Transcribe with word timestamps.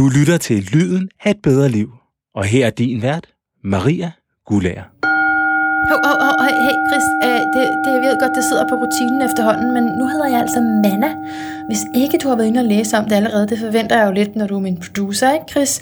Du 0.00 0.08
lytter 0.08 0.38
til 0.38 0.68
Lyden 0.72 1.08
af 1.24 1.30
et 1.30 1.42
bedre 1.42 1.68
liv. 1.68 1.88
Og 2.34 2.44
her 2.44 2.66
er 2.66 2.70
din 2.70 3.02
vært, 3.02 3.26
Maria 3.64 4.10
Gullager. 4.46 4.86
Hov, 5.90 6.00
hov, 6.06 6.18
hov, 6.24 6.36
hey, 6.44 6.56
hey 6.66 6.76
Chris, 6.88 7.06
uh, 7.26 7.40
det, 7.54 7.64
det, 7.84 7.90
jeg 7.96 8.02
ved 8.06 8.20
godt, 8.22 8.32
det 8.36 8.44
sidder 8.44 8.68
på 8.68 8.74
rutinen 8.74 9.22
efterhånden, 9.28 9.68
men 9.76 9.84
nu 9.98 10.04
hedder 10.12 10.28
jeg 10.32 10.40
altså 10.40 10.60
Manna. 10.60 11.10
Hvis 11.68 11.82
ikke 12.02 12.18
du 12.22 12.28
har 12.28 12.36
været 12.36 12.46
inde 12.46 12.60
og 12.60 12.66
læse 12.66 12.98
om 12.98 13.04
det 13.04 13.12
allerede, 13.12 13.48
det 13.48 13.58
forventer 13.58 13.96
jeg 13.98 14.06
jo 14.06 14.12
lidt, 14.12 14.36
når 14.36 14.46
du 14.46 14.56
er 14.56 14.60
min 14.60 14.78
producer, 14.84 15.32
ikke 15.32 15.46
Chris? 15.50 15.80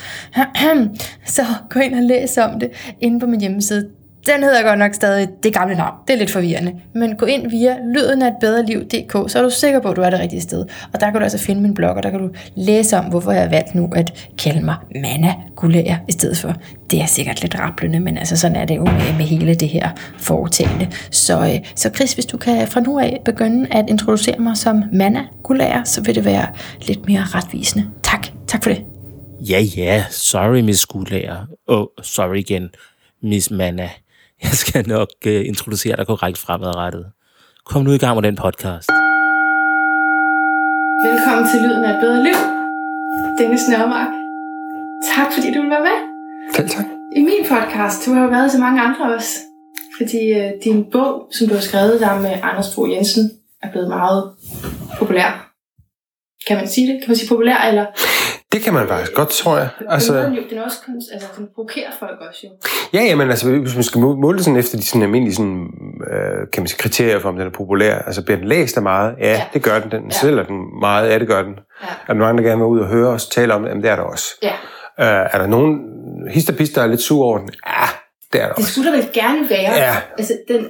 Så 1.37 1.43
gå 1.71 1.81
ind 1.81 1.95
og 1.95 2.03
læs 2.03 2.39
om 2.39 2.61
det 2.61 2.71
inde 3.01 3.21
på 3.21 3.27
min 3.27 3.41
hjemmeside 3.41 3.91
den 4.27 4.43
hedder 4.43 4.63
godt 4.63 4.79
nok 4.79 4.95
stadig 4.95 5.29
det 5.43 5.55
gamle 5.55 5.75
navn. 5.75 5.95
Det 6.09 6.15
er 6.15 6.19
lidt 6.19 6.31
forvirrende. 6.31 6.75
Men 6.95 7.17
gå 7.17 7.27
ind 7.27 7.51
via 7.51 7.77
lyden 7.95 8.23
af 8.23 8.27
et 8.27 8.35
bedre 8.41 8.67
liv.dk, 8.67 9.31
så 9.31 9.39
er 9.39 9.43
du 9.43 9.51
sikker 9.51 9.81
på, 9.81 9.89
at 9.89 9.97
du 9.97 10.03
er 10.03 10.11
det 10.11 10.21
rigtige 10.21 10.41
sted. 10.41 10.65
Og 10.93 11.01
der 11.01 11.11
kan 11.11 11.15
du 11.15 11.19
altså 11.21 11.39
finde 11.39 11.63
min 11.63 11.75
blog, 11.75 11.91
og 11.91 12.03
der 12.03 12.11
kan 12.11 12.21
du 12.21 12.31
læse 12.55 12.97
om, 12.99 13.05
hvorfor 13.05 13.33
jeg 13.33 13.43
har 13.43 13.49
valgt 13.49 13.75
nu 13.75 13.91
at 13.97 14.31
kalde 14.39 14.65
mig 14.65 14.77
Manna 14.95 15.35
Gulær 15.57 15.97
i 16.09 16.13
stedet 16.13 16.39
for. 16.39 16.55
Det 16.91 17.01
er 17.01 17.07
sikkert 17.07 17.43
lidt 17.43 17.59
rablende, 17.59 18.01
men 18.01 18.19
altså 18.19 18.37
sådan 18.37 18.57
er 18.57 18.65
det 18.65 18.77
jo 18.77 18.85
med, 18.85 19.17
med 19.17 19.25
hele 19.25 19.55
det 19.55 19.69
her 19.69 19.89
foretagende. 20.19 20.89
Så, 21.11 21.41
øh, 21.41 21.71
så 21.75 21.91
Chris, 21.95 22.15
hvis 22.15 22.27
du 22.27 22.37
kan 22.37 22.69
fra 22.69 22.81
nu 22.81 22.99
af 22.99 23.21
begynde 23.25 23.67
at 23.71 23.85
introducere 23.89 24.39
mig 24.39 24.57
som 24.57 24.83
Manna 24.93 25.25
Gulær, 25.43 25.83
så 25.85 26.03
vil 26.03 26.15
det 26.15 26.25
være 26.25 26.47
lidt 26.83 27.07
mere 27.07 27.23
retvisende. 27.25 27.87
Tak. 28.03 28.27
Tak 28.47 28.63
for 28.63 28.71
det. 28.71 28.85
Ja, 29.41 29.61
ja. 29.77 30.05
Sorry, 30.11 30.61
Miss 30.61 30.87
Gulager. 30.87 31.47
Oh, 31.67 31.87
sorry 32.03 32.37
igen, 32.37 32.69
Miss 33.23 33.51
Manna. 33.51 33.89
Jeg 34.43 34.51
skal 34.51 34.89
nok 34.89 35.09
uh, 35.27 35.47
introducere 35.47 35.97
dig 35.97 36.07
korrekt 36.07 36.39
fremadrettet. 36.39 37.07
Kom 37.65 37.83
nu 37.83 37.93
i 37.93 37.99
gang 37.99 38.15
med 38.15 38.23
den 38.23 38.37
podcast. 38.37 38.91
Velkommen 41.07 41.45
til 41.51 41.59
Lyden 41.65 41.85
af 41.85 41.93
et 41.95 42.01
bedre 42.01 42.23
liv. 42.23 42.39
Dennis 43.39 43.69
Nørmark. 43.69 44.13
Tak 45.15 45.29
fordi 45.35 45.55
du 45.55 45.61
vil 45.63 45.71
være 45.71 45.87
med. 45.91 45.99
Selv 46.55 46.69
tak. 46.69 46.85
I 47.17 47.23
min 47.23 47.43
podcast, 47.49 48.07
du 48.07 48.13
har 48.15 48.23
jo 48.23 48.29
været 48.29 48.53
så 48.53 48.59
mange 48.59 48.81
andre 48.81 49.15
også. 49.15 49.35
Fordi 49.97 50.21
uh, 50.39 50.51
din 50.65 50.85
bog, 50.93 51.29
som 51.33 51.49
du 51.49 51.55
har 51.55 51.61
skrevet 51.61 52.01
der 52.01 52.21
med 52.21 52.35
Anders 52.43 52.75
Bo 52.75 52.87
Jensen, 52.87 53.31
er 53.63 53.71
blevet 53.71 53.89
meget 53.89 54.31
populær. 54.99 55.31
Kan 56.47 56.57
man 56.57 56.69
sige 56.69 56.87
det? 56.87 57.01
Kan 57.01 57.09
man 57.09 57.17
sige 57.17 57.29
populær, 57.29 57.59
eller? 57.69 57.87
Det 58.53 58.61
kan 58.63 58.75
man 58.75 58.89
faktisk 58.89 59.15
godt, 59.15 59.29
tror 59.29 59.57
jeg. 59.57 59.69
Altså, 59.89 60.23
den, 60.23 60.35
jo, 60.35 60.43
den 60.51 60.59
også 60.59 60.79
altså, 61.13 61.29
den 61.37 61.49
provokerer 61.55 61.91
folk 61.99 62.19
også 62.29 62.41
jo. 62.45 62.51
Ja, 62.93 63.05
ja, 63.05 63.17
men 63.17 63.31
altså, 63.31 63.51
hvis 63.51 63.75
man 63.75 63.85
skal 63.85 64.01
måle 64.01 64.43
sådan 64.43 64.57
efter 64.57 64.79
de 64.79 64.87
sådan 64.87 65.03
almindelige 65.03 65.35
sådan, 65.35 65.67
øh, 66.13 66.51
kan 66.53 66.63
man 66.63 66.69
sige, 66.69 66.79
kriterier 66.79 67.19
for, 67.19 67.29
om 67.29 67.37
den 67.37 67.47
er 67.47 67.51
populær, 67.51 67.99
altså 67.99 68.25
bliver 68.25 68.39
den 68.39 68.49
læst 68.49 68.77
af 68.77 68.83
meget? 68.83 69.15
Ja, 69.19 69.33
ja. 69.33 69.43
det 69.53 69.63
gør 69.63 69.81
den. 69.81 69.91
Den 69.91 70.03
ja. 70.05 70.11
sælger 70.11 70.43
den 70.43 70.81
meget? 70.81 71.11
Ja, 71.11 71.19
det 71.19 71.29
gør 71.29 71.43
den. 71.43 71.55
Ja. 71.83 71.89
Er 71.89 72.13
der 72.13 72.15
nogen, 72.15 72.39
der 72.39 72.45
gerne 72.45 72.59
vil 72.59 72.67
ud 72.67 72.81
og 72.81 72.87
høre 72.87 73.09
os 73.09 73.29
tale 73.29 73.55
om 73.55 73.63
det? 73.63 73.69
Jamen, 73.69 73.83
det 73.83 73.91
er 73.91 73.97
der 73.97 74.03
også. 74.03 74.27
Ja. 74.43 74.53
Øh, 75.01 75.29
er 75.33 75.39
der 75.39 75.47
nogen 75.47 75.81
histerpist, 76.31 76.75
der 76.75 76.83
er 76.83 76.87
lidt 76.87 77.01
sur 77.01 77.25
over 77.25 77.39
den? 77.39 77.51
Ja, 77.67 77.87
det 78.33 78.43
er 78.43 78.47
der 78.47 78.55
det 78.55 78.57
også. 78.57 78.67
Det 78.67 78.73
skulle 78.73 78.91
der 78.91 78.97
vel 78.97 79.09
gerne 79.13 79.51
være. 79.51 79.73
Ja. 79.73 79.97
Altså, 80.19 80.33
den, 80.49 80.69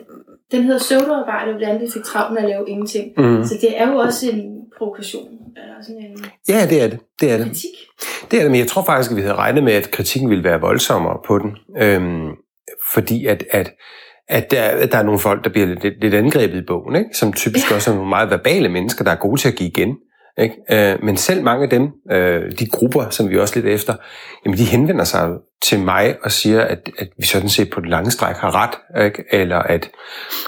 den 0.52 0.62
hedder 0.64 0.80
søvdearbejde, 0.80 1.52
hvordan 1.52 1.80
vi 1.80 1.86
fik 1.92 2.02
travlt 2.02 2.34
med 2.34 2.42
at 2.42 2.48
lave 2.48 2.64
ingenting. 2.68 3.06
Mm. 3.16 3.44
Så 3.44 3.54
det 3.60 3.80
er 3.80 3.88
jo 3.90 3.96
også 3.96 4.30
en 4.30 4.40
provokation. 4.78 5.28
Eller 5.62 5.82
sådan 5.82 5.96
en 5.96 6.24
ja, 6.48 6.66
det 6.70 6.82
er 6.82 6.88
det. 6.88 7.00
det, 7.20 7.32
er 7.32 7.36
det. 7.36 7.46
Kritik. 7.46 7.70
Det 8.30 8.38
er 8.38 8.42
det, 8.42 8.50
men 8.50 8.60
jeg 8.60 8.68
tror 8.68 8.84
faktisk, 8.84 9.10
at 9.10 9.16
vi 9.16 9.22
havde 9.22 9.34
regnet 9.34 9.64
med, 9.64 9.72
at 9.72 9.90
kritikken 9.90 10.30
ville 10.30 10.44
være 10.44 10.60
voldsommere 10.60 11.18
på 11.26 11.38
den. 11.38 11.56
Øhm, 11.78 12.28
fordi 12.92 13.26
at, 13.26 13.44
at, 13.50 13.72
at 14.28 14.50
der, 14.50 14.86
der 14.86 14.98
er 14.98 15.02
nogle 15.02 15.20
folk, 15.20 15.44
der 15.44 15.50
bliver 15.50 15.66
lidt, 15.66 16.00
lidt 16.00 16.14
angrebet 16.14 16.62
i 16.62 16.66
bogen, 16.66 16.96
ikke? 16.96 17.10
som 17.14 17.32
typisk 17.32 17.70
ja. 17.70 17.76
også 17.76 17.90
er 17.90 17.94
nogle 17.94 18.08
meget 18.08 18.30
verbale 18.30 18.68
mennesker, 18.68 19.04
der 19.04 19.10
er 19.10 19.16
gode 19.16 19.40
til 19.40 19.48
at 19.48 19.54
give 19.54 19.68
igen. 19.68 19.96
Ikke? 20.38 20.54
Øh, 20.70 21.04
men 21.04 21.16
selv 21.16 21.42
mange 21.42 21.64
af 21.64 21.70
dem, 21.70 21.88
øh, 22.10 22.52
de 22.58 22.66
grupper, 22.66 23.10
som 23.10 23.30
vi 23.30 23.38
også 23.38 23.54
lidt 23.60 23.66
efter, 23.66 23.94
jamen 24.44 24.58
de 24.58 24.64
henvender 24.64 25.04
sig 25.04 25.30
til 25.62 25.80
mig 25.80 26.16
og 26.22 26.32
siger, 26.32 26.60
at, 26.60 26.90
at 26.98 27.08
vi 27.18 27.26
sådan 27.26 27.48
set 27.48 27.70
på 27.70 27.80
det 27.80 27.88
lange 27.88 28.10
stræk 28.10 28.36
har 28.36 28.54
ret, 28.54 29.04
ikke? 29.04 29.24
eller 29.30 29.58
at 29.58 29.90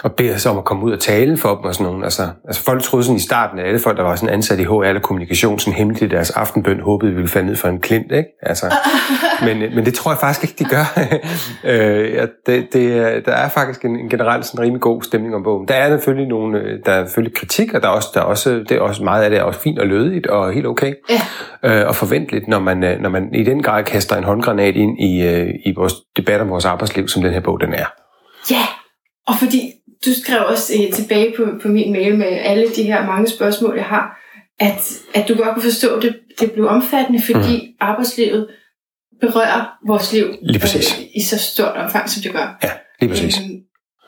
og 0.03 0.13
beder 0.13 0.35
os 0.35 0.47
om 0.47 0.59
at 0.59 0.65
komme 0.65 0.85
ud 0.85 0.93
og 0.93 1.01
tale 1.01 1.37
for 1.37 1.55
dem 1.55 1.65
og 1.65 1.75
sådan 1.75 1.87
nogle. 1.87 2.05
Altså, 2.05 2.29
altså 2.47 2.63
folk 2.63 2.83
troede 2.83 3.05
sådan 3.05 3.17
i 3.17 3.21
starten, 3.21 3.59
at 3.59 3.67
alle 3.67 3.81
folk, 3.81 3.97
der 3.97 4.03
var 4.03 4.17
sådan 4.17 4.35
ansat 4.35 4.59
i 4.59 4.65
HR 4.65 4.83
eller 4.83 5.01
kommunikation, 5.01 5.59
sådan 5.59 5.79
hemmeligt 5.79 6.03
i 6.03 6.09
deres 6.09 6.31
aftenbøn, 6.31 6.81
håbede, 6.81 7.11
vi 7.11 7.17
ville 7.17 7.29
falde 7.29 7.47
ned 7.47 7.57
for 7.57 7.69
en 7.69 7.81
klint. 7.81 8.13
Ikke? 8.13 8.29
Altså, 8.43 8.67
men, 9.47 9.59
men 9.59 9.85
det 9.85 9.95
tror 9.95 10.11
jeg 10.11 10.19
faktisk 10.19 10.43
ikke, 10.45 10.65
de 10.65 10.71
gør. 10.71 11.01
øh, 11.73 12.15
ja, 12.15 12.27
det, 12.47 12.73
det, 12.73 13.27
der 13.27 13.33
er 13.33 13.49
faktisk 13.49 13.85
en, 13.85 13.97
en 13.97 14.09
generelt 14.09 14.47
sådan 14.47 14.61
rimelig 14.61 14.81
god 14.81 15.03
stemning 15.03 15.35
om 15.35 15.43
bogen. 15.43 15.69
Der 15.69 15.75
er 15.75 15.89
selvfølgelig 15.91 16.29
nogle, 16.29 16.59
øh, 16.59 16.79
der 16.87 16.93
er 16.93 17.05
selvfølgelig 17.05 17.37
kritik, 17.37 17.75
og 17.75 17.83
der 17.83 17.89
er 17.89 17.93
også, 17.93 18.09
der 18.15 18.21
er 18.21 18.25
også, 18.25 18.51
det 18.51 18.73
er 18.73 18.81
også 18.81 19.05
meget 19.05 19.23
af 19.23 19.31
det 19.31 19.39
er 19.39 19.43
også 19.43 19.61
fint 19.61 19.79
og 19.79 19.87
lødigt 19.87 20.27
og 20.27 20.53
helt 20.53 20.67
okay. 20.67 20.95
Ja. 21.11 21.21
Øh, 21.81 21.89
og 21.89 21.95
forventeligt, 21.95 22.49
når 22.49 22.59
man, 22.59 22.85
øh, 22.85 23.01
når 23.01 23.11
man 23.11 23.35
i 23.35 23.45
den 23.45 23.63
grad 23.63 23.85
kaster 23.85 24.17
en 24.17 24.25
håndgranat 24.25 24.77
ind 24.77 25.00
i, 25.01 25.23
øh, 25.23 25.55
i 25.67 25.73
vores 25.77 25.95
debat 26.17 26.41
om 26.41 26.49
vores 26.49 26.65
arbejdsliv, 26.65 27.09
som 27.09 27.23
den 27.23 27.33
her 27.33 27.41
bog 27.41 27.61
den 27.61 27.75
er. 27.75 27.87
Ja, 28.51 28.67
og 29.27 29.35
fordi 29.39 29.73
du 30.05 30.11
skrev 30.23 30.45
også 30.47 30.73
øh, 30.75 30.93
tilbage 30.93 31.35
på, 31.37 31.47
på 31.63 31.69
min 31.69 31.93
mail 31.93 32.19
med 32.19 32.27
alle 32.27 32.69
de 32.77 32.83
her 32.83 33.07
mange 33.07 33.29
spørgsmål, 33.29 33.77
jeg 33.77 33.85
har, 33.85 34.19
at, 34.59 34.93
at 35.15 35.29
du 35.29 35.35
godt 35.35 35.55
kan 35.55 35.63
forstå, 35.63 35.97
at 35.97 36.03
det, 36.03 36.17
det 36.41 36.53
blev 36.53 36.69
omfattende, 36.69 37.23
fordi 37.23 37.57
mm. 37.57 37.77
arbejdslivet 37.81 38.49
berører 39.21 39.79
vores 39.87 40.13
liv 40.13 40.27
lige 40.43 40.61
præcis. 40.61 40.99
Øh, 40.99 41.05
i 41.15 41.23
så 41.23 41.39
stort 41.39 41.77
omfang, 41.77 42.11
som 42.11 42.23
det 42.23 42.33
gør. 42.33 42.59
Ja, 42.63 42.71
lige 43.01 43.11
præcis. 43.11 43.39
Øhm, 43.41 43.61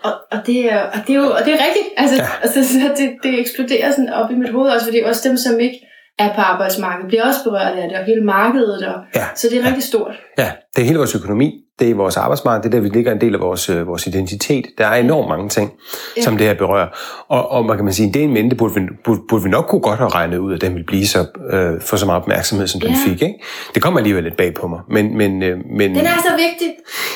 og, 0.05 0.13
og, 0.31 0.47
det 0.47 0.73
er, 0.73 0.81
og, 0.83 0.99
det 1.07 1.15
er 1.17 1.21
jo, 1.21 1.31
og 1.31 1.41
det 1.45 1.53
er 1.55 1.59
rigtigt. 1.67 1.89
Altså, 1.97 2.17
ja. 2.17 2.29
altså 2.43 2.61
det, 2.97 3.11
det 3.23 3.41
eksploderer 3.41 3.91
sådan 3.91 4.09
op 4.09 4.31
i 4.31 4.35
mit 4.35 4.51
hoved 4.51 4.71
også, 4.71 4.87
fordi 4.87 5.01
også 5.01 5.29
dem, 5.29 5.37
som 5.37 5.61
ikke 5.61 5.79
er 6.19 6.35
på 6.35 6.41
arbejdsmarkedet, 6.41 7.09
bliver 7.09 7.25
også 7.27 7.41
berørt 7.45 7.79
af 7.79 7.89
det, 7.89 7.99
og 7.99 8.05
hele 8.05 8.25
markedet. 8.25 8.87
Og, 8.87 9.03
ja. 9.15 9.27
Så 9.35 9.49
det 9.51 9.61
er 9.61 9.67
rigtig 9.67 9.83
stort. 9.83 10.15
Ja, 10.39 10.53
det 10.77 10.83
er 10.83 10.87
hele 10.87 10.99
vores 10.99 11.15
økonomi, 11.15 11.53
det 11.79 11.91
er 11.91 11.95
vores 11.95 12.17
arbejdsmarked, 12.17 12.63
det 12.63 12.77
er 12.77 12.81
der, 12.81 12.81
vi 12.81 12.89
ligger 12.89 13.13
en 13.13 13.21
del 13.21 13.35
af 13.35 13.41
vores, 13.41 13.71
øh, 13.71 13.87
vores 13.87 14.07
identitet. 14.07 14.67
Der 14.79 14.87
er 14.87 14.95
enormt 14.95 15.29
mange 15.29 15.49
ting, 15.49 15.73
ja. 16.17 16.23
som 16.23 16.37
det 16.37 16.47
her 16.47 16.55
berører. 16.55 16.89
Og, 17.29 17.51
og 17.51 17.65
man 17.65 17.77
kan 17.77 17.85
man 17.85 17.95
sige, 17.95 18.13
det 18.13 18.21
er 18.21 18.25
en 18.25 18.33
mente, 18.33 18.57
burde 18.57 18.75
vi, 18.75 18.81
burde, 19.05 19.21
burde 19.29 19.45
vi 19.45 19.51
nok 19.51 19.67
kunne 19.69 19.81
godt 19.81 19.99
have 19.99 20.09
regnet 20.09 20.39
ud, 20.39 20.55
at 20.55 20.61
den 20.61 20.73
ville 20.73 20.87
blive 20.87 21.07
så, 21.07 21.27
øh, 21.53 21.81
få 21.81 21.97
så 21.97 22.07
meget 22.07 22.23
opmærksomhed, 22.23 22.67
som 22.67 22.81
ja. 22.81 22.89
den 22.89 22.97
fik. 22.97 23.23
Ikke? 23.23 23.35
Det 23.75 23.83
kommer 23.83 24.01
alligevel 24.01 24.25
lidt 24.25 24.37
bag 24.37 24.55
på 24.55 24.67
mig. 24.67 24.81
Men, 24.91 25.17
men, 25.17 25.43
øh, 25.43 25.59
men, 25.77 25.95
den 25.95 26.07
er 26.07 26.17
så 26.17 26.37
vigtig. 26.37 26.75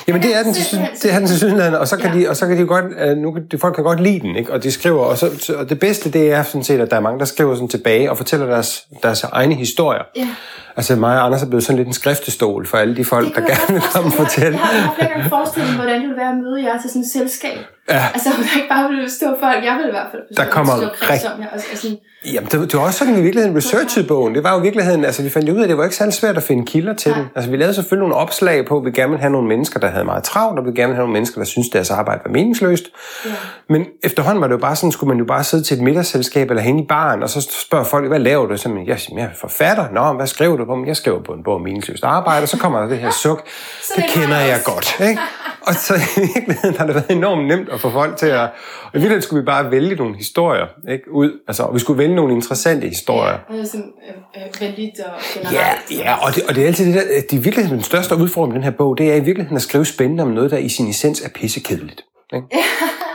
Jamen 0.09 0.23
det 0.23 0.37
er 0.37 0.43
den, 0.43 0.55
det 1.03 1.13
er 1.13 1.19
den 1.19 1.29
til 1.29 1.77
og 1.77 1.89
så 1.89 1.97
kan 1.97 2.15
ja. 2.15 2.21
de, 2.21 2.29
og 2.29 2.37
så 2.37 2.47
kan 2.47 2.59
de 2.59 2.67
godt, 2.67 2.85
øh, 3.01 3.17
nu, 3.17 3.37
de, 3.51 3.59
folk 3.59 3.75
kan 3.75 3.85
godt 3.85 4.01
lide 4.01 4.21
den, 4.21 4.37
ikke? 4.37 4.53
og 4.53 4.63
de 4.63 4.71
skriver, 4.71 5.01
og, 5.01 5.19
så, 5.19 5.55
og 5.59 5.71
det 5.71 5.79
bedste 5.79 6.11
det 6.11 6.33
er 6.33 6.43
sådan 6.43 6.65
set, 6.65 6.81
at 6.81 6.91
der 6.91 6.97
er 6.97 7.01
mange, 7.01 7.19
der 7.19 7.25
skriver 7.25 7.55
sådan 7.55 7.69
tilbage 7.69 8.11
og 8.11 8.17
fortæller 8.17 8.47
deres, 8.47 8.87
deres 9.03 9.23
egne 9.23 9.55
historier. 9.55 10.03
Ja. 10.17 10.29
Altså 10.77 10.97
mig 10.97 11.19
og 11.19 11.25
Anders 11.27 11.43
er 11.43 11.47
blevet 11.47 11.65
sådan 11.65 11.77
lidt 11.77 11.89
en 11.89 11.95
skriftestol 11.95 12.67
for 12.67 12.79
alle 12.79 12.97
de 12.97 13.05
folk, 13.05 13.35
der 13.35 13.41
gerne 13.41 13.73
vil 13.73 13.83
komme 13.93 14.09
og 14.09 14.13
fortælle. 14.13 14.59
Jeg, 14.59 14.69
jeg 14.75 14.83
har 14.83 14.95
flere 14.95 15.11
gange 15.11 15.29
forestillet 15.29 15.71
mig, 15.71 15.77
hvordan 15.77 16.01
det 16.01 16.09
ville 16.09 16.21
være 16.21 16.31
at 16.31 16.37
møde 16.37 16.65
jer 16.65 16.81
til 16.81 16.91
sådan 16.91 17.03
et 17.03 17.09
selskab. 17.09 17.59
Ja. 17.91 18.03
Altså, 18.15 18.29
der 18.29 18.57
ikke 18.57 18.69
bare 18.69 18.89
ville 18.89 19.11
stå 19.11 19.27
folk, 19.27 19.65
jeg 19.65 19.77
vil 19.79 19.87
i 19.87 19.91
hvert 19.91 20.07
fald 20.11 20.37
der 20.37 20.51
kommer 20.51 20.73
rigtig... 21.11 21.33
om. 21.33 21.41
Og, 21.53 21.61
sådan, 21.75 21.99
Jamen, 22.33 22.49
det, 22.51 22.61
det 22.61 22.75
var 22.75 22.85
også 22.87 22.99
sådan 22.99 23.19
i 23.19 23.23
virkeligheden 23.23 23.57
researchet 23.57 24.07
bogen. 24.07 24.35
Det 24.35 24.45
var 24.45 24.53
jo 24.53 24.59
i 24.59 24.63
virkeligheden, 24.63 25.05
altså 25.05 25.23
vi 25.23 25.31
fandt 25.31 25.49
ud 25.49 25.59
af, 25.59 25.63
at 25.63 25.69
det 25.69 25.79
var 25.79 25.85
ikke 25.85 25.97
særlig 25.97 26.15
svært 26.15 26.37
at 26.37 26.43
finde 26.43 26.67
kilder 26.67 26.95
til 26.95 27.11
ja. 27.11 27.19
den. 27.19 27.27
Altså 27.35 27.51
vi 27.51 27.57
lavede 27.57 27.75
selvfølgelig 27.75 28.09
nogle 28.09 28.15
opslag 28.15 28.67
på, 28.67 28.77
at 28.79 28.85
vi 28.85 28.91
gerne 28.91 29.11
ville 29.11 29.21
have 29.21 29.33
nogle 29.33 29.49
mennesker, 29.49 29.81
der 29.81 29.89
havde 29.89 30.05
meget 30.05 30.25
travlt, 30.25 30.59
og 30.59 30.67
vi 30.67 30.71
gerne 30.71 30.77
ville 30.77 30.95
have 30.95 31.03
nogle 31.03 31.13
mennesker, 31.13 31.41
der 31.41 31.45
syntes, 31.45 31.71
deres 31.71 31.91
arbejde 31.91 32.21
var 32.25 32.31
meningsløst. 32.31 32.85
Ja. 33.25 33.31
Men 33.69 33.87
efterhånden 34.05 34.41
var 34.41 34.47
det 34.47 34.55
jo 34.55 34.59
bare 34.59 34.77
sådan, 34.77 34.93
skulle 34.93 35.09
man 35.09 35.19
jo 35.19 35.25
bare 35.25 35.45
sidde 35.45 35.65
til 35.65 35.77
et 35.77 35.83
middagsselskab 35.83 36.51
eller 36.51 36.63
hænge 36.63 36.83
i 36.83 36.87
baren, 36.87 37.23
og 37.23 37.31
så 37.31 37.49
spørger 37.69 37.85
folk, 37.85 38.09
hvad 38.09 38.19
laver 38.19 38.47
du? 38.47 38.57
Så 38.57 38.69
jeg, 38.69 38.89
jeg, 38.89 38.99
jeg 39.17 39.25
er 39.25 39.29
forfatter. 39.41 39.85
Nå, 39.93 40.13
hvad 40.13 40.27
skriver 40.27 40.57
du 40.57 40.65
på? 40.65 40.85
Jeg 40.87 40.97
skriver 40.97 41.23
på 41.23 41.33
en 41.33 41.43
bog 41.43 41.55
om 41.55 41.61
meningsløst 41.61 42.05
arbejde, 42.05 42.43
og 42.43 42.49
så 42.49 42.59
kommer 42.59 42.81
der 42.81 42.89
det 42.89 42.99
her 42.99 43.11
suk. 43.23 43.45
det, 43.45 43.97
det 43.97 44.05
kender 44.09 44.39
jeg 44.39 44.61
godt. 44.65 44.97
Ikke? 45.01 45.21
Og 45.67 45.75
så 45.75 45.95
i 45.95 46.21
virkeligheden 46.35 46.77
har 46.77 46.87
det 46.87 46.95
været 46.95 47.11
enormt 47.11 47.47
nemt 47.47 47.69
at 47.77 47.81
få 47.81 47.91
folk 47.91 48.17
til 48.17 48.27
at... 48.27 48.41
Og 48.41 48.49
i 48.93 48.93
virkeligheden 48.93 49.23
skulle 49.23 49.43
vi 49.43 49.47
bare 49.47 49.71
vælge 49.71 49.97
nogle 49.97 50.17
historier 50.17 50.67
ikke, 50.89 51.13
ud. 51.13 51.31
Altså, 51.49 51.63
og 51.63 51.75
vi 51.75 51.79
skulle 51.79 51.99
vælge 51.99 52.15
nogle 52.15 52.35
interessante 52.35 52.89
historier. 52.89 53.39
Ja, 53.51 53.59
altså, 53.59 53.77
øh, 53.77 54.43
øh, 54.43 54.47
og 54.47 55.53
Ja, 55.53 55.67
ja 55.91 56.15
og, 56.27 56.35
det, 56.35 56.43
og 56.49 56.55
det 56.55 56.63
er 56.63 56.67
altid 56.67 56.87
det 56.87 56.95
der... 56.95 57.03
Det 57.31 57.37
er 57.37 57.41
virkelig 57.41 57.71
den 57.71 57.83
største 57.83 58.17
udfordring 58.17 58.53
med 58.53 58.63
den 58.63 58.65
her 58.65 58.77
bog, 58.79 58.99
det 58.99 59.13
er 59.13 59.15
i 59.15 59.21
virkeligheden 59.21 59.57
at 59.57 59.63
skrive 59.63 59.87
spændende 59.87 60.23
om 60.23 60.29
noget, 60.29 60.51
der 60.51 60.59
i 60.59 60.69
sin 60.69 60.89
essens 60.89 61.21
er 61.21 61.29
pissekedeligt. 61.29 62.05
Ikke? 62.35 62.47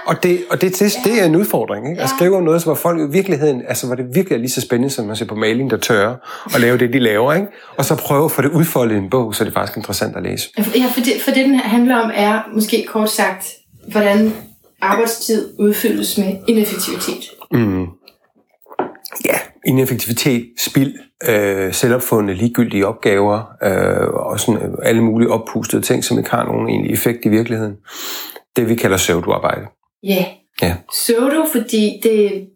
og 0.08 0.24
det, 0.24 0.44
og 0.50 0.62
det, 0.62 0.80
det, 0.80 0.94
det 1.04 1.22
er 1.22 1.26
en 1.26 1.36
udfordring, 1.36 1.90
ikke? 1.90 2.02
At 2.02 2.10
skrive 2.10 2.38
om 2.38 2.44
noget, 2.44 2.62
som 2.62 2.70
var 2.70 2.76
folk 2.76 3.00
i 3.00 3.12
virkeligheden, 3.12 3.62
altså 3.68 3.88
hvor 3.88 3.96
det 3.96 4.06
virkelig 4.14 4.36
er 4.36 4.40
lige 4.40 4.50
så 4.50 4.62
spændende, 4.62 4.94
som 4.94 5.10
at 5.10 5.18
se 5.18 5.26
på 5.26 5.36
maling, 5.36 5.70
der 5.70 5.78
tørrer, 5.78 6.16
og 6.54 6.60
lave 6.60 6.78
det, 6.78 6.94
de 6.94 7.00
laver, 7.00 7.34
ikke? 7.34 7.48
Og 7.78 7.86
så 7.86 7.96
prøve 7.96 8.26
at 8.26 8.32
få 8.32 8.42
det 8.42 8.52
udfoldet 8.52 8.96
i 8.96 8.98
en 8.98 9.10
bog, 9.10 9.36
så 9.36 9.44
det 9.44 9.50
er 9.50 9.54
faktisk 9.54 9.78
interessant 9.78 10.16
at 10.16 10.24
læse. 10.24 10.50
Ja, 10.58 10.64
for 10.94 11.02
det, 11.02 11.14
for 11.24 11.32
det 11.32 11.46
den 11.46 11.56
handler 11.56 11.98
om, 11.98 12.12
er 12.14 12.42
måske 12.54 12.86
kort 12.88 13.10
sagt, 13.10 13.46
hvordan 13.88 14.34
arbejdstid 14.82 15.54
udfyldes 15.60 16.18
med 16.18 16.38
ineffektivitet. 16.48 17.32
Mm. 17.52 17.88
Ja, 19.26 19.36
ineffektivitet, 19.66 20.48
spild, 20.60 20.94
øh, 21.30 21.74
selvopfundne 21.74 22.34
ligegyldige 22.34 22.88
opgaver, 22.88 23.40
øh, 23.64 24.08
og 24.08 24.40
sådan 24.40 24.62
øh, 24.62 24.78
alle 24.84 25.02
mulige 25.02 25.30
oppustede 25.30 25.82
ting, 25.82 26.04
som 26.04 26.18
ikke 26.18 26.30
har 26.30 26.46
nogen 26.46 26.70
egentlig 26.70 26.94
effekt 26.94 27.26
i 27.26 27.30
virkeligheden. 27.30 27.76
Det 28.56 28.70
vi 28.70 28.76
kalder 28.76 28.98
pseudoarbejde. 28.98 29.66
Ja. 30.04 30.26
ja. 30.62 30.76
Pseudo, 30.92 31.46
fordi 31.52 32.00
det 32.04 32.48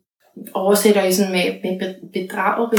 oversætter 0.53 1.03
I 1.03 1.11
sådan 1.11 1.31
med, 1.31 1.77
med 1.79 1.93
bedrageri? 2.13 2.77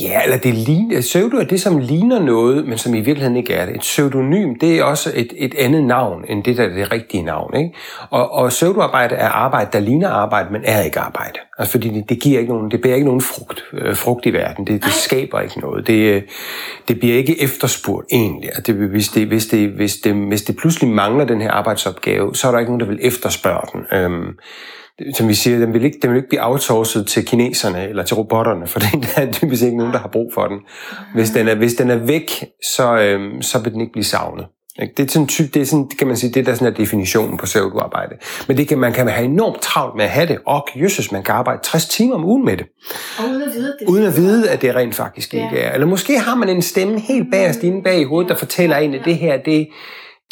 Ja, 0.00 0.22
eller 0.22 0.38
det 0.38 0.54
ligner, 0.54 1.00
pseudo 1.00 1.36
er 1.36 1.44
det, 1.44 1.60
som 1.60 1.78
ligner 1.78 2.18
noget, 2.18 2.66
men 2.66 2.78
som 2.78 2.94
i 2.94 3.00
virkeligheden 3.00 3.36
ikke 3.36 3.54
er 3.54 3.66
det. 3.66 3.74
Et 3.74 3.80
pseudonym, 3.80 4.54
det 4.58 4.78
er 4.78 4.84
også 4.84 5.12
et, 5.14 5.32
et 5.36 5.54
andet 5.58 5.84
navn, 5.84 6.24
end 6.28 6.44
det, 6.44 6.56
der 6.56 6.64
er 6.64 6.68
det 6.68 6.92
rigtige 6.92 7.22
navn. 7.22 7.56
Ikke? 7.56 7.70
Og, 8.10 8.32
og 8.32 8.48
pseudoarbejde 8.48 9.14
er 9.14 9.28
arbejde, 9.28 9.70
der 9.72 9.80
ligner 9.80 10.08
arbejde, 10.08 10.52
men 10.52 10.62
er 10.64 10.82
ikke 10.82 11.00
arbejde. 11.00 11.38
Altså, 11.58 11.72
fordi 11.72 11.88
det, 11.88 12.08
det, 12.08 12.20
giver 12.20 12.40
ikke 12.40 12.52
nogen, 12.52 12.70
det 12.70 12.80
bærer 12.80 12.94
ikke 12.94 13.06
nogen 13.06 13.20
frugt, 13.20 13.64
øh, 13.72 13.96
frugt 13.96 14.26
i 14.26 14.32
verden. 14.32 14.66
Det, 14.66 14.84
det 14.84 14.92
skaber 14.92 15.40
ikke 15.40 15.60
noget. 15.60 15.86
Det, 15.86 16.14
øh, 16.14 16.22
det 16.88 17.00
bliver 17.00 17.16
ikke 17.16 17.42
efterspurgt 17.42 18.06
egentlig. 18.12 18.48
Altså, 18.48 18.72
det, 18.72 18.74
hvis, 18.74 19.08
det, 19.08 19.26
hvis, 19.26 19.46
det, 19.46 19.68
hvis, 19.68 19.96
det, 19.96 20.14
hvis 20.14 20.42
det 20.42 20.56
pludselig 20.56 20.90
mangler 20.90 21.24
den 21.24 21.40
her 21.40 21.50
arbejdsopgave, 21.50 22.34
så 22.34 22.48
er 22.48 22.52
der 22.52 22.58
ikke 22.58 22.70
nogen, 22.72 22.80
der 22.80 22.86
vil 22.86 22.98
efterspørge 23.02 23.66
den. 23.72 23.98
Øhm, 23.98 24.38
som 25.14 25.28
vi 25.28 25.34
siger, 25.34 25.58
den 25.58 25.74
vil, 25.74 25.84
ikke, 25.84 25.98
den 26.02 26.10
vil 26.10 26.16
ikke 26.16 26.28
blive 26.28 26.46
outsourcet 26.46 27.06
til 27.06 27.24
kineserne 27.24 27.88
eller 27.88 28.02
til 28.02 28.16
robotterne, 28.16 28.66
for 28.66 28.80
den 28.92 29.02
der 29.02 29.22
er 29.22 29.32
typisk 29.32 29.62
ikke 29.62 29.76
nogen, 29.76 29.92
der 29.92 29.98
har 29.98 30.08
brug 30.08 30.32
for 30.34 30.46
den. 30.46 30.58
Hvis 31.14 31.30
den 31.30 31.48
er, 31.48 31.54
hvis 31.54 31.74
den 31.74 31.90
er 31.90 31.96
væk, 31.96 32.44
så, 32.76 32.96
øhm, 32.96 33.42
så 33.42 33.58
vil 33.58 33.72
den 33.72 33.80
ikke 33.80 33.92
blive 33.92 34.04
savnet. 34.04 34.46
Det 34.96 35.06
er 35.06 35.10
sådan 35.10 35.28
typ, 35.28 35.54
det 35.54 35.62
er 35.62 35.66
sådan, 35.66 35.88
kan 35.98 36.06
man 36.06 36.16
sige, 36.16 36.32
det 36.32 36.40
er 36.40 36.44
der 36.44 36.54
sådan 36.54 36.72
er 36.72 36.76
definitionen 36.76 37.38
på 37.38 37.46
pseudoarbejde. 37.46 38.14
Men 38.48 38.56
det 38.56 38.68
kan, 38.68 38.78
man 38.78 38.92
kan 38.92 39.08
have 39.08 39.24
enormt 39.24 39.60
travlt 39.60 39.96
med 39.96 40.04
at 40.04 40.10
have 40.10 40.26
det, 40.26 40.38
og 40.46 40.66
jøsses, 40.76 41.12
man 41.12 41.22
kan 41.22 41.34
arbejde 41.34 41.60
60 41.62 41.88
timer 41.88 42.14
om 42.14 42.24
ugen 42.24 42.44
med 42.44 42.56
det. 42.56 42.66
Og 43.18 43.24
uden 43.30 43.42
at 43.42 43.54
vide, 43.54 43.74
det 43.80 43.88
uden 43.88 44.04
at 44.04 44.16
vide, 44.16 44.50
at 44.50 44.62
det 44.62 44.74
rent 44.74 44.94
faktisk 44.94 45.34
ja. 45.34 45.44
ikke 45.44 45.58
er. 45.58 45.74
Eller 45.74 45.86
måske 45.86 46.18
har 46.18 46.34
man 46.34 46.48
en 46.48 46.62
stemme 46.62 47.00
helt 47.00 47.30
bagerst 47.32 47.62
inde 47.62 47.82
bag 47.82 48.00
i 48.00 48.04
hovedet, 48.04 48.28
der 48.28 48.36
fortæller 48.36 48.76
en, 48.76 48.94
at 48.94 49.04
det 49.04 49.16
her, 49.16 49.36
det, 49.36 49.68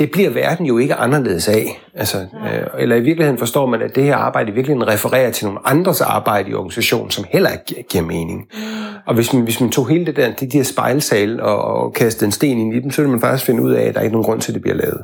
det 0.00 0.11
bliver 0.11 0.31
verden 0.31 0.67
jo 0.67 0.79
ikke 0.79 0.94
anderledes 0.94 1.49
af. 1.49 1.81
Altså, 1.94 2.19
øh, 2.19 2.82
eller 2.82 2.97
i 2.97 3.00
virkeligheden 3.00 3.38
forstår 3.38 3.67
man, 3.67 3.82
at 3.82 3.94
det 3.94 4.05
her 4.05 4.17
arbejde 4.17 4.50
i 4.50 4.55
virkeligheden 4.55 4.88
refererer 4.88 5.31
til 5.31 5.47
nogle 5.47 5.61
andres 5.64 6.00
arbejde 6.00 6.50
i 6.50 6.55
organisationen, 6.55 7.11
som 7.11 7.25
heller 7.31 7.50
ikke 7.50 7.88
giver 7.91 8.05
mening. 8.05 8.38
Mm. 8.55 8.61
Og 9.06 9.14
hvis 9.14 9.32
man, 9.32 9.43
hvis 9.43 9.61
man 9.61 9.70
tog 9.70 9.88
hele 9.88 10.06
det 10.06 10.17
der, 10.17 10.32
de, 10.32 10.49
her 10.52 10.62
spejlsal 10.62 11.41
og, 11.41 11.64
og 11.64 11.93
kastede 11.93 12.26
en 12.26 12.32
sten 12.32 12.58
ind 12.58 12.75
i 12.75 12.81
dem, 12.81 12.91
så 12.91 13.02
ville 13.02 13.11
man 13.11 13.20
faktisk 13.20 13.47
finde 13.47 13.62
ud 13.62 13.73
af, 13.73 13.82
at 13.82 13.94
der 13.94 14.00
er 14.00 14.05
ikke 14.05 14.14
nogen 14.14 14.25
grund 14.25 14.41
til, 14.41 14.52
at 14.52 14.55
det 14.55 14.62
bliver 14.62 14.76
lavet. 14.76 15.00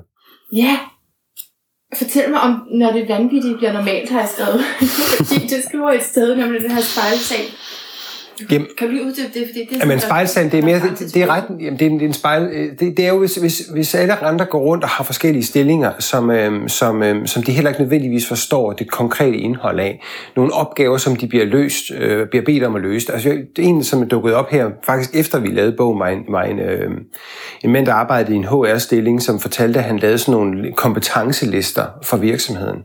Ja. 0.53 0.79
Fortæl 1.99 2.31
mig 2.31 2.41
om, 2.41 2.63
når 2.71 2.93
det 2.93 3.09
vanvittigt 3.09 3.57
bliver 3.57 3.73
normalt, 3.73 4.11
har 4.11 4.21
jeg 4.21 4.29
skrevet. 4.29 4.61
Fordi 5.29 5.47
det 5.47 5.65
skriver 5.69 5.91
et 5.91 6.03
sted, 6.03 6.37
når 6.37 6.47
det 6.47 6.63
den 6.63 6.71
her 6.71 6.81
spejlsal. 6.81 7.47
Jamen, 8.51 8.67
kan 8.79 8.87
du 8.87 8.93
lige 8.93 9.07
uddybe 9.07 9.29
det? 9.35 9.47
Fordi 9.47 9.61
det 9.71 9.77
er 9.77 9.79
jamen, 9.81 10.01
spejlstand, 10.01 10.51
det 10.51 10.59
er 10.59 10.65
mere, 10.65 10.81
det, 10.99 11.15
det 11.15 11.23
er 11.23 11.27
ret, 11.27 11.45
jamen, 11.61 11.79
det 11.79 11.87
er 11.87 11.91
en, 11.91 11.99
det 11.99 12.03
er 12.03 12.09
en 12.09 12.13
spejl, 12.13 12.43
øh, 12.43 12.71
det, 12.81 12.97
det, 12.97 12.99
er 12.99 13.09
jo, 13.09 13.19
hvis, 13.19 13.37
hvis, 13.37 13.59
hvis 13.73 13.95
alle 13.95 14.25
andre 14.25 14.45
går 14.45 14.59
rundt 14.59 14.85
og 14.85 14.91
har 14.91 15.05
forskellige 15.05 15.45
stillinger, 15.45 15.93
som, 15.99 16.31
øhm, 16.31 16.69
som, 16.69 17.03
øhm, 17.03 17.27
som 17.27 17.43
de 17.43 17.53
heller 17.53 17.71
ikke 17.71 17.81
nødvendigvis 17.81 18.29
forstår 18.29 18.73
det 18.73 18.91
konkrete 18.91 19.37
indhold 19.37 19.81
af. 19.81 20.03
Nogle 20.37 20.53
opgaver, 20.53 20.97
som 20.97 21.17
de 21.17 21.27
bliver 21.27 21.45
løst, 21.45 21.91
øh, 21.99 22.29
bliver 22.29 22.45
bedt 22.45 22.65
om 22.65 22.77
at 22.77 22.83
løse. 22.83 23.13
Altså, 23.13 23.29
det 23.29 23.65
en, 23.65 23.85
som 23.85 24.03
er 24.03 24.07
dukket 24.07 24.35
op 24.35 24.51
her, 24.51 24.71
faktisk 24.85 25.15
efter 25.15 25.39
vi 25.39 25.49
lavede 25.49 25.73
bogen, 25.77 26.01
var 26.01 26.09
en, 26.09 26.25
var 26.29 26.43
en, 26.43 26.59
øh, 26.59 26.91
en 27.65 27.73
mand, 27.73 27.87
der 27.87 27.93
arbejdede 27.93 28.35
i 28.35 28.37
en 28.37 28.45
HR-stilling, 28.45 29.23
som 29.23 29.41
fortalte, 29.41 29.79
at 29.79 29.85
han 29.85 29.99
lavede 29.99 30.19
sådan 30.19 30.33
nogle 30.33 30.73
kompetencelister 30.73 31.85
for 32.03 32.17
virksomheden. 32.17 32.83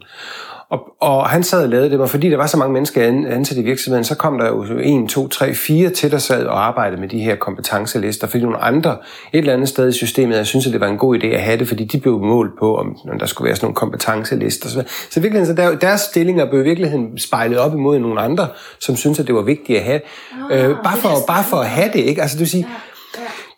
Og, 0.71 0.79
og 0.99 1.29
han 1.29 1.43
sad 1.43 1.63
og 1.63 1.69
lavede 1.69 1.89
det, 1.89 1.99
og 1.99 2.09
fordi 2.09 2.29
der 2.29 2.37
var 2.37 2.47
så 2.47 2.57
mange 2.57 2.73
mennesker 2.73 3.07
ansat 3.07 3.57
i 3.57 3.61
virksomheden, 3.61 4.03
så 4.03 4.15
kom 4.15 4.37
der 4.37 4.47
jo 4.47 4.63
en, 4.63 5.07
to, 5.07 5.27
tre, 5.27 5.53
fire 5.53 5.89
til, 5.89 6.11
der 6.11 6.17
sad 6.17 6.45
og 6.45 6.65
arbejdede 6.65 7.01
med 7.01 7.09
de 7.09 7.19
her 7.19 7.35
kompetencelister, 7.35 8.27
fordi 8.27 8.43
nogle 8.43 8.57
andre 8.57 8.97
et 9.33 9.37
eller 9.37 9.53
andet 9.53 9.69
sted 9.69 9.89
i 9.89 9.91
systemet, 9.91 10.37
jeg 10.37 10.45
synes, 10.45 10.67
at 10.67 10.73
det 10.73 10.81
var 10.81 10.87
en 10.87 10.97
god 10.97 11.17
idé 11.17 11.27
at 11.27 11.41
have 11.41 11.57
det, 11.57 11.67
fordi 11.67 11.83
de 11.83 11.99
blev 11.99 12.19
målt 12.19 12.59
på, 12.59 12.77
om, 12.77 12.97
om 13.11 13.19
der 13.19 13.25
skulle 13.25 13.45
være 13.45 13.55
sådan 13.55 13.65
nogle 13.65 13.75
kompetencelister. 13.75 14.69
Så, 14.69 14.83
så 15.09 15.19
i 15.19 15.23
virkeligheden, 15.23 15.57
så 15.57 15.61
der, 15.61 15.77
deres 15.77 16.01
stillinger 16.01 16.49
blev 16.49 16.61
i 16.61 16.63
virkeligheden 16.63 17.19
spejlet 17.19 17.57
op 17.59 17.73
imod 17.73 17.99
nogle 17.99 18.21
andre, 18.21 18.47
som 18.79 18.95
synes 18.95 19.19
at 19.19 19.27
det 19.27 19.35
var 19.35 19.41
vigtigt 19.41 19.79
at 19.79 19.85
have. 19.85 20.01
Oh, 20.51 20.57
øh, 20.57 20.75
bare, 20.83 20.97
for, 20.97 21.09
bare 21.27 21.43
for 21.43 21.57
at 21.57 21.67
have 21.67 21.89
det, 21.93 21.99
ikke? 21.99 22.21
Altså, 22.21 22.37
du 22.39 22.45
siger, 22.45 22.65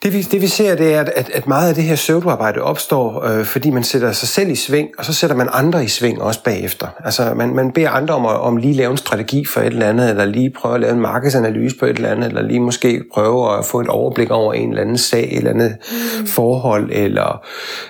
det 0.04 0.14
vi, 0.14 0.22
det 0.22 0.42
vi 0.42 0.48
ser, 0.48 0.76
det 0.76 0.94
er, 0.94 1.00
at, 1.00 1.30
at 1.34 1.48
meget 1.48 1.70
af 1.70 1.76
det 1.76 1.84
her 1.84 1.96
pseudoarbejde 1.96 2.62
opstår, 2.62 3.26
øh, 3.26 3.46
fordi 3.46 3.70
man 3.70 3.84
sætter 3.84 4.12
sig 4.12 4.28
selv 4.28 4.50
i 4.50 4.56
sving, 4.56 4.90
og 4.98 5.06
så 5.06 5.14
sætter 5.14 5.36
man 5.36 5.50
andre 5.52 5.84
i 5.84 5.88
sving 5.88 6.22
også 6.22 6.44
bagefter. 6.44 6.88
Altså 7.06 7.34
man, 7.36 7.56
man 7.56 7.72
beder 7.72 7.90
andre 7.90 8.14
om 8.14 8.26
at 8.26 8.40
om 8.40 8.58
lige 8.58 8.74
lave 8.74 8.92
en 8.92 8.98
strategi 8.98 9.46
for 9.46 9.62
et 9.62 9.66
eller 9.66 9.90
andet, 9.90 10.10
eller 10.10 10.26
lige 10.26 10.50
prøve 10.50 10.76
at 10.76 10.82
lave 10.82 10.94
en 10.94 11.00
markedsanalyse 11.00 11.78
på 11.78 11.86
et 11.86 11.96
eller 11.96 12.10
andet, 12.10 12.28
eller 12.28 12.42
lige 12.42 12.60
måske 12.60 13.04
prøve 13.14 13.58
at 13.58 13.66
få 13.66 13.82
et 13.82 13.88
overblik 13.88 14.32
over 14.32 14.54
en 14.54 14.70
eller 14.70 14.82
anden 14.82 14.98
sag, 14.98 15.24
et 15.32 15.38
eller 15.38 15.50
andet 15.50 15.76
mm. 16.20 16.28
forhold, 16.28 16.90
eller 16.92 17.46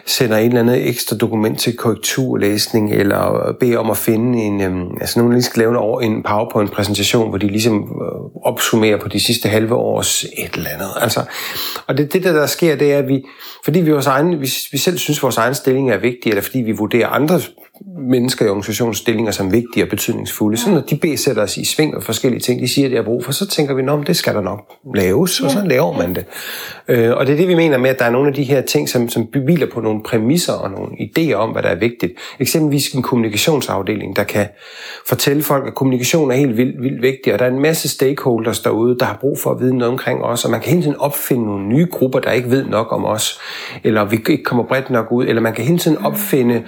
sender 0.06 0.38
et 0.38 0.46
eller 0.46 0.60
andet 0.60 0.88
ekstra 0.88 1.18
dokument 1.18 1.60
til 1.60 1.78
korrekturlæsning, 1.78 2.94
eller 2.94 3.56
beder 3.60 3.78
om 3.78 3.90
at 3.90 3.98
finde 3.98 4.40
en, 4.40 4.62
øh, 4.62 4.86
altså 5.02 5.20
nogen 5.20 5.34
lige 5.34 5.44
skal 5.44 5.60
lave 5.60 6.04
en, 6.04 6.12
en 6.12 6.24
PowerPoint-præsentation, 6.24 7.30
hvor 7.30 7.38
de 7.38 7.48
ligesom 7.48 7.76
øh, 7.76 8.46
opsummerer 8.46 9.00
på 9.00 9.08
de 9.08 9.20
sidste 9.20 9.50
halve 9.50 9.76
års 9.76 10.24
et 10.24 10.54
eller 10.54 10.70
andet. 10.70 10.90
Altså, 11.02 11.22
og 11.88 11.98
det, 11.98 12.03
det 12.06 12.24
der, 12.24 12.34
der 12.34 12.46
sker, 12.46 12.76
det 12.76 12.94
er, 12.94 12.98
at 12.98 13.08
vi, 13.08 13.24
fordi 13.64 13.80
vi, 13.80 13.92
vores 13.92 14.08
egen, 14.08 14.42
vi, 14.42 14.50
vi 14.72 14.78
selv 14.78 14.98
synes, 14.98 15.20
at 15.20 15.24
vores 15.24 15.38
egen 15.38 15.56
stilling 15.56 15.92
er 15.92 15.98
vigtig, 15.98 16.30
eller 16.30 16.42
fordi 16.42 16.60
vi 16.60 16.72
vurderer 16.72 17.08
andre 17.08 17.40
mennesker 17.82 18.46
i 18.46 18.50
organisationsstillinger 18.50 19.32
som 19.32 19.52
vigtige 19.52 19.84
og 19.84 19.90
betydningsfulde, 19.90 20.58
så 20.58 20.72
når 20.72 20.82
de 20.82 20.96
beder 20.96 21.18
sætter 21.18 21.44
os 21.44 21.58
i 21.58 21.66
sving 21.66 21.96
og 21.96 22.04
forskellige 22.04 22.40
ting, 22.40 22.62
de 22.62 22.68
siger, 22.68 22.86
at 22.86 22.92
det 22.92 22.98
er 22.98 23.04
brug 23.04 23.26
for, 23.26 23.32
så 23.32 23.48
tænker 23.48 23.74
vi, 23.74 23.82
at 24.02 24.08
det 24.08 24.16
skal 24.16 24.36
der 24.36 24.42
nok 24.42 24.74
laves, 24.96 25.42
og 25.42 25.52
så 25.52 25.62
laver 25.66 25.98
man 25.98 26.16
det. 26.16 26.26
Øh, 26.88 27.12
og 27.12 27.26
det 27.26 27.34
er 27.34 27.38
det, 27.38 27.48
vi 27.48 27.56
mener 27.56 27.78
med, 27.78 27.90
at 27.90 28.00
der 28.00 28.06
er 28.06 28.10
nogle 28.10 28.28
af 28.28 28.34
de 28.34 28.44
her 28.44 28.62
ting, 28.62 28.90
som, 28.90 29.10
som 29.10 29.28
hviler 29.44 29.68
på 29.74 29.82
nogle 29.82 30.04
præmisser 30.04 30.54
og 30.54 30.72
nogle 30.72 30.92
idéer 30.92 31.34
om, 31.34 31.50
hvad 31.50 31.64
der 31.64 31.70
er 31.70 31.76
vigtigt. 31.76 32.14
Eksempelvis 32.40 32.90
en 32.90 33.02
kommunikationsafdeling, 33.02 34.16
der 34.16 34.24
kan 34.24 34.48
fortælle 35.08 35.44
folk, 35.44 35.68
at 35.68 35.76
kommunikation 35.76 36.32
er 36.32 36.36
helt 36.36 36.58
vildt, 36.58 36.82
vildt 36.82 37.02
vigtig, 37.02 37.34
og 37.34 37.40
der 37.40 37.46
er 37.46 37.50
en 37.50 37.62
masse 37.62 37.90
stakeholders 37.90 38.60
derude, 38.60 38.98
der 39.00 39.06
har 39.06 39.18
brug 39.22 39.40
for 39.40 39.52
at 39.52 39.60
vide 39.60 39.78
noget 39.78 39.92
omkring 39.92 40.24
os, 40.24 40.46
og 40.46 40.52
man 40.52 40.62
kan 40.62 40.70
hele 40.70 40.84
tiden 40.84 40.98
opfinde 40.98 41.46
nogle 41.46 41.68
nye 41.68 41.88
grupper, 41.92 42.20
der 42.20 42.32
ikke 42.32 42.52
ved 42.52 42.66
nok 42.66 42.92
om 42.92 43.06
os, 43.06 43.40
eller 43.84 44.06
vi 44.06 44.16
ikke 44.16 44.44
kommer 44.44 44.64
bredt 44.64 44.90
nok 44.90 45.12
ud, 45.12 45.26
eller 45.26 45.42
man 45.42 45.54
kan 45.54 45.66
hele 45.66 45.80
tiden 45.80 45.98
opfinde 45.98 46.64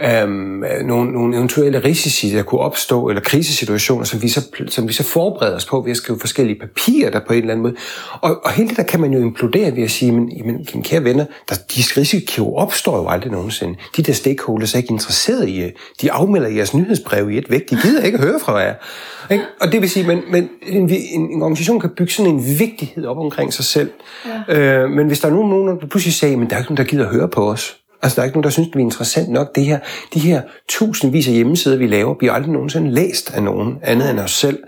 øhm, 0.00 0.47
nogle, 0.84 1.12
nogle 1.12 1.36
eventuelle 1.36 1.84
risici, 1.84 2.30
der 2.30 2.42
kunne 2.42 2.60
opstå, 2.60 3.08
eller 3.08 3.22
krisesituationer, 3.22 4.04
som 4.04 4.22
vi, 4.22 4.28
så, 4.28 4.48
som 4.68 4.88
vi 4.88 4.92
så 4.92 5.02
forbereder 5.02 5.56
os 5.56 5.66
på 5.66 5.80
ved 5.80 5.90
at 5.90 5.96
skrive 5.96 6.20
forskellige 6.20 6.60
papirer, 6.60 7.10
der 7.10 7.20
på 7.26 7.32
en 7.32 7.38
eller 7.38 7.52
anden 7.52 7.62
måde. 7.62 7.74
Og, 8.20 8.44
og 8.44 8.50
hele 8.50 8.68
det 8.68 8.76
der 8.76 8.82
kan 8.82 9.00
man 9.00 9.12
jo 9.12 9.18
implodere 9.18 9.76
ved 9.76 9.82
at 9.82 9.90
sige, 9.90 10.12
men, 10.12 10.32
men 10.44 10.66
mine 10.74 10.84
kære 10.84 11.04
venner, 11.04 11.24
der, 11.48 11.54
de 11.54 11.82
risici 12.00 12.40
opstår 12.40 12.96
jo 12.96 13.08
aldrig 13.08 13.32
nogensinde. 13.32 13.78
De 13.96 14.02
der 14.02 14.12
stakeholders 14.12 14.74
er 14.74 14.78
ikke 14.78 14.90
interesseret 14.90 15.48
i, 15.48 15.62
de 16.02 16.12
afmelder 16.12 16.48
jeres 16.48 16.74
nyhedsbrev 16.74 17.30
i 17.30 17.38
et 17.38 17.50
væk, 17.50 17.70
de 17.70 17.76
gider 17.82 18.02
ikke 18.02 18.18
høre 18.18 18.40
fra 18.40 18.56
jer. 18.56 18.74
Ikke? 19.30 19.44
Og 19.60 19.72
det 19.72 19.80
vil 19.80 19.90
sige, 19.90 20.06
men, 20.06 20.20
men 20.30 20.48
en, 20.62 20.90
en, 20.90 21.30
en 21.30 21.42
organisation 21.42 21.80
kan 21.80 21.90
bygge 21.90 22.12
sådan 22.12 22.32
en 22.32 22.44
vigtighed 22.58 23.06
op 23.06 23.18
omkring 23.18 23.52
sig 23.52 23.64
selv. 23.64 23.90
Ja. 24.48 24.82
Øh, 24.82 24.90
men 24.90 25.06
hvis 25.06 25.20
der 25.20 25.28
er 25.28 25.32
nogen, 25.32 25.50
nogen 25.50 25.68
der 25.68 25.86
pludselig 25.86 26.14
siger, 26.14 26.36
men 26.36 26.50
der 26.50 26.54
er 26.54 26.58
ikke 26.58 26.70
nogen, 26.70 26.76
der 26.76 26.90
gider 26.90 27.08
høre 27.08 27.28
på 27.28 27.50
os, 27.50 27.76
Altså, 28.02 28.16
der 28.16 28.22
er 28.22 28.24
ikke 28.24 28.36
nogen, 28.36 28.44
der 28.44 28.50
synes, 28.50 28.68
det 28.68 28.76
er 28.76 28.80
interessant 28.80 29.28
nok. 29.28 29.54
Det 29.54 29.64
her, 29.64 29.78
de 30.14 30.20
her 30.20 30.42
tusindvis 30.68 31.28
af 31.28 31.34
hjemmesider, 31.34 31.76
vi 31.76 31.86
laver, 31.86 32.14
bliver 32.14 32.32
aldrig 32.32 32.52
nogensinde 32.52 32.90
læst 32.90 33.34
af 33.34 33.42
nogen 33.42 33.78
andet 33.82 34.10
end 34.10 34.20
os 34.20 34.30
selv. 34.30 34.58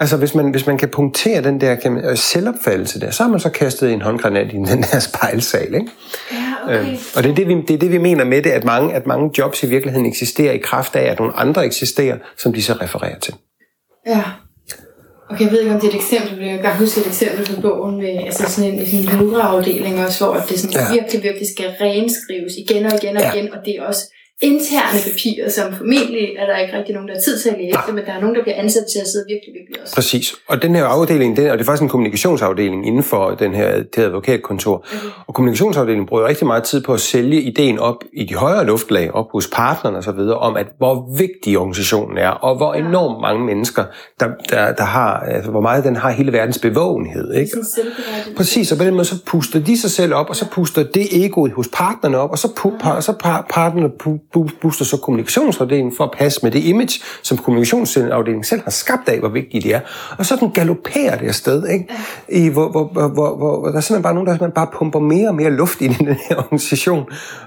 Altså, 0.00 0.16
hvis 0.16 0.34
man, 0.34 0.50
hvis 0.50 0.66
man 0.66 0.78
kan 0.78 0.88
punktere 0.88 1.42
den 1.42 1.60
der 1.60 1.74
kan 1.74 1.92
man, 1.92 2.04
øh, 2.04 2.16
selvopfattelse 2.16 3.00
der, 3.00 3.10
så 3.10 3.22
har 3.22 3.30
man 3.30 3.40
så 3.40 3.50
kastet 3.50 3.92
en 3.92 4.02
håndgranat 4.02 4.46
i 4.52 4.56
den 4.56 4.82
der 4.82 4.98
spejlsal, 5.10 5.74
ikke? 5.74 5.86
Ja, 6.32 6.54
okay. 6.64 6.92
Øh, 6.92 6.98
og 7.16 7.22
det 7.22 7.30
er 7.30 7.34
det, 7.34 7.48
vi, 7.48 7.54
det 7.54 7.70
er 7.70 7.78
det, 7.78 7.92
vi 7.92 7.98
mener 7.98 8.24
med 8.24 8.42
det, 8.42 8.50
at 8.50 8.64
mange, 8.64 8.94
at 8.94 9.06
mange 9.06 9.30
jobs 9.38 9.62
i 9.62 9.66
virkeligheden 9.66 10.06
eksisterer 10.06 10.52
i 10.52 10.58
kraft 10.58 10.96
af, 10.96 11.10
at 11.10 11.18
nogle 11.18 11.36
andre 11.36 11.66
eksisterer, 11.66 12.18
som 12.36 12.52
de 12.52 12.62
så 12.62 12.72
refererer 12.72 13.18
til. 13.18 13.34
Ja. 14.06 14.22
Okay, 15.32 15.44
jeg 15.44 15.52
ved 15.52 15.60
ikke, 15.60 15.74
om 15.74 15.80
det 15.80 15.88
er 15.88 15.94
et 15.94 16.00
eksempel, 16.02 16.38
men 16.38 16.48
jeg 16.48 16.60
kan 16.60 16.76
huske 16.76 17.00
et 17.00 17.06
eksempel 17.06 17.46
fra 17.46 17.60
bogen 17.60 17.96
med 17.96 18.14
altså 18.26 18.44
sådan 18.52 18.70
en, 18.72 18.80
en 18.80 19.04
juraafdeling 19.20 20.04
også, 20.04 20.24
hvor 20.24 20.34
det 20.48 20.60
sådan 20.60 20.76
ja. 20.80 20.92
virkelig, 20.92 21.22
virkelig 21.22 21.48
skal 21.54 21.68
renskrives 21.80 22.52
igen 22.62 22.86
og 22.86 22.92
igen 23.02 23.16
og 23.16 23.22
ja. 23.22 23.32
igen, 23.32 23.52
og 23.54 23.58
det 23.64 23.72
er 23.76 23.82
også 23.82 24.02
interne 24.42 24.98
papirer, 25.08 25.48
som 25.50 25.66
formentlig 25.78 26.24
er 26.38 26.46
der 26.46 26.56
ikke 26.58 26.78
rigtig 26.78 26.94
nogen, 26.94 27.08
der 27.08 27.14
har 27.14 27.20
tid 27.20 27.38
til 27.38 27.48
at 27.48 27.56
læse 27.58 27.78
det, 27.86 27.94
men 27.94 28.04
der 28.04 28.12
er 28.12 28.20
nogen, 28.20 28.36
der 28.36 28.42
bliver 28.42 28.58
ansat 28.64 28.84
til 28.92 28.98
at 29.04 29.08
sidde 29.12 29.24
virkelig, 29.28 29.52
virkelig 29.58 29.82
også. 29.82 29.94
Præcis. 29.94 30.34
Og 30.48 30.62
den 30.62 30.74
her 30.74 30.84
afdeling, 30.84 31.36
den, 31.36 31.50
og 31.50 31.58
det 31.58 31.64
er 31.64 31.66
faktisk 31.66 31.82
en 31.82 31.88
kommunikationsafdeling 31.88 32.86
inden 32.86 33.02
for 33.02 33.30
den 33.30 33.54
her, 33.54 33.82
det 33.82 34.02
advokatkontor. 34.02 34.76
Okay. 34.76 35.06
Og 35.26 35.34
kommunikationsafdelingen 35.34 36.06
bruger 36.06 36.28
rigtig 36.28 36.46
meget 36.46 36.62
tid 36.62 36.80
på 36.82 36.94
at 36.94 37.00
sælge 37.00 37.40
ideen 37.40 37.78
op 37.78 38.04
i 38.12 38.24
de 38.24 38.34
højere 38.34 38.66
luftlag, 38.66 39.14
op 39.14 39.26
hos 39.32 39.48
partnerne 39.52 39.98
osv., 39.98 40.20
om 40.36 40.56
at 40.56 40.66
hvor 40.78 41.16
vigtig 41.18 41.58
organisationen 41.58 42.18
er, 42.18 42.28
og 42.28 42.56
hvor 42.56 42.74
enormt 42.74 43.20
mange 43.20 43.44
mennesker, 43.46 43.84
der, 44.20 44.26
der, 44.50 44.72
der 44.72 44.84
har, 44.84 45.18
altså, 45.20 45.50
hvor 45.50 45.60
meget 45.60 45.84
den 45.84 45.96
har 45.96 46.10
hele 46.10 46.32
verdens 46.32 46.58
bevågenhed. 46.58 47.34
Ikke? 47.34 47.50
Præcis, 48.36 48.72
og 48.72 48.78
på 48.78 48.84
den 48.84 48.94
måde 48.94 49.04
så 49.04 49.24
puster 49.26 49.58
de 49.58 49.80
sig 49.80 49.90
selv 49.90 50.14
op, 50.14 50.28
og 50.28 50.36
så 50.36 50.46
puster 50.50 50.82
det 50.82 51.24
egoet 51.24 51.52
hos 51.52 51.68
partnerne 51.72 52.18
op, 52.18 52.30
og 52.30 52.38
så, 52.38 52.48
pu- 52.48 52.78
par, 52.80 53.00
så 53.00 53.12
par, 53.12 53.46
partnerne 53.50 53.90
pu- 54.02 54.30
booster 54.32 54.84
så 54.84 54.96
kommunikationsafdelingen 54.96 55.96
for 55.96 56.04
at 56.04 56.10
passe 56.10 56.40
med 56.42 56.50
det 56.50 56.64
image, 56.64 57.00
som 57.22 57.38
kommunikationsafdelingen 57.38 58.44
selv 58.44 58.60
har 58.64 58.70
skabt 58.70 59.08
af, 59.08 59.18
hvor 59.18 59.28
vigtigt 59.28 59.64
det 59.64 59.74
er. 59.74 59.80
Og 60.18 60.26
så 60.26 60.36
den 60.36 60.50
galopperer 60.50 61.18
det 61.18 61.26
afsted, 61.26 61.68
ikke? 61.68 61.88
I, 62.28 62.48
hvor, 62.48 62.68
hvor, 62.68 62.84
hvor, 62.84 63.08
hvor, 63.08 63.36
hvor, 63.36 63.68
der 63.68 63.76
er 63.76 63.80
simpelthen 63.80 64.02
bare 64.02 64.14
nogen, 64.14 64.26
der 64.26 64.32
simpelthen 64.32 64.54
bare 64.54 64.68
pumper 64.74 64.98
mere 64.98 65.28
og 65.28 65.34
mere 65.34 65.50
luft 65.50 65.80
ind 65.80 65.94
i 65.94 66.04
den 66.10 66.16
her 66.28 66.36
organisation, 66.36 67.04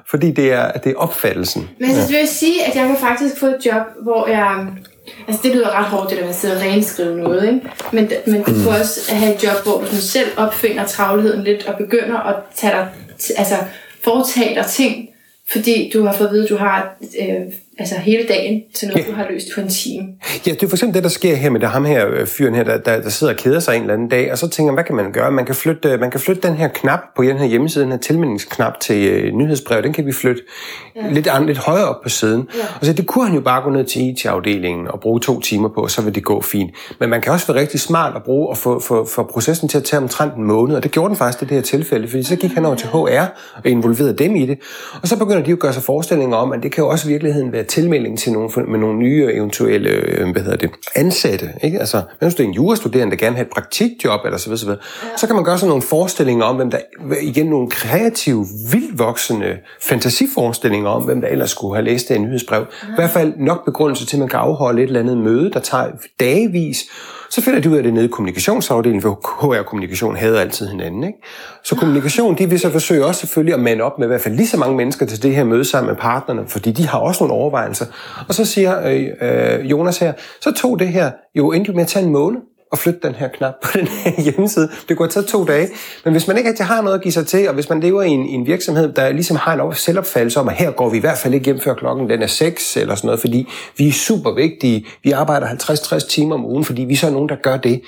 fordi 0.09 0.31
det 0.31 0.51
er, 0.53 0.71
det 0.71 0.91
er 0.91 0.95
opfattelsen. 0.97 1.69
Men 1.79 1.91
så 1.95 2.07
vil 2.07 2.17
jeg 2.17 2.27
sige, 2.27 2.65
at 2.65 2.75
jeg 2.75 2.87
kan 2.87 2.97
faktisk 2.97 3.39
få 3.39 3.45
et 3.45 3.65
job, 3.65 3.83
hvor 4.03 4.27
jeg 4.27 4.67
Altså 5.27 5.41
det 5.43 5.51
lyder 5.51 5.79
ret 5.79 5.85
hårdt, 5.85 6.09
det 6.09 6.17
der 6.17 6.23
med 6.23 6.29
at 6.29 6.35
sidde 6.35 6.55
og 6.55 6.61
renskrive 6.61 7.17
noget, 7.17 7.47
ikke? 7.47 7.61
Men, 7.91 8.11
men 8.27 8.43
du 8.43 8.51
kunne 8.53 8.79
også 8.79 9.15
have 9.15 9.35
et 9.35 9.43
job, 9.43 9.63
hvor 9.63 9.79
du 9.79 9.85
sådan 9.85 10.01
selv 10.01 10.27
opfinder 10.37 10.85
travlheden 10.85 11.43
lidt 11.43 11.67
og 11.67 11.75
begynder 11.77 12.19
at 12.19 12.35
tage 12.55 12.73
dig, 12.73 12.87
altså 13.37 13.55
foretage 14.03 14.55
dig 14.55 14.65
ting, 14.65 15.09
fordi 15.51 15.89
du 15.93 16.03
har 16.03 16.13
fået 16.13 16.27
at 16.27 16.33
vide, 16.33 16.43
at 16.43 16.49
du 16.49 16.57
har 16.57 16.95
øh, 17.21 17.53
altså 17.79 17.96
hele 17.96 18.24
dagen 18.27 18.62
til 18.74 18.88
noget, 18.88 19.05
ja. 19.05 19.12
du 19.12 19.15
har 19.15 19.27
løst 19.29 19.48
på 19.55 19.62
en 19.62 19.70
time. 19.70 20.08
Ja, 20.48 20.51
det 20.51 20.63
er 20.63 20.67
for 20.67 20.75
eksempel 20.75 20.96
det, 20.96 21.03
der 21.03 21.10
sker 21.10 21.36
her 21.36 21.50
med 21.50 21.60
det, 21.60 21.70
ham 21.70 21.86
her 21.86 22.08
øh, 22.10 22.27
fyren 22.27 22.55
her, 22.55 22.63
der, 22.63 22.77
der, 22.77 23.01
der 23.01 23.10
sidder 23.10 23.34
og 23.34 23.39
keder 23.39 23.60
sig 23.60 23.75
en 23.75 23.82
eller 23.82 23.94
anden 23.94 24.10
dag, 24.10 24.32
og 24.32 24.38
så 24.38 24.50
tænker 24.50 24.72
man, 24.72 24.75
hvad 24.75 24.84
kan 24.84 24.96
man 24.96 25.12
gøre? 25.12 25.32
Man 25.32 25.46
kan 25.46 25.55
flytte, 25.55 25.98
man 25.98 26.12
kan 26.12 26.20
flytte 26.20 26.48
den 26.48 26.55
her 26.55 26.67
knap 26.67 27.00
på 27.15 27.24
den 27.24 27.38
her 27.38 27.46
hjemmeside, 27.46 27.84
den 27.84 27.91
her 27.91 28.00
tilmeldingsknap 28.00 28.79
til 28.79 29.08
øh, 29.08 29.34
nyhedsbrev, 29.34 29.84
den 29.84 29.94
kan 29.94 30.05
vi 30.05 30.12
flytte 30.12 30.41
ja. 30.96 31.12
lidt, 31.12 31.27
an, 31.27 31.46
lidt 31.46 31.58
højere 31.58 31.86
op 31.86 32.01
på 32.03 32.10
siden. 32.10 32.48
Ja. 32.55 32.60
Og 32.79 32.86
så 32.86 32.94
det 32.94 33.08
kunne 33.08 33.25
han 33.25 33.36
jo 33.36 33.41
bare 33.41 33.63
gå 33.63 33.70
ned 33.70 33.86
til 33.86 34.01
IT-afdelingen 34.01 34.88
og 34.88 35.00
bruge 35.00 35.20
to 35.20 35.39
timer 35.39 35.70
på, 35.70 35.82
og 35.82 35.91
så 35.91 36.01
vil 36.01 36.15
det 36.15 36.24
gå 36.24 36.41
fint. 36.41 36.72
Men 37.00 37.10
man 37.10 37.22
kan 37.22 37.34
også 37.34 37.53
være 37.53 37.62
rigtig 37.62 37.79
smart 37.79 38.15
at 38.15 38.24
bruge 38.24 38.50
og 38.50 38.58
få, 38.58 38.79
få, 38.79 39.05
få 39.05 39.24
processen 39.24 39.70
til 39.70 39.77
at 39.77 39.84
tage 39.84 40.01
omtrent 40.01 40.36
en 40.36 40.44
måned, 40.44 40.75
og 40.75 40.84
det 40.84 40.91
gjorde 40.91 41.10
den 41.10 41.17
faktisk 41.17 41.41
i 41.41 41.46
det 41.46 41.55
her 41.55 41.62
tilfælde, 41.62 42.08
fordi 42.08 42.24
så 42.24 42.36
gik 42.36 42.51
han 42.51 42.65
over 42.65 42.75
til 42.75 42.88
HR 42.88 43.25
og 43.55 43.65
involverede 43.65 44.13
dem 44.13 44.36
i 44.36 44.46
det, 44.46 44.60
og 45.01 45.08
så 45.08 45.17
begynder 45.17 45.44
de 45.44 45.50
jo 45.50 45.55
at 45.55 45.60
gøre 45.60 45.74
sig 45.74 45.84
forestillinger 45.84 46.38
om, 46.38 46.51
at 46.53 46.63
det 46.63 46.72
kan 46.72 46.84
jo 46.84 46.89
også 46.89 47.08
i 47.08 47.12
virkeligheden 47.12 47.51
være 47.51 47.64
tilmelding 47.65 48.19
til 48.19 48.31
nogle, 48.31 48.50
med 48.67 48.79
nogle 48.79 49.00
nye 49.00 49.29
eventuelle 49.34 49.89
øh, 49.89 50.31
hvad 50.31 50.41
hedder 50.41 50.57
det, 50.57 50.69
ansatte. 50.95 51.50
Ikke? 51.63 51.79
Altså, 51.79 52.01
hvis 52.19 52.36
du 52.36 52.43
er 52.43 52.48
en 52.48 52.53
jurastuderende, 52.53 53.12
der 53.12 53.17
gerne 53.17 53.31
vil 53.31 53.38
have 53.38 53.45
et 53.45 53.53
praktikjob, 53.53 54.19
eller 54.25 54.38
så 54.38 54.50
videre, 54.50 54.77
ja. 55.03 55.17
så 55.17 55.27
kan 55.27 55.36
man 55.36 55.45
gøre 55.45 55.57
sådan 55.57 55.69
nogle 55.69 55.81
forestillinger 55.81 56.45
om, 56.45 56.55
hvem 56.55 56.72
der, 56.72 56.77
igen 57.22 57.45
nogle 57.45 57.69
kreative, 57.69 58.45
vildvoksende 58.72 59.57
fantasiforestillinger 59.81 60.89
om, 60.89 61.03
hvem 61.03 61.22
der 61.22 61.27
ellers 61.27 61.51
skulle 61.51 61.75
have 61.75 61.86
læst 61.86 62.10
det 62.10 62.15
i 62.15 62.19
nyhedsbrev. 62.19 62.65
Ja. 62.84 62.88
I 62.88 62.95
hvert 62.95 63.10
fald 63.10 63.34
nok 63.38 63.65
begrundelse 63.65 64.05
til, 64.05 64.15
at 64.15 64.19
man 64.19 64.29
kan 64.29 64.39
afholde 64.39 64.81
et 64.81 64.88
eller 64.88 65.00
andet 65.00 65.17
møde, 65.17 65.51
der 65.51 65.60
tager 65.60 65.88
dagevis, 66.19 66.86
så 67.35 67.41
finder 67.41 67.59
de 67.59 67.69
ud 67.69 67.77
af 67.77 67.83
det 67.83 67.93
nede 67.93 68.05
i 68.05 68.07
kommunikationsafdelingen, 68.07 69.01
for 69.01 69.19
HR 69.41 69.63
kommunikation 69.63 70.15
havde 70.15 70.41
altid 70.41 70.67
hinanden. 70.67 71.03
Ikke? 71.03 71.19
Så 71.63 71.75
kommunikation, 71.75 72.37
de 72.37 72.49
vil 72.49 72.59
så 72.59 72.69
forsøge 72.71 73.05
også 73.05 73.19
selvfølgelig 73.19 73.53
at 73.53 73.59
mande 73.59 73.83
op 73.83 73.99
med 73.99 74.07
i 74.07 74.09
hvert 74.09 74.21
fald 74.21 74.35
lige 74.35 74.47
så 74.47 74.57
mange 74.57 74.75
mennesker 74.75 75.05
til 75.05 75.23
det 75.23 75.35
her 75.35 75.43
møde 75.43 75.65
sammen 75.65 75.87
med 75.87 76.01
partnerne, 76.01 76.47
fordi 76.47 76.71
de 76.71 76.87
har 76.87 76.99
også 76.99 77.23
nogle 77.23 77.33
overvejelser. 77.33 77.85
Og 78.27 78.33
så 78.33 78.45
siger 78.45 78.87
øh, 78.87 79.07
øh, 79.21 79.71
Jonas 79.71 79.97
her, 79.97 80.13
så 80.41 80.51
tog 80.51 80.79
det 80.79 80.87
her 80.87 81.11
jo 81.35 81.51
endte 81.51 81.73
med 81.73 81.81
at 81.81 81.87
tage 81.87 82.05
en 82.05 82.11
måned 82.11 82.41
at 82.72 82.79
flytte 82.79 83.00
den 83.03 83.15
her 83.15 83.27
knap 83.27 83.53
på 83.63 83.69
den 83.77 83.88
her 83.88 84.22
hjemmeside. 84.22 84.69
Det 84.89 84.98
kunne 84.98 85.05
have 85.05 85.12
taget 85.12 85.27
to 85.27 85.45
dage. 85.45 85.67
Men 86.03 86.13
hvis 86.13 86.27
man 86.27 86.38
ikke 86.38 86.50
rigtig 86.50 86.65
har 86.65 86.81
noget 86.81 86.95
at 86.95 87.01
give 87.01 87.12
sig 87.12 87.27
til, 87.27 87.48
og 87.48 87.53
hvis 87.53 87.69
man 87.69 87.79
lever 87.79 88.01
i 88.01 88.10
en, 88.10 88.25
i 88.25 88.34
en 88.34 88.45
virksomhed, 88.45 88.93
der 88.93 89.12
ligesom 89.12 89.38
har 89.38 89.53
en 89.53 89.75
selvopfattelse 89.75 90.39
om, 90.39 90.50
at 90.50 90.55
her 90.55 90.72
går 90.72 90.89
vi 90.89 90.98
i 90.98 91.00
hvert 91.00 91.17
fald 91.17 91.34
ikke 91.34 91.45
hjem 91.45 91.60
før 91.60 91.74
klokken 91.74 92.10
den 92.10 92.22
er 92.22 92.27
6 92.27 92.77
eller 92.77 92.95
sådan 92.95 93.07
noget, 93.07 93.19
fordi 93.19 93.48
vi 93.77 93.88
er 93.88 93.91
super 93.91 94.31
vigtige. 94.31 94.86
Vi 95.03 95.12
arbejder 95.12 95.48
50-60 95.48 96.10
timer 96.10 96.36
om 96.36 96.45
ugen, 96.45 96.65
fordi 96.65 96.81
vi 96.81 96.95
så 96.95 97.07
er 97.07 97.12
nogen, 97.12 97.29
der 97.29 97.36
gør 97.36 97.57
det. 97.57 97.81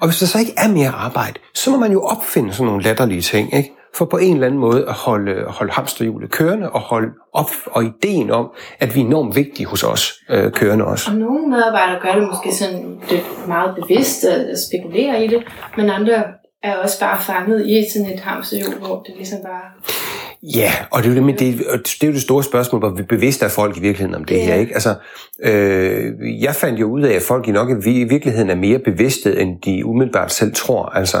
Og 0.00 0.08
hvis 0.08 0.18
der 0.18 0.26
så 0.26 0.38
ikke 0.38 0.54
er 0.56 0.68
mere 0.68 0.88
arbejde, 0.88 1.34
så 1.54 1.70
må 1.70 1.76
man 1.76 1.92
jo 1.92 2.02
opfinde 2.02 2.52
sådan 2.52 2.66
nogle 2.66 2.82
latterlige 2.82 3.20
ting, 3.20 3.54
ikke? 3.56 3.77
For 3.98 4.04
på 4.04 4.16
en 4.16 4.34
eller 4.34 4.46
anden 4.46 4.60
måde 4.60 4.88
at 4.88 4.94
holde, 4.94 5.44
holde 5.48 5.72
hamsterhjulet 5.72 6.30
kørende 6.30 6.70
og 6.70 6.80
holde 6.80 7.08
op 7.32 7.50
og 7.66 7.84
ideen 7.84 8.30
om, 8.30 8.50
at 8.80 8.94
vi 8.94 9.00
er 9.00 9.04
enormt 9.04 9.36
vigtige 9.36 9.66
hos 9.66 9.82
os 9.82 10.12
øh, 10.30 10.52
kørende 10.52 10.84
også. 10.84 11.10
Og 11.10 11.16
nogle 11.16 11.48
medarbejdere 11.48 12.00
gør 12.02 12.12
det 12.20 12.28
måske 12.28 12.54
sådan 12.54 13.00
lidt 13.10 13.48
meget 13.48 13.74
bevidst 13.74 14.24
at 14.24 14.58
spekulere 14.58 15.24
i 15.24 15.28
det, 15.28 15.42
men 15.76 15.90
andre 15.90 16.24
er 16.62 16.76
også 16.76 17.00
bare 17.00 17.22
fanget 17.22 17.66
i 17.66 17.84
sådan 17.92 18.10
et 18.12 18.20
hamsterhjul, 18.20 18.74
hvor 18.74 19.02
det 19.02 19.14
ligesom 19.16 19.38
bare... 19.42 19.94
Ja, 20.42 20.72
og 20.90 21.02
det 21.02 21.10
er, 21.10 21.22
jo 21.22 21.26
det, 21.26 21.38
det, 21.38 21.58
det 21.84 22.02
er 22.02 22.06
jo 22.06 22.12
det 22.12 22.22
store 22.22 22.44
spørgsmål, 22.44 22.78
hvor 22.78 23.00
bevidst 23.08 23.42
er 23.42 23.48
folk 23.48 23.76
i 23.76 23.80
virkeligheden 23.80 24.14
om 24.14 24.24
det 24.24 24.36
ja. 24.36 24.44
her. 24.44 24.54
Ikke? 24.54 24.74
Altså, 24.74 24.94
øh, 25.42 26.42
jeg 26.42 26.54
fandt 26.54 26.80
jo 26.80 26.86
ud 26.86 27.02
af, 27.02 27.14
at 27.14 27.22
folk 27.22 27.48
i 27.48 27.50
nok 27.50 27.70
i 27.86 28.04
virkeligheden 28.04 28.50
er 28.50 28.54
mere 28.54 28.78
bevidste, 28.78 29.40
end 29.40 29.60
de 29.64 29.86
umiddelbart 29.86 30.32
selv 30.32 30.54
tror. 30.54 30.84
Altså, 30.84 31.18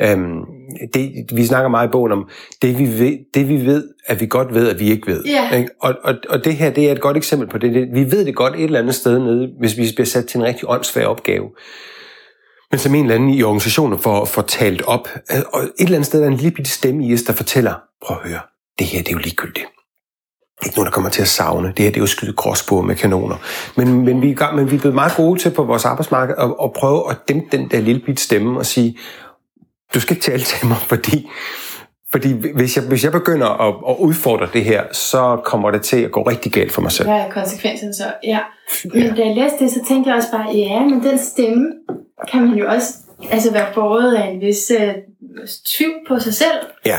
øh, 0.00 0.18
det, 0.94 1.12
vi 1.32 1.46
snakker 1.46 1.68
meget 1.68 1.88
i 1.88 1.90
bogen 1.90 2.12
om, 2.12 2.28
det 2.62 2.78
vi, 2.78 2.98
ved, 2.98 3.18
det 3.34 3.48
vi 3.48 3.66
ved, 3.66 3.88
at 4.06 4.20
vi 4.20 4.26
godt 4.26 4.54
ved, 4.54 4.68
at 4.68 4.80
vi 4.80 4.90
ikke 4.90 5.06
ved. 5.06 5.24
Ja. 5.24 5.56
Ikke? 5.56 5.70
Og, 5.80 5.94
og, 6.04 6.14
og 6.28 6.44
det 6.44 6.56
her, 6.56 6.70
det 6.70 6.88
er 6.88 6.92
et 6.92 7.00
godt 7.00 7.16
eksempel 7.16 7.48
på 7.48 7.58
det. 7.58 7.74
det. 7.74 7.88
Vi 7.94 8.10
ved 8.10 8.24
det 8.24 8.36
godt 8.36 8.54
et 8.54 8.64
eller 8.64 8.78
andet 8.78 8.94
sted 8.94 9.18
nede, 9.18 9.48
hvis 9.60 9.76
vi 9.76 9.90
bliver 9.94 10.06
sat 10.06 10.26
til 10.26 10.38
en 10.38 10.44
rigtig 10.44 10.68
åndssvær 10.68 11.06
opgave 11.06 11.48
men 12.70 12.78
som 12.78 12.94
en 12.94 13.04
eller 13.04 13.14
anden 13.14 13.30
i 13.30 13.42
organisationen 13.42 13.98
får, 13.98 14.24
får 14.24 14.42
talt 14.42 14.82
op. 14.82 15.08
Og 15.52 15.62
et 15.62 15.72
eller 15.78 15.94
andet 15.94 16.06
sted 16.06 16.20
er 16.20 16.24
der 16.24 16.30
en 16.30 16.36
lille 16.36 16.50
bitte 16.50 16.70
stemme 16.70 17.06
i 17.06 17.14
os, 17.14 17.22
der 17.22 17.32
fortæller, 17.32 17.74
prøv 18.06 18.16
at 18.16 18.28
høre, 18.28 18.40
det 18.78 18.86
her 18.86 18.98
det 18.98 19.08
er 19.08 19.12
jo 19.12 19.18
ligegyldigt. 19.18 19.66
Det 20.58 20.64
er 20.64 20.66
ikke 20.66 20.78
nogen, 20.78 20.86
der 20.86 20.92
kommer 20.92 21.10
til 21.10 21.22
at 21.22 21.28
savne. 21.28 21.68
Det 21.68 21.78
her 21.78 21.90
det 21.90 21.96
er 21.96 22.00
jo 22.00 22.06
skyde 22.06 22.32
gråsbord 22.32 22.84
med 22.84 22.94
kanoner. 22.94 23.36
Men, 23.76 24.04
men, 24.04 24.22
vi 24.22 24.30
er 24.30 24.34
gang, 24.34 24.56
men 24.56 24.70
vi 24.70 24.76
er 24.76 24.80
blevet 24.80 24.94
meget 24.94 25.12
gode 25.16 25.40
til 25.40 25.50
på 25.50 25.64
vores 25.64 25.84
arbejdsmarked 25.84 26.34
at, 26.38 26.54
at 26.62 26.72
prøve 26.72 27.10
at 27.10 27.16
dæmpe 27.28 27.56
den 27.56 27.70
der 27.70 27.80
lille 27.80 28.00
bitte 28.06 28.22
stemme 28.22 28.58
og 28.58 28.66
sige, 28.66 28.98
du 29.94 30.00
skal 30.00 30.16
ikke 30.16 30.24
tale 30.24 30.42
til 30.42 30.66
mig, 30.66 30.76
fordi, 30.92 31.28
fordi 32.10 32.32
hvis, 32.54 32.76
jeg, 32.76 32.84
hvis 32.84 33.04
jeg 33.04 33.12
begynder 33.12 33.46
at, 33.46 33.74
at 33.88 33.96
udfordre 33.98 34.48
det 34.52 34.64
her, 34.64 34.84
så 34.92 35.40
kommer 35.44 35.70
det 35.70 35.82
til 35.82 36.04
at 36.04 36.12
gå 36.12 36.22
rigtig 36.22 36.52
galt 36.52 36.72
for 36.72 36.82
mig 36.82 36.92
selv. 36.92 37.08
Hvad 37.08 37.20
er 37.20 37.30
konsekvensen 37.30 37.94
så? 37.94 38.04
Ja. 38.24 38.38
Men 38.84 39.14
da 39.14 39.22
jeg 39.26 39.36
læste 39.36 39.58
det, 39.58 39.70
så 39.70 39.80
tænkte 39.88 40.10
jeg 40.10 40.16
også 40.16 40.30
bare, 40.32 40.56
ja, 40.56 40.80
men 40.80 41.02
den 41.02 41.18
stemme 41.18 41.72
kan 42.30 42.42
man 42.46 42.58
jo 42.58 42.68
også 42.68 42.94
altså 43.30 43.52
være 43.52 43.66
båret 43.74 44.14
af 44.14 44.26
en 44.26 44.40
vis 44.40 44.72
uh, 44.78 44.94
tvivl 45.66 45.94
på 46.08 46.18
sig 46.18 46.34
selv. 46.34 46.58
Ja. 46.86 46.98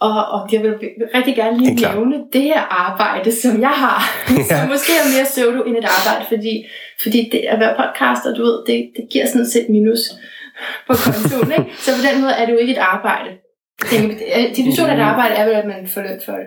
Og, 0.00 0.24
og 0.34 0.48
jeg 0.52 0.62
vil 0.62 0.74
rigtig 1.14 1.36
gerne 1.36 1.58
lige 1.58 1.74
nævne 1.74 2.16
det 2.32 2.42
her 2.42 2.60
arbejde, 2.60 3.40
som 3.42 3.60
jeg 3.60 3.74
har, 3.84 3.98
ja. 4.50 4.58
som 4.58 4.68
måske 4.68 4.92
er 5.02 5.06
mere 5.16 5.24
pseudo 5.24 5.62
end 5.62 5.76
et 5.76 5.88
arbejde, 5.98 6.24
fordi, 6.28 6.66
fordi 7.02 7.28
det 7.32 7.38
at 7.38 7.60
være 7.60 7.74
podcaster, 7.80 8.34
du 8.34 8.42
ved, 8.42 8.56
det, 8.66 8.90
det 8.96 9.04
giver 9.12 9.26
sådan 9.26 9.46
set 9.46 9.66
minus 9.68 10.00
på 10.86 10.92
kontoen, 11.04 11.52
ikke? 11.58 11.76
Så 11.78 11.90
på 11.96 12.02
den 12.08 12.20
måde 12.22 12.32
er 12.32 12.46
det 12.46 12.52
jo 12.52 12.58
ikke 12.58 12.72
et 12.72 12.78
arbejde. 12.78 13.30
Definitionen 14.50 14.90
af 14.90 14.96
et 14.96 15.00
arbejde 15.00 15.34
er 15.34 15.44
vel, 15.44 15.54
at 15.54 15.66
man 15.66 15.88
får 15.94 16.00
løn 16.00 16.20
for 16.26 16.32
det. 16.32 16.46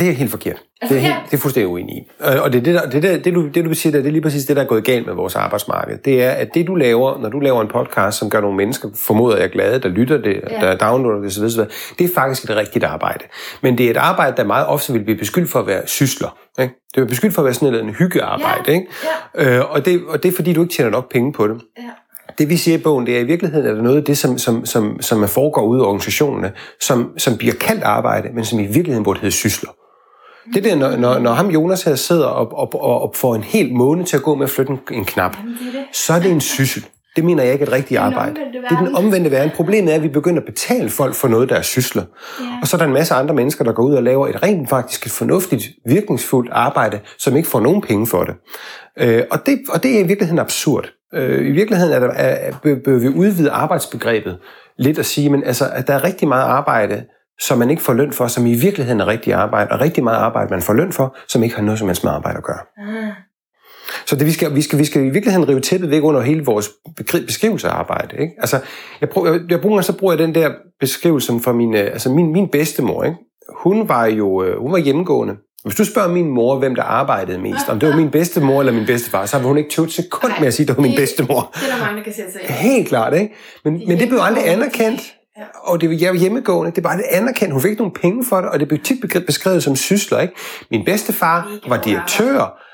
Det 0.00 0.08
er 0.08 0.12
helt 0.12 0.30
forkert. 0.30 0.62
Det 0.82 0.96
er, 0.96 1.00
helt, 1.00 1.14
det 1.30 1.34
er 1.34 1.40
fuldstændig 1.40 1.68
uenig 1.68 1.96
i. 1.96 2.10
Og 2.20 2.52
det, 2.52 2.64
det, 2.64 2.74
der, 2.74 2.90
det, 2.90 3.02
der, 3.02 3.18
det, 3.18 3.34
du, 3.34 3.48
det, 3.48 3.64
du 3.64 3.74
siger, 3.74 3.92
der, 3.92 3.98
det 3.98 4.08
er 4.08 4.12
lige 4.12 4.22
præcis 4.22 4.44
det, 4.44 4.56
der 4.56 4.62
er 4.62 4.66
gået 4.66 4.84
galt 4.84 5.06
med 5.06 5.14
vores 5.14 5.36
arbejdsmarked. 5.36 5.98
Det 5.98 6.22
er, 6.22 6.30
at 6.30 6.54
det 6.54 6.66
du 6.66 6.74
laver, 6.74 7.18
når 7.20 7.28
du 7.28 7.40
laver 7.40 7.62
en 7.62 7.68
podcast, 7.68 8.18
som 8.18 8.30
gør 8.30 8.40
nogle 8.40 8.56
mennesker, 8.56 8.88
formoder 8.94 9.36
jeg 9.36 9.50
glade, 9.50 9.80
der 9.80 9.88
lytter 9.88 10.18
det, 10.18 10.40
ja. 10.50 10.60
der 10.60 10.76
downloader 10.76 11.20
det 11.20 11.26
osv., 11.26 11.66
det 11.98 12.10
er 12.10 12.14
faktisk 12.14 12.50
et 12.50 12.56
rigtigt 12.56 12.84
arbejde. 12.84 13.24
Men 13.62 13.78
det 13.78 13.86
er 13.86 13.90
et 13.90 13.96
arbejde, 13.96 14.36
der 14.36 14.44
meget 14.44 14.66
ofte 14.66 14.92
vil 14.92 15.04
blive 15.04 15.18
beskyldt 15.18 15.50
for 15.50 15.58
at 15.58 15.66
være 15.66 15.86
sysler. 15.86 16.38
Ikke? 16.60 16.74
Det 16.94 17.00
er 17.00 17.06
beskyldt 17.06 17.34
for 17.34 17.42
at 17.42 17.44
være 17.44 17.54
sådan 17.54 17.88
et 17.88 17.94
hyggearbejde. 17.94 18.62
Ja. 18.68 18.72
Ikke? 18.72 18.86
Ja. 19.38 19.58
Øh, 19.58 19.70
og, 19.70 19.84
det, 19.84 20.00
og 20.08 20.22
det 20.22 20.28
er 20.28 20.36
fordi, 20.36 20.52
du 20.52 20.62
ikke 20.62 20.74
tjener 20.74 20.90
nok 20.90 21.12
penge 21.12 21.32
på 21.32 21.48
det. 21.48 21.60
Ja. 21.78 21.82
Det 22.38 22.48
vi 22.48 22.56
siger 22.56 22.78
i 22.78 22.80
bogen, 22.80 23.06
det 23.06 23.16
er 23.16 23.20
i 23.20 23.24
virkeligheden 23.24 23.66
er 23.70 23.74
der 23.74 23.82
noget 23.82 23.96
af 23.96 24.04
det, 24.04 24.18
som, 24.18 24.38
som, 24.38 24.66
som, 24.66 25.00
som 25.00 25.28
foregår 25.28 25.62
ude 25.62 25.78
i 25.78 25.82
organisationerne, 25.82 26.52
som, 26.80 27.18
som 27.18 27.36
bliver 27.38 27.54
kaldt 27.54 27.82
arbejde, 27.82 28.28
men 28.34 28.44
som 28.44 28.58
i 28.58 28.66
virkeligheden 28.66 29.04
burde 29.04 29.20
hedde 29.20 29.34
sysler. 29.34 29.70
Det 30.54 30.64
der, 30.64 30.76
når, 30.76 30.96
når, 30.96 31.18
når 31.18 31.32
ham 31.32 31.50
Jonas 31.50 31.82
her 31.82 31.94
sidder 31.94 32.26
og, 32.26 32.58
og, 32.58 32.82
og, 32.82 33.02
og 33.02 33.12
får 33.16 33.34
en 33.34 33.42
hel 33.42 33.74
måned 33.74 34.04
til 34.04 34.16
at 34.16 34.22
gå 34.22 34.34
med 34.34 34.44
at 34.44 34.50
flytte 34.50 34.72
en, 34.72 34.78
en 34.90 35.04
knap, 35.04 35.36
Jamen, 35.36 35.52
det 35.52 35.66
er 35.66 35.78
det. 35.78 35.96
så 35.96 36.12
er 36.12 36.20
det 36.20 36.30
en 36.30 36.40
syssel. 36.40 36.86
Det 37.16 37.24
mener 37.24 37.42
jeg 37.42 37.52
ikke 37.52 37.62
er 37.62 37.66
et 37.66 37.72
rigtigt 37.72 38.00
arbejde. 38.00 38.34
Det 38.34 38.62
er 38.70 38.84
den 38.84 38.94
omvendte 38.94 39.30
verden. 39.30 39.50
Problemet 39.56 39.92
er, 39.92 39.96
at 39.96 40.02
vi 40.02 40.08
begynder 40.08 40.40
at 40.40 40.46
betale 40.46 40.90
folk 40.90 41.14
for 41.14 41.28
noget, 41.28 41.48
der 41.48 41.56
er 41.56 41.62
sysler. 41.62 42.02
Ja. 42.40 42.44
Og 42.62 42.68
så 42.68 42.76
er 42.76 42.78
der 42.78 42.86
en 42.86 42.92
masse 42.92 43.14
andre 43.14 43.34
mennesker, 43.34 43.64
der 43.64 43.72
går 43.72 43.82
ud 43.82 43.94
og 43.94 44.02
laver 44.02 44.28
et 44.28 44.42
rent 44.42 44.68
faktisk 44.68 45.06
et 45.06 45.12
fornuftigt, 45.12 45.64
virkningsfuldt 45.86 46.50
arbejde, 46.52 47.00
som 47.18 47.36
ikke 47.36 47.48
får 47.48 47.60
nogen 47.60 47.82
penge 47.82 48.06
for 48.06 48.24
det. 48.24 48.34
Øh, 48.98 49.22
og, 49.30 49.46
det 49.46 49.58
og 49.68 49.82
det 49.82 49.96
er 49.96 50.00
i 50.00 50.06
virkeligheden 50.06 50.38
absurd. 50.38 50.90
Øh, 51.14 51.46
I 51.46 51.50
virkeligheden 51.50 51.94
er 51.94 52.00
der, 52.00 52.08
er, 52.08 52.52
bør 52.84 52.98
vi 52.98 53.08
udvide 53.08 53.50
arbejdsbegrebet 53.50 54.38
lidt 54.78 54.98
at 54.98 55.06
sige, 55.06 55.30
men 55.30 55.44
altså, 55.44 55.70
at 55.72 55.86
der 55.86 55.94
er 55.94 56.04
rigtig 56.04 56.28
meget 56.28 56.44
arbejde, 56.44 57.04
som 57.40 57.58
man 57.58 57.70
ikke 57.70 57.82
får 57.82 57.92
løn 57.92 58.12
for, 58.12 58.26
som 58.26 58.46
i 58.46 58.54
virkeligheden 58.54 59.00
er 59.00 59.06
rigtig 59.06 59.34
arbejde, 59.34 59.70
og 59.70 59.80
rigtig 59.80 60.04
meget 60.04 60.16
arbejde, 60.16 60.50
man 60.50 60.62
får 60.62 60.72
løn 60.72 60.92
for, 60.92 61.16
som 61.28 61.42
ikke 61.42 61.56
har 61.56 61.62
noget 61.62 61.78
som 61.78 61.88
helst 61.88 62.04
med 62.04 62.12
arbejde 62.12 62.36
at 62.38 62.44
gøre. 62.44 62.60
Ah. 62.78 63.12
Så 64.06 64.16
det, 64.16 64.26
vi, 64.26 64.30
skal, 64.30 64.54
vi, 64.54 64.62
skal, 64.62 64.78
vi 64.78 64.84
skal 64.84 65.02
i 65.02 65.10
virkeligheden 65.10 65.48
rive 65.48 65.60
tæppet 65.60 65.90
væk 65.90 66.02
under 66.02 66.20
hele 66.20 66.44
vores 66.44 66.70
beskrivelse 67.26 67.68
af 67.68 67.72
arbejde. 67.72 68.16
Ikke? 68.16 68.32
Altså, 68.38 68.60
jeg, 69.00 69.08
prøver, 69.08 69.32
jeg, 69.32 69.40
jeg 69.50 69.60
bruger, 69.60 69.80
så 69.80 69.98
bruger 69.98 70.12
jeg 70.12 70.18
den 70.18 70.34
der 70.34 70.50
beskrivelse 70.80 71.40
fra 71.40 71.52
min, 71.52 71.74
øh, 71.74 71.80
altså 71.80 72.10
min, 72.10 72.32
min 72.32 72.48
bedstemor. 72.48 73.04
Ikke? 73.04 73.16
Hun 73.64 73.88
var 73.88 74.06
jo 74.06 74.44
øh, 74.44 74.60
hun 74.60 74.72
var 74.72 74.78
hjemmegående. 74.78 75.36
Hvis 75.68 75.76
du 75.76 75.84
spørger 75.84 76.08
min 76.08 76.28
mor, 76.28 76.58
hvem 76.58 76.74
der 76.74 76.82
arbejdede 76.82 77.38
mest, 77.38 77.68
om 77.68 77.80
det 77.80 77.88
var 77.88 77.96
min 77.96 78.10
bedstemor 78.10 78.60
eller 78.60 78.72
min 78.72 78.86
bedstefar, 78.86 79.26
så 79.26 79.38
vil 79.38 79.46
hun 79.46 79.58
ikke 79.58 79.70
tøve 79.70 79.86
et 79.86 79.92
sekund 79.92 80.32
med 80.38 80.46
at 80.46 80.54
sige, 80.54 80.64
at 80.64 80.68
det 80.68 80.76
var 80.76 80.82
min 80.82 80.96
bedstemor. 80.96 81.50
Det 81.54 81.62
er 81.62 81.76
der 81.76 81.84
mange, 81.84 81.96
der 81.96 82.04
kan 82.04 82.14
sætte 82.14 82.32
sig. 82.32 82.40
Helt 82.54 82.88
klart, 82.88 83.14
ikke? 83.14 83.34
Men, 83.64 83.82
men 83.88 83.98
det 83.98 84.08
blev 84.08 84.20
aldrig 84.22 84.48
anerkendt. 84.48 85.00
Ja. 85.38 85.42
Og 85.62 85.80
det, 85.80 86.02
jeg 86.02 86.10
var 86.10 86.18
hjemmegående, 86.18 86.72
det 86.72 86.84
var 86.84 86.96
det 86.96 87.04
anerkendt. 87.10 87.52
Hun 87.52 87.62
fik 87.62 87.70
ikke 87.70 87.82
nogen 87.82 87.94
penge 88.02 88.24
for 88.28 88.40
det, 88.40 88.50
og 88.50 88.60
det 88.60 88.68
blev 88.68 88.80
tit 88.80 89.24
beskrevet 89.26 89.62
som 89.62 89.76
sysler. 89.76 90.20
Ikke? 90.20 90.34
Min 90.70 90.84
bedstefar 90.84 91.50
var 91.68 91.76
direktør, 91.76 92.64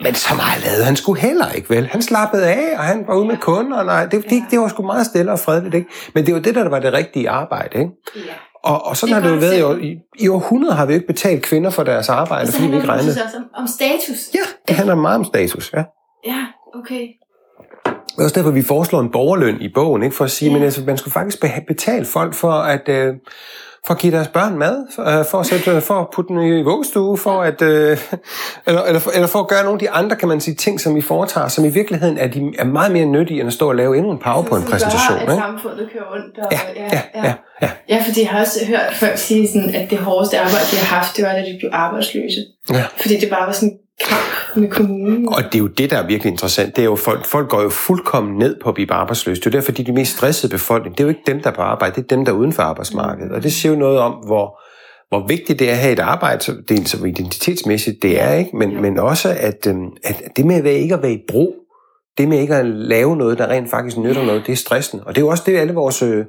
men 0.00 0.14
så 0.14 0.34
meget 0.34 0.64
lavede 0.64 0.84
han 0.84 0.96
skulle 0.96 1.20
heller 1.20 1.50
ikke, 1.50 1.70
vel? 1.70 1.86
Han 1.86 2.02
slappede 2.02 2.46
af, 2.46 2.78
og 2.78 2.84
han 2.84 3.04
var 3.06 3.14
ude 3.14 3.26
med 3.26 3.36
kunder, 3.36 3.78
og 3.78 3.84
nej, 3.84 4.06
det, 4.06 4.24
det, 4.30 4.42
det 4.50 4.60
var 4.60 4.68
sgu 4.68 4.82
meget 4.82 5.06
stille 5.06 5.32
og 5.32 5.38
fredeligt, 5.38 5.74
ikke? 5.74 5.88
Men 6.14 6.26
det 6.26 6.34
var 6.34 6.40
det, 6.40 6.54
der 6.54 6.68
var 6.68 6.78
det 6.78 6.92
rigtige 6.92 7.30
arbejde, 7.30 7.78
ikke? 7.78 7.90
Ja. 8.16 8.20
Og, 8.64 8.86
og 8.86 8.96
sådan 8.96 9.14
Det 9.14 9.22
har 9.22 9.28
det 9.30 9.36
jo 9.36 9.40
været 9.40 9.52
i, 9.52 9.56
det. 9.56 9.64
år- 9.64 9.74
i, 10.18 10.24
i 10.24 10.28
århundreder 10.28 10.74
har 10.74 10.86
vi 10.86 10.92
jo 10.92 10.94
ikke 10.94 11.06
betalt 11.06 11.42
kvinder 11.42 11.70
for 11.70 11.82
deres 11.82 12.08
arbejde, 12.08 12.46
Så 12.46 12.52
fordi 12.52 12.66
vi 12.68 12.74
ikke 12.74 12.82
det 12.82 12.88
regnede. 12.88 13.08
også 13.24 13.36
om, 13.36 13.44
om 13.54 13.66
status. 13.66 14.18
Ja, 14.34 14.40
det 14.68 14.76
handler 14.76 14.94
meget 14.94 15.18
om 15.18 15.24
status, 15.24 15.72
ja. 15.72 15.84
Ja, 16.26 16.46
okay. 16.74 17.06
Det 17.86 18.18
er 18.18 18.22
også 18.24 18.34
derfor, 18.34 18.50
vi 18.50 18.62
foreslår 18.62 19.00
en 19.00 19.10
borgerløn 19.10 19.60
i 19.60 19.68
bogen, 19.74 20.02
ikke? 20.02 20.16
for 20.16 20.24
at 20.24 20.30
sige, 20.30 20.48
Ja. 20.48 20.54
men 20.54 20.62
altså, 20.64 20.82
man 20.86 20.96
skulle 20.98 21.12
faktisk 21.12 21.40
be- 21.40 21.64
betale 21.68 22.04
folk 22.04 22.34
for 22.34 22.52
at, 22.52 22.88
øh, 22.88 23.14
for 23.86 23.94
at 23.94 24.00
give 24.00 24.12
deres 24.12 24.28
børn 24.28 24.58
mad, 24.58 24.86
for, 24.94 25.18
øh, 25.18 25.24
for, 25.30 25.38
at, 25.40 25.46
sætte, 25.46 25.80
for 25.80 25.94
at 25.94 26.06
putte 26.14 26.28
dem 26.28 26.38
i 26.42 26.62
vuggestue, 26.62 27.18
for 27.18 27.42
at, 27.42 27.62
øh, 27.62 27.98
eller, 28.66 28.82
eller, 28.82 29.00
for, 29.00 29.10
eller 29.10 29.26
for 29.26 29.38
at 29.38 29.48
gøre 29.48 29.62
nogle 29.64 29.74
af 29.76 29.78
de 29.78 29.90
andre, 29.90 30.16
kan 30.16 30.28
man 30.28 30.40
sige, 30.40 30.54
ting, 30.54 30.80
som 30.80 30.94
vi 30.94 31.00
foretager, 31.00 31.48
som 31.48 31.64
i 31.64 31.68
virkeligheden 31.68 32.18
er, 32.18 32.26
de, 32.26 32.52
er 32.58 32.64
meget 32.64 32.92
mere 32.92 33.06
nyttige, 33.06 33.40
end 33.40 33.46
at 33.46 33.52
stå 33.52 33.68
og 33.68 33.74
lave 33.74 33.96
endnu 33.96 34.12
en 34.12 34.18
PowerPoint-præsentation. 34.18 35.18
Som 35.18 35.26
gør, 35.26 35.32
at 35.32 35.38
samfundet 35.38 35.88
kører 35.92 36.04
rundt. 36.14 36.38
Og, 36.38 36.52
Ja, 36.52 36.60
ja, 36.76 37.00
ja, 37.14 37.34
ja. 37.62 37.70
Ja, 37.88 38.02
fordi 38.06 38.20
jeg 38.20 38.30
har 38.30 38.40
også 38.40 38.66
hørt 38.66 38.94
folk 38.94 39.18
sige, 39.18 39.48
sådan, 39.48 39.74
at 39.74 39.90
det 39.90 39.98
hårdeste 39.98 40.38
arbejde, 40.38 40.66
de 40.70 40.76
har 40.76 40.96
haft, 40.96 41.16
det 41.16 41.24
var, 41.24 41.32
da 41.32 41.38
de 41.38 41.56
blev 41.60 41.70
arbejdsløse. 41.72 42.40
Ja. 42.70 42.84
Fordi 43.00 43.16
det 43.20 43.30
bare 43.30 43.46
var 43.46 43.52
sådan 43.52 43.78
kamp 44.08 44.56
med 44.56 44.68
kommunen. 44.68 45.28
Og 45.28 45.42
det 45.44 45.54
er 45.54 45.58
jo 45.58 45.66
det, 45.66 45.90
der 45.90 45.96
er 45.96 46.06
virkelig 46.06 46.30
interessant. 46.30 46.76
Det 46.76 46.82
er 46.82 46.86
jo, 46.86 46.96
folk, 46.96 47.26
folk 47.26 47.48
går 47.48 47.62
jo 47.62 47.68
fuldkommen 47.68 48.38
ned 48.38 48.56
på 48.62 48.68
at 48.68 48.74
blive 48.74 48.92
arbejdsløse. 48.92 49.40
Det 49.40 49.46
er 49.46 49.50
jo 49.50 49.60
derfor, 49.60 49.72
de 49.72 49.82
er 49.82 49.86
de 49.86 49.92
mest 49.92 50.16
stressede 50.16 50.50
befolkning. 50.50 50.98
Det 50.98 51.04
er 51.04 51.04
jo 51.04 51.08
ikke 51.08 51.22
dem, 51.26 51.40
der 51.40 51.50
er 51.50 51.54
på 51.54 51.62
arbejde, 51.62 51.94
det 51.94 52.02
er 52.02 52.16
dem, 52.16 52.24
der 52.24 52.32
er 52.32 52.36
uden 52.36 52.52
for 52.52 52.62
arbejdsmarkedet. 52.62 53.32
Og 53.32 53.42
det 53.42 53.52
siger 53.52 53.72
jo 53.72 53.78
noget 53.78 53.98
om, 53.98 54.12
hvor, 54.12 54.60
hvor 55.08 55.26
vigtigt 55.26 55.58
det 55.58 55.68
er 55.68 55.72
at 55.72 55.78
have 55.78 55.92
et 55.92 55.98
arbejde, 55.98 56.52
er 56.70 56.84
så 56.84 57.04
identitetsmæssigt, 57.04 58.02
det 58.02 58.20
er, 58.20 58.32
ikke? 58.32 58.56
Men, 58.56 58.82
men 58.82 58.98
også, 58.98 59.36
at, 59.38 59.66
øhm, 59.66 59.86
at 60.04 60.22
det 60.36 60.46
med 60.46 60.56
at 60.56 60.64
være, 60.64 60.74
ikke 60.74 60.94
at 60.94 61.02
være 61.02 61.12
i 61.12 61.22
brug, 61.28 61.54
det 62.18 62.28
med 62.28 62.38
ikke 62.38 62.54
at 62.54 62.66
lave 62.66 63.16
noget, 63.16 63.38
der 63.38 63.48
rent 63.48 63.70
faktisk 63.70 63.96
nytter 63.98 64.24
noget, 64.24 64.46
det 64.46 64.52
er 64.52 64.56
stressen. 64.56 65.00
Og 65.06 65.14
det 65.14 65.20
er 65.20 65.24
jo 65.24 65.28
også 65.28 65.42
det, 65.46 65.56
alle 65.56 65.74
vores... 65.74 66.02
Øh, 66.02 66.24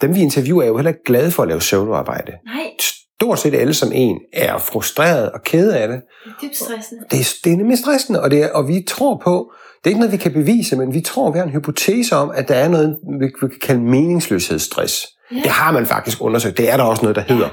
dem, 0.00 0.14
vi 0.14 0.20
interviewer, 0.20 0.62
er 0.62 0.66
jo 0.66 0.76
heller 0.76 0.90
ikke 0.90 1.04
glade 1.04 1.30
for 1.30 1.42
at 1.42 1.48
lave 1.48 1.60
soloarbejde. 1.60 2.32
Nej, 2.44 2.70
Stort 3.20 3.38
set 3.38 3.54
alle 3.54 3.74
som 3.74 3.90
en 3.94 4.18
er 4.32 4.58
frustreret 4.58 5.32
og 5.32 5.42
kede 5.42 5.78
af 5.78 5.88
det. 5.88 6.00
det 6.24 6.30
er 6.30 6.46
dybt 6.46 6.56
stressende. 6.56 7.02
Det 7.10 7.20
er, 7.20 7.34
det 7.44 7.52
er 7.52 7.56
nemlig 7.56 7.78
stressende, 7.78 8.22
og, 8.22 8.30
det 8.30 8.42
er, 8.42 8.48
og 8.52 8.68
vi 8.68 8.84
tror 8.88 9.20
på, 9.24 9.52
det 9.78 9.86
er 9.86 9.88
ikke 9.88 10.00
noget, 10.00 10.12
vi 10.12 10.16
kan 10.16 10.32
bevise, 10.32 10.76
men 10.76 10.94
vi 10.94 11.00
tror, 11.00 11.30
vi 11.30 11.38
har 11.38 11.44
en 11.44 11.52
hypotese 11.52 12.16
om, 12.16 12.30
at 12.34 12.48
der 12.48 12.54
er 12.54 12.68
noget, 12.68 12.96
vi, 13.20 13.24
vi 13.24 13.48
kan 13.48 13.60
kalde 13.62 13.80
meningsløshedsstress. 13.80 15.06
Ja. 15.32 15.36
Det 15.36 15.50
har 15.50 15.72
man 15.72 15.86
faktisk 15.86 16.22
undersøgt. 16.22 16.58
Det 16.58 16.72
er 16.72 16.76
der 16.76 16.84
også 16.84 17.02
noget, 17.02 17.16
der 17.16 17.22
hedder. 17.22 17.48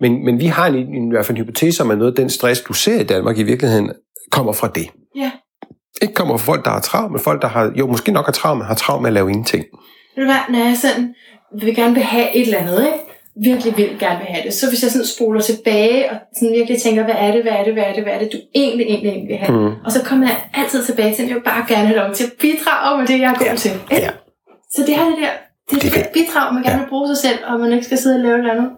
Men, 0.00 0.24
men 0.24 0.40
vi 0.40 0.46
har 0.46 0.66
en, 0.66 0.74
en, 0.74 1.08
i 1.08 1.10
hvert 1.10 1.26
fald 1.26 1.38
en 1.38 1.44
hypotese 1.44 1.82
om, 1.82 1.90
at 1.90 1.98
noget 1.98 2.10
af 2.12 2.16
den 2.16 2.30
stress, 2.30 2.60
du 2.60 2.72
ser 2.72 3.00
i 3.00 3.04
Danmark, 3.04 3.38
i 3.38 3.42
virkeligheden 3.42 3.92
kommer 4.30 4.52
fra 4.52 4.68
det. 4.74 4.88
Ja. 5.16 5.30
Ikke 6.02 6.14
kommer 6.14 6.36
fra 6.36 6.52
folk, 6.52 6.64
der 6.64 6.70
har 6.70 6.80
travlt, 6.80 7.12
men 7.12 7.20
folk, 7.20 7.42
der 7.42 7.48
har, 7.48 7.72
jo, 7.76 7.86
måske 7.86 8.12
nok 8.12 8.24
har 8.24 8.32
travlt, 8.32 8.58
men 8.58 8.66
har 8.66 8.74
travlt 8.74 9.02
med 9.02 9.10
at 9.10 9.14
lave 9.14 9.30
ingenting. 9.30 9.64
Ved 10.16 10.24
du 10.24 10.30
hvad, 10.30 10.40
når 10.50 10.58
jeg 10.58 10.76
sådan 10.76 11.14
vil 11.60 11.74
gerne 11.76 11.94
vil 11.94 12.02
have 12.02 12.36
et 12.36 12.42
eller 12.42 12.58
andet, 12.58 12.86
ikke? 12.86 12.98
Virkelig 13.42 13.76
vil 13.76 13.90
gerne 13.98 14.18
vil 14.18 14.26
have 14.26 14.44
det, 14.46 14.54
så 14.54 14.68
hvis 14.68 14.82
jeg 14.82 14.90
sådan 14.90 15.06
spoler 15.06 15.40
tilbage 15.40 16.10
og 16.10 16.16
sådan 16.36 16.54
virkelig 16.54 16.82
tænker, 16.82 17.04
hvad 17.04 17.14
er 17.18 17.32
det, 17.32 17.42
hvad 17.42 17.52
er 17.52 17.64
det, 17.64 17.72
hvad 17.72 17.82
er 17.84 17.92
det, 17.92 18.02
hvad 18.02 18.12
er 18.12 18.18
det, 18.18 18.32
du 18.32 18.38
egentlig, 18.54 18.86
egentlig, 18.86 19.10
egentlig 19.10 19.28
vil 19.28 19.36
have. 19.36 19.58
Mm. 19.60 19.72
Og 19.84 19.92
så 19.92 20.02
kommer 20.04 20.26
jeg 20.26 20.36
altid 20.54 20.84
tilbage 20.84 21.14
til, 21.14 21.22
at 21.22 21.28
jeg 21.28 21.36
bare 21.44 21.64
gerne 21.68 21.86
have 21.88 22.00
lov 22.00 22.14
til 22.14 22.24
at 22.24 22.32
bidrage 22.40 22.98
med 22.98 23.06
det, 23.06 23.20
jeg 23.20 23.30
er 23.30 23.38
god 23.38 23.46
Ja. 23.46 23.56
til. 23.56 23.70
ikke? 23.70 24.02
Ja. 24.02 24.10
Så 24.74 24.82
det 24.86 24.94
her 24.96 25.04
det 25.04 25.16
der, 25.22 25.30
det, 25.70 25.84
er 25.86 26.02
der 26.02 26.08
bidrag, 26.14 26.54
man 26.54 26.62
gerne 26.62 26.78
vil 26.80 26.88
bruge 26.88 27.06
sig 27.08 27.16
selv, 27.16 27.38
og 27.48 27.60
man 27.60 27.72
ikke 27.72 27.84
skal 27.84 27.98
sidde 27.98 28.16
og 28.16 28.22
lave 28.22 28.34
et 28.34 28.38
eller 28.38 28.52
andet, 28.52 28.70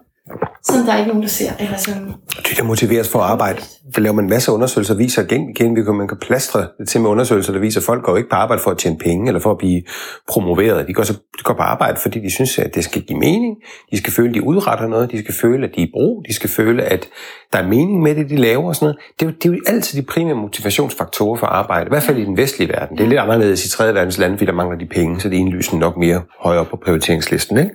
som 0.63 0.85
der 0.85 0.93
er 0.93 0.97
ikke 0.97 1.07
nogen, 1.07 1.23
der 1.23 1.29
ser. 1.29 1.51
Eller 1.59 1.77
som, 1.77 1.93
Det, 2.35 2.57
der 2.57 2.63
motiveres 2.63 3.09
for 3.09 3.19
at 3.19 3.31
arbejde. 3.31 3.61
Der 3.95 4.01
laver 4.01 4.15
man 4.15 4.25
en 4.25 4.29
masse 4.29 4.51
undersøgelser, 4.51 4.93
viser 4.93 5.23
igen, 5.23 5.49
igen 5.49 5.75
vi 5.75 5.83
kan, 5.83 5.95
man 5.95 6.07
kan 6.07 6.17
plastre 6.17 6.67
det 6.79 6.89
til 6.89 7.01
med 7.01 7.09
undersøgelser, 7.09 7.53
der 7.53 7.59
viser, 7.59 7.79
at 7.79 7.85
folk 7.85 8.03
går 8.03 8.17
ikke 8.17 8.29
på 8.29 8.35
arbejde 8.35 8.61
for 8.63 8.71
at 8.71 8.77
tjene 8.77 8.97
penge, 8.97 9.27
eller 9.27 9.39
for 9.39 9.51
at 9.51 9.57
blive 9.57 9.81
promoveret. 10.27 10.87
De 10.87 10.93
går, 10.93 11.03
så, 11.03 11.13
de 11.13 11.43
går 11.43 11.53
på 11.53 11.61
arbejde, 11.61 11.99
fordi 12.01 12.19
de 12.19 12.31
synes, 12.31 12.59
at 12.59 12.75
det 12.75 12.83
skal 12.83 13.01
give 13.01 13.19
mening. 13.19 13.55
De 13.91 13.97
skal 13.97 14.13
føle, 14.13 14.29
at 14.29 14.35
de 14.35 14.43
udretter 14.43 14.87
noget. 14.87 15.11
De 15.11 15.19
skal 15.19 15.33
føle, 15.33 15.67
at 15.67 15.75
de 15.75 15.81
er 15.81 15.85
i 15.85 15.89
brug. 15.93 16.23
De 16.27 16.33
skal 16.33 16.49
føle, 16.49 16.83
at 16.83 17.07
der 17.53 17.59
er 17.59 17.67
mening 17.67 18.01
med 18.01 18.15
det, 18.15 18.29
de 18.29 18.35
laver 18.35 18.67
og 18.67 18.75
sådan 18.75 18.85
noget. 18.85 18.97
Det 19.19 19.25
er, 19.25 19.29
jo, 19.29 19.35
det 19.35 19.45
er 19.49 19.53
jo 19.53 19.61
altid 19.67 20.01
de 20.01 20.05
primære 20.05 20.35
motivationsfaktorer 20.35 21.37
for 21.37 21.47
arbejde. 21.47 21.85
I 21.85 21.89
hvert 21.89 22.03
fald 22.03 22.17
i 22.17 22.25
den 22.25 22.37
vestlige 22.37 22.69
verden. 22.69 22.97
Det 22.97 23.03
er 23.03 23.07
lidt 23.07 23.19
anderledes 23.19 23.65
i 23.65 23.69
tredje 23.69 23.93
verdens 23.93 24.17
lande, 24.17 24.37
fordi 24.37 24.45
der 24.45 24.55
mangler 24.55 24.77
de 24.77 24.85
penge, 24.85 25.19
så 25.19 25.29
det 25.29 25.35
er 25.35 25.39
indlysende 25.39 25.79
nok 25.79 25.97
mere 25.97 26.21
højere 26.39 26.65
på 26.65 26.77
prioriteringslisten. 26.85 27.57
Ikke? 27.57 27.71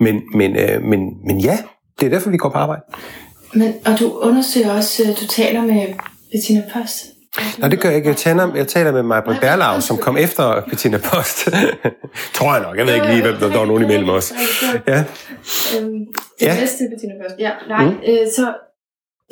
Men, 0.00 0.22
men, 0.34 0.56
øh, 0.56 0.82
men, 0.82 1.00
men 1.26 1.40
ja, 1.40 1.58
det 2.00 2.06
er 2.06 2.10
derfor, 2.10 2.30
vi 2.30 2.36
går 2.36 2.48
på 2.48 2.58
arbejde. 2.58 2.82
men, 3.54 3.74
og 3.86 3.98
du 4.00 4.12
undersøger 4.18 4.72
også, 4.76 5.02
øh, 5.02 5.08
du 5.08 5.26
taler 5.28 5.62
med 5.62 5.86
Bettina 6.32 6.62
Post. 6.72 7.04
Nej, 7.58 7.68
det 7.68 7.80
gør 7.80 7.88
jeg 7.88 7.96
ikke. 7.96 8.08
Jeg 8.08 8.16
taler, 8.16 8.54
jeg 8.54 8.68
taler 8.68 8.92
med 8.92 9.02
Maja 9.02 9.20
Berlau, 9.20 9.80
som 9.80 9.96
kom 9.96 10.16
efter 10.16 10.60
Bettina 10.68 10.98
Post. 10.98 11.48
Tror 12.34 12.54
jeg 12.54 12.62
nok. 12.62 12.76
Jeg 12.76 12.86
ved 12.86 12.94
ikke 12.94 13.06
lige, 13.06 13.22
hvem 13.22 13.34
der, 13.36 13.48
der 13.50 13.58
var 13.58 13.66
nogen 13.66 13.82
imellem 13.84 14.08
os. 14.08 14.32
Ja. 14.86 14.98
Øhm, 14.98 15.92
det 16.40 16.46
ja. 16.46 16.54
næste 16.60 16.84
Bettina 16.90 17.14
Post. 17.22 17.34
Ja, 17.38 17.50
nej, 17.68 17.84
mm. 17.84 17.90
øh, 18.08 18.18
så, 18.36 18.54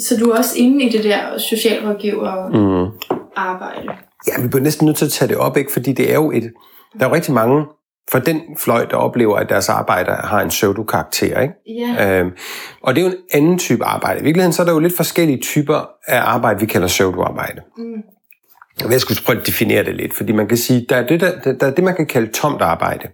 så 0.00 0.16
du 0.20 0.30
er 0.30 0.38
også 0.38 0.54
inde 0.56 0.84
i 0.84 0.88
det 0.88 1.04
der 1.04 1.38
socialrådgiver 1.38 2.48
Mm. 2.48 2.90
arbejde. 3.36 3.88
ja, 4.28 4.42
vi 4.42 4.48
bliver 4.48 4.62
næsten 4.62 4.86
nødt 4.86 4.96
til 4.96 5.04
at 5.04 5.12
tage 5.12 5.28
det 5.28 5.36
op, 5.36 5.56
ikke? 5.56 5.72
fordi 5.72 5.92
det 5.92 6.10
er 6.10 6.14
jo 6.14 6.30
et... 6.30 6.52
Der 6.98 7.04
er 7.04 7.08
jo 7.08 7.14
rigtig 7.14 7.34
mange 7.34 7.64
for 8.10 8.18
den 8.18 8.40
fløj, 8.58 8.84
der 8.84 8.96
oplever, 8.96 9.36
at 9.36 9.48
deres 9.48 9.68
arbejde 9.68 10.10
har 10.10 10.40
en 10.40 10.48
pseudo-karakter. 10.48 11.40
Ikke? 11.40 11.54
Ja, 11.98 12.20
Øhm, 12.20 12.30
og 12.82 12.94
det 12.94 13.00
er 13.00 13.06
jo 13.06 13.12
en 13.12 13.18
anden 13.32 13.58
type 13.58 13.84
arbejde. 13.84 14.20
I 14.20 14.22
virkeligheden 14.22 14.52
så 14.52 14.62
er 14.62 14.66
der 14.66 14.72
jo 14.72 14.78
lidt 14.78 14.96
forskellige 14.96 15.38
typer 15.42 15.88
af 16.06 16.20
arbejde, 16.20 16.60
vi 16.60 16.66
kalder 16.66 16.88
pseudo-arbejde. 16.88 17.60
mm. 17.78 18.02
Jeg 18.90 19.00
skulle 19.00 19.20
prøve 19.26 19.40
at 19.40 19.46
definere 19.46 19.84
det 19.84 19.94
lidt, 19.94 20.14
fordi 20.14 20.32
man 20.32 20.48
kan 20.48 20.56
sige, 20.56 20.86
der 20.88 20.96
er 20.96 21.06
det, 21.06 21.20
der, 21.20 21.52
der, 21.52 21.66
er 21.66 21.70
det 21.70 21.84
man 21.84 21.96
kan 21.96 22.06
kalde 22.06 22.32
tomt 22.32 22.62
arbejde. 22.62 23.08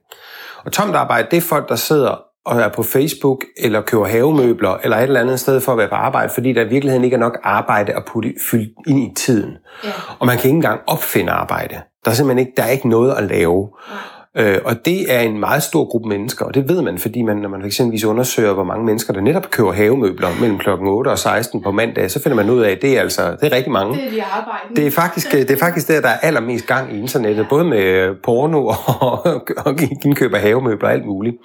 Og 0.64 0.72
tomt 0.72 0.94
arbejde, 0.96 1.28
det 1.30 1.36
er 1.36 1.40
folk, 1.40 1.68
der 1.68 1.76
sidder 1.76 2.20
og 2.44 2.60
er 2.60 2.68
på 2.68 2.82
Facebook, 2.82 3.44
eller 3.56 3.80
køber 3.80 4.06
havemøbler, 4.06 4.76
eller 4.82 4.96
et 4.96 5.02
eller 5.02 5.20
andet 5.20 5.40
sted 5.40 5.60
for 5.60 5.72
at 5.72 5.78
være 5.78 5.88
på 5.88 5.94
arbejde, 5.94 6.32
fordi 6.34 6.52
der 6.52 6.60
i 6.64 6.68
virkeligheden 6.68 7.04
ikke 7.04 7.14
er 7.14 7.18
nok 7.20 7.38
arbejde 7.42 7.92
at 7.92 8.02
putte 8.04 8.34
fylde 8.50 8.70
ind 8.86 8.98
i 8.98 9.14
tiden. 9.16 9.56
ja. 9.84 9.90
Og 10.18 10.26
man 10.26 10.36
kan 10.36 10.44
ikke 10.46 10.56
engang 10.56 10.80
opfinde 10.86 11.32
arbejde. 11.32 11.74
Der 12.04 12.10
er 12.10 12.14
simpelthen 12.14 12.46
ikke, 12.46 12.52
der 12.56 12.62
er 12.62 12.68
ikke 12.70 12.88
noget 12.88 13.14
at 13.14 13.24
lave. 13.24 13.68
Øh, 14.36 14.58
og 14.64 14.84
det 14.84 15.14
er 15.14 15.20
en 15.20 15.40
meget 15.40 15.62
stor 15.62 15.84
gruppe 15.84 16.08
mennesker, 16.08 16.44
og 16.44 16.54
det 16.54 16.68
ved 16.68 16.82
man, 16.82 16.98
fordi 16.98 17.22
man, 17.22 17.36
når 17.36 17.48
man 17.48 17.64
eksempelvis 17.64 18.04
undersøger, 18.04 18.52
hvor 18.52 18.64
mange 18.64 18.84
mennesker, 18.86 19.12
der 19.12 19.20
netop 19.20 19.50
køber 19.50 19.72
havemøbler 19.72 20.28
mellem 20.40 20.58
klokken 20.58 20.88
8 20.88 21.08
og 21.08 21.18
16 21.18 21.62
på 21.62 21.70
mandag, 21.70 22.10
så 22.10 22.22
finder 22.22 22.36
man 22.36 22.50
ud 22.50 22.60
af, 22.62 22.70
at 22.70 22.82
det 22.82 22.96
er 22.96 23.00
altså 23.00 23.22
det 23.40 23.52
er 23.52 23.56
rigtig 23.56 23.72
mange. 23.72 23.94
Det 23.94 24.06
er 24.06 24.10
de 24.10 24.22
arbejde. 24.24 24.76
Det 24.76 24.86
er 24.86 24.90
faktisk, 24.90 25.32
det 25.32 25.50
er 25.50 25.56
faktisk 25.58 25.88
der, 25.88 26.00
der 26.00 26.08
er 26.08 26.18
allermest 26.22 26.66
gang 26.66 26.94
i 26.94 26.98
internettet, 26.98 27.46
både 27.50 27.64
med 27.64 28.14
porno 28.24 28.66
og, 28.66 29.26
og 29.66 29.74
indkøb 30.04 30.34
af 30.34 30.40
havemøbler 30.40 30.88
og 30.88 30.94
alt 30.94 31.06
muligt. 31.06 31.36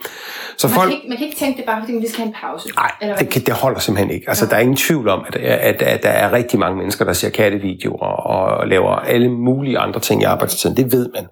Så 0.57 0.67
man, 0.67 0.73
folk, 0.75 0.89
kan 0.89 0.95
ikke, 0.97 1.07
man 1.09 1.17
kan 1.17 1.25
ikke 1.27 1.39
tænke 1.39 1.57
det 1.57 1.65
bare, 1.65 1.81
fordi 1.81 1.91
lige 1.91 2.09
skal 2.09 2.19
have 2.19 2.27
en 2.27 2.35
pause. 2.41 2.69
nej, 2.75 2.91
Eller 3.01 3.15
det, 3.15 3.29
kan- 3.29 3.41
det 3.41 3.53
holder 3.53 3.79
simpelthen 3.79 4.11
ikke. 4.15 4.25
Altså, 4.29 4.45
der 4.45 4.55
er 4.55 4.59
ingen 4.59 4.75
tvivl 4.77 5.09
om, 5.09 5.23
at, 5.27 5.35
at, 5.35 5.81
at 5.81 6.03
der 6.03 6.09
er 6.09 6.33
rigtig 6.33 6.59
mange 6.59 6.77
mennesker, 6.77 7.05
der 7.05 7.13
ser 7.13 7.29
kattevideoer 7.29 8.07
og 8.07 8.67
laver 8.67 8.91
alle 8.95 9.29
mulige 9.29 9.77
andre 9.77 9.99
ting 9.99 10.21
i 10.21 10.25
arbejdstiden. 10.25 10.77
Det 10.77 10.91
ved 10.91 11.09
man. 11.15 11.25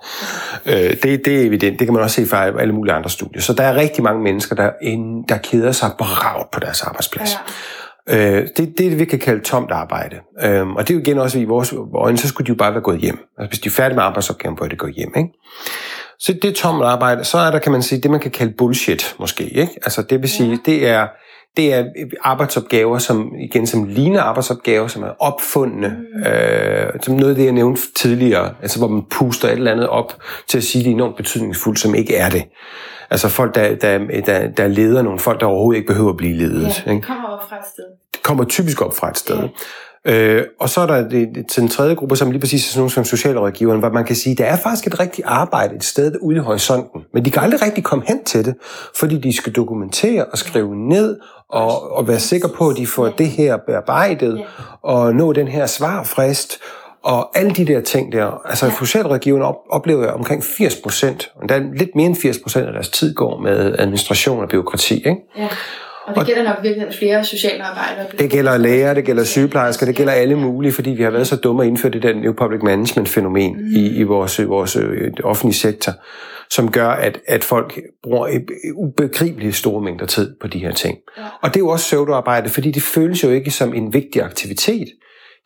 Øh, 0.65 0.93
det, 1.03 1.25
det 1.25 1.44
evident. 1.47 1.79
Det 1.79 1.87
kan 1.87 1.93
man 1.93 2.03
også 2.03 2.15
se 2.15 2.27
fra 2.27 2.61
alle 2.61 2.73
mulige 2.73 2.93
andre 2.93 3.09
studier. 3.09 3.41
Så 3.41 3.53
der 3.53 3.63
er 3.63 3.75
rigtig 3.75 4.03
mange 4.03 4.23
mennesker, 4.23 4.55
der, 4.55 4.71
en, 4.81 5.23
der 5.29 5.37
keder 5.37 5.71
sig 5.71 5.91
bragt 5.97 6.51
på 6.51 6.59
deres 6.59 6.81
arbejdsplads. 6.81 7.37
Ja. 8.07 8.39
Øh, 8.39 8.47
det, 8.57 8.57
det 8.57 8.85
er 8.85 8.89
det, 8.89 8.99
vi 8.99 9.05
kan 9.05 9.19
kalde 9.19 9.43
tomt 9.43 9.71
arbejde. 9.71 10.15
Øhm, 10.41 10.75
og 10.75 10.87
det 10.87 10.93
er 10.93 10.97
jo 10.97 11.01
igen 11.01 11.17
også 11.17 11.39
i 11.39 11.43
vores 11.43 11.73
øjne, 11.95 12.17
så 12.17 12.27
skulle 12.27 12.45
de 12.45 12.49
jo 12.49 12.55
bare 12.55 12.71
være 12.73 12.81
gået 12.81 12.99
hjem. 12.99 13.17
Altså 13.37 13.49
hvis 13.49 13.59
de 13.59 13.69
er 13.69 13.71
færdige 13.71 13.95
med 13.95 14.03
arbejdsopgaven, 14.03 14.55
bør 14.55 14.67
de 14.67 14.75
gå 14.75 14.87
hjem. 14.87 15.13
Ikke? 15.17 15.29
Så 16.19 16.33
det 16.33 16.45
er 16.45 16.53
tomt 16.53 16.83
arbejde. 16.83 17.23
Så 17.23 17.37
er 17.37 17.51
der, 17.51 17.59
kan 17.59 17.71
man 17.71 17.81
sige, 17.81 18.01
det 18.01 18.11
man 18.11 18.19
kan 18.19 18.31
kalde 18.31 18.53
bullshit 18.57 19.15
måske. 19.19 19.43
Ikke? 19.43 19.73
Altså 19.75 20.01
det 20.01 20.21
vil 20.21 20.29
sige, 20.29 20.59
det 20.65 20.87
er 20.87 21.07
det 21.57 21.73
er 21.73 21.85
arbejdsopgaver, 22.21 22.97
som 22.97 23.33
igen 23.39 23.67
som 23.67 23.83
ligner 23.83 24.21
arbejdsopgaver, 24.21 24.87
som 24.87 25.03
er 25.03 25.11
opfundne, 25.19 25.87
mm. 25.87 26.23
øh, 26.23 26.93
som 27.01 27.15
noget 27.15 27.29
af 27.29 27.35
det, 27.35 27.45
jeg 27.45 27.51
nævnte 27.51 27.81
tidligere, 27.95 28.53
altså 28.61 28.79
hvor 28.79 28.87
man 28.87 29.03
puster 29.11 29.47
et 29.47 29.51
eller 29.51 29.71
andet 29.71 29.87
op 29.87 30.17
til 30.47 30.57
at 30.57 30.63
sige, 30.63 30.83
det 30.83 30.89
er 30.89 30.93
enormt 30.93 31.15
betydningsfuldt, 31.15 31.79
som 31.79 31.95
ikke 31.95 32.15
er 32.15 32.29
det. 32.29 32.43
Altså 33.09 33.29
folk, 33.29 33.55
der, 33.55 33.75
der, 33.75 34.21
der, 34.25 34.47
der 34.47 34.67
leder 34.67 35.01
nogle 35.01 35.19
folk, 35.19 35.39
der 35.39 35.45
overhovedet 35.45 35.77
ikke 35.77 35.87
behøver 35.87 36.09
at 36.09 36.17
blive 36.17 36.37
ledet. 36.37 36.83
Ja, 36.85 36.93
det 36.93 37.05
kommer 37.05 37.29
op 37.29 37.49
fra 37.49 37.55
et 37.55 37.65
sted. 37.73 37.83
det 38.13 38.23
kommer 38.23 38.43
typisk 38.43 38.81
op 38.81 38.95
fra 38.95 39.09
et 39.09 39.17
sted. 39.17 39.49
Øh, 40.07 40.43
og 40.59 40.69
så 40.69 40.81
er 40.81 40.85
der 40.85 41.09
det, 41.09 41.29
det, 41.35 41.47
til 41.47 41.61
den 41.61 41.69
tredje 41.69 41.95
gruppe, 41.95 42.15
som 42.15 42.31
lige 42.31 42.39
præcis 42.39 42.67
er 42.67 42.69
sådan 42.69 42.79
nogle 42.79 42.91
som 42.91 43.05
socialrådgiveren, 43.05 43.79
hvor 43.79 43.89
man 43.89 44.05
kan 44.05 44.15
sige, 44.15 44.35
der 44.35 44.45
er 44.45 44.57
faktisk 44.57 44.87
et 44.87 44.99
rigtigt 44.99 45.27
arbejde 45.27 45.75
et 45.75 45.83
sted 45.83 46.15
ude 46.21 46.37
i 46.37 46.39
horisonten, 46.39 47.01
men 47.13 47.25
de 47.25 47.31
kan 47.31 47.43
aldrig 47.43 47.61
rigtig 47.61 47.83
komme 47.83 48.03
hen 48.07 48.23
til 48.23 48.45
det, 48.45 48.55
fordi 48.95 49.17
de 49.17 49.37
skal 49.37 49.53
dokumentere 49.53 50.25
og 50.25 50.37
skrive 50.37 50.75
ned 50.75 51.19
og, 51.49 51.91
og 51.91 52.07
være 52.07 52.19
sikre 52.19 52.49
på, 52.49 52.69
at 52.69 52.77
de 52.77 52.87
får 52.87 53.07
det 53.07 53.27
her 53.27 53.57
bearbejdet 53.57 54.45
og 54.81 55.15
nå 55.15 55.33
den 55.33 55.47
her 55.47 55.65
svarfrist 55.65 56.59
og 57.03 57.37
alle 57.37 57.51
de 57.51 57.65
der 57.65 57.81
ting 57.81 58.11
der. 58.11 58.41
Altså 58.45 58.71
socialrådgiverne 58.79 59.45
op, 59.45 59.55
oplever 59.69 60.03
jeg 60.03 60.13
omkring 60.13 60.43
80 60.57 60.75
procent, 60.75 61.31
er 61.49 61.59
lidt 61.77 61.95
mere 61.95 62.05
end 62.05 62.15
80 62.15 62.39
procent 62.39 62.65
af 62.65 62.73
deres 62.73 62.89
tid 62.89 63.15
går 63.15 63.39
med 63.39 63.75
administration 63.79 64.43
og 64.43 64.49
byråkrati, 64.49 64.95
ikke? 64.95 65.15
Ja. 65.37 65.47
Og 66.07 66.15
det 66.15 66.25
gælder 66.25 66.43
nok 66.43 66.55
virkelig 66.63 66.87
flere 66.99 67.23
socialarbejdere. 67.23 68.05
Det 68.19 68.31
gælder 68.31 68.57
læger, 68.57 68.93
det 68.93 69.05
gælder 69.05 69.23
sygeplejersker, 69.23 69.85
det 69.85 69.95
gælder 69.95 70.13
alle 70.13 70.35
mulige, 70.35 70.71
fordi 70.71 70.89
vi 70.89 71.03
har 71.03 71.09
været 71.09 71.27
så 71.27 71.35
dumme 71.35 71.63
at 71.63 71.67
indføre 71.67 71.91
det 71.91 72.03
der 72.03 72.13
New 72.13 72.33
Public 72.33 72.61
Management-fænomen 72.63 73.53
mm. 73.53 73.75
i, 73.75 73.87
i 73.87 74.03
vores, 74.03 74.47
vores 74.47 74.75
øh, 74.75 75.11
offentlige 75.23 75.55
sektor, 75.55 75.91
som 76.49 76.71
gør, 76.71 76.89
at, 76.89 77.19
at 77.27 77.43
folk 77.43 77.79
bruger 78.03 78.39
ubegribeligt 78.75 79.55
store 79.55 79.81
mængder 79.81 80.05
tid 80.05 80.35
på 80.41 80.47
de 80.47 80.59
her 80.59 80.71
ting. 80.71 80.97
Ja. 81.17 81.23
Og 81.41 81.49
det 81.49 81.55
er 81.55 81.59
jo 81.59 81.69
også 81.69 81.85
pseudoarbejde, 81.85 82.49
fordi 82.49 82.71
det 82.71 82.81
føles 82.81 83.23
jo 83.23 83.29
ikke 83.29 83.51
som 83.51 83.73
en 83.73 83.93
vigtig 83.93 84.21
aktivitet. 84.21 84.87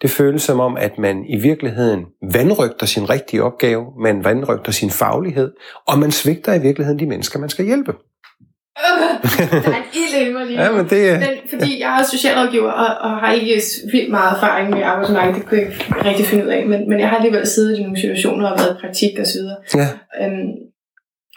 Det 0.02 0.10
føles 0.10 0.42
som 0.42 0.60
om, 0.60 0.78
at 0.78 0.98
man 0.98 1.26
i 1.26 1.36
virkeligheden 1.36 2.06
vandrygter 2.34 2.86
sin 2.86 3.10
rigtige 3.10 3.44
opgave, 3.44 3.86
man 4.04 4.24
vandrygter 4.24 4.72
sin 4.72 4.90
faglighed, 4.90 5.52
og 5.88 6.00
man 6.00 6.12
svigter 6.12 6.54
i 6.54 6.62
virkeligheden 6.62 7.00
de 7.00 7.06
mennesker, 7.06 7.40
man 7.40 7.50
skal 7.50 7.66
hjælpe. 7.66 7.94
der 7.94 9.72
er 9.72 9.78
en 9.78 9.84
ild 9.94 10.28
i 10.28 10.34
mig 10.34 10.46
lige. 10.46 10.60
Ja, 10.64 10.72
men 10.72 10.90
det. 10.90 11.20
Men 11.20 11.50
fordi 11.50 11.80
jeg 11.82 12.00
er 12.00 12.04
socialrådgiver 12.04 12.72
og, 12.72 13.12
og 13.12 13.18
har 13.18 13.34
ikke 13.34 13.62
vildt 13.92 14.12
meget 14.12 14.36
erfaring 14.36 14.70
med 14.70 14.82
arbejdsmarkedet, 14.82 15.36
det 15.36 15.46
kunne 15.46 15.60
jeg 15.60 15.68
ikke 15.68 16.10
rigtig 16.10 16.26
finde 16.26 16.46
ud 16.46 16.50
af, 16.50 16.66
men, 16.66 16.90
men 16.90 17.00
jeg 17.00 17.10
har 17.10 17.18
alligevel 17.18 17.48
siddet 17.48 17.78
i 17.78 17.82
nogle 17.82 18.00
situationer 18.00 18.50
og 18.50 18.60
været 18.60 18.76
i 18.78 18.82
praktik 18.82 19.20
og 19.20 19.26
så 19.26 19.38
videre. 19.40 19.58
Ja. 19.76 19.88
Øhm, 20.26 20.69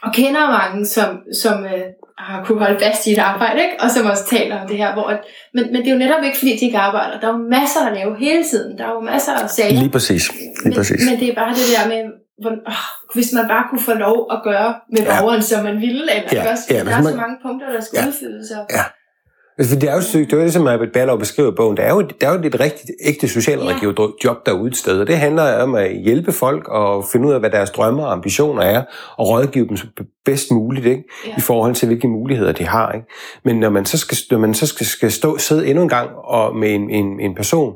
og 0.03 0.13
kender 0.13 0.47
mange, 0.59 0.85
som, 0.85 1.19
som 1.41 1.65
øh, 1.65 1.81
har 2.17 2.43
kunne 2.45 2.59
holde 2.65 2.79
fast 2.79 3.07
i 3.07 3.11
et 3.11 3.17
arbejde, 3.19 3.61
ikke? 3.63 3.75
og 3.79 3.91
som 3.91 4.05
også 4.05 4.25
taler 4.35 4.61
om 4.61 4.67
det 4.67 4.77
her. 4.77 4.93
Hvor, 4.93 5.07
at, 5.07 5.19
men, 5.53 5.63
men 5.71 5.75
det 5.81 5.87
er 5.87 5.93
jo 5.93 5.97
netop 5.99 6.23
ikke, 6.23 6.37
fordi 6.37 6.51
de 6.59 6.65
ikke 6.65 6.77
arbejder. 6.77 7.19
Der 7.19 7.27
er 7.27 7.31
jo 7.31 7.37
masser 7.57 7.81
at 7.87 7.93
lave 7.93 8.15
hele 8.19 8.43
tiden. 8.43 8.77
Der 8.77 8.83
er 8.85 8.91
jo 8.91 8.99
masser 8.99 9.33
af 9.33 9.49
sager. 9.49 9.79
Lige 9.79 9.89
præcis. 9.89 10.23
Lige 10.65 10.75
præcis. 10.75 11.01
Men, 11.05 11.09
men 11.11 11.19
det 11.19 11.27
er 11.31 11.35
bare 11.35 11.49
det 11.59 11.65
der 11.75 11.83
med, 11.93 12.01
hvor, 12.41 12.51
åh, 12.67 12.83
hvis 13.15 13.33
man 13.33 13.47
bare 13.47 13.63
kunne 13.69 13.81
få 13.81 13.93
lov 13.93 14.17
at 14.31 14.39
gøre 14.43 14.73
med 14.93 15.01
Ja. 15.01 15.19
borgeren, 15.19 15.41
som 15.41 15.63
man 15.63 15.75
ville. 15.81 16.03
Eller, 16.15 16.29
Ja, 16.33 16.51
også? 16.51 16.63
ja, 16.69 16.79
der 16.83 16.91
er 16.97 17.01
så 17.01 17.09
man- 17.09 17.17
mange 17.23 17.37
punkter, 17.45 17.67
der 17.75 17.81
skal 17.81 17.99
Ja. 18.01 18.07
udfyldes. 18.07 18.51
Og, 18.51 18.63
Ja. 18.77 18.83
Altså, 19.57 19.75
det 19.75 19.89
er 19.89 19.93
jo. 19.93 19.99
Det 19.99 20.33
er 20.33 20.37
jo 20.37 20.43
det, 20.43 20.53
som 20.53 20.67
Albert 20.67 20.91
Berlov 20.91 21.19
beskriver 21.19 21.51
i 21.51 21.55
bogen. 21.55 21.77
Der 21.77 21.83
er 21.83 21.93
jo, 21.93 22.01
der 22.21 22.27
er 22.27 22.33
jo 22.33 22.47
et 22.47 22.59
rigtigt 22.59 22.91
ægte 23.05 23.27
socialrådgiverjob 23.27 24.45
derude 24.45 24.67
et 24.67 24.77
sted, 24.77 24.99
og 24.99 25.07
det 25.07 25.17
handler 25.17 25.63
om 25.63 25.75
at 25.75 25.97
hjælpe 25.97 26.31
folk 26.31 26.67
og 26.67 27.05
finde 27.11 27.27
ud 27.27 27.33
af, 27.33 27.39
hvad 27.39 27.49
deres 27.49 27.69
drømme 27.69 28.05
og 28.05 28.11
ambitioner 28.11 28.63
er, 28.63 28.83
og 29.17 29.29
rådgive 29.29 29.67
dem 29.67 29.77
bedst 30.25 30.51
muligt 30.51 30.85
ikke? 30.85 31.03
Ja. 31.27 31.33
i 31.37 31.41
forhold 31.41 31.75
til, 31.75 31.85
hvilke 31.85 32.07
muligheder 32.07 32.51
de 32.51 32.67
har. 32.67 32.91
Ikke? 32.91 33.07
Men 33.45 33.59
når 33.59 33.69
man 33.69 33.85
så 33.85 33.97
skal, 33.97 34.17
når 34.31 34.37
man 34.37 34.53
så 34.53 34.67
skal, 34.67 34.85
skal 34.85 35.11
stå, 35.11 35.37
sidde 35.37 35.67
endnu 35.67 35.83
en 35.83 35.89
gang 35.89 36.09
og 36.15 36.55
med 36.55 36.73
en, 36.73 36.89
en, 36.89 37.19
en 37.19 37.35
person, 37.35 37.73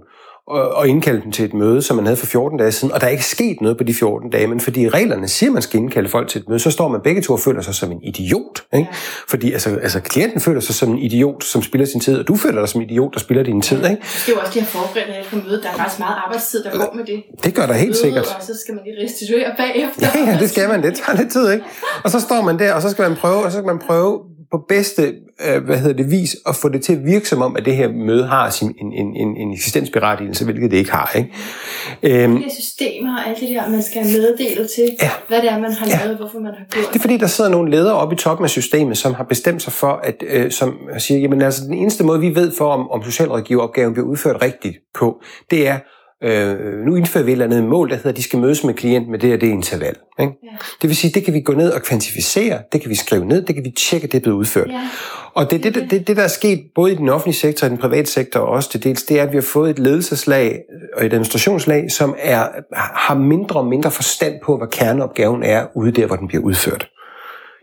og, 0.47 0.75
og 0.75 0.88
indkalde 0.88 1.21
dem 1.21 1.31
til 1.31 1.45
et 1.45 1.53
møde, 1.53 1.81
som 1.81 1.95
man 1.95 2.05
havde 2.05 2.17
for 2.17 2.25
14 2.25 2.60
dage 2.60 2.71
siden, 2.71 2.93
og 2.93 3.01
der 3.01 3.07
er 3.07 3.12
ikke 3.12 3.25
sket 3.25 3.62
noget 3.62 3.77
på 3.77 3.83
de 3.83 3.93
14 3.93 4.29
dage, 4.29 4.47
men 4.47 4.60
fordi 4.60 4.89
reglerne 4.89 5.27
siger, 5.27 5.49
at 5.49 5.53
man 5.53 5.62
skal 5.62 5.79
indkalde 5.79 6.10
folk 6.10 6.29
til 6.29 6.41
et 6.41 6.49
møde, 6.49 6.60
så 6.60 6.71
står 6.71 6.88
man 6.88 7.01
begge 7.03 7.21
to 7.21 7.33
og 7.33 7.39
føler 7.39 7.62
sig 7.62 7.75
som 7.75 7.91
en 7.91 8.03
idiot. 8.03 8.63
Ikke? 8.73 8.88
Ja. 8.91 8.95
Fordi 9.27 9.53
altså, 9.53 9.69
altså, 9.69 9.99
klienten 9.99 10.41
føler 10.41 10.60
sig 10.60 10.75
som 10.75 10.91
en 10.91 10.97
idiot, 10.97 11.43
som 11.43 11.62
spilder 11.62 11.86
sin 11.86 11.99
tid, 11.99 12.19
og 12.19 12.27
du 12.27 12.36
føler 12.36 12.60
dig 12.60 12.69
som 12.69 12.81
en 12.81 12.89
idiot, 12.89 13.13
der 13.13 13.19
spilder 13.19 13.43
din 13.43 13.62
tid. 13.62 13.77
Ikke? 13.77 13.95
Du 13.95 14.07
skal 14.07 14.31
jo 14.31 14.39
også 14.39 14.53
lige 14.53 14.63
have 14.63 14.71
forberedt 14.71 15.07
dig 15.07 15.25
på 15.29 15.47
mødet. 15.47 15.63
Der 15.63 15.69
er 15.69 15.73
faktisk 15.73 15.99
meget 15.99 16.15
arbejdstid, 16.25 16.63
der 16.63 16.71
går 16.71 16.93
med 16.95 17.05
det. 17.05 17.23
Det 17.43 17.55
gør 17.55 17.65
der 17.65 17.73
helt 17.73 17.97
sikkert. 17.97 18.25
Og 18.25 18.43
så 18.43 18.53
skal 18.62 18.73
man 18.75 18.83
lige 18.86 19.05
restituere 19.05 19.51
bagefter. 19.57 20.07
Ja, 20.15 20.31
ja, 20.31 20.39
det 20.39 20.49
skal 20.49 20.69
man. 20.69 20.83
Det 20.83 20.95
tager 20.95 21.17
lidt 21.17 21.31
tid, 21.31 21.51
ikke? 21.51 21.65
Og 22.03 22.10
så 22.10 22.19
står 22.19 22.41
man 22.41 22.60
der, 22.60 22.73
og 22.73 22.81
så 22.81 22.89
skal 22.89 23.03
man 23.10 23.17
prøve, 23.17 23.43
og 23.45 23.51
så 23.51 23.57
skal 23.57 23.67
man 23.67 23.79
prøve 23.79 24.19
på 24.51 24.57
bedste 24.69 25.13
øh, 25.47 25.63
hvad 25.65 25.77
hedder 25.77 25.95
det, 26.03 26.12
vis 26.12 26.36
at 26.47 26.55
få 26.55 26.69
det 26.69 26.81
til 26.81 26.93
at 26.93 27.05
virke 27.05 27.29
som 27.29 27.41
om, 27.41 27.55
at 27.55 27.65
det 27.65 27.75
her 27.75 27.91
møde 27.91 28.27
har 28.27 28.49
sin, 28.49 28.75
en, 28.81 28.93
en, 28.93 29.15
en, 29.15 29.38
en 29.38 29.53
eksistensberettigelse, 29.53 30.45
hvilket 30.45 30.71
det 30.71 30.77
ikke 30.77 30.91
har. 30.91 31.12
Ikke? 31.17 32.23
Øhm, 32.23 32.36
De 32.36 32.43
her 32.43 32.49
systemer 32.60 33.17
og 33.17 33.27
alt 33.29 33.39
det 33.39 33.49
der, 33.49 33.69
man 33.69 33.81
skal 33.83 34.03
meddele 34.03 34.67
til, 34.75 34.83
Ja. 35.01 35.10
hvad 35.27 35.41
det 35.41 35.51
er, 35.51 35.60
man 35.60 35.71
har 35.71 35.88
Ja. 35.88 35.99
lavet, 36.05 36.17
hvorfor 36.17 36.39
man 36.39 36.53
har 36.57 36.65
gjort 36.71 36.86
Det 36.93 36.95
er 36.95 37.01
fordi, 37.01 37.17
der 37.17 37.27
sidder 37.27 37.49
nogle 37.49 37.71
ledere 37.71 37.93
oppe 37.95 38.13
i 38.15 38.17
toppen 38.17 38.43
af 38.43 38.49
systemet, 38.49 38.97
som 38.97 39.13
har 39.13 39.23
bestemt 39.23 39.62
sig 39.62 39.73
for, 39.73 39.99
at 40.03 40.23
øh, 40.29 40.51
som 40.51 40.77
siger, 40.97 41.19
jamen 41.19 41.41
altså 41.41 41.63
den 41.65 41.73
eneste 41.73 42.03
måde, 42.03 42.19
vi 42.19 42.36
ved 42.36 42.51
for, 42.57 42.71
om, 42.73 42.89
om 42.91 43.03
socialrådgiveropgaven 43.03 43.93
bliver 43.93 44.07
udført 44.07 44.41
rigtigt 44.41 44.75
på, 44.99 45.21
det 45.51 45.67
er, 45.67 45.77
øh, 46.23 46.86
nu 46.86 46.95
indfører 46.95 47.23
vi 47.23 47.32
et 47.32 47.34
eller 47.34 47.45
andet 47.45 47.63
mål, 47.63 47.89
der 47.89 47.95
hedder, 47.95 48.10
at 48.10 48.17
de 48.17 48.23
skal 48.23 48.39
mødes 48.39 48.63
med 48.63 48.73
klienten 48.73 49.12
med 49.12 49.19
det 49.19 49.34
og 49.34 49.41
det 49.41 49.47
interval. 49.47 49.95
Ikke? 50.19 50.34
Ja. 50.43 50.49
Det 50.82 50.89
vil 50.89 50.95
sige, 50.95 51.12
det 51.13 51.25
kan 51.25 51.34
vi 51.34 51.41
gå 51.41 51.53
ned 51.53 51.71
og 51.71 51.82
kvantificere, 51.82 52.60
det 52.71 52.82
kan 52.82 52.89
vi 52.89 52.95
skrive 52.95 53.25
ned, 53.25 53.45
det 53.45 53.56
kan 53.56 53.63
vi 53.63 53.71
tjekke, 53.71 54.06
at 54.06 54.12
det 54.12 54.17
er 54.17 54.21
blevet 54.21 54.38
udført. 54.38 54.69
Ja. 54.69 54.89
Og 55.34 55.51
det, 55.51 55.63
det, 55.63 55.75
det, 55.75 56.08
det, 56.08 56.17
der 56.17 56.23
er 56.23 56.27
sket 56.27 56.63
både 56.75 56.91
i 56.91 56.95
den 56.95 57.10
offentlige 57.10 57.36
sektor 57.36 57.67
og 57.67 57.69
i 57.69 57.71
den 57.71 57.77
private 57.77 58.12
sektor 58.12 58.39
og 58.39 58.47
også 58.47 58.71
til 58.71 58.84
dels, 58.84 59.03
det 59.03 59.19
er, 59.19 59.23
at 59.23 59.32
vi 59.32 59.38
har 59.38 59.41
fået 59.41 59.69
et 59.69 59.80
ledelseslag 59.80 60.60
og 60.93 61.06
et 61.06 61.13
administrationslag, 61.13 61.91
som 61.91 62.15
er, 62.19 62.47
har 62.75 63.15
mindre 63.15 63.60
og 63.60 63.67
mindre 63.67 63.91
forstand 63.91 64.36
på, 64.45 64.58
hvad 64.58 64.67
kerneopgaven 64.67 65.43
er 65.43 65.65
ude 65.75 65.91
der, 65.91 66.06
hvor 66.06 66.15
den 66.15 66.27
bliver 66.27 66.43
udført. 66.43 66.89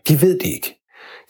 De 0.07 0.21
ved 0.21 0.39
det 0.39 0.45
ikke. 0.45 0.74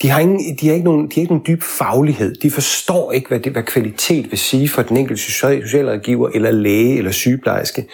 De 0.02 0.10
har, 0.10 0.20
ingen, 0.20 0.58
de, 0.58 0.68
har 0.68 0.74
ikke 0.74 0.86
nogen, 0.86 1.08
de 1.10 1.14
har 1.14 1.22
ikke 1.22 1.34
nogen 1.34 1.46
dyb 1.48 1.64
faglighed. 1.64 2.36
De 2.36 2.52
forstår 2.52 3.12
ikke, 3.12 3.28
hvad, 3.28 3.40
det, 3.40 3.52
hvad 3.52 3.64
kvalitet 3.64 4.32
vil 4.32 4.40
sige 4.40 4.70
for 4.70 4.82
den 4.82 4.98
enkelte 4.98 5.22
socialrådgiver, 5.22 6.30
eller 6.30 6.52
læge, 6.52 6.98
eller 6.98 7.12
sygeplejerske. 7.12 7.88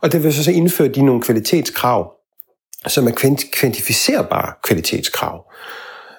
Og 0.00 0.12
det 0.12 0.24
vil 0.24 0.32
så, 0.32 0.44
så 0.44 0.50
indføre 0.50 0.88
de 0.88 1.02
nogle 1.02 1.22
kvalitetskrav, 1.22 2.12
som 2.86 3.06
er 3.06 3.12
kvantificerbare 3.52 4.52
kvalitetskrav. 4.62 5.44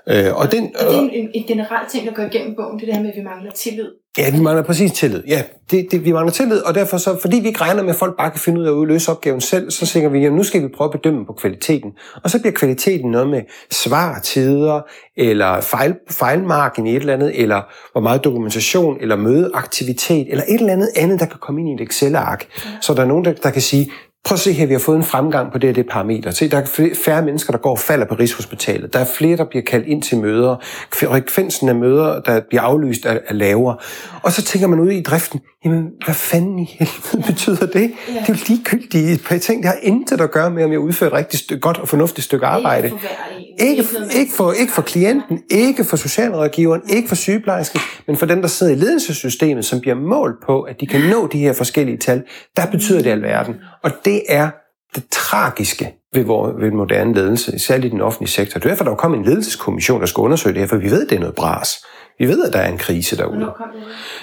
Øh, 0.10 0.36
og 0.36 0.52
den, 0.52 0.64
Og 0.80 0.86
det 0.86 0.96
er 0.96 1.00
en, 1.00 1.10
en, 1.10 1.30
en 1.34 1.44
generel 1.48 1.88
ting, 1.92 2.08
der 2.08 2.14
går 2.14 2.24
igennem 2.24 2.56
bogen, 2.56 2.80
det 2.80 2.88
der 2.88 3.00
med, 3.00 3.10
at 3.10 3.16
vi 3.16 3.24
mangler 3.24 3.52
tillid. 3.52 3.90
Ja, 4.18 4.32
vi 4.32 4.40
mangler 4.40 4.64
præcis 4.64 4.92
tillid. 4.92 5.24
Ja, 5.28 5.44
det, 5.72 5.88
det, 5.92 6.06
vi 6.06 6.12
mangler 6.12 6.32
tillid, 6.32 6.62
og 6.62 6.76
derfor 6.76 6.98
så, 6.98 7.18
fordi 7.22 7.40
vi 7.40 7.48
ikke 7.48 7.62
regner 7.62 7.84
med, 7.84 7.90
at 7.90 7.96
folk 7.96 8.18
bare 8.18 8.32
kan 8.32 8.40
finde 8.40 8.62
ud 8.62 8.66
af 8.66 8.82
at 8.82 8.88
løse 8.88 9.12
opgaven 9.12 9.42
selv, 9.42 9.72
så 9.72 9.86
tænker 9.86 10.10
vi, 10.10 10.26
at 10.26 10.34
nu 10.34 10.44
skal 10.44 10.64
vi 10.64 10.68
prøve 10.68 10.86
at 10.94 11.02
bedømme 11.02 11.26
på 11.26 11.34
kvaliteten. 11.34 11.92
Og 12.24 12.30
så 12.30 12.40
bliver 12.40 12.54
kvaliteten 12.54 13.12
noget 13.12 13.30
med 13.30 13.42
svartider, 13.72 14.82
eller 15.18 15.62
fejl, 15.62 15.96
fejlmarken 16.10 16.88
i 16.88 16.90
et 16.90 17.00
eller 17.00 17.14
andet, 17.14 17.42
eller 17.42 17.62
hvor 17.92 18.02
meget 18.02 18.24
dokumentation, 18.24 18.98
eller 19.02 19.16
mødeaktivitet, 19.16 20.28
eller 20.30 20.44
et 20.48 20.60
eller 20.60 20.74
andet 20.74 20.90
andet, 20.96 21.20
der 21.20 21.26
kan 21.26 21.38
komme 21.42 21.62
ind 21.62 21.70
i 21.70 21.84
et 21.84 21.88
Excel-ark. 21.90 22.48
Så 22.82 22.94
der 22.94 23.02
er 23.02 23.08
nogen, 23.08 23.26
der, 23.26 23.34
der 23.34 23.50
kan 23.50 23.62
sige, 23.62 23.92
Prøv 24.26 24.36
at 24.36 24.40
se 24.40 24.54
her, 24.54 24.66
vi 24.66 24.74
har 24.74 24.80
fået 24.80 24.98
en 24.98 25.04
fremgang 25.04 25.52
på 25.52 25.58
det 25.58 25.70
og 25.70 25.76
det 25.76 25.88
parameter. 25.88 26.32
Se, 26.32 26.50
der 26.50 26.58
er 26.58 26.90
færre 27.06 27.22
mennesker, 27.26 27.52
der 27.52 27.60
går 27.60 27.72
og 27.72 27.80
falder 27.80 28.06
på 28.06 28.16
Rigshospitalet. 28.16 28.94
Der 28.94 29.00
er 29.00 29.06
flere, 29.18 29.38
der 29.38 29.46
bliver 29.46 29.64
kaldt 29.64 29.88
ind 29.88 30.02
til 30.02 30.18
møder. 30.18 30.56
Frekvensen 30.94 31.70
af 31.70 31.76
møder, 31.76 32.22
der 32.22 32.42
bliver 32.50 32.62
aflyst, 32.62 33.06
er, 33.06 33.20
er 33.28 33.34
lavere. 33.34 33.78
Og 34.24 34.32
så 34.32 34.42
tænker 34.44 34.68
man 34.68 34.80
ud 34.80 34.92
i 34.92 35.02
driften, 35.02 35.42
jamen, 35.66 35.90
hvad 36.06 36.16
fanden 36.16 36.60
i 36.60 36.66
helvede 36.80 37.28
betyder 37.28 37.66
det? 37.66 37.92
Ja. 38.08 38.14
Det 38.14 38.20
er 38.20 38.26
jo 38.30 38.36
ligegyldige 38.48 39.40
ting. 39.40 39.64
Det 39.64 39.70
har 39.70 39.78
intet 39.82 40.22
at 40.22 40.32
gøre 40.32 40.52
med, 40.52 40.64
om 40.64 40.72
jeg 40.72 40.80
udfører 40.80 41.12
et 41.12 41.18
rigtig 41.18 41.62
godt 41.62 41.78
og 41.78 41.88
fornuftigt 41.88 42.26
stykke 42.26 42.46
arbejde. 42.46 42.88
Ikke 42.88 43.84
for. 43.84 43.98
Ikke, 43.98 44.20
ikke, 44.20 44.32
for, 44.38 44.52
ikke 44.52 44.74
for 44.74 44.82
klienten, 44.82 45.40
ikke 45.50 45.84
for 45.84 45.98
socialrådgiveren, 45.98 46.82
ikke 46.90 47.08
for 47.08 47.16
sygeplejersken, 47.16 47.80
men 48.08 48.18
for 48.18 48.26
dem, 48.26 48.42
der 48.42 48.48
sidder 48.48 48.74
i 48.74 48.76
ledelsessystemet, 48.76 49.66
som 49.66 49.80
bliver 49.80 49.96
målt 49.96 50.36
på, 50.46 50.62
at 50.62 50.80
de 50.80 50.88
kan 50.88 51.02
nå 51.02 51.28
de 51.28 51.40
her 51.40 51.54
forskellige 51.54 51.98
tal. 51.98 52.24
Der 52.58 52.66
betyder 52.66 53.02
det 53.02 53.10
alverden. 53.10 53.56
Og 53.84 53.92
det 54.06 54.22
er 54.30 54.50
det 54.96 55.04
tragiske 55.12 55.94
ved, 56.14 56.24
vor, 56.24 56.60
ved 56.60 56.72
moderne 56.72 57.14
ledelse, 57.14 57.60
særligt 57.60 57.86
i 57.86 57.90
den 57.90 58.02
offentlige 58.02 58.30
sektor. 58.30 58.60
Det 58.60 58.66
er 58.66 58.70
derfor, 58.70 58.84
der 58.84 58.92
er 58.92 58.96
kommet 58.96 59.18
en 59.18 59.26
ledelseskommission, 59.26 60.00
der 60.02 60.08
skal 60.08 60.22
undersøge 60.22 60.54
det 60.54 60.62
her, 60.62 60.68
for 60.68 60.78
vi 60.78 60.92
ved, 60.92 61.08
det 61.08 61.16
er 61.16 61.20
noget 61.20 61.36
bras. 61.36 61.86
Vi 62.20 62.28
ved, 62.28 62.46
at 62.46 62.54
der 62.54 62.60
er 62.60 62.72
en 62.72 62.78
krise 62.78 63.18
derude. 63.18 63.52
Kom? 63.58 63.68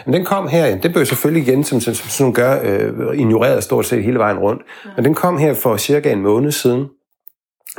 Men 0.05 0.15
den 0.15 0.25
kom 0.25 0.49
her, 0.49 0.77
den 0.77 0.93
blev 0.93 1.07
selvfølgelig 1.07 1.49
igen, 1.49 1.65
som, 1.65 1.81
som, 1.81 1.95
som 1.95 2.33
gør, 2.33 2.61
øh, 2.63 3.19
ignoreret 3.19 3.65
stort 3.65 3.87
set 3.87 4.05
hele 4.05 4.19
vejen 4.19 4.39
rundt. 4.39 4.63
Men 4.97 5.05
den 5.05 5.15
kom 5.15 5.39
her 5.39 5.55
for 5.55 5.77
cirka 5.77 6.13
en 6.13 6.21
måned 6.21 6.53
siden 6.53 6.87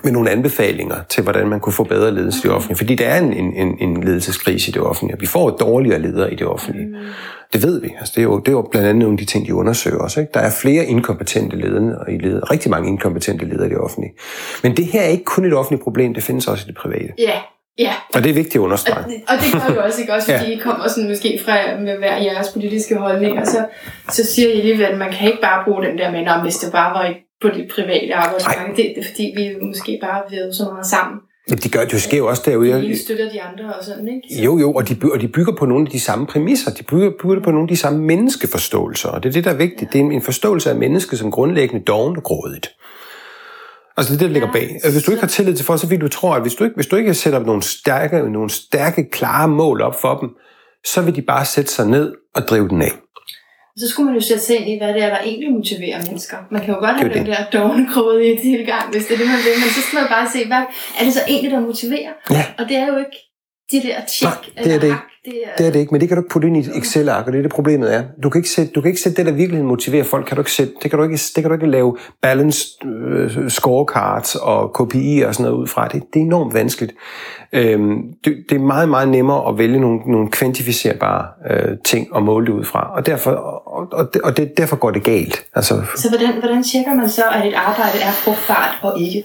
med 0.03 0.11
nogle 0.11 0.29
anbefalinger 0.29 0.95
til, 1.09 1.23
hvordan 1.23 1.47
man 1.47 1.59
kunne 1.59 1.73
få 1.73 1.83
bedre 1.83 2.11
ledelse 2.11 2.39
i 2.39 2.41
det 2.41 2.51
offentlige. 2.51 2.77
Fordi 2.77 2.95
der 2.95 3.05
er 3.05 3.19
en, 3.19 3.33
en, 3.33 3.77
en, 3.79 4.03
ledelseskrise 4.03 4.69
i 4.69 4.71
det 4.71 4.81
offentlige, 4.81 5.19
vi 5.19 5.25
får 5.25 5.49
dårligere 5.49 5.99
ledere 5.99 6.33
i 6.33 6.35
det 6.35 6.47
offentlige. 6.47 6.87
Mm. 6.87 6.95
Det 7.53 7.63
ved 7.63 7.81
vi. 7.81 7.93
Altså, 7.99 8.13
det, 8.15 8.21
er 8.21 8.23
jo, 8.23 8.39
det 8.39 8.47
er 8.47 8.51
jo 8.51 8.67
blandt 8.71 8.87
andet 8.87 9.01
nogle 9.01 9.13
af 9.13 9.17
de 9.17 9.25
ting, 9.25 9.47
de 9.47 9.55
undersøger 9.55 9.97
også. 9.97 10.19
Ikke? 10.19 10.31
Der 10.33 10.39
er 10.39 10.51
flere 10.61 10.85
inkompetente 10.85 11.57
ledere, 11.57 12.13
i 12.13 12.17
leder, 12.17 12.51
rigtig 12.51 12.71
mange 12.71 12.89
inkompetente 12.89 13.45
ledere 13.45 13.65
i 13.65 13.69
det 13.69 13.77
offentlige. 13.77 14.13
Men 14.63 14.77
det 14.77 14.85
her 14.85 15.01
er 15.01 15.07
ikke 15.07 15.23
kun 15.23 15.45
et 15.45 15.53
offentligt 15.53 15.83
problem, 15.83 16.13
det 16.13 16.23
findes 16.23 16.47
også 16.47 16.65
i 16.65 16.67
det 16.67 16.77
private. 16.77 17.13
Ja, 17.17 17.39
ja. 17.79 17.93
Og 18.13 18.23
det 18.23 18.29
er 18.29 18.33
vigtigt 18.33 18.55
at 18.55 18.59
Og, 18.59 18.63
understrege. 18.63 19.03
og 19.27 19.35
det 19.43 19.53
gør 19.53 19.73
jo 19.75 19.81
også, 19.83 20.01
ikke? 20.01 20.13
Også 20.13 20.31
fordi 20.31 20.49
Ja. 20.51 20.57
I 20.57 20.59
kommer 20.59 20.87
sådan 20.87 21.09
måske 21.09 21.39
fra 21.45 21.55
med 21.79 21.97
hver 21.97 22.17
jeres 22.17 22.47
politiske 22.53 22.95
holdninger, 22.95 23.45
så, 23.45 23.65
så 24.11 24.25
siger 24.25 24.47
I 24.49 24.57
alligevel, 24.59 24.85
at 24.85 24.97
man 24.97 25.11
kan 25.13 25.27
ikke 25.27 25.41
bare 25.41 25.63
bruge 25.65 25.83
den 25.85 25.97
der 25.97 26.11
med, 26.11 26.25
"Nå, 26.25 26.31
hvis 26.43 26.55
det 26.57 26.71
bare 26.71 26.93
var 26.93 27.13
på 27.41 27.47
det 27.47 27.67
private 27.75 28.15
arbejdsmarked. 28.15 28.75
Det, 28.75 28.85
det, 28.95 29.03
er 29.03 29.07
fordi, 29.09 29.33
vi 29.37 29.65
måske 29.65 29.99
bare 30.01 30.21
ved 30.29 30.53
så 30.53 30.63
meget 30.63 30.85
sammen. 30.85 31.17
Jamen, 31.49 31.59
de 31.59 31.69
gør, 31.69 31.85
det 31.85 32.01
sker 32.01 32.17
jo 32.17 32.27
også 32.27 32.43
derude. 32.45 32.73
Vi 32.73 32.81
lige 32.81 32.97
støtter 32.99 33.29
de 33.31 33.41
andre 33.41 33.73
og 33.79 33.83
sådan, 33.85 34.07
ikke? 34.07 34.21
Så, 34.37 34.43
Jo, 34.43 34.57
jo, 34.59 34.73
og 34.73 34.89
de, 34.89 34.95
bygger, 34.95 35.13
og 35.15 35.21
de 35.21 35.27
bygger 35.27 35.53
på 35.55 35.65
nogle 35.65 35.85
af 35.85 35.91
de 35.91 35.99
samme 35.99 36.27
præmisser. 36.27 36.71
De 36.71 36.83
bygger, 36.83 37.11
bygger 37.21 37.39
på 37.43 37.51
nogle 37.51 37.63
af 37.63 37.67
de 37.67 37.77
samme 37.77 37.99
menneskeforståelser, 37.99 39.09
og 39.09 39.23
det 39.23 39.29
er 39.29 39.33
det, 39.33 39.43
der 39.43 39.51
er 39.51 39.55
vigtigt. 39.55 39.93
Det 39.93 39.99
er 39.99 40.03
en, 40.05 40.11
en 40.11 40.21
forståelse 40.21 40.69
af 40.69 40.75
mennesket 40.75 41.19
som 41.19 41.31
grundlæggende 41.31 41.85
doven 41.85 42.17
og 42.17 42.23
grådigt. 42.23 42.69
Altså 43.97 44.13
det 44.13 44.17
er 44.17 44.19
det, 44.19 44.29
der 44.29 44.33
ligger 44.33 44.51
bag. 44.51 44.91
Hvis 44.91 45.03
du 45.03 45.11
ikke 45.11 45.21
har 45.21 45.27
tillid 45.27 45.55
til 45.55 45.65
folk, 45.65 45.81
så 45.81 45.87
vil 45.87 46.01
du 46.01 46.07
tro, 46.07 46.33
at 46.33 46.41
hvis 46.41 46.53
du 46.53 46.63
ikke, 46.63 46.75
hvis 46.75 46.87
du 46.87 46.95
ikke 46.95 47.13
sætter 47.13 47.39
nogle 47.39 47.63
stærke, 47.63 48.31
nogle 48.31 48.49
stærke, 48.49 49.09
klare 49.09 49.47
mål 49.47 49.81
op 49.81 50.01
for 50.01 50.17
dem, 50.19 50.29
så 50.85 51.01
vil 51.01 51.15
de 51.15 51.21
bare 51.21 51.45
sætte 51.45 51.71
sig 51.71 51.87
ned 51.87 52.13
og 52.35 52.41
drive 52.41 52.69
den 52.69 52.81
af. 52.81 52.91
så 53.77 53.89
skulle 53.89 54.05
man 54.05 54.15
jo 54.15 54.21
sætte 54.21 54.43
sig 54.43 54.55
ind 54.59 54.69
i, 54.69 54.77
hvad 54.77 54.93
det 54.93 55.03
er, 55.03 55.09
der 55.09 55.19
egentlig 55.19 55.51
motiverer 55.51 56.05
mennesker. 56.05 56.37
Man 56.51 56.61
kan 56.61 56.73
jo 56.73 56.79
godt 56.79 56.95
have 56.99 57.09
Det 57.09 57.17
den 57.17 57.25
der 57.25 57.49
dogne 57.53 57.85
i 58.31 58.37
tilgang, 58.41 58.91
hvis 58.91 59.05
det 59.05 59.13
er 59.13 59.17
det, 59.17 59.27
man 59.27 59.41
vil, 59.45 59.55
men 59.63 59.69
så 59.77 59.81
skal 59.81 59.95
man 59.99 60.09
bare 60.09 60.27
se, 60.33 60.47
hvad 60.47 60.63
er 60.99 61.03
det 61.03 61.13
så 61.13 61.21
egentlig, 61.27 61.51
der 61.51 61.59
motiverer? 61.59 62.13
Ja. 62.31 62.45
Og 62.59 62.63
det 62.69 62.77
er 62.77 62.87
jo 62.87 62.97
ikke 62.97 63.17
de 63.71 63.81
der 63.81 64.05
tjek 64.07 64.29
Nej, 64.55 64.63
det 64.63 64.73
er 64.73 64.79
det 64.79 64.87
ikke. 64.87 64.97
Det 65.25 65.33
er, 65.45 65.55
Det 65.57 65.67
er 65.67 65.71
det 65.71 65.79
ikke, 65.79 65.91
men 65.91 66.01
det 66.01 66.09
kan 66.09 66.17
du 66.17 66.21
ikke 66.21 66.29
putte 66.29 66.47
ind 66.47 66.57
i 66.57 66.59
et 66.59 66.77
Excel-ark, 66.77 67.27
og 67.27 67.33
det 67.33 67.37
er 67.37 67.41
det 67.41 67.51
problemet 67.51 67.93
er. 67.95 68.03
Du 68.23 68.29
kan 68.29 68.39
ikke 68.39 68.49
sætte, 68.49 68.71
du 68.71 68.81
kan 68.81 68.89
ikke 68.89 69.01
sætte 69.01 69.17
det, 69.17 69.25
der 69.25 69.31
virkelig 69.31 69.65
motiverer 69.65 70.03
folk, 70.03 70.25
kan 70.25 70.35
du 70.35 70.41
ikke 70.41 70.51
sætte, 70.51 70.73
det 70.83 70.91
kan 70.91 70.97
du 70.99 71.03
ikke, 71.03 71.17
det 71.35 71.43
kan 71.43 71.49
du 71.49 71.53
ikke 71.53 71.67
lave 71.67 71.97
balanced 72.21 72.85
øh, 72.85 73.49
scorecards 73.49 74.35
og 74.35 74.73
KPI 74.73 75.23
og 75.27 75.33
sådan 75.35 75.51
noget 75.51 75.61
ud 75.61 75.67
fra. 75.67 75.87
Det, 75.87 76.03
det 76.13 76.19
er 76.19 76.23
enormt 76.25 76.53
vanskeligt. 76.53 76.93
Øhm, 77.53 77.97
det, 78.25 78.35
det 78.49 78.55
er 78.55 78.59
meget, 78.59 78.89
meget 78.89 79.09
nemmere 79.09 79.49
at 79.49 79.57
vælge 79.57 79.79
nogle, 79.79 79.99
nogle 79.99 80.31
kvantificerbare 80.31 81.25
øh, 81.51 81.77
ting 81.85 82.13
og 82.13 82.23
måle 82.23 82.45
det 82.45 82.53
ud 82.53 82.63
fra, 82.63 82.91
og 82.95 83.05
derfor, 83.05 83.31
og, 83.31 83.87
og, 83.91 84.13
det, 84.13 84.21
og 84.21 84.37
det, 84.37 84.57
derfor 84.57 84.75
går 84.75 84.91
det 84.91 85.03
galt. 85.03 85.43
Altså, 85.55 85.81
Så 85.95 86.09
hvordan, 86.09 86.39
hvordan 86.39 86.63
tjekker 86.63 86.93
man 86.93 87.09
så, 87.09 87.23
at 87.33 87.47
et 87.47 87.53
arbejde 87.53 87.97
er 88.01 88.11
frugtbart 88.11 88.77
og 88.81 89.01
ikke 89.01 89.23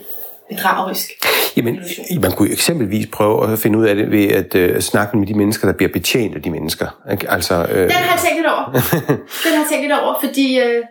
bedragerisk? 0.49 1.11
Jamen, 1.57 1.81
man 2.21 2.33
kunne 2.33 2.51
eksempelvis 2.51 3.07
prøve 3.13 3.53
at 3.53 3.59
finde 3.59 3.79
ud 3.79 3.85
af 3.85 3.95
det 3.95 4.11
ved 4.11 4.29
at 4.29 4.55
øh, 4.55 4.81
snakke 4.81 5.19
med 5.19 5.27
de 5.27 5.35
mennesker, 5.35 5.67
der 5.67 5.75
bliver 5.75 5.93
betjent 5.93 6.37
af 6.37 6.43
de 6.43 6.51
mennesker. 6.51 6.87
Altså, 7.29 7.55
øh, 7.55 7.83
Den 7.83 7.91
har 7.91 8.15
jeg 8.15 8.21
tænkt 8.25 8.37
lidt 8.37 8.47
over. 8.47 8.65
Den 9.45 9.53
har 9.55 9.61
jeg 9.63 9.67
tænkt 9.71 9.85
lidt 9.85 10.01
over, 10.01 10.15
fordi, 10.25 10.61
øh, 10.61 10.83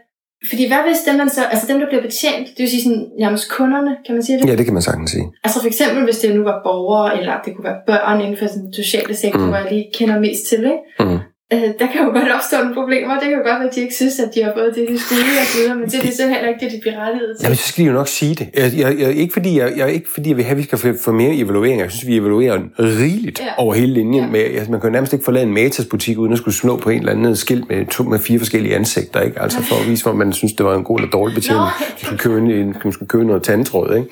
fordi 0.50 0.67
hvad 0.67 0.78
hvis 0.88 0.97
dem, 1.08 1.15
man 1.15 1.30
så, 1.30 1.41
altså 1.45 1.67
dem, 1.67 1.80
der 1.80 1.88
bliver 1.88 2.02
betjent, 2.02 2.47
det 2.47 2.60
vil 2.63 2.69
sige 2.69 2.84
sådan, 2.84 3.06
nærmest 3.19 3.52
kunderne, 3.52 3.91
kan 4.06 4.15
man 4.15 4.24
sige 4.24 4.39
det? 4.39 4.50
ja, 4.50 4.56
det 4.56 4.65
kan 4.65 4.74
man 4.74 4.84
sagtens 4.84 5.12
sige. 5.12 5.26
Altså 5.43 5.60
for 5.60 5.67
eksempel, 5.67 6.04
hvis 6.04 6.19
det 6.19 6.36
nu 6.36 6.43
var 6.43 6.62
borgere, 6.63 7.19
eller 7.19 7.34
det 7.45 7.56
kunne 7.56 7.63
være 7.63 7.82
børn 7.88 8.21
inden 8.21 8.38
for 8.38 8.45
den 8.45 8.74
sociale 8.74 9.15
sektor, 9.15 9.39
mm. 9.39 9.47
hvor 9.47 9.58
jeg 9.58 9.71
lige 9.71 9.86
kender 9.93 10.19
mest 10.19 10.43
til, 10.50 10.60
ikke? 10.60 11.12
Mm. 11.12 11.19
Øh, 11.54 11.60
der 11.80 11.88
kan 11.92 12.00
jo 12.06 12.10
godt 12.20 12.30
opstå 12.38 12.58
nogle 12.58 12.74
problemer. 12.74 13.14
Det 13.14 13.24
kan 13.24 13.32
jo 13.32 13.38
godt 13.38 13.46
være, 13.60 13.68
at 13.70 13.76
de 13.76 13.82
ikke 13.82 13.96
synes, 13.96 14.20
at 14.20 14.30
de 14.36 14.44
har 14.44 14.54
fået 14.58 14.72
det, 14.76 14.86
de 14.90 15.00
skulle 15.00 15.22
og 15.42 15.46
så 15.48 15.58
videre, 15.58 15.76
men 15.76 15.86
det 15.90 15.96
er 15.96 16.02
det 16.02 16.14
så 16.14 16.24
heller 16.28 16.48
ikke 16.50 16.66
det, 16.66 16.72
de 16.72 16.80
bliver 16.82 16.98
rettiget 17.06 17.38
til. 17.38 17.44
Jamen, 17.44 17.58
så 17.58 17.68
skal 17.68 17.84
de 17.84 17.88
jo 17.90 17.94
nok 17.94 18.08
sige 18.08 18.36
det. 18.36 18.48
Jeg, 18.54 18.72
jeg, 18.78 19.00
jeg, 19.00 19.14
ikke, 19.16 19.34
fordi 19.34 19.60
jeg, 19.60 19.74
jeg, 19.78 19.94
ikke 19.94 20.08
fordi 20.14 20.30
jeg 20.30 20.38
vil 20.38 20.46
have, 20.46 20.52
at 20.52 20.58
vi 20.58 20.64
skal 20.64 20.96
få, 21.04 21.12
mere 21.12 21.36
evaluering. 21.36 21.82
Jeg 21.82 21.92
synes, 21.92 22.08
vi 22.08 22.16
evaluerer 22.18 22.60
rigeligt 22.80 23.40
Ja. 23.40 23.46
over 23.58 23.74
hele 23.74 23.94
linjen. 23.94 24.24
Ja. 24.24 24.30
Med, 24.30 24.40
altså, 24.40 24.72
man 24.72 24.80
kan 24.82 24.90
jo 24.90 24.92
nærmest 24.94 25.14
ikke 25.14 25.26
forlade 25.26 25.46
en 25.46 25.54
Matas-butik, 25.54 26.18
uden 26.18 26.32
at 26.34 26.38
skulle 26.38 26.56
slå 26.56 26.78
på 26.78 26.90
en 26.90 27.00
eller 27.00 27.12
anden 27.12 27.36
skilt 27.36 27.70
med, 27.70 27.86
to, 27.86 28.04
med 28.04 28.20
fire 28.20 28.40
forskellige 28.40 28.76
ansigter. 28.76 29.22
Ikke? 29.22 29.42
Altså 29.42 29.62
for 29.62 29.76
at 29.76 29.90
vise, 29.90 30.04
hvor 30.04 30.14
man 30.14 30.34
synes, 30.34 30.54
det 30.54 30.66
var 30.66 30.76
en 30.76 30.84
god 30.84 31.00
eller 31.00 31.12
dårlig 31.12 31.36
betjening. 31.36 31.64
Man 31.80 31.98
skulle 32.04 32.20
købe, 32.20 32.38
en, 32.38 32.76
man 32.84 32.94
skulle 32.94 33.10
købe 33.10 33.26
noget 33.26 33.44
tandtråd. 33.44 33.96
Ikke? 33.96 34.08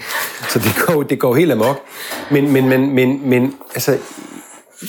Så 0.50 0.60
det 0.60 0.86
går, 0.86 1.04
det 1.04 1.20
går 1.20 1.36
helt 1.36 1.52
amok. 1.52 1.80
Men, 2.32 2.54
men, 2.54 2.70
men, 2.70 2.96
men, 2.96 3.22
men 3.30 3.54
altså, 3.76 3.98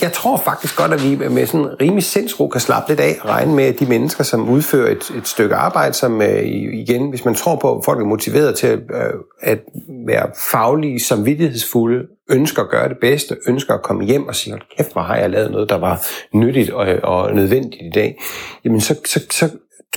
jeg 0.01 0.13
tror 0.13 0.37
faktisk 0.37 0.77
godt, 0.77 0.93
at 0.93 1.03
vi 1.03 1.27
med 1.29 1.47
sådan 1.47 1.81
rimelig 1.81 2.03
sindsro 2.03 2.47
kan 2.47 2.61
slappe 2.61 2.89
lidt 2.89 2.99
af 2.99 3.17
og 3.21 3.29
regne 3.29 3.55
med, 3.55 3.63
at 3.63 3.79
de 3.79 3.85
mennesker, 3.85 4.23
som 4.23 4.49
udfører 4.49 4.91
et, 4.91 5.11
et 5.17 5.27
stykke 5.27 5.55
arbejde, 5.55 5.93
som 5.93 6.21
øh, 6.21 6.43
igen, 6.73 7.09
hvis 7.09 7.25
man 7.25 7.35
tror 7.35 7.55
på, 7.55 7.77
at 7.77 7.85
folk 7.85 7.99
er 7.99 8.05
motiveret 8.05 8.55
til 8.55 8.67
at, 8.67 8.79
øh, 8.79 9.13
at 9.41 9.59
være 10.07 10.29
faglige, 10.51 10.99
samvittighedsfulde, 10.99 12.05
ønsker 12.29 12.61
at 12.61 12.69
gøre 12.69 12.89
det 12.89 12.97
bedste, 13.01 13.37
ønsker 13.47 13.73
at 13.73 13.81
komme 13.81 14.05
hjem 14.05 14.27
og 14.27 14.35
sige, 14.35 14.53
hold 14.53 14.77
kæft, 14.77 14.91
hvor 14.91 15.01
har 15.01 15.15
jeg 15.15 15.29
lavet 15.29 15.51
noget, 15.51 15.69
der 15.69 15.77
var 15.77 16.05
nyttigt 16.33 16.69
og, 16.69 16.87
og 17.03 17.35
nødvendigt 17.35 17.81
i 17.81 17.91
dag, 17.95 18.21
jamen 18.65 18.81
så, 18.81 18.95
så, 19.05 19.19
så 19.31 19.49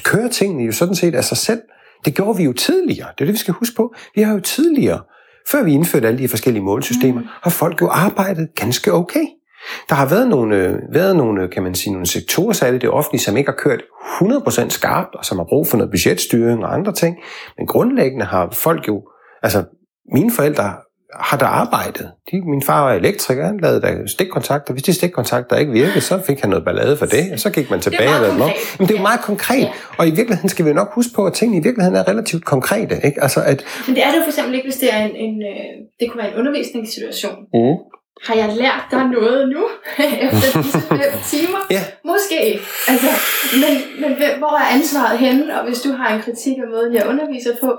kører 0.02 0.28
tingene 0.28 0.64
jo 0.64 0.72
sådan 0.72 0.94
set 0.94 1.14
af 1.14 1.24
sig 1.24 1.36
selv. 1.36 1.60
Det 2.04 2.14
gjorde 2.14 2.38
vi 2.38 2.44
jo 2.44 2.52
tidligere. 2.52 3.08
Det 3.18 3.20
er 3.20 3.24
det, 3.24 3.32
vi 3.32 3.38
skal 3.38 3.54
huske 3.54 3.76
på. 3.76 3.94
Vi 4.14 4.22
har 4.22 4.34
jo 4.34 4.40
tidligere, 4.40 5.00
før 5.50 5.62
vi 5.62 5.72
indførte 5.72 6.08
alle 6.08 6.18
de 6.18 6.28
forskellige 6.28 6.62
målsystemer, 6.62 7.20
mm. 7.20 7.26
har 7.42 7.50
folk 7.50 7.80
jo 7.82 7.88
arbejdet 7.88 8.48
ganske 8.54 8.92
okay. 8.92 9.26
Der 9.88 9.94
har 9.94 10.08
været 10.08 10.28
nogle, 10.28 10.56
øh, 10.56 10.74
været 10.92 11.16
nogle, 11.16 11.48
kan 11.48 11.62
man 11.62 11.74
sige, 11.74 11.92
nogle 11.92 12.06
sektorer, 12.06 12.52
særligt 12.52 12.82
det 12.82 12.90
offentlige, 12.90 13.22
som 13.22 13.36
ikke 13.36 13.50
har 13.50 13.56
kørt 13.56 13.82
100% 14.20 14.68
skarpt, 14.70 15.14
og 15.14 15.24
som 15.24 15.38
har 15.38 15.44
brug 15.48 15.66
for 15.68 15.76
noget 15.76 15.90
budgetstyring 15.90 16.64
og 16.64 16.74
andre 16.74 16.92
ting. 16.92 17.16
Men 17.58 17.66
grundlæggende 17.66 18.24
har 18.24 18.48
folk 18.52 18.88
jo, 18.88 19.02
altså 19.42 19.64
mine 20.14 20.30
forældre 20.32 20.72
har 21.20 21.36
der 21.38 21.46
arbejdet. 21.46 22.10
De, 22.30 22.40
min 22.50 22.62
far 22.62 22.84
var 22.84 22.92
elektriker, 22.92 23.46
han 23.46 23.58
lavede 23.62 23.80
der 23.80 24.06
stikkontakter. 24.06 24.72
Hvis 24.72 24.82
de 24.82 24.92
stikkontakter 24.92 25.56
ikke 25.56 25.72
virkede, 25.72 26.00
så 26.00 26.20
fik 26.26 26.40
han 26.40 26.50
noget 26.50 26.64
ballade 26.64 26.96
for 26.96 27.06
det, 27.06 27.32
og 27.32 27.38
så 27.40 27.50
gik 27.50 27.70
man 27.70 27.80
tilbage 27.80 28.08
og 28.14 28.20
lavede 28.20 28.32
dem 28.34 28.40
om. 28.42 28.50
Men 28.78 28.88
det 28.88 28.94
er 28.94 28.98
jo 28.98 29.02
meget 29.02 29.20
konkret, 29.20 29.60
Ja. 29.62 29.70
og 29.98 30.06
i 30.08 30.10
virkeligheden 30.10 30.48
skal 30.48 30.64
vi 30.64 30.70
jo 30.70 30.74
nok 30.74 30.94
huske 30.94 31.12
på, 31.14 31.26
at 31.26 31.32
tingene 31.32 31.60
i 31.60 31.62
virkeligheden 31.62 31.96
er 31.98 32.08
relativt 32.08 32.44
konkrete. 32.44 32.94
Ikke? 33.04 33.22
Altså 33.22 33.40
at, 33.40 33.64
Men 33.86 33.96
det 33.96 34.04
er 34.04 34.10
det 34.10 34.16
jo 34.18 34.22
for 34.22 34.28
eksempel 34.30 34.54
ikke, 34.54 34.66
hvis 34.66 34.76
det 34.76 34.94
er 34.94 34.98
en, 34.98 35.16
en 35.16 35.42
øh, 35.42 35.70
det 36.00 36.10
kunne 36.10 36.22
være 36.22 36.32
en 36.32 36.38
undervisningssituation. 36.38 37.36
mm. 37.54 37.76
Har 38.22 38.34
jeg 38.34 38.48
lært 38.56 38.84
dig 38.90 39.04
noget 39.18 39.48
nu, 39.48 39.64
efter 40.26 40.62
disse 40.62 40.80
fem 40.80 41.12
timer? 41.30 41.58
Ja. 41.70 41.82
Måske. 42.04 42.60
Altså, 42.88 43.06
men, 43.62 43.72
men 44.02 44.16
hvem- 44.16 44.38
hvor 44.38 44.58
er 44.58 44.74
ansvaret 44.74 45.18
henne? 45.18 45.60
Og 45.60 45.66
hvis 45.66 45.80
du 45.80 45.92
har 45.92 46.14
en 46.16 46.22
kritik 46.22 46.56
af 46.58 46.68
måden, 46.74 46.94
jeg 46.94 47.06
underviser 47.08 47.50
på, 47.62 47.78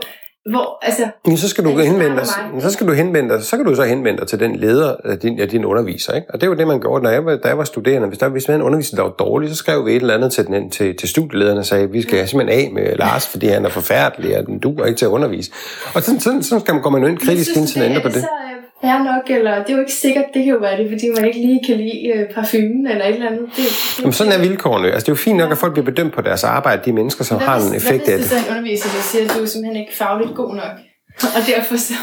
hvor, 0.51 0.79
altså, 0.85 1.03
Ja, 1.27 1.35
så 1.35 1.49
skal 1.49 1.63
du 1.63 1.69
det 1.69 1.87
henvende 1.87 2.17
dig, 2.17 2.27
så 2.61 2.69
skal 2.71 2.87
du 2.87 2.91
henvende 2.93 3.29
dig, 3.35 3.43
så 3.43 3.57
kan 3.57 3.65
du 3.65 3.75
så 3.75 3.83
henvende 3.83 4.19
dig 4.19 4.27
til 4.27 4.39
den 4.39 4.55
leder 4.55 4.95
af 5.05 5.19
din, 5.19 5.39
af 5.39 5.49
din 5.49 5.65
underviser, 5.65 6.13
ikke? 6.13 6.27
Og 6.33 6.41
det 6.41 6.49
var 6.49 6.55
det, 6.55 6.67
man 6.67 6.79
gjorde, 6.81 7.03
når 7.03 7.09
jeg 7.09 7.25
var, 7.25 7.35
da 7.35 7.47
jeg 7.47 7.57
var 7.57 7.63
studerende. 7.63 8.07
Hvis 8.07 8.19
der 8.19 8.29
hvis 8.29 8.47
man 8.47 8.57
en 8.57 8.61
underviser, 8.63 8.95
der 8.95 9.03
var 9.03 9.09
dårlig, 9.11 9.49
så 9.49 9.55
skrev 9.55 9.85
vi 9.85 9.91
et 9.91 10.01
eller 10.01 10.13
andet 10.13 10.31
til, 10.33 10.45
den, 10.47 10.71
til, 10.71 10.97
til 10.97 11.09
studielederen 11.09 11.57
og 11.57 11.65
sagde, 11.65 11.91
vi 11.91 12.01
skal 12.01 12.27
simpelthen 12.27 12.59
af 12.67 12.71
med 12.73 12.95
Lars, 12.95 13.27
fordi 13.27 13.47
han 13.47 13.65
er 13.65 13.69
forfærdelig, 13.69 14.37
og 14.37 14.45
den 14.45 14.59
duer 14.59 14.85
ikke 14.85 14.97
til 14.97 15.05
at 15.05 15.09
undervise. 15.09 15.51
Og 15.95 16.01
sådan, 16.03 16.19
sådan, 16.19 16.43
sådan 16.43 16.61
skal 16.61 16.73
man, 16.73 16.83
går 16.83 16.89
man 16.89 17.01
jo 17.01 17.07
ind 17.07 17.17
kritisk 17.17 17.51
synes 17.51 17.75
ind 17.75 17.83
til 17.83 17.89
ændre 17.89 18.01
på 18.01 18.07
det. 18.07 18.15
så 18.21 18.27
øh, 18.51 18.63
fair 18.81 18.97
nok, 19.03 19.37
eller 19.37 19.53
det 19.63 19.69
er 19.69 19.73
jo 19.73 19.79
ikke 19.79 19.93
sikkert, 19.93 20.25
det 20.33 20.43
kan 20.45 20.53
jo 20.53 20.59
være 20.59 20.77
det, 20.77 20.89
fordi 20.93 21.05
man 21.15 21.25
ikke 21.25 21.39
lige 21.39 21.61
kan 21.65 21.77
lide 21.77 22.07
øh, 22.15 22.33
parfumen 22.35 22.87
eller 22.87 23.05
et 23.05 23.13
eller 23.13 23.27
andet. 23.27 23.45
Det, 23.55 23.57
det, 23.57 23.99
Jamen, 23.99 24.13
sådan 24.13 24.33
er 24.33 24.39
vilkårene. 24.39 24.87
Altså, 24.91 25.05
det 25.05 25.09
er 25.09 25.11
jo 25.11 25.23
fint 25.27 25.37
nok, 25.37 25.51
at 25.51 25.57
folk 25.57 25.73
bliver 25.73 25.85
bedømt 25.85 26.13
på 26.13 26.21
deres 26.21 26.43
arbejde, 26.43 26.81
de 26.85 26.93
mennesker, 26.93 27.23
som 27.23 27.37
Hvad 27.37 27.47
har 27.47 27.57
en 27.69 27.75
effekt 27.75 28.03
hvad 28.03 28.13
af 28.13 28.19
hvis 28.19 28.29
det. 28.29 28.37
det 28.37 28.47
er 28.47 28.51
en 28.51 28.57
underviser, 28.57 28.89
der 28.95 29.01
siger, 29.01 29.23
at 29.25 29.31
du 29.37 29.41
er 29.43 29.45
simpelthen 29.45 29.81
ikke 29.81 29.95
fagligt 29.95 30.35
god 30.35 30.55
nok? 30.55 30.75
Og 31.21 31.41
derfor 31.47 31.77
så 31.77 31.93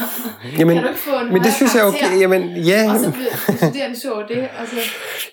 Jamen, 0.57 0.75
kan 0.75 0.83
du 0.83 0.89
ikke 0.89 1.01
få 1.01 1.19
en 1.25 1.33
men 1.33 1.43
det 1.43 1.53
synes 1.53 1.75
jeg 1.75 1.83
okay. 1.83 2.19
Jamen, 2.19 2.57
ja, 2.57 2.91
Og 2.93 2.99
så 2.99 3.11
bliver 3.11 3.57
studerende 3.57 3.99
så 3.99 4.11
over 4.13 4.27
det, 4.27 4.37
og 4.37 4.67
så... 4.67 4.75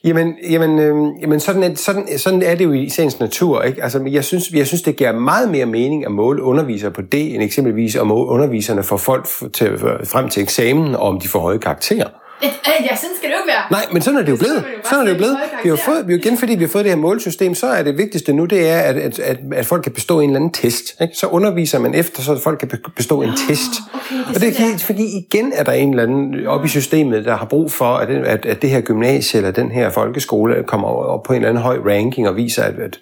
Jamen, 0.04 0.34
jamen, 0.50 0.78
øh, 0.78 1.22
jamen 1.22 1.40
sådan, 1.40 1.62
er, 1.62 1.74
sådan, 1.74 2.18
sådan 2.18 2.42
er 2.42 2.54
det 2.54 2.64
jo 2.64 2.72
i 2.72 2.88
sagens 2.88 3.20
natur. 3.20 3.62
Ikke? 3.62 3.82
Altså, 3.82 4.02
jeg, 4.10 4.24
synes, 4.24 4.50
jeg 4.50 4.66
synes, 4.66 4.82
det 4.82 4.96
giver 4.96 5.12
meget 5.12 5.50
mere 5.50 5.66
mening 5.66 6.04
at 6.04 6.12
måle 6.12 6.42
undervisere 6.42 6.90
på 6.90 7.02
det, 7.02 7.34
end 7.34 7.42
eksempelvis 7.42 7.96
at 7.96 8.06
måle 8.06 8.28
underviserne 8.30 8.82
for 8.82 8.96
folk 8.96 9.28
til, 9.52 9.78
frem 10.04 10.28
til 10.28 10.42
eksamen, 10.42 10.94
og 10.94 11.02
om 11.02 11.20
de 11.20 11.28
får 11.28 11.40
høje 11.40 11.58
karakterer. 11.58 12.08
Ja, 12.42 12.48
ja, 12.90 12.96
sådan 12.96 13.16
skal 13.16 13.28
det 13.30 13.36
jo 13.36 13.44
være. 13.46 13.62
Nej, 13.70 13.86
men 13.92 14.02
sådan 14.02 14.18
er 14.20 14.24
det 14.24 14.30
jo 14.32 14.36
blevet. 14.36 14.64
Sådan 14.84 14.98
er 15.00 15.04
det 15.04 15.10
jo 15.12 15.16
blevet. 15.16 15.36
Vi 15.62 15.68
har, 15.68 15.76
fået, 15.76 16.06
vi 16.08 16.12
har 16.12 16.18
igen, 16.18 16.38
fordi 16.38 16.54
vi 16.54 16.64
har 16.64 16.68
fået 16.68 16.84
det 16.84 16.92
her 16.92 16.98
målsystem, 16.98 17.54
så 17.54 17.66
er 17.66 17.82
det 17.82 17.98
vigtigste 17.98 18.32
nu, 18.32 18.44
det 18.44 18.68
er, 18.70 18.78
at, 18.78 18.96
at, 18.96 19.18
at, 19.18 19.38
at 19.52 19.66
folk 19.66 19.82
kan 19.82 19.92
bestå 19.92 20.20
en 20.20 20.30
eller 20.30 20.36
anden 20.36 20.52
test. 20.52 20.84
Ikke? 21.00 21.14
Så 21.16 21.26
underviser 21.26 21.78
man 21.78 21.94
efter, 21.94 22.22
så 22.22 22.38
folk 22.42 22.58
kan 22.58 22.68
be- 22.68 22.90
bestå 22.96 23.22
en 23.22 23.30
test. 23.48 23.70
okay, 23.94 24.16
det 24.18 24.26
og 24.28 24.34
det 24.34 24.42
er 24.60 24.66
ikke, 24.66 24.80
fordi 24.84 25.04
igen 25.18 25.52
er 25.54 25.62
der 25.64 25.72
en 25.72 25.90
eller 25.90 26.02
anden 26.02 26.46
oppe 26.46 26.66
i 26.66 26.68
systemet, 26.68 27.24
der 27.24 27.36
har 27.36 27.44
brug 27.46 27.72
for, 27.72 27.84
at, 27.96 28.08
det- 28.08 28.24
at, 28.26 28.46
at 28.46 28.62
det 28.62 28.70
her 28.70 28.80
gymnasie 28.80 29.38
eller 29.38 29.50
den 29.50 29.70
her 29.70 29.90
folkeskole 29.90 30.62
kommer 30.66 30.88
op 30.88 31.22
på 31.22 31.32
en 31.32 31.36
eller 31.36 31.48
anden 31.48 31.62
høj 31.62 31.78
ranking 31.86 32.28
og 32.28 32.36
viser, 32.36 32.62
at, 32.62 32.74
at 32.78 32.98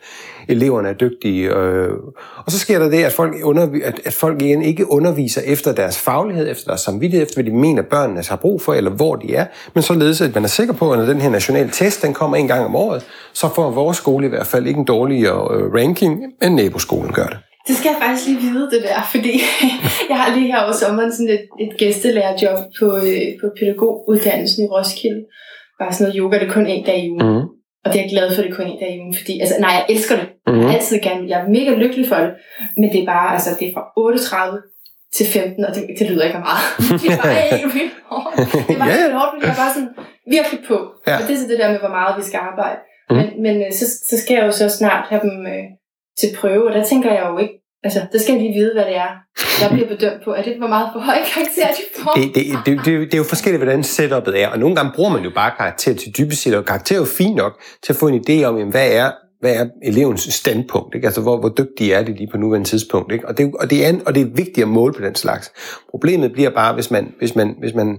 eleverne 0.49 0.89
er 0.89 0.93
dygtige. 0.93 1.57
Øh, 1.57 1.91
og 2.47 2.53
så 2.53 2.59
sker 2.59 2.79
der 2.79 2.89
det, 2.89 3.05
at 3.05 3.13
folk, 3.13 3.35
undervi- 3.35 3.85
at, 3.85 4.01
at 4.05 4.13
folk 4.13 4.43
igen 4.43 4.63
ikke 4.63 4.91
underviser 4.91 5.41
efter 5.45 5.73
deres 5.73 5.99
faglighed, 5.99 6.51
efter 6.51 6.65
deres 6.67 6.81
samvittighed, 6.81 7.27
efter 7.27 7.43
hvad 7.43 7.53
de 7.53 7.57
mener, 7.57 7.83
børnene 7.83 8.23
har 8.29 8.37
brug 8.37 8.63
for, 8.63 8.75
eller 8.75 8.91
hvor 8.91 9.17
de 9.17 9.35
er, 9.35 9.47
men 9.75 9.83
således, 9.83 10.21
at 10.21 10.35
man 10.35 10.45
er 10.45 10.49
sikker 10.49 10.75
på, 10.75 10.93
at 10.93 10.99
når 10.99 11.07
den 11.07 11.21
her 11.21 11.31
nationale 11.31 11.71
test, 11.73 12.03
den 12.03 12.15
kommer 12.15 12.37
en 12.37 12.49
gang 12.49 12.65
om 12.65 12.77
året, 12.77 13.03
så 13.33 13.49
får 13.55 13.71
vores 13.71 13.97
skole 13.97 14.27
i 14.27 14.29
hvert 14.29 14.47
fald 14.47 14.67
ikke 14.67 14.79
en 14.79 14.85
dårligere 14.85 15.55
øh, 15.55 15.75
ranking, 15.75 16.25
end 16.43 16.55
naboskolen 16.55 17.13
gør 17.13 17.27
det. 17.27 17.39
Det 17.69 17.77
skal 17.77 17.89
jeg 17.89 17.99
faktisk 18.03 18.29
lige 18.29 18.41
vide, 18.41 18.71
det 18.71 18.83
der, 18.83 19.01
fordi 19.11 19.35
jeg 20.11 20.17
har 20.21 20.35
lige 20.37 20.47
her 20.47 20.63
over 20.63 20.73
sommeren 20.73 21.13
sådan 21.13 21.29
et, 21.29 21.45
et 21.61 21.73
gæstelærerjob 21.79 22.59
på, 22.79 22.97
øh, 22.97 23.29
på 23.41 23.47
pædagoguddannelsen 23.59 24.65
i 24.65 24.69
Roskilde. 24.69 25.23
Bare 25.81 25.93
sådan 25.93 26.05
noget 26.05 26.19
yoga, 26.21 26.39
det 26.39 26.49
er 26.49 26.53
kun 26.53 26.67
en 26.67 26.85
dag 26.85 27.05
i 27.05 27.11
ugen. 27.11 27.27
Mm. 27.27 27.58
Og 27.85 27.93
det 27.93 27.99
er 27.99 28.03
jeg 28.05 28.11
glad 28.11 28.35
for, 28.35 28.43
at 28.43 28.49
det 28.49 28.57
kun 28.57 28.69
i 28.69 29.01
ugen, 29.01 29.15
fordi, 29.21 29.41
altså, 29.41 29.55
nej, 29.61 29.71
jeg 29.79 29.87
elsker 29.95 30.17
det. 30.21 30.27
Jeg 30.47 30.55
Mm. 30.55 30.61
har 30.67 30.73
altid 30.75 30.97
gerne, 31.07 31.29
jeg 31.31 31.41
er 31.41 31.49
mega 31.49 31.71
lykkelig 31.83 32.09
for 32.09 32.17
det. 32.25 32.31
Men 32.77 32.93
det 32.93 33.01
er 33.03 33.07
bare, 33.07 33.29
altså, 33.37 33.51
det 33.59 33.69
er 33.69 33.73
fra 33.77 33.85
38 33.97 34.59
til 35.17 35.27
15, 35.27 35.65
og 35.65 35.75
det, 35.75 35.83
det 35.99 36.11
lyder 36.11 36.25
ikke 36.25 36.37
af 36.37 36.45
meget. 36.51 36.65
Det 37.03 37.09
er 37.13 37.17
bare 37.23 37.59
helt 37.59 37.75
vildt 37.75 37.95
hårdt. 38.11 38.37
Det 38.69 38.75
er 38.75 38.79
bare 38.83 38.89
Ja. 38.89 38.95
helt 38.95 39.05
vildt 39.05 39.19
hårdt, 39.19 39.31
fordi 39.33 39.45
jeg 39.47 39.53
er 39.57 39.63
bare 39.65 39.75
sådan 39.77 39.93
virkelig 40.37 40.61
på. 40.71 40.77
Ja. 41.07 41.15
Og 41.17 41.23
det 41.27 41.33
er 41.35 41.41
så 41.43 41.49
det 41.53 41.59
der 41.63 41.71
med, 41.73 41.79
hvor 41.85 41.95
meget 41.99 42.13
vi 42.19 42.23
skal 42.29 42.41
arbejde. 42.51 42.79
Mm. 43.11 43.17
Men, 43.17 43.27
men 43.45 43.55
øh, 43.67 43.73
så, 43.79 43.85
så 44.11 44.15
skal 44.23 44.35
jeg 44.37 44.45
jo 44.47 44.53
så 44.61 44.69
snart 44.69 45.05
have 45.13 45.23
dem 45.29 45.37
øh, 45.55 45.65
til 46.19 46.29
prøve, 46.41 46.65
og 46.69 46.75
der 46.75 46.85
tænker 46.85 47.11
jeg 47.19 47.25
jo 47.31 47.39
ikke, 47.45 47.55
altså, 47.85 48.01
der 48.13 48.19
skal 48.19 48.33
jeg 48.33 48.43
lige 48.43 48.55
vide, 48.61 48.73
hvad 48.75 48.85
det 48.85 48.97
er, 48.97 49.11
jeg 49.63 49.71
bliver 49.73 49.89
bedømt 49.89 50.25
på. 50.25 50.31
Er 50.31 50.43
det, 50.43 50.59
hvor 50.59 50.69
meget 50.69 50.89
for 50.93 51.01
høje 51.01 51.25
karakterer 51.35 51.73
de 51.79 51.83
får? 52.03 52.13
Det, 52.17 52.35
det, 52.35 52.45
det, 52.67 52.85
det, 52.85 52.93
det 53.09 53.15
er 53.15 53.19
jo 53.19 53.25
forskelligt, 53.25 53.63
hvordan 53.63 53.85
setupet 53.85 54.43
er, 54.43 54.49
og 54.49 54.59
nogle 54.59 54.77
gange 54.77 54.93
bruger 54.95 55.11
man 55.11 55.23
jo 55.23 55.31
bare 55.35 55.53
karakter 55.59 55.95
til 55.95 56.19
dybest 56.19 56.43
set, 56.43 56.57
og 56.57 56.65
karakter 56.65 56.95
er 56.95 56.99
jo 56.99 57.05
fint 57.05 57.37
nok 57.37 57.53
til 57.83 57.93
at 57.93 57.97
få 57.97 58.09
en 58.09 58.25
idé 58.29 58.45
om, 58.45 58.59
jamen, 58.59 58.71
hvad 58.71 58.93
er 58.93 59.11
hvad 59.41 59.57
er 59.57 59.67
elevens 59.83 60.21
standpunkt, 60.21 60.95
ikke? 60.95 61.07
Altså, 61.07 61.21
hvor, 61.21 61.41
hvor 61.41 61.49
dygtige 61.49 61.95
er 61.95 62.03
de 62.03 62.15
lige 62.15 62.29
på 62.31 62.39
nuværende 62.39 62.69
tidspunkt, 62.69 63.13
ikke? 63.13 63.29
Og 63.29 63.39
det, 63.39 63.53
og, 63.61 63.71
det 63.71 63.87
er, 63.87 64.01
og 64.07 64.15
det 64.15 64.21
er 64.21 64.27
vigtigt 64.27 64.59
at 64.59 64.69
måle 64.69 64.95
på 64.95 65.03
den 65.03 65.15
slags. 65.15 65.53
Problemet 65.91 66.33
bliver 66.33 66.51
bare, 66.51 66.75
hvis 66.75 66.91
man, 66.91 67.15
hvis 67.19 67.35
man, 67.35 67.57
hvis 67.59 67.75
man, 67.75 67.99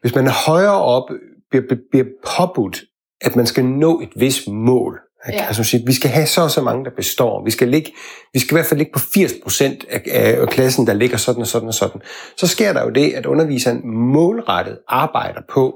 hvis 0.00 0.14
man 0.14 0.26
er 0.26 0.50
højere 0.50 0.82
op, 0.82 1.10
bliver, 1.50 1.64
bliver 1.90 2.06
påbudt, 2.36 2.82
at 3.20 3.36
man 3.36 3.46
skal 3.46 3.64
nå 3.64 4.00
et 4.00 4.08
vis 4.16 4.42
mål. 4.46 5.00
Ikke? 5.28 5.40
Ja. 5.40 5.46
Altså, 5.46 5.82
vi 5.86 5.92
skal 5.92 6.10
have 6.10 6.26
så 6.26 6.40
og 6.40 6.50
så 6.50 6.60
mange, 6.60 6.84
der 6.84 6.90
består. 6.96 7.44
Vi 7.44 7.50
skal, 7.50 7.68
ligge, 7.68 7.92
vi 8.32 8.38
skal 8.38 8.54
i 8.54 8.56
hvert 8.56 8.66
fald 8.66 8.78
ligge 8.78 8.92
på 8.92 8.98
80% 8.98 9.64
af, 9.90 10.02
af 10.40 10.48
klassen, 10.48 10.86
der 10.86 10.94
ligger 10.94 11.16
sådan 11.16 11.40
og 11.40 11.46
sådan 11.46 11.68
og 11.68 11.74
sådan. 11.74 12.00
Så 12.36 12.46
sker 12.46 12.72
der 12.72 12.82
jo 12.82 12.90
det, 12.90 13.12
at 13.12 13.26
underviseren 13.26 13.80
målrettet 13.84 14.78
arbejder 14.88 15.40
på 15.54 15.74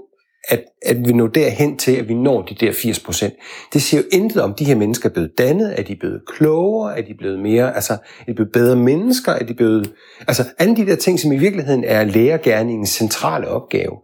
at, 0.48 0.64
at 0.82 0.96
vi 1.08 1.12
når 1.12 1.26
derhen 1.26 1.76
til, 1.76 1.92
at 1.92 2.08
vi 2.08 2.14
når 2.14 2.42
de 2.42 2.54
der 2.54 2.72
80 2.72 3.00
procent. 3.00 3.34
Det 3.72 3.82
siger 3.82 4.00
jo 4.00 4.06
intet 4.12 4.42
om, 4.42 4.54
de 4.54 4.64
her 4.64 4.74
mennesker 4.74 5.08
er 5.08 5.12
blevet 5.12 5.38
dannet, 5.38 5.70
at 5.70 5.88
de 5.88 5.92
er 5.92 5.96
blevet 6.00 6.20
klogere, 6.26 6.96
at 6.96 7.06
de 7.06 7.11
er 7.11 7.16
blevet 7.18 7.38
mere, 7.38 7.74
altså, 7.74 7.92
er 7.92 8.24
de 8.26 8.34
blevet 8.34 8.52
bedre 8.52 8.76
mennesker, 8.76 9.32
at 9.32 9.48
de 9.48 9.52
er 9.52 9.56
blevet, 9.56 9.92
altså, 10.28 10.44
alle 10.58 10.76
de 10.76 10.87
der 10.87 10.96
ting, 10.96 11.20
som 11.20 11.32
i 11.32 11.37
virkeligheden 11.37 11.84
er 11.84 12.04
lærergærningens 12.04 12.90
centrale 12.90 13.48
opgave, 13.48 13.96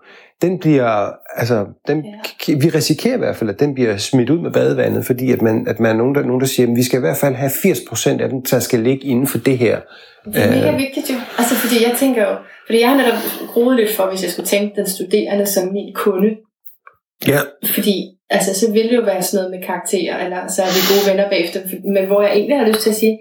den 0.44 0.58
bliver, 0.58 1.10
altså, 1.36 1.66
den, 1.88 2.04
ja. 2.48 2.54
vi 2.54 2.68
risikerer 2.68 3.14
i 3.14 3.18
hvert 3.18 3.36
fald, 3.36 3.50
at 3.50 3.60
den 3.60 3.74
bliver 3.74 3.96
smidt 3.96 4.30
ud 4.30 4.38
med 4.38 4.50
badevandet, 4.50 5.06
fordi 5.06 5.32
at 5.32 5.42
man, 5.42 5.66
at 5.68 5.80
man 5.80 5.90
er 5.90 5.96
nogen, 5.96 6.14
der, 6.14 6.22
nogen, 6.22 6.40
der 6.40 6.46
siger, 6.46 6.70
at 6.70 6.76
vi 6.76 6.82
skal 6.82 6.98
i 6.98 7.00
hvert 7.00 7.16
fald 7.16 7.34
have 7.34 7.50
80 7.62 7.80
procent 7.88 8.20
af 8.20 8.28
den, 8.28 8.40
der 8.50 8.58
skal 8.58 8.80
ligge 8.80 9.04
inden 9.06 9.26
for 9.26 9.38
det 9.38 9.58
her. 9.58 9.80
Det 10.24 10.42
er 10.44 10.50
mega 10.50 10.76
vigtigt 10.76 11.10
jo. 11.10 11.14
Altså, 11.38 11.54
fordi 11.54 11.76
jeg 11.88 11.94
tænker 11.98 12.22
jo, 12.28 12.36
fordi 12.66 12.80
jeg 12.80 12.88
har 12.88 12.96
netop 12.96 13.18
groet 13.52 13.76
lidt 13.76 13.90
for, 13.96 14.10
hvis 14.10 14.22
jeg 14.22 14.30
skulle 14.30 14.46
tænke 14.46 14.76
den 14.76 14.88
studerende 14.88 15.46
som 15.46 15.72
min 15.72 15.94
kunde. 15.94 16.30
Ja. 17.28 17.40
Fordi 17.74 17.96
altså, 18.30 18.60
så 18.60 18.72
vil 18.72 18.88
det 18.88 18.96
jo 18.96 19.02
være 19.02 19.22
sådan 19.22 19.44
noget 19.44 19.50
med 19.54 19.66
karakterer, 19.66 20.24
eller 20.24 20.40
så 20.48 20.62
er 20.62 20.72
vi 20.76 20.80
gode 20.92 21.04
venner 21.10 21.28
bagefter. 21.28 21.60
Men 21.94 22.06
hvor 22.06 22.22
jeg 22.22 22.32
egentlig 22.32 22.58
har 22.58 22.66
lyst 22.66 22.80
til 22.80 22.90
at 22.90 22.96
sige, 22.96 23.18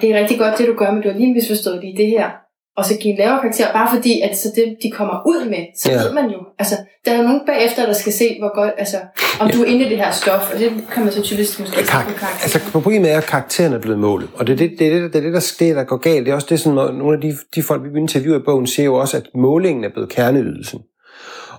det 0.00 0.10
er 0.10 0.20
rigtig 0.20 0.38
godt 0.38 0.58
det, 0.58 0.66
du 0.66 0.74
gør, 0.74 0.90
men 0.90 1.02
du 1.02 1.08
har 1.10 1.18
lige 1.18 1.34
misforstået 1.34 1.80
lige 1.84 1.96
det 1.96 2.06
her 2.06 2.30
og 2.76 2.84
så 2.84 2.96
give 3.00 3.12
en 3.12 3.18
lavere 3.18 3.40
karakter, 3.40 3.72
bare 3.72 3.88
fordi, 3.96 4.20
at 4.20 4.38
så 4.38 4.48
det, 4.56 4.76
de 4.82 4.90
kommer 4.90 5.22
ud 5.26 5.48
med, 5.48 5.62
så 5.76 5.92
ja. 5.92 6.02
ved 6.02 6.12
man 6.12 6.30
jo. 6.30 6.38
Altså, 6.58 6.76
der 7.04 7.12
er 7.12 7.22
nogen 7.22 7.40
bagefter, 7.46 7.86
der 7.86 7.92
skal 7.92 8.12
se, 8.12 8.36
hvor 8.38 8.54
godt, 8.54 8.72
altså, 8.78 8.96
om 9.40 9.46
ja. 9.48 9.56
du 9.56 9.62
er 9.62 9.66
inde 9.66 9.86
i 9.86 9.88
det 9.88 9.96
her 9.96 10.10
stof, 10.10 10.52
og 10.52 10.58
det 10.58 10.72
kan 10.92 11.04
man 11.04 11.12
så 11.12 11.22
typisk 11.22 11.60
måske 11.60 11.76
Kar- 11.76 12.04
på 12.04 12.12
karakter. 12.18 12.42
Altså, 12.42 12.60
problemet 12.72 13.10
er, 13.10 13.18
at 13.18 13.24
karakteren 13.24 13.72
er 13.72 13.78
blevet 13.78 13.98
målet, 13.98 14.28
og 14.34 14.46
det 14.46 14.52
er 14.52 14.56
det, 14.56 14.78
det, 14.78 14.86
er 14.86 14.90
det, 14.90 15.12
det, 15.12 15.18
er 15.18 15.22
det, 15.22 15.32
der, 15.32 15.54
det, 15.58 15.76
der 15.76 15.84
går 15.84 15.96
galt. 15.96 16.26
Det 16.26 16.30
er 16.30 16.34
også 16.34 16.46
det, 16.50 16.60
som 16.60 16.72
nogle 16.72 17.14
af 17.16 17.20
de, 17.20 17.36
de 17.54 17.62
folk, 17.62 17.82
vi 17.94 18.00
interviewer 18.00 18.38
i 18.38 18.42
bogen, 18.42 18.66
siger 18.66 18.84
jo 18.84 18.94
også, 18.94 19.16
at 19.16 19.22
målingen 19.34 19.84
er 19.84 19.88
blevet 19.88 20.08
kerneydelsen. 20.08 20.80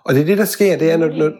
Og 0.04 0.14
det 0.14 0.22
er 0.22 0.26
det, 0.26 0.38
der 0.38 0.46
sker, 0.46 0.78
det 0.78 0.92
er, 0.92 0.98
når, 0.98 1.08
når 1.08 1.32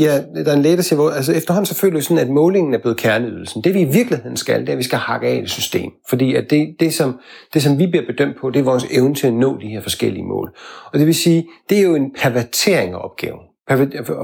ja, 0.00 0.20
der 0.44 0.50
er 0.50 0.56
en 0.56 0.62
læge, 0.62 0.76
der 0.76 0.82
siger, 0.82 1.00
hvor, 1.00 1.10
altså 1.10 1.32
efterhånden 1.32 1.66
så 1.66 1.74
føler 1.74 1.96
vi 1.96 2.02
sådan, 2.02 2.18
at 2.18 2.30
målingen 2.30 2.74
er 2.74 2.78
blevet 2.78 2.96
kerneydelsen. 2.96 3.64
Det 3.64 3.74
vi 3.74 3.80
i 3.80 3.84
virkeligheden 3.84 4.36
skal, 4.36 4.60
det 4.60 4.68
er, 4.68 4.72
at 4.72 4.78
vi 4.78 4.82
skal 4.82 4.98
hakke 4.98 5.26
af 5.26 5.34
et 5.34 5.50
system. 5.50 5.90
Fordi 6.08 6.34
at 6.34 6.50
det, 6.50 6.76
det, 6.80 6.94
som, 6.94 7.18
det, 7.54 7.62
som 7.62 7.78
vi 7.78 7.86
bliver 7.86 8.06
bedømt 8.06 8.36
på, 8.40 8.50
det 8.50 8.60
er 8.60 8.64
vores 8.64 8.86
evne 8.90 9.14
til 9.14 9.26
at 9.26 9.32
nå 9.32 9.58
de 9.60 9.68
her 9.68 9.80
forskellige 9.80 10.24
mål. 10.24 10.56
Og 10.92 10.98
det 10.98 11.06
vil 11.06 11.14
sige, 11.14 11.46
det 11.70 11.78
er 11.78 11.82
jo 11.82 11.94
en 11.94 12.12
pervertering 12.18 12.94
af 12.94 12.98
opgaven. 13.04 13.40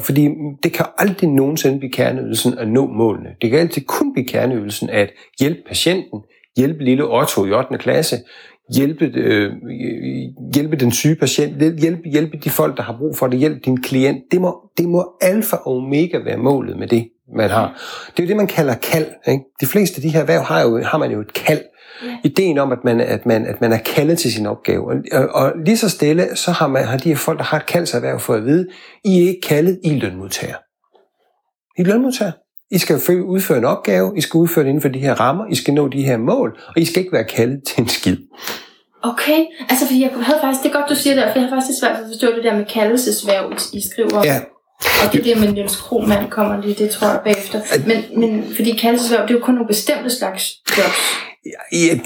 Fordi 0.03 0.29
det 0.63 0.73
kan 0.73 0.87
aldrig 0.99 1.31
nogensinde 1.31 1.79
blive 1.79 1.93
kerneydelsen 1.93 2.59
at 2.59 2.69
nå 2.69 2.87
målene. 2.87 3.29
Det 3.43 3.51
kan 3.51 3.59
altid 3.59 3.83
kun 3.83 4.13
blive 4.13 4.29
kerneydelsen 4.29 4.91
at 4.91 5.11
hjælpe 5.41 5.61
patienten, 5.69 6.21
hjælpe 6.57 6.85
lille 6.85 7.05
Otto 7.05 7.47
i 7.47 7.53
8. 7.53 7.79
klasse, 7.79 8.17
hjælpe, 8.75 9.05
øh, 9.05 9.53
hjælpe 10.55 10.77
den 10.77 10.93
syge 10.93 11.17
patient, 11.17 11.81
hjælpe, 11.81 12.03
hjælpe 12.09 12.39
de 12.45 12.51
folk, 12.51 12.77
der 12.77 12.83
har 12.83 12.97
brug 12.99 13.17
for 13.17 13.27
det, 13.27 13.39
hjælpe 13.39 13.61
din 13.65 13.83
klient. 13.83 14.19
Det 14.31 14.41
må, 14.41 14.71
det 14.79 14.89
må 14.89 15.17
alfa 15.21 15.57
og 15.57 15.77
omega 15.77 16.19
være 16.25 16.37
målet 16.37 16.79
med 16.79 16.89
det, 16.89 17.09
man 17.37 17.51
har. 17.51 17.83
Det 18.17 18.23
er 18.23 18.27
jo 18.27 18.29
det, 18.29 18.37
man 18.37 18.47
kalder 18.47 18.75
kald. 18.75 19.07
Ikke? 19.29 19.45
De 19.61 19.67
fleste 19.67 19.97
af 19.97 20.03
de 20.03 20.09
her 20.09 20.21
erhverv 20.21 20.43
har, 20.43 20.63
jo, 20.63 20.83
har 20.83 20.99
man 20.99 21.11
jo 21.11 21.21
et 21.21 21.33
kald. 21.33 21.61
Ja. 22.05 22.17
Ideen 22.25 22.59
om, 22.59 22.73
at 22.73 22.79
man, 22.85 23.01
at, 23.01 23.27
man, 23.27 23.47
at 23.47 23.61
man 23.61 23.73
er 23.73 23.79
kaldet 23.79 24.19
til 24.19 24.33
sin 24.33 24.47
opgave. 24.47 24.91
Og, 24.91 24.97
og, 25.13 25.29
og 25.29 25.53
lige 25.65 25.77
så 25.77 25.89
stille, 25.89 26.37
så 26.37 26.51
har, 26.51 26.69
man, 26.69 26.85
har 26.85 26.97
de 26.97 27.09
her 27.09 27.17
folk, 27.17 27.39
der 27.39 27.45
har 27.45 27.57
et 27.57 27.67
kaldserhverv, 27.67 28.21
for 28.21 28.35
at 28.35 28.45
vide, 28.45 28.67
I 29.05 29.23
er 29.23 29.29
ikke 29.29 29.41
kaldet, 29.49 29.81
I 29.85 29.97
er 29.97 30.01
lønmodtager. 30.01 30.57
I 31.79 31.81
er 31.81 31.85
lønmodtager. 31.85 32.33
I 32.71 32.79
skal 32.79 33.01
udføre 33.25 33.59
en 33.59 33.65
opgave, 33.65 34.13
I 34.17 34.21
skal 34.21 34.39
udføre 34.39 34.65
det 34.65 34.69
inden 34.69 34.83
for 34.83 34.89
de 34.89 34.99
her 34.99 35.15
rammer, 35.15 35.45
I 35.51 35.55
skal 35.55 35.75
nå 35.75 35.89
de 35.89 36.03
her 36.03 36.17
mål, 36.17 36.59
og 36.69 36.79
I 36.79 36.85
skal 36.85 36.99
ikke 36.99 37.13
være 37.13 37.25
kaldet 37.25 37.63
til 37.65 37.81
en 37.81 37.89
skid. 37.89 38.17
Okay, 39.03 39.45
altså 39.69 39.87
fordi 39.87 40.03
jeg 40.03 40.11
havde 40.23 40.39
faktisk, 40.43 40.63
det 40.63 40.69
er 40.69 40.73
godt 40.73 40.91
du 40.91 40.95
siger 40.95 41.15
det, 41.15 41.25
for 41.33 41.41
jeg 41.41 41.49
har 41.49 41.57
faktisk 41.57 41.81
svært 41.81 41.97
at 41.97 42.05
forstå 42.13 42.27
det 42.27 42.45
der 42.45 42.57
med 42.57 42.65
kaldelsesværv, 42.65 43.53
I 43.73 43.83
skriver. 43.91 44.25
Ja. 44.25 44.41
Og 45.05 45.13
det 45.13 45.25
der 45.25 45.37
med 45.37 45.53
Niels 45.53 45.77
Krohmann 45.77 46.31
kommer 46.31 46.63
lige, 46.63 46.75
det 46.75 46.91
tror 46.91 47.09
jeg 47.09 47.21
bagefter. 47.25 47.61
Men, 47.87 48.21
men 48.21 48.55
fordi 48.57 48.71
kaldelsesværv, 48.77 49.23
det 49.23 49.31
er 49.31 49.39
jo 49.39 49.45
kun 49.45 49.55
nogle 49.55 49.69
bestemte 49.69 50.11
slags 50.11 50.53
jobs. 50.79 50.97
Ja, 51.73 51.99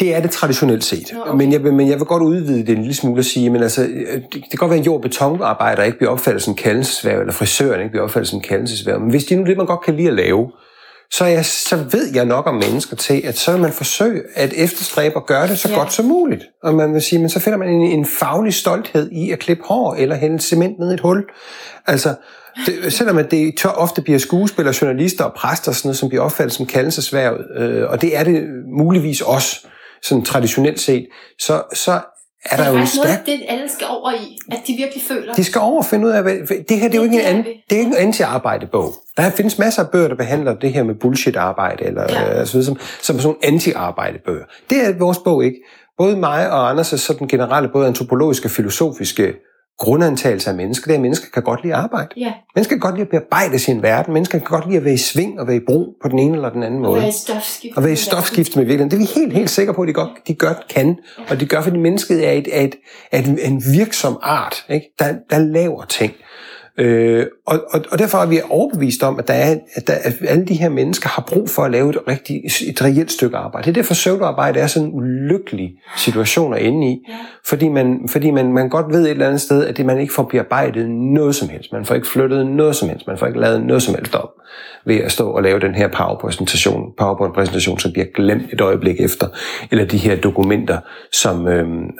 det, 0.00 0.14
er 0.14 0.20
det 0.20 0.30
traditionelt 0.30 0.84
set. 0.84 1.14
okay. 1.20 1.36
men, 1.36 1.52
jeg, 1.52 1.60
men 1.60 1.88
jeg 1.88 1.98
vil 1.98 2.06
godt 2.06 2.22
udvide 2.22 2.66
det 2.66 2.68
en 2.68 2.78
lille 2.78 2.94
smule 2.94 3.20
og 3.20 3.24
sige, 3.24 3.50
men 3.50 3.62
altså, 3.62 3.82
det, 3.82 4.26
det 4.32 4.50
kan 4.50 4.58
godt 4.58 4.70
være, 4.70 4.80
at 4.80 4.86
jord- 4.86 4.96
og 4.96 5.02
betonarbejder 5.02 5.82
ikke 5.82 5.98
bliver 5.98 6.10
opfattet 6.10 6.42
som 6.42 6.54
kaldelsesværv, 6.54 7.20
eller 7.20 7.32
frisøren 7.32 7.80
ikke 7.80 7.90
bliver 7.90 8.04
opfattet 8.04 8.28
som 8.28 8.40
kaldelsesværv. 8.40 9.00
Men 9.00 9.10
hvis 9.10 9.24
det 9.24 9.34
er 9.34 9.38
nu 9.38 9.46
det, 9.46 9.56
man 9.56 9.66
godt 9.66 9.80
kan 9.84 9.96
lide 9.96 10.08
at 10.08 10.14
lave, 10.14 10.50
så, 11.12 11.24
jeg, 11.24 11.44
så 11.44 11.76
ved 11.76 12.14
jeg 12.14 12.24
nok 12.24 12.46
om 12.46 12.54
mennesker 12.54 12.96
til, 12.96 13.22
at 13.24 13.38
så 13.38 13.52
vil 13.52 13.60
man 13.60 13.72
forsøge 13.72 14.22
at 14.34 14.52
efterstræbe 14.56 15.16
at 15.16 15.26
gøre 15.26 15.48
det 15.48 15.58
så 15.58 15.68
ja. 15.68 15.74
godt 15.78 15.92
som 15.92 16.04
muligt. 16.04 16.44
Og 16.62 16.74
man 16.74 16.94
vil 16.94 17.02
sige, 17.02 17.18
men 17.18 17.28
så 17.28 17.40
finder 17.40 17.58
man 17.58 17.68
en, 17.68 17.82
en 17.82 18.06
faglig 18.06 18.54
stolthed 18.54 19.10
i 19.10 19.30
at 19.30 19.38
klippe 19.38 19.62
hår, 19.66 19.94
eller 19.94 20.16
hælde 20.16 20.40
cement 20.40 20.78
ned 20.78 20.90
i 20.90 20.94
et 20.94 21.00
hul. 21.00 21.24
Altså, 21.86 22.14
det, 22.66 22.92
selvom 22.92 23.18
at 23.18 23.30
det 23.30 23.54
tør 23.58 23.68
ofte 23.68 24.02
bliver 24.02 24.18
skuespillere, 24.18 24.74
journalister 24.82 25.24
og 25.24 25.32
præster, 25.36 25.72
sådan 25.72 25.88
noget, 25.88 25.96
som 25.96 26.08
bliver 26.08 26.22
opfattet 26.22 26.52
som 26.52 26.66
kaldelsesværv, 26.66 27.40
øh, 27.56 27.90
og 27.90 28.00
det 28.02 28.16
er 28.16 28.24
det 28.24 28.44
muligvis 28.78 29.20
også, 29.20 29.66
sådan 30.02 30.24
traditionelt 30.24 30.80
set, 30.80 31.06
så, 31.38 31.62
så 31.74 32.00
er 32.44 32.56
der 32.56 32.70
jo 32.70 32.76
en 32.76 32.86
stærk... 32.86 33.04
noget, 33.04 33.20
det 33.26 33.40
alle 33.48 33.68
skal 33.68 33.86
over 33.90 34.12
i, 34.12 34.38
at 34.52 34.58
de 34.66 34.72
virkelig 34.72 35.02
føler. 35.08 35.34
De 35.34 35.44
skal 35.44 35.60
over 35.60 35.78
og 35.78 35.84
finde 35.84 36.06
ud 36.06 36.12
af, 36.12 36.22
hvad... 36.22 36.34
det 36.68 36.78
her 36.78 36.88
det 36.88 36.94
er 36.94 36.98
jo 36.98 37.02
ikke 37.02 37.20
en, 37.20 37.36
an, 37.36 37.44
det 37.44 37.76
er 37.76 37.78
ikke 37.78 37.90
en 37.90 37.96
anti-arbejde-bog. 37.96 38.92
Der 39.16 39.30
findes 39.30 39.58
masser 39.58 39.82
af 39.82 39.90
bøger, 39.90 40.08
der 40.08 40.16
behandler 40.16 40.54
det 40.54 40.72
her 40.72 40.82
med 40.82 40.94
bullshit-arbejde, 40.94 41.84
eller 41.84 42.02
ja. 42.08 42.22
altså, 42.22 42.64
som, 42.64 42.76
som 43.02 43.20
sådan 43.20 43.36
anti-arbejde-bøger. 43.42 44.44
Det 44.70 44.86
er 44.86 44.98
vores 44.98 45.18
bog 45.18 45.44
ikke. 45.44 45.56
Både 45.98 46.16
mig 46.16 46.50
og 46.50 46.70
Anders 46.70 46.92
er 46.92 46.96
sådan 46.96 47.28
generelle, 47.28 47.68
både 47.72 47.86
antropologiske 47.86 48.46
og 48.46 48.50
filosofiske 48.50 49.34
grundantagelse 49.78 50.50
af 50.50 50.56
mennesker, 50.56 50.86
det 50.86 50.92
er, 50.92 50.98
at 50.98 51.02
mennesker 51.02 51.26
kan 51.34 51.42
godt 51.42 51.62
lide 51.62 51.74
at 51.74 51.80
arbejde. 51.80 52.08
Ja. 52.16 52.32
Mennesker 52.54 52.76
kan 52.76 52.80
godt 52.80 52.94
lide 52.94 53.02
at 53.02 53.08
bearbejde 53.08 53.58
sin 53.58 53.82
verden. 53.82 54.14
Mennesker 54.14 54.38
kan 54.38 54.46
godt 54.46 54.66
lide 54.66 54.76
at 54.76 54.84
være 54.84 54.94
i 54.94 54.98
sving 54.98 55.40
og 55.40 55.46
være 55.46 55.56
i 55.56 55.64
brug 55.66 55.96
på 56.02 56.08
den 56.08 56.18
ene 56.18 56.34
eller 56.34 56.50
den 56.50 56.62
anden 56.62 56.80
måde. 56.80 56.92
Og 56.92 56.96
være 56.96 57.08
i 57.08 57.12
stofskift. 57.12 57.76
Og 57.76 57.82
være 57.82 57.92
i 57.92 57.96
stofskift 57.96 58.56
med 58.56 58.64
virkeligheden. 58.64 58.90
Det 58.90 58.96
er 58.96 59.14
vi 59.14 59.20
helt, 59.20 59.32
helt 59.32 59.50
sikre 59.50 59.74
på, 59.74 59.82
at 59.82 59.88
de 59.88 59.92
godt, 59.92 60.10
de 60.28 60.34
godt 60.34 60.68
kan. 60.68 60.98
Og 61.28 61.40
de 61.40 61.46
gør, 61.46 61.62
fordi 61.62 61.78
mennesket 61.78 62.28
er, 62.28 62.32
et, 62.32 62.48
er, 62.52 62.60
et, 62.60 62.74
er 63.12 63.18
et, 63.18 63.46
en 63.46 63.62
virksom 63.72 64.18
art, 64.22 64.64
ikke? 64.70 64.86
Der, 64.98 65.14
der 65.30 65.38
laver 65.38 65.84
ting. 65.84 66.12
Øh, 66.78 67.26
og, 67.46 67.60
og, 67.70 67.80
og 67.90 67.98
derfor 67.98 68.18
er 68.18 68.26
vi 68.26 68.40
overbevist 68.50 69.02
om, 69.02 69.18
at, 69.18 69.28
der 69.28 69.34
er, 69.34 69.56
at, 69.74 69.86
der, 69.86 69.94
at 70.02 70.14
alle 70.28 70.44
de 70.44 70.54
her 70.54 70.68
mennesker 70.68 71.08
har 71.08 71.24
brug 71.28 71.50
for 71.50 71.62
at 71.62 71.70
lave 71.70 71.90
et, 71.90 71.96
rigtig, 72.08 72.42
et 72.68 72.82
reelt 72.82 73.12
stykke 73.12 73.36
arbejde. 73.36 73.64
Det 73.64 73.70
er 73.70 73.74
derfor 73.82 73.94
søvdearbejde 73.94 74.60
er 74.60 74.66
sådan 74.66 74.88
en 74.88 74.94
ulykkelig 74.94 75.74
situation 75.96 76.54
at 76.54 76.62
ende 76.62 76.92
i, 76.92 77.04
ja. 77.08 77.14
fordi, 77.46 77.68
man, 77.68 78.08
fordi 78.08 78.30
man, 78.30 78.52
man 78.52 78.68
godt 78.68 78.86
ved 78.88 79.02
et 79.02 79.10
eller 79.10 79.26
andet 79.26 79.40
sted, 79.40 79.66
at 79.66 79.76
det 79.76 79.86
man 79.86 80.00
ikke 80.00 80.14
får 80.14 80.22
bearbejdet 80.22 80.90
noget 80.90 81.34
som 81.34 81.48
helst. 81.48 81.72
Man 81.72 81.84
får 81.84 81.94
ikke 81.94 82.08
flyttet 82.08 82.46
noget 82.46 82.76
som 82.76 82.88
helst. 82.88 83.06
Man 83.06 83.18
får 83.18 83.26
ikke 83.26 83.40
lavet 83.40 83.62
noget 83.62 83.82
som 83.82 83.94
helst 83.94 84.14
om 84.14 84.28
ved 84.84 84.96
at 84.96 85.12
stå 85.12 85.30
og 85.30 85.42
lave 85.42 85.60
den 85.60 85.74
her 85.74 85.88
PowerPoint-præsentation, 85.88 86.92
PowerPoint-præsentation 86.98 87.78
som 87.78 87.92
bliver 87.92 88.06
glemt 88.14 88.52
et 88.52 88.60
øjeblik 88.60 89.00
efter, 89.00 89.26
eller 89.70 89.84
de 89.84 89.96
her 89.96 90.16
dokumenter, 90.16 90.78
som 91.12 91.46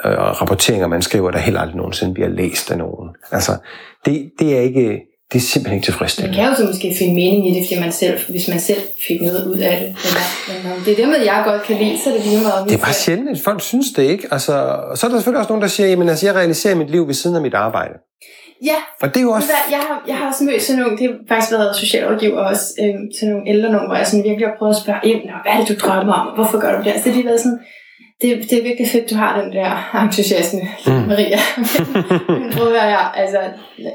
og 0.05 0.41
rapporteringer, 0.41 0.87
man 0.87 1.03
skriver, 1.03 1.31
der 1.31 1.39
heller 1.39 1.61
aldrig 1.61 1.77
nogensinde 1.77 2.15
bliver 2.15 2.29
læst 2.29 2.71
af 2.71 2.79
nogen. 2.79 3.09
Altså, 3.33 3.53
det, 4.07 4.31
det 4.39 4.57
er 4.57 4.61
ikke, 4.61 5.01
det 5.33 5.39
er 5.39 5.47
simpelthen 5.53 5.77
ikke 5.77 5.85
tilfredsstillende. 5.85 6.37
Man 6.37 6.45
kan 6.45 6.53
jo 6.53 6.57
så 6.61 6.67
måske 6.73 6.95
finde 6.99 7.15
mening 7.15 7.49
i 7.49 7.55
det, 7.55 7.67
fordi 7.67 7.81
man 7.81 7.93
selv, 7.93 8.19
hvis 8.29 8.49
man 8.49 8.61
selv 8.61 8.83
fik 9.09 9.21
noget 9.23 9.47
ud 9.47 9.59
af 9.59 9.77
det. 9.81 9.89
Eller, 10.07 10.25
men 10.69 10.85
det 10.85 10.93
er 10.93 10.97
det 10.97 11.09
med, 11.09 11.21
jeg 11.25 11.43
godt 11.47 11.63
kan 11.63 11.77
lide, 11.77 11.99
så 11.99 12.11
er 12.11 12.15
det 12.15 12.25
lige 12.27 12.43
meget. 12.43 12.69
Det 12.69 12.75
er 12.75 12.85
bare 12.89 13.01
sjældent, 13.07 13.31
at 13.31 13.41
folk 13.45 13.63
synes 13.63 13.87
det 13.97 14.03
ikke. 14.03 14.29
Altså, 14.31 14.53
så 14.95 15.07
er 15.07 15.11
der 15.11 15.17
selvfølgelig 15.17 15.39
også 15.39 15.53
nogen, 15.53 15.63
der 15.63 15.69
siger, 15.69 16.03
at 16.03 16.09
altså, 16.09 16.27
jeg 16.27 16.35
realiserer 16.35 16.75
mit 16.75 16.91
liv 16.91 17.07
ved 17.07 17.15
siden 17.15 17.37
af 17.37 17.43
mit 17.43 17.55
arbejde. 17.55 17.95
Ja, 18.71 18.79
og 19.03 19.09
det 19.13 19.17
er 19.17 19.27
jo 19.29 19.31
også... 19.31 19.49
Jeg 19.71 19.79
har, 19.79 20.05
jeg 20.09 20.17
har 20.19 20.27
også 20.31 20.45
mødt 20.45 20.63
sådan 20.63 20.83
nogle, 20.83 20.99
det 20.99 21.07
har 21.11 21.17
faktisk 21.29 21.53
været 21.53 21.77
socialrådgiver 21.77 22.41
også, 22.51 22.67
øh, 22.83 22.95
sådan 23.17 23.31
nogle 23.33 23.49
ældre 23.53 23.73
nogen, 23.73 23.89
hvor 23.89 23.97
jeg 23.97 24.07
sådan 24.07 24.25
virkelig 24.25 24.47
har 24.49 24.57
prøvet 24.59 24.75
at 24.77 24.83
spørge 24.85 25.03
ind, 25.11 25.21
hvad 25.43 25.53
er 25.53 25.59
det, 25.61 25.69
du 25.69 25.77
drømmer 25.85 26.13
om, 26.13 26.27
hvorfor 26.37 26.59
gør 26.63 26.73
du 26.77 26.79
det? 26.85 26.87
Så 26.87 26.93
altså, 26.93 27.09
det 27.09 27.17
har 27.17 27.29
været 27.31 27.41
sådan, 27.41 27.61
det, 28.21 28.51
det 28.51 28.59
er 28.59 28.63
virkelig 28.63 28.89
fedt, 28.89 29.11
du 29.11 29.15
har 29.15 29.41
den 29.41 29.53
der 29.53 30.01
entusiasme, 30.03 30.61
mm. 30.87 30.93
Maria. 30.93 31.39
Men 32.41 32.53
prøv 32.53 32.67
at 32.67 32.81
høre 32.81 33.19
altså, 33.19 33.39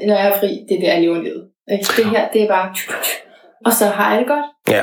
når 0.06 0.14
jeg 0.14 0.28
er 0.28 0.38
fri, 0.40 0.64
det 0.68 0.76
er 0.76 0.80
der, 0.80 0.92
jeg 0.92 1.02
lever 1.02 1.22
livet. 1.22 1.44
Det 1.96 2.04
her, 2.04 2.28
det 2.32 2.42
er 2.42 2.48
bare... 2.48 2.74
Og 3.66 3.72
så 3.72 3.86
har 3.86 4.10
jeg 4.10 4.18
det 4.20 4.28
godt. 4.28 4.44
Ja. 4.68 4.82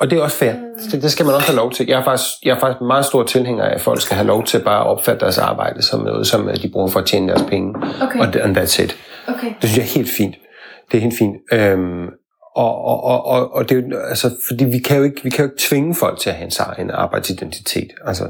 Og 0.00 0.10
det 0.10 0.18
er 0.18 0.22
også 0.22 0.36
fair. 0.36 0.52
Det, 0.92 1.02
det 1.02 1.10
skal 1.12 1.26
man 1.26 1.34
også 1.34 1.46
have 1.46 1.56
lov 1.56 1.72
til. 1.72 1.86
Jeg 1.86 1.98
er, 1.98 2.04
faktisk, 2.04 2.28
jeg 2.44 2.56
er 2.56 2.60
faktisk 2.60 2.80
meget 2.80 3.04
stor 3.04 3.22
tilhænger 3.22 3.64
af, 3.64 3.74
at 3.74 3.80
folk 3.80 4.00
skal 4.00 4.16
have 4.16 4.26
lov 4.26 4.44
til 4.44 4.60
bare 4.64 4.80
at 4.80 4.86
opfatte 4.86 5.20
deres 5.20 5.38
arbejde 5.38 5.82
som 5.82 6.00
noget, 6.00 6.26
som 6.26 6.50
de 6.62 6.68
bruger 6.68 6.88
for 6.88 7.00
at 7.00 7.06
tjene 7.06 7.28
deres 7.28 7.42
penge. 7.48 7.74
Okay. 8.02 8.18
Og 8.18 8.44
and 8.44 8.58
that's 8.58 8.82
it. 8.82 8.96
Okay. 9.28 9.46
Det 9.46 9.68
synes 9.68 9.76
jeg 9.76 9.82
er 9.82 9.98
helt 9.98 10.10
fint. 10.10 10.34
Det 10.92 10.98
er 10.98 11.02
helt 11.02 11.18
fint. 11.18 11.36
Øhm, 11.52 12.06
og, 12.56 12.84
og, 12.84 13.04
og, 13.04 13.26
og, 13.26 13.54
og 13.54 13.68
det 13.68 13.78
er 13.78 13.82
jo, 13.82 13.98
altså, 13.98 14.30
fordi 14.48 14.64
vi 14.64 14.78
kan, 14.78 14.96
jo 14.96 15.02
ikke, 15.02 15.20
vi 15.22 15.30
kan 15.30 15.44
jo 15.44 15.50
ikke 15.50 15.62
tvinge 15.62 15.94
folk 15.94 16.18
til 16.18 16.30
at 16.30 16.36
have 16.36 16.78
en, 16.78 16.84
en 16.84 16.90
arbejdsidentitet. 16.90 17.88
Altså, 18.06 18.24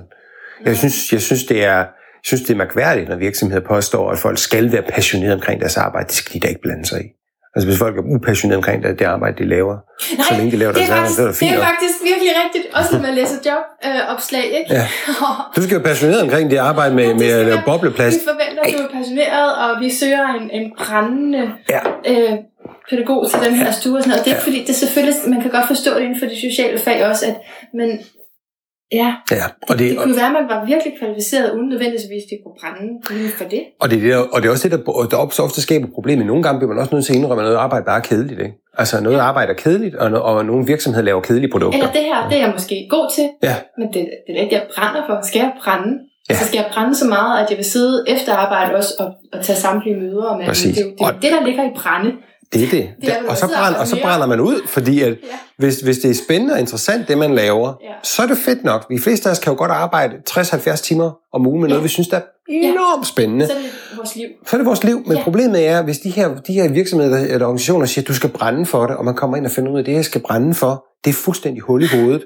jeg 0.65 0.77
synes, 0.77 1.13
jeg 1.13 1.21
synes, 1.21 1.45
det 1.45 1.65
er, 1.65 1.77
jeg 1.77 1.87
synes, 2.25 2.43
det 2.43 2.51
er 2.51 2.57
mærkværdigt, 2.59 3.09
når 3.09 3.17
virksomheder 3.17 3.63
påstår, 3.69 4.11
at 4.11 4.19
folk 4.19 4.39
skal 4.39 4.73
være 4.73 4.83
passionerede 4.83 5.35
omkring 5.35 5.61
deres 5.61 5.77
arbejde. 5.77 6.07
Det 6.07 6.15
skal 6.15 6.33
de 6.35 6.41
da 6.41 6.49
ikke 6.49 6.61
blande 6.63 6.87
sig 6.87 7.01
i. 7.01 7.05
Altså 7.55 7.67
hvis 7.69 7.79
folk 7.79 7.95
er 7.99 8.03
upassionerede 8.15 8.57
omkring 8.57 8.83
det, 8.83 8.99
det 8.99 9.05
arbejde, 9.05 9.37
de 9.43 9.49
laver, 9.49 9.77
Nej, 10.17 10.25
så 10.29 10.35
længe 10.37 10.51
de 10.53 10.57
laver 10.57 10.73
det, 10.73 10.79
deres 10.81 10.91
er 10.91 10.95
arbejde, 10.95 11.15
så 11.15 11.23
er 11.23 11.27
det 11.27 11.35
det 11.35 11.39
fint 11.39 11.53
er 11.53 11.57
nok. 11.57 11.65
faktisk 11.73 11.95
virkelig 12.11 12.31
rigtigt. 12.45 12.65
Også 12.79 12.91
når 12.95 13.03
man 13.07 13.15
læser 13.15 13.37
jobopslag, 13.49 14.45
ikke? 14.59 14.75
Ja. 14.75 14.87
Du 15.57 15.61
skal 15.63 15.75
være 15.79 15.87
passioneret 15.91 16.23
omkring 16.23 16.51
det 16.51 16.57
arbejde 16.57 16.95
med, 16.95 17.05
Ja, 17.05 17.09
det 17.11 17.19
med 17.19 17.31
at 17.41 17.45
lave 17.47 17.57
jeg. 17.57 17.63
bobleplast. 17.67 18.17
Vi 18.21 18.25
forventer, 18.33 18.63
at 18.67 18.73
du 18.79 18.83
er 18.89 18.93
passioneret, 18.99 19.49
og 19.63 19.71
vi 19.83 19.89
søger 20.01 20.25
en, 20.39 20.45
en 20.59 20.65
brændende 20.79 21.43
Ja. 21.75 21.81
øh, 22.11 22.33
pædagog 22.91 23.21
til 23.31 23.39
den 23.47 23.55
her 23.55 23.71
stue 23.79 23.97
og 23.97 24.03
sådan 24.03 24.11
noget. 24.11 24.25
Det 24.25 24.31
er 24.31 24.35
ikke 24.37 24.47
fordi, 24.51 24.61
det 24.67 24.71
er 24.77 24.81
selvfølgelig, 24.85 25.15
man 25.35 25.41
kan 25.43 25.51
godt 25.51 25.67
forstå 25.75 25.91
det 25.97 26.03
inden 26.07 26.19
for 26.21 26.27
de 26.33 26.39
sociale 26.49 26.79
fag 26.87 26.99
også, 27.11 27.23
at, 27.31 27.37
men 27.79 27.89
ja, 28.93 29.15
Ja, 29.31 29.45
og 29.69 29.69
det, 29.69 29.79
det, 29.79 29.91
det 29.91 29.99
kunne 29.99 30.17
være, 30.17 30.27
at 30.27 30.33
man 30.33 30.47
var 30.49 30.65
virkelig 30.65 30.93
kvalificeret, 30.99 31.51
uden 31.57 31.69
nødvendigvis, 31.69 32.25
det 32.31 32.39
kunne 32.45 32.55
brænde 32.61 32.89
for 33.39 33.45
det. 33.45 33.63
Og 33.81 33.91
det, 33.91 33.97
er 33.99 34.03
det, 34.03 34.17
og 34.33 34.43
det 34.43 34.47
er 34.49 34.53
også 34.53 34.69
det, 34.69 34.79
der, 34.87 35.07
der 35.11 35.17
op- 35.17 35.33
så 35.33 35.43
ofte 35.43 35.61
skaber 35.63 35.87
problemet. 35.95 36.27
Nogle 36.27 36.43
gange 36.43 36.59
bliver 36.61 36.73
man 36.73 36.79
også 36.83 36.95
nødt 36.95 37.05
til 37.07 37.13
at 37.13 37.17
indrømme, 37.19 37.43
at 37.43 37.47
noget 37.47 37.57
arbejde 37.67 37.85
bare 37.85 37.97
er 37.99 38.03
kedeligt. 38.03 38.41
Ikke? 38.41 38.55
Altså 38.79 39.01
noget 39.01 39.19
arbejde 39.19 39.51
er 39.53 39.57
kedeligt, 39.57 39.95
og, 39.95 40.09
no- 40.11 40.23
og 40.31 40.45
nogle 40.45 40.67
virksomheder 40.67 41.05
laver 41.05 41.21
kedelige 41.21 41.51
produkter. 41.53 41.79
Eller 41.79 41.93
det 41.93 42.03
her, 42.03 42.29
det 42.29 42.37
er 42.39 42.43
jeg 42.47 42.53
måske 42.53 42.87
god 42.91 43.07
til, 43.15 43.27
Ja, 43.43 43.55
men 43.79 43.87
det, 43.89 44.03
det 44.27 44.37
er 44.39 44.41
ikke, 44.43 44.55
jeg 44.55 44.65
brænder 44.77 45.03
for. 45.09 45.27
Skal 45.27 45.39
jeg 45.39 45.53
brænde? 45.65 45.93
Ja. 46.31 46.35
Ja. 46.35 46.39
Så 46.39 46.45
skal 46.47 46.57
jeg 46.59 46.69
brænde 46.75 46.95
så 46.95 47.07
meget, 47.17 47.45
at 47.45 47.51
jeg 47.51 47.57
vil 47.57 47.65
sidde 47.65 48.05
efter 48.09 48.35
arbejde 48.35 48.75
også 48.75 48.93
og, 48.99 49.09
og 49.33 49.45
tage 49.45 49.57
samtlige 49.57 49.97
møder. 49.97 50.37
Men 50.37 50.47
Præcis. 50.47 50.77
det, 50.77 50.85
det, 50.85 50.91
jo 51.01 51.07
Og- 51.07 51.15
det, 51.23 51.31
der 51.33 51.47
ligger 51.47 51.65
i 51.65 51.73
brænde. 51.77 52.11
Det 52.53 52.65
er 52.65 52.71
det. 52.71 52.89
Det 53.01 53.09
er, 53.09 53.17
og, 53.29 53.37
så 53.37 53.47
brænder, 53.47 53.79
og 53.79 53.87
så 53.87 53.99
brænder 54.03 54.27
man 54.27 54.41
ud, 54.41 54.61
fordi 54.67 55.03
at, 55.03 55.09
Ja. 55.09 55.17
hvis, 55.59 55.81
hvis 55.81 55.99
det 55.99 56.11
er 56.11 56.15
spændende 56.15 56.55
og 56.55 56.61
interessant, 56.61 57.09
det 57.09 57.19
man 57.19 57.35
laver, 57.35 57.73
Ja. 57.83 57.89
så 58.03 58.23
er 58.23 58.27
det 58.27 58.39
fedt 58.39 58.65
nok. 58.65 58.87
Vi 58.91 58.99
fleste 58.99 59.29
af 59.29 59.33
os 59.33 59.39
kan 59.39 59.53
jo 59.53 59.59
godt 59.59 59.71
arbejde 59.71 60.15
60-70 60.31 60.77
timer 60.83 61.11
om 61.33 61.47
ugen 61.47 61.61
med 61.61 61.69
noget, 61.69 61.81
Ja. 61.81 61.83
vi 61.83 61.89
synes, 61.89 62.09
der 62.09 62.17
er 62.17 62.21
enormt 62.49 63.07
spændende. 63.07 63.47
Så 63.47 63.53
er 63.53 63.57
det 63.59 63.71
vores 63.97 64.17
liv. 64.17 64.29
Så 64.47 64.57
er 64.57 64.59
det 64.59 64.67
vores 64.67 64.85
liv, 64.85 65.03
men 65.07 65.17
Ja. 65.17 65.23
problemet 65.23 65.67
er, 65.67 65.83
hvis 65.83 65.99
de 65.99 66.11
her, 66.11 66.35
de 66.35 66.53
her 66.53 66.69
virksomheder 66.69 67.19
eller 67.19 67.47
organisationer 67.47 67.87
siger, 67.87 68.03
at 68.03 68.09
du 68.09 68.15
skal 68.15 68.31
brænde 68.31 68.67
for 68.67 68.87
det, 68.87 68.97
og 68.97 69.05
man 69.05 69.15
kommer 69.15 69.37
ind 69.37 69.47
og 69.47 69.53
finder 69.53 69.71
ud 69.73 69.77
af, 69.77 69.81
at 69.83 69.87
det, 69.87 69.93
jeg 69.93 70.05
skal 70.05 70.21
brænde 70.21 70.55
for, 70.55 70.85
det 71.05 71.11
er 71.11 71.15
fuldstændig 71.15 71.63
hul 71.63 71.83
i 71.83 71.87
hovedet, 71.87 72.25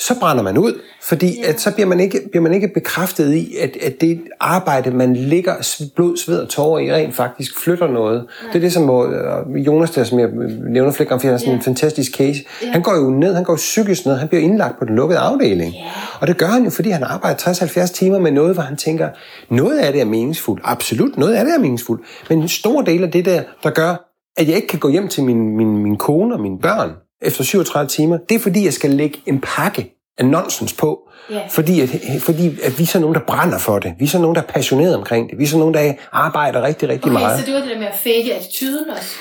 så 0.00 0.14
brænder 0.20 0.42
man 0.42 0.58
ud, 0.58 0.80
fordi 1.02 1.40
Ja. 1.42 1.48
at 1.48 1.60
så 1.60 1.74
bliver 1.74 1.86
man, 1.86 2.00
ikke, 2.00 2.20
bliver 2.30 2.42
man 2.42 2.54
ikke 2.54 2.68
bekræftet 2.74 3.34
i, 3.34 3.56
at, 3.60 3.76
at 3.82 4.00
det 4.00 4.20
arbejde, 4.40 4.90
man 4.90 5.16
ligger 5.16 5.54
blod, 5.96 6.16
sved 6.16 6.38
og 6.38 6.48
tårer 6.48 6.78
i, 6.80 6.92
rent 6.92 7.14
faktisk 7.14 7.60
flytter 7.64 7.88
noget. 7.88 8.26
Det 8.52 8.56
er 8.56 8.60
det, 8.60 8.72
som 8.72 8.90
øh, 8.90 9.66
Jonas 9.66 9.90
der, 9.90 10.04
som 10.04 10.18
jeg 10.18 10.28
nævner 10.70 10.92
flere 10.92 11.08
gange, 11.08 11.20
fordi 11.20 11.26
han 11.26 11.34
er 11.34 11.38
sådan 11.38 11.52
Ja. 11.52 11.56
en 11.58 11.62
fantastisk 11.62 12.12
case. 12.16 12.40
Ja. 12.62 12.70
Han 12.70 12.82
går 12.82 12.96
jo 12.96 13.10
ned, 13.10 13.34
han 13.34 13.44
går 13.44 13.56
psykisk 13.56 14.06
ned, 14.06 14.14
han 14.16 14.28
bliver 14.28 14.42
indlagt 14.42 14.78
på 14.78 14.84
den 14.84 14.96
lukkede 14.96 15.18
afdeling. 15.18 15.72
Ja. 15.72 15.78
Og 16.20 16.26
det 16.26 16.36
gør 16.36 16.46
han 16.46 16.64
jo, 16.64 16.70
fordi 16.70 16.90
han 16.90 17.02
arbejder 17.02 17.38
60-70 17.38 17.86
timer 17.92 18.18
med 18.18 18.30
noget, 18.32 18.54
hvor 18.54 18.62
han 18.62 18.76
tænker, 18.76 19.08
noget 19.50 19.78
af 19.78 19.92
det 19.92 20.00
er 20.00 20.04
meningsfuldt. 20.04 20.62
Absolut, 20.64 21.16
noget 21.18 21.34
af 21.34 21.44
det 21.44 21.54
er 21.54 21.58
meningsfuldt. 21.58 22.02
Men 22.28 22.38
en 22.42 22.48
stor 22.48 22.82
del 22.82 23.04
af 23.04 23.10
det 23.10 23.24
der, 23.24 23.42
der 23.62 23.70
gør, 23.70 24.12
at 24.36 24.48
jeg 24.48 24.56
ikke 24.56 24.68
kan 24.68 24.78
gå 24.78 24.88
hjem 24.88 25.08
til 25.08 25.24
min, 25.24 25.56
min, 25.56 25.78
min 25.78 25.96
kone 25.96 26.34
og 26.34 26.40
mine 26.40 26.58
børn 26.62 26.90
efter 27.22 27.44
37 27.44 27.88
timer, 27.88 28.18
det 28.28 28.34
er 28.34 28.38
fordi, 28.38 28.64
jeg 28.64 28.72
skal 28.72 28.90
lægge 28.90 29.18
en 29.26 29.40
pakke 29.40 29.92
af 30.18 30.24
nonsens 30.24 30.72
på. 30.72 31.00
Ja. 31.30 31.40
Fordi, 31.50 31.80
at, 31.80 31.88
fordi 32.20 32.46
at 32.62 32.78
vi 32.78 32.82
er 32.82 32.86
så 32.86 32.98
nogen, 33.00 33.14
der 33.14 33.20
brænder 33.20 33.58
for 33.58 33.78
det. 33.78 33.94
Vi 33.98 34.04
er 34.04 34.08
så 34.08 34.18
nogen, 34.18 34.34
der 34.34 34.42
er 34.42 34.46
passionerede 34.46 34.96
omkring 34.96 35.30
det. 35.30 35.38
Vi 35.38 35.44
er 35.44 35.48
så 35.48 35.58
nogen, 35.58 35.74
der 35.74 35.94
arbejder 36.12 36.62
rigtig, 36.62 36.88
rigtig 36.88 37.12
Okay, 37.12 37.20
meget. 37.20 37.40
så 37.40 37.46
det 37.46 37.54
var 37.54 37.60
det 37.60 37.70
der 37.70 37.78
med 37.78 37.86
at 37.86 37.94
fake 37.94 38.34
attituden 38.34 38.90
også. 38.90 39.16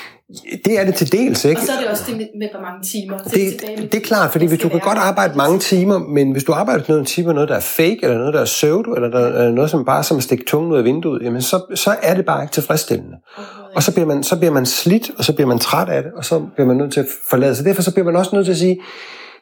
Det 0.65 0.79
er 0.79 0.85
det 0.85 0.95
til 0.95 1.11
dels, 1.11 1.45
ikke? 1.45 1.61
Og 1.61 1.65
så 1.65 1.71
er 1.71 1.79
det 1.81 1.87
også 1.87 2.03
det 2.07 2.17
med, 2.17 2.27
med 2.39 2.47
hvor 2.53 2.61
mange 2.61 2.83
timer. 2.83 3.17
Tilbage 3.17 3.51
det, 3.51 3.79
med- 3.81 3.89
det 3.89 3.95
er 3.97 4.01
klart, 4.05 4.31
fordi 4.31 4.43
det 4.45 4.51
hvis 4.51 4.59
du 4.61 4.69
kan 4.69 4.79
godt 4.79 4.97
arbejde 4.97 5.37
mange 5.37 5.59
timer, 5.59 5.97
men 5.99 6.31
hvis 6.31 6.43
du 6.43 6.51
arbejder 6.53 6.83
noget 6.87 7.07
timer, 7.07 7.33
noget 7.33 7.49
der 7.49 7.55
er 7.55 7.59
fake, 7.59 7.99
eller 8.03 8.17
noget 8.17 8.33
der 8.33 8.41
er 8.41 8.45
pseudo, 8.45 8.93
eller 8.93 9.09
der 9.09 9.19
er 9.19 9.51
noget, 9.51 9.69
som 9.69 9.85
bare 9.85 10.03
som 10.03 10.17
at 10.17 10.23
stikke 10.23 10.45
tungen 10.45 10.71
ud 10.71 10.77
af 10.77 10.83
vinduet, 10.83 11.21
jamen 11.23 11.41
så, 11.41 11.75
så 11.75 11.95
er 12.01 12.13
det 12.15 12.25
bare 12.25 12.43
ikke 12.43 12.53
tilfredsstillende. 12.53 13.17
Og 13.75 13.83
så 13.83 13.93
bliver, 13.93 14.05
man, 14.07 14.23
så 14.23 14.37
bliver 14.37 14.51
man 14.51 14.65
slidt, 14.65 15.11
og 15.17 15.23
så 15.23 15.33
bliver 15.35 15.47
man 15.47 15.59
træt 15.59 15.89
af 15.89 16.03
det, 16.03 16.11
og 16.17 16.25
så 16.25 16.39
bliver 16.55 16.67
man 16.67 16.77
nødt 16.77 16.93
til 16.93 16.99
at 16.99 17.07
forlade 17.29 17.55
sig. 17.55 17.65
Derfor 17.65 17.81
så 17.81 17.91
bliver 17.93 18.05
man 18.05 18.15
også 18.15 18.35
nødt 18.35 18.45
til 18.45 18.51
at 18.53 18.57
sige, 18.59 18.77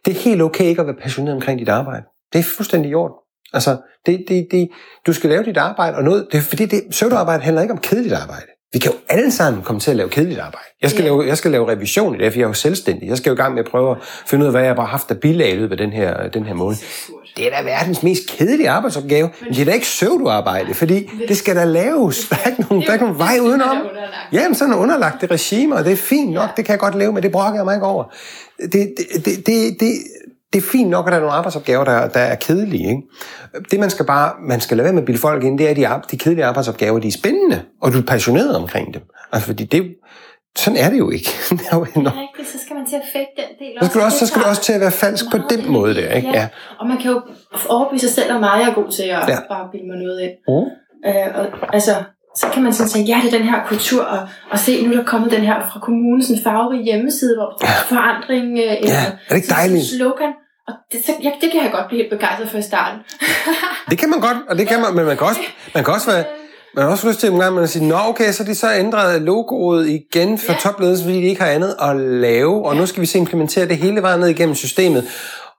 det 0.06 0.12
er 0.18 0.20
helt 0.20 0.42
okay 0.42 0.64
ikke 0.66 0.82
at 0.82 0.88
være 0.88 0.96
passioneret 1.02 1.36
omkring 1.36 1.60
dit 1.60 1.70
arbejde. 1.70 2.04
Det 2.34 2.40
er 2.40 2.44
fuldstændig 2.44 2.92
i 2.92 2.94
orden. 2.94 3.16
Altså, 3.54 3.78
det, 4.06 4.26
det, 4.28 4.48
det, 4.52 4.70
du 5.08 5.14
skal 5.14 5.30
lave 5.30 5.44
dit 5.44 5.58
arbejde, 5.58 5.98
og 5.98 6.04
noget, 6.04 6.28
det, 6.32 6.42
fordi 6.42 6.66
det, 6.66 6.82
pseudoarbejde 6.92 7.44
handler 7.44 7.62
ikke 7.62 7.72
om 7.74 7.78
kedeligt 7.80 8.14
arbejde. 8.14 8.46
Vi 8.74 8.80
kan 8.80 8.92
jo 8.92 8.98
alle 9.10 9.32
sammen 9.32 9.64
komme 9.64 9.80
til 9.80 9.92
at 9.92 9.98
lave 9.98 10.10
kedeligt 10.10 10.40
arbejde. 10.40 10.66
Jeg 10.82 10.90
skal, 10.90 11.02
Ja. 11.04 11.08
lave, 11.10 11.28
jeg 11.28 11.38
skal 11.38 11.52
lave 11.52 11.72
revision 11.72 12.16
i 12.16 12.24
det, 12.24 12.32
for 12.32 12.40
jeg 12.40 12.44
er 12.44 12.48
jo 12.50 12.54
selvstændig. 12.54 13.10
Jeg 13.10 13.18
skal 13.18 13.30
jo 13.30 13.34
i 13.34 13.38
gang 13.38 13.54
med 13.54 13.64
at 13.64 13.72
prøve 13.72 13.92
at 13.92 13.98
finde 14.28 14.44
ud 14.44 14.48
af, 14.48 14.54
hvad 14.54 14.64
jeg 14.64 14.76
bare 14.76 14.86
har 14.86 14.92
haft 14.92 15.12
af 15.12 15.18
bilag 15.20 15.52
i 15.52 15.56
løbet 15.56 15.72
af 15.72 15.78
den 15.78 15.94
her, 15.94 16.28
den 16.28 16.46
her 16.46 16.54
måned. 16.54 16.78
Det 17.38 17.48
er 17.54 17.58
da 17.58 17.64
verdens 17.64 18.04
mest 18.04 18.22
kedelige 18.28 18.70
arbejdsopgave, 18.70 19.30
men 19.42 19.54
det 19.54 19.62
er 19.62 19.66
da 19.66 19.72
ikke 19.72 19.84
pseudoarbejde, 19.84 20.74
fordi 20.74 21.10
det 21.28 21.38
skal 21.38 21.56
da 21.56 21.64
laves. 21.64 22.28
Der 22.30 22.36
er 22.46 22.50
ikke 22.50 22.62
nogen, 22.70 22.84
der 22.84 22.90
er 22.90 22.94
ikke 22.94 23.06
nogen 23.06 23.20
vej 23.20 23.38
udenom. 23.42 23.78
Jamen, 24.32 24.56
sådan 24.56 24.74
er 24.74 24.78
underlagt 24.78 25.22
det 25.22 25.32
regime, 25.32 25.76
og 25.76 25.86
det 25.86 25.94
er 25.94 25.98
fint 25.98 26.32
nok, 26.32 26.58
det 26.58 26.66
kan 26.66 26.72
jeg 26.72 26.80
godt 26.80 26.96
leve 26.96 27.12
med, 27.14 27.22
det 27.22 27.32
brokker 27.32 27.60
jeg 27.60 27.66
mig 27.66 27.76
ikke 27.76 27.86
over. 27.86 28.04
Det, 28.62 28.72
det, 28.72 29.26
det, 29.46 29.80
det, 29.80 29.94
det, 30.54 30.64
er 30.64 30.68
fint 30.72 30.90
nok, 30.90 31.08
at 31.08 31.12
der 31.12 31.18
er 31.18 31.22
nogle 31.22 31.36
arbejdsopgaver, 31.36 31.84
der, 31.84 32.08
der 32.08 32.20
er 32.20 32.36
kedelige. 32.36 32.88
Ikke? 32.90 33.02
Det, 33.72 33.80
man 33.80 33.90
skal 33.90 34.06
bare 34.06 34.34
man 34.48 34.62
skal 34.62 34.78
lade 34.78 34.84
være 34.84 34.94
med 34.94 35.02
at 35.02 35.06
bilde 35.06 35.20
folk 35.20 35.44
ind, 35.44 35.58
det 35.58 35.66
er, 35.66 35.70
at 35.90 36.02
de, 36.02 36.12
de 36.12 36.18
kedelige 36.18 36.46
arbejdsopgaver, 36.46 37.00
de 37.00 37.08
er 37.08 37.12
spændende, 37.12 37.62
og 37.82 37.94
du 37.94 37.98
er 37.98 38.02
passioneret 38.06 38.56
omkring 38.56 38.94
dem. 38.94 39.02
Altså, 39.32 39.46
fordi 39.48 39.64
det, 39.64 39.96
sådan 40.58 40.78
er 40.78 40.90
det 40.90 41.00
jo 41.00 41.10
ikke. 41.10 41.30
Det 41.50 41.62
er 41.72 41.78
jo 41.78 41.86
enormt. 41.96 42.18
Rigtigt, 42.18 42.50
så 42.50 42.66
skal 42.66 42.76
man 42.76 42.86
til 42.86 42.96
at 42.96 43.02
fake 43.14 43.32
den 43.38 43.50
del 43.60 43.78
Så 43.82 43.90
skal 43.90 44.02
du 44.02 44.06
også, 44.06 44.20
så 44.20 44.28
skal 44.28 44.42
du 44.42 44.48
også 44.48 44.62
til 44.62 44.74
at 44.74 44.82
være 44.82 44.92
falsk 44.92 45.26
på 45.32 45.38
den 45.50 45.72
måde 45.72 45.96
der, 45.96 46.10
ikke? 46.10 46.30
Ja. 46.34 46.48
Og 46.80 46.88
man 46.88 46.98
kan 46.98 47.12
jo 47.12 47.22
overbevise 47.70 48.08
sig 48.08 48.16
selv 48.24 48.34
om 48.34 48.40
meget, 48.40 48.62
jeg 48.62 48.70
er 48.70 48.74
god 48.74 48.92
til 48.92 49.04
at 49.04 49.10
Ja. 49.10 49.20
ja. 49.28 49.38
bare 49.50 49.68
bilde 49.72 49.88
mig 49.88 49.98
noget 49.98 50.22
ind. 50.22 50.32
Mm. 50.48 50.68
Øh, 51.10 51.28
og, 51.40 51.74
altså, 51.74 51.94
så 52.36 52.48
kan 52.54 52.64
man 52.64 52.74
sådan 52.74 52.90
tænke, 52.90 53.12
ja, 53.12 53.18
det 53.24 53.34
er 53.34 53.38
den 53.38 53.48
her 53.48 53.60
kultur, 53.68 54.04
og, 54.04 54.28
og 54.52 54.60
se, 54.60 54.86
nu 54.86 54.92
er 54.94 54.98
der 54.98 55.04
kommet 55.04 55.32
den 55.32 55.42
her 55.42 55.60
fra 55.72 55.80
kommunen, 55.80 56.24
sådan 56.24 56.38
en 56.38 56.44
farverig 56.44 56.84
hjemmeside, 56.84 57.36
hvor 57.38 57.50
forandring. 57.92 58.48
Øh, 58.60 58.66
Ja, 58.66 59.04
er 59.28 59.30
det 59.30 59.36
ikke 59.36 59.48
dejligt? 59.48 59.86
Slogan. 59.98 60.34
Og 60.68 60.74
det, 60.92 61.06
så, 61.06 61.12
ja, 61.24 61.32
det 61.42 61.52
kan 61.52 61.64
jeg 61.64 61.72
godt 61.72 61.88
blive 61.88 62.02
helt 62.02 62.14
begejstret 62.14 62.50
for 62.50 62.58
i 62.58 62.62
starten. 62.62 63.00
Det 63.90 63.98
kan 63.98 64.10
man 64.10 64.20
godt, 64.20 64.38
og 64.50 64.58
det 64.58 64.68
kan 64.68 64.82
man, 64.82 64.94
men 64.96 65.06
man 65.06 65.18
kan 65.18 65.28
også, 65.28 65.40
man 65.76 65.84
kan 65.84 65.94
også 65.94 66.12
være, 66.12 66.24
man 66.76 66.84
har 66.86 66.92
også 66.92 67.08
lyst 67.08 67.20
til 67.20 67.30
en 67.32 67.40
gang, 67.40 67.56
man 67.56 67.68
sige, 67.68 67.88
nå 67.88 67.96
okay, 68.08 68.32
så 68.32 68.44
er 68.44 68.48
de 68.48 68.56
så 68.56 68.68
ændret 68.76 69.22
logoet 69.22 69.88
igen 69.90 70.38
for 70.38 70.52
Ja. 70.54 70.58
topledelsen, 70.60 71.06
fordi 71.06 71.18
de 71.18 71.24
ikke 71.28 71.42
har 71.42 71.50
andet 71.50 71.76
at 71.82 71.96
lave, 71.98 72.66
og 72.66 72.76
nu 72.76 72.86
skal 72.86 73.02
vi 73.02 73.06
så 73.06 73.18
implementere 73.18 73.68
det 73.68 73.78
hele 73.78 74.02
vejen 74.02 74.20
ned 74.20 74.28
igennem 74.28 74.56
systemet. 74.56 75.08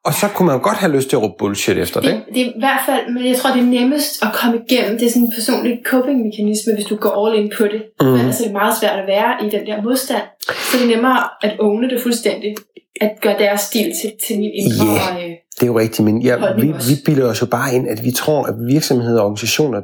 Og 0.05 0.15
så 0.15 0.29
kunne 0.29 0.47
man 0.47 0.57
jo 0.57 0.63
godt 0.63 0.77
have 0.77 0.93
lyst 0.93 1.09
til 1.09 1.17
at 1.17 1.23
råbe 1.23 1.35
bullshit 1.39 1.79
efter 1.79 2.01
det. 2.01 2.11
Det, 2.11 2.23
det 2.35 2.43
er 2.43 2.47
i 2.47 2.53
hvert 2.59 2.81
fald, 2.87 3.13
men 3.15 3.27
jeg 3.27 3.37
tror, 3.37 3.51
det 3.51 3.61
er 3.61 3.67
nemmest 3.81 4.23
at 4.25 4.29
komme 4.33 4.61
igennem. 4.69 4.99
Det 4.99 5.07
er 5.07 5.11
sådan 5.11 5.23
en 5.23 5.33
personlig 5.39 5.79
coping-mekanisme, 5.87 6.75
hvis 6.75 6.85
du 6.87 6.97
går 6.97 7.27
all 7.27 7.45
in 7.45 7.53
på 7.59 7.65
det. 7.65 7.83
Mm. 8.01 8.15
Ellers 8.15 8.41
er 8.41 8.45
det 8.45 8.53
meget 8.53 8.75
svært 8.81 8.99
at 8.99 9.07
være 9.07 9.47
i 9.47 9.51
den 9.51 9.67
der 9.67 9.83
modstand. 9.83 10.23
Så 10.47 10.77
er 10.77 10.81
det 10.81 10.89
nemmere 10.89 11.19
at 11.43 11.53
åbne 11.61 11.89
det 11.91 12.03
fuldstændig. 12.03 12.55
At 13.01 13.11
gøre 13.23 13.39
deres 13.39 13.61
stil 13.61 13.93
til, 14.03 14.13
til 14.27 14.39
min 14.39 14.51
indre. 14.55 14.87
Ja. 14.87 15.15
Yeah. 15.17 15.25
Øh, 15.25 15.31
Det 15.57 15.63
er 15.63 15.67
jo 15.67 15.79
rigtigt, 15.79 16.05
men 16.05 16.23
ja, 16.23 16.37
vi, 16.59 16.67
vi 16.67 16.95
bilder 17.05 17.27
os 17.31 17.41
jo 17.41 17.47
bare 17.47 17.75
ind, 17.75 17.89
at 17.89 18.05
vi 18.05 18.11
tror, 18.11 18.45
at 18.47 18.55
virksomheder 18.69 19.21
og 19.21 19.25
organisationer 19.27 19.81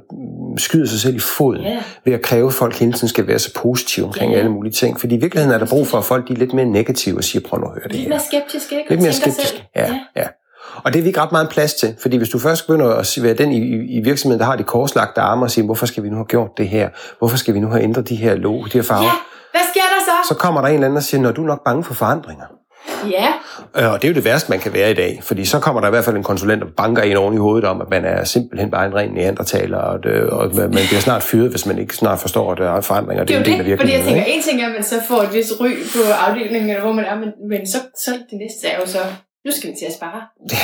skyder 0.59 0.87
sig 0.87 1.01
selv 1.01 1.17
i 1.17 1.19
foden 1.19 1.63
Ja. 1.63 1.83
ved 2.05 2.13
at 2.13 2.23
kræve, 2.23 2.47
at 2.47 2.53
folk 2.55 2.75
hele 2.79 2.93
tiden 2.93 3.09
skal 3.09 3.27
være 3.27 3.39
så 3.39 3.55
positive 3.55 4.07
omkring 4.07 4.33
Ja. 4.33 4.39
alle 4.39 4.51
mulige 4.51 4.73
ting. 4.73 5.01
Fordi 5.01 5.15
i 5.15 5.19
virkeligheden 5.21 5.55
er 5.55 5.59
der 5.59 5.67
brug 5.67 5.87
for, 5.87 5.99
at 5.99 6.05
folk 6.05 6.29
de 6.29 6.33
er 6.33 6.37
lidt 6.37 6.53
mere 6.53 6.65
negative 6.67 7.17
og 7.19 7.25
siger, 7.25 7.49
prøv 7.49 7.61
nu 7.61 7.67
at 7.67 7.73
høre 7.73 7.89
det 7.89 7.97
lidt 7.97 8.09
mere 8.09 8.21
skeptisk, 8.21 8.73
ikke? 8.73 8.91
Lidt 8.91 9.03
mere 9.03 9.13
tænker 9.13 9.31
skeptisk. 9.33 9.49
selv. 9.55 9.61
Ja, 9.77 9.95
ja. 10.17 10.27
Og 10.85 10.93
det 10.93 10.99
er 10.99 11.03
vi 11.03 11.09
ikke 11.09 11.21
ret 11.21 11.33
meget 11.33 11.49
plads 11.49 11.75
til, 11.75 11.95
fordi 12.03 12.17
hvis 12.17 12.29
du 12.29 12.39
først 12.39 12.67
begynder 12.67 12.87
at 12.87 13.19
være 13.23 13.35
den 13.35 13.53
i, 13.53 13.59
i, 13.99 14.01
virksomheden, 14.01 14.41
der 14.41 14.47
har 14.47 14.57
de 14.57 14.63
korslagte 14.63 15.21
arme 15.21 15.45
og 15.45 15.51
siger, 15.51 15.65
hvorfor 15.65 15.87
skal 15.87 16.03
vi 16.03 16.09
nu 16.09 16.17
have 16.17 16.25
gjort 16.25 16.51
det 16.59 16.69
her? 16.69 16.89
Hvorfor 17.19 17.37
skal 17.37 17.55
vi 17.55 17.61
nu 17.61 17.69
have 17.69 17.83
ændret 17.83 18.09
de 18.09 18.17
her 18.17 18.35
logo, 18.35 18.65
de 18.65 18.71
her 18.73 18.83
farver? 18.83 19.03
Ja, 19.03 19.11
hvad 19.51 19.61
sker 19.73 19.81
der 19.81 20.01
så? 20.07 20.29
Så 20.35 20.35
kommer 20.35 20.61
der 20.61 20.69
en 20.69 20.75
eller 20.75 20.87
anden 20.87 20.97
og 20.97 21.03
siger, 21.03 21.21
når 21.21 21.33
du 21.33 21.43
er 21.43 21.47
nok 21.47 21.65
bange 21.65 21.85
for 21.85 21.95
forandringer. 21.95 22.45
Ja, 23.11 23.27
Øh, 23.77 23.93
Og 23.93 24.03
det 24.03 24.09
er 24.09 24.13
jo 24.13 24.15
det 24.15 24.25
værste, 24.25 24.51
man 24.51 24.59
kan 24.59 24.73
være 24.73 24.91
i 24.91 24.95
dag, 24.95 25.21
fordi 25.23 25.45
så 25.45 25.59
kommer 25.59 25.81
der 25.81 25.89
i 25.89 25.91
hvert 25.91 26.05
fald 26.05 26.17
en 26.17 26.23
konsulent 26.23 26.63
og 26.63 26.69
banker 26.77 27.03
en 27.03 27.17
oven 27.17 27.35
i 27.35 27.37
hovedet 27.37 27.69
om, 27.69 27.81
at 27.81 27.91
man 27.91 28.05
er 28.05 28.25
simpelthen 28.25 28.71
bare 28.71 28.87
en 28.87 28.95
ren 28.95 29.11
neandertaler, 29.11 29.79
og, 29.79 30.03
det, 30.05 30.23
og 30.23 30.55
man 30.55 30.71
bliver 30.71 31.01
snart 31.01 31.23
fyret, 31.23 31.51
hvis 31.51 31.67
man 31.67 31.79
ikke 31.79 31.97
snart 31.97 32.19
forstår, 32.19 32.53
at 32.53 32.59
der 32.59 32.71
er 32.77 32.81
forandringer. 32.81 33.25
det 33.25 33.35
er 33.35 33.39
jo 33.39 33.45
det, 33.45 33.79
fordi 33.79 33.93
jeg 33.93 34.03
tænker, 34.05 34.25
ikke? 34.25 34.37
en 34.37 34.43
ting 34.43 34.63
er, 34.63 34.67
at 34.67 34.73
man 34.73 34.85
så 34.85 34.95
får 35.09 35.23
et 35.23 35.33
vis 35.35 35.53
ry 35.61 35.69
på 35.95 36.13
afdelingen, 36.27 36.71
eller 36.71 36.83
hvor 36.83 36.93
man 36.93 37.05
er, 37.05 37.15
men, 37.19 37.29
men 37.49 37.67
så, 37.67 37.79
så 38.05 38.11
det 38.11 38.39
næste 38.39 38.67
er 38.69 38.81
jo 38.81 38.87
så, 38.87 38.99
nu 39.45 39.53
skal 39.53 39.71
vi 39.71 39.77
til 39.79 39.87
at 39.87 39.93
spare. 39.93 40.21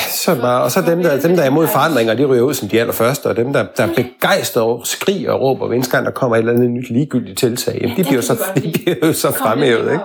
Så 0.09 0.31
er 0.31 0.35
det 0.35 0.41
bare, 0.41 0.63
og 0.63 0.71
så 0.71 0.81
dem 0.81 1.03
der, 1.03 1.19
dem, 1.19 1.35
der 1.35 1.43
er 1.43 1.47
imod 1.47 1.67
forandringer, 1.67 2.13
de 2.13 2.25
ryger 2.25 2.43
ud 2.43 2.53
som 2.53 2.69
de 2.69 2.79
allerførste, 2.79 3.25
og 3.25 3.35
dem, 3.35 3.53
der, 3.53 3.65
der 3.77 3.83
er 3.83 3.93
begejstrede 3.93 4.65
og 4.65 4.87
skriger 4.87 5.31
og 5.31 5.41
råber, 5.41 5.67
hver 5.67 5.89
gang 5.91 6.05
der 6.05 6.11
kommer 6.11 6.35
et 6.35 6.39
eller 6.39 6.53
andet 6.53 6.69
nyt 6.69 6.89
ligegyldigt 6.89 7.39
tiltag, 7.39 7.79
jamen, 7.81 7.97
de 7.97 8.03
bliver 8.03 8.21
så, 8.21 8.37
de 8.55 8.71
bliver 8.73 8.95
jo 9.03 9.13
så 9.13 9.31
fremhævet. 9.31 9.91
Ikke? 9.91 10.03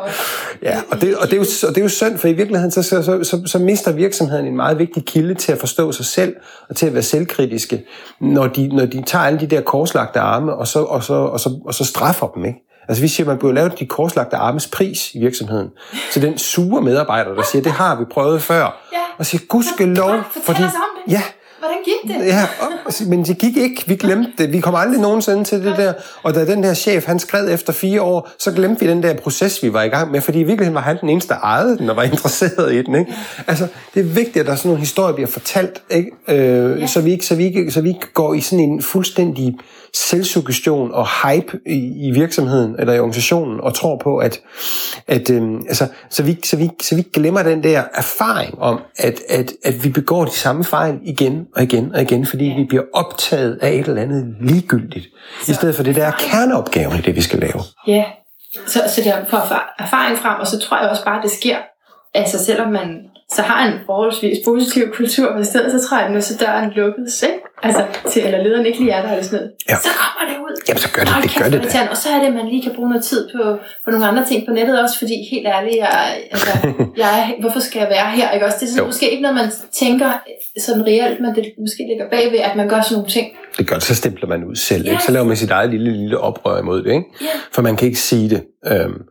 Ja, 0.62 0.81
og 0.91 1.01
det, 1.01 1.16
og, 1.16 1.27
det 1.27 1.33
er 1.33 1.37
jo, 1.37 1.47
og 1.68 1.75
det 1.75 1.79
er 1.79 1.83
jo 1.83 1.89
synd, 1.89 2.18
for 2.18 2.29
i 2.29 2.33
virkeligheden, 2.33 2.70
så, 2.70 2.83
så, 2.83 3.03
så, 3.03 3.25
så, 3.25 3.43
så 3.47 3.59
mister 3.59 3.93
virksomheden 3.93 4.47
en 4.47 4.57
meget 4.57 4.79
vigtig 4.79 5.05
kilde 5.05 5.35
til 5.35 5.53
at 5.53 5.59
forstå 5.59 5.93
sig 5.93 6.07
selv, 6.07 6.37
og 6.68 6.77
til 6.77 6.87
at 6.87 6.95
være 6.95 7.03
selvkritiske, 7.03 7.85
når 8.20 8.47
de, 8.47 8.68
når 8.68 8.87
de 8.87 9.03
tager 9.03 9.25
alle 9.25 9.41
de 9.41 9.47
der 9.47 9.61
korslagte 9.61 10.20
arme, 10.20 10.55
og 10.55 10.66
så, 10.66 10.83
og 10.83 11.03
så, 11.05 11.14
og 11.14 11.41
så, 11.41 11.51
og 11.66 11.75
så 11.75 11.85
straffer 11.85 12.27
dem, 12.27 12.45
ikke? 12.45 12.72
Altså 12.89 13.03
vi 13.03 13.09
siger, 13.09 13.26
man 13.26 13.39
burde 13.39 13.55
lave 13.55 13.68
de 13.78 13.87
korslagte 13.87 14.37
armes 14.37 14.66
pris 14.66 15.14
i 15.14 15.18
virksomheden. 15.18 15.70
Så 16.11 16.20
den 16.20 16.39
sure 16.39 16.83
medarbejder, 16.83 17.35
der 17.35 17.43
siger, 17.43 17.62
det 17.62 17.72
har 17.72 17.97
vi 17.97 18.05
prøvet 18.05 18.43
før. 18.43 18.62
Ja. 18.93 18.99
Og 19.18 19.26
siger, 19.26 19.47
gudskelov, 19.49 20.20
fordi... 20.47 20.62
os 20.62 20.74
om 20.74 20.80
det. 21.07 21.12
Ja, 21.12 21.22
hvordan 21.63 21.79
gik 21.85 22.17
det? 22.17 22.27
Ja, 22.27 22.49
og, 22.61 22.93
men 23.07 23.25
det 23.25 23.39
gik 23.39 23.57
ikke. 23.57 23.85
Vi 23.87 23.95
glemte 23.95 24.31
det. 24.39 24.53
Vi 24.53 24.61
kom 24.61 24.75
aldrig 24.75 25.01
nogensinde 25.01 25.45
til 25.45 25.65
det 25.65 25.77
der. 25.77 25.93
Og 26.23 26.35
da 26.35 26.47
den 26.47 26.63
der 26.63 26.75
chef, 26.75 27.07
han 27.07 27.19
skred 27.19 27.51
efter 27.51 27.73
fire 27.73 28.03
år, 28.03 28.31
så 28.39 28.53
glemte 28.53 28.81
vi 28.81 28.91
den 28.91 29.03
der 29.03 29.15
proces, 29.15 29.63
vi 29.63 29.73
var 29.73 29.83
i 29.83 29.89
gang 29.89 30.11
med. 30.11 30.21
Fordi 30.21 30.41
i 30.41 30.43
virkeligheden 30.43 30.75
var 30.75 30.81
han 30.81 31.01
den 31.01 31.09
eneste, 31.09 31.35
der 31.35 31.41
ejede 31.41 31.79
den 31.79 31.91
og 31.91 31.97
var 31.97 32.03
interesseret 32.13 32.73
i 32.73 32.83
den. 32.83 32.95
Ikke? 32.95 33.15
Altså, 33.47 33.67
det 33.95 34.01
er 34.01 34.05
vigtigt, 34.05 34.37
at 34.37 34.47
der 34.47 34.53
er 34.53 34.57
sådan 34.57 34.69
nogle 34.69 34.81
historier, 34.81 35.15
bliver 35.15 35.31
fortalt. 35.31 35.83
Ikke? 35.91 36.11
Øh, 36.29 36.81
ja. 36.81 36.87
så, 36.87 37.01
vi 37.01 37.13
ikke, 37.13 37.27
så, 37.27 37.35
vi 37.35 37.45
ikke, 37.45 37.71
så 37.71 37.81
vi 37.81 37.89
ikke 37.89 38.13
går 38.15 38.35
i 38.35 38.41
sådan 38.41 38.65
en 38.65 38.83
fuldstændig 38.83 39.55
selvsuggestion 39.95 40.93
og 40.93 41.07
hype 41.23 41.59
i, 41.67 42.09
i 42.09 42.11
virksomheden 42.11 42.77
eller 42.79 42.93
i 42.93 42.99
organisationen 42.99 43.61
og 43.61 43.75
tror 43.75 43.97
på, 43.97 44.19
at, 44.19 44.41
at 45.07 45.31
øh, 45.31 45.43
altså, 45.69 45.87
så, 46.11 46.23
vi, 46.23 46.39
så, 46.45 46.57
vi, 46.57 46.71
så 46.83 46.97
vi 46.97 47.03
glemmer 47.03 47.43
den 47.43 47.63
der 47.63 47.83
erfaring 47.95 48.59
om, 48.59 48.81
at, 48.97 49.21
at, 49.29 49.53
at 49.65 49.85
vi 49.85 49.89
begår 49.89 50.25
de 50.25 50.31
samme 50.31 50.65
fejl 50.65 50.99
igen 51.03 51.47
og 51.57 51.63
igen 51.63 51.95
og 51.95 52.03
igen, 52.03 52.27
fordi 52.27 52.45
vi 52.45 52.65
bliver 52.65 52.85
optaget 52.93 53.59
af 53.63 53.71
et 53.71 53.89
eller 53.89 54.03
andet 54.03 54.37
ligegyldigt, 54.41 55.07
så, 55.43 55.53
i 55.53 55.55
stedet 55.55 55.75
for 55.75 55.83
det 55.83 55.97
der 55.97 56.11
kerneopgave 56.11 56.99
i 56.99 57.01
det, 57.01 57.17
vi 57.17 57.21
skal 57.21 57.39
lave. 57.39 57.61
Ja, 57.87 58.05
så, 58.67 58.83
så 58.89 59.01
det 59.01 59.07
er 59.07 59.25
for 59.25 59.37
erfaring 59.79 60.19
frem, 60.19 60.41
og 60.41 60.47
så 60.47 60.59
tror 60.59 60.79
jeg 60.81 60.91
også 60.91 61.05
bare, 61.05 61.17
at 61.17 61.23
det 61.23 61.31
sker, 61.31 61.57
altså 62.15 62.45
selvom 62.45 62.73
man 62.73 63.01
så 63.31 63.43
har 63.43 63.67
en 63.67 63.79
forholdsvis 63.87 64.39
positiv 64.45 64.95
kultur 64.95 65.37
på 65.37 65.45
stedet, 65.45 65.81
så 65.81 65.89
tror 65.89 65.99
jeg, 65.99 66.17
at 66.17 66.25
så 66.25 66.37
døren 66.37 66.71
lukket, 66.71 67.23
ikke? 67.23 67.39
Altså, 67.63 67.83
til, 68.11 68.21
eller 68.27 68.43
lederen 68.43 68.67
ikke 68.67 68.79
lige 68.79 68.93
er 68.93 69.03
der 69.03 69.11
eller 69.11 69.25
sådan 69.25 69.39
noget. 69.39 69.53
Ja. 69.69 69.77
Så 69.87 69.89
kommer 70.03 70.23
det 70.31 70.37
ud. 70.47 70.55
Jamen, 70.69 70.79
så 70.79 70.89
gør 70.95 71.03
det, 71.03 71.13
Hold 71.13 71.23
det 71.23 71.31
kæft, 71.31 71.43
gør 71.43 71.51
det 71.51 71.59
irriterende. 71.59 71.91
Og 71.91 71.97
så 71.97 72.09
er 72.15 72.19
det, 72.21 72.27
at 72.27 72.37
man 72.41 72.47
lige 72.53 72.63
kan 72.63 72.73
bruge 72.77 72.89
noget 72.89 73.05
tid 73.05 73.23
på, 73.35 73.43
på 73.85 73.89
nogle 73.91 74.07
andre 74.11 74.25
ting 74.31 74.47
på 74.47 74.53
nettet 74.59 74.83
også, 74.83 74.99
fordi 74.99 75.17
helt 75.33 75.47
ærligt, 75.57 75.77
jeg, 75.77 75.97
altså, 76.33 76.51
jeg, 77.05 77.35
hvorfor 77.41 77.61
skal 77.61 77.79
jeg 77.81 77.89
være 77.97 78.11
her? 78.19 78.31
Ikke? 78.31 78.47
Også, 78.47 78.57
det 78.61 78.67
er 78.67 78.71
sådan, 78.71 78.85
Jo. 78.85 78.87
måske 78.93 79.11
ikke 79.11 79.23
noget, 79.23 79.37
man 79.43 79.51
tænker 79.83 80.11
sådan 80.67 80.83
reelt, 80.87 81.21
men 81.21 81.31
det 81.35 81.45
måske 81.67 81.83
ligger 81.91 82.07
bagved, 82.15 82.39
at 82.39 82.55
man 82.57 82.69
gør 82.69 82.81
sådan 82.81 82.95
nogle 82.95 83.11
ting. 83.11 83.27
Det 83.59 83.67
gør 83.69 83.75
det, 83.75 83.85
så 83.85 83.95
stempler 83.95 84.29
man 84.29 84.45
ud 84.45 84.57
selv. 84.57 84.85
Ja. 84.85 84.91
Ikke? 84.91 85.03
Så 85.03 85.13
laver 85.13 85.27
man 85.27 85.37
sit 85.37 85.51
eget 85.51 85.71
lille, 85.71 85.93
lille 86.03 86.19
oprør 86.19 86.59
imod 86.59 86.79
det. 86.83 86.91
Ikke? 86.91 87.05
Ja. 87.21 87.27
For 87.53 87.63
man 87.63 87.77
kan 87.77 87.87
ikke 87.89 88.01
sige 88.01 88.31
det. 88.31 88.43
Øhm, 88.67 89.03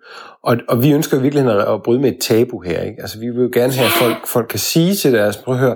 og, 0.43 0.57
og 0.69 0.83
vi 0.83 0.91
ønsker 0.91 1.19
virkelig 1.19 1.45
at, 1.45 1.73
at 1.73 1.83
bryde 1.83 1.99
med 1.99 2.11
et 2.11 2.17
tabu 2.21 2.61
her. 2.61 2.81
Ikke? 2.81 3.01
Altså, 3.01 3.19
vi 3.19 3.29
vil 3.29 3.41
jo 3.41 3.49
gerne 3.53 3.73
have, 3.73 3.85
at 3.85 3.91
folk, 3.91 4.27
folk 4.27 4.47
kan 4.47 4.59
sige 4.59 4.95
til 4.95 5.13
deres, 5.13 5.37
prøv 5.37 5.53
at 5.53 5.59
høre, 5.59 5.75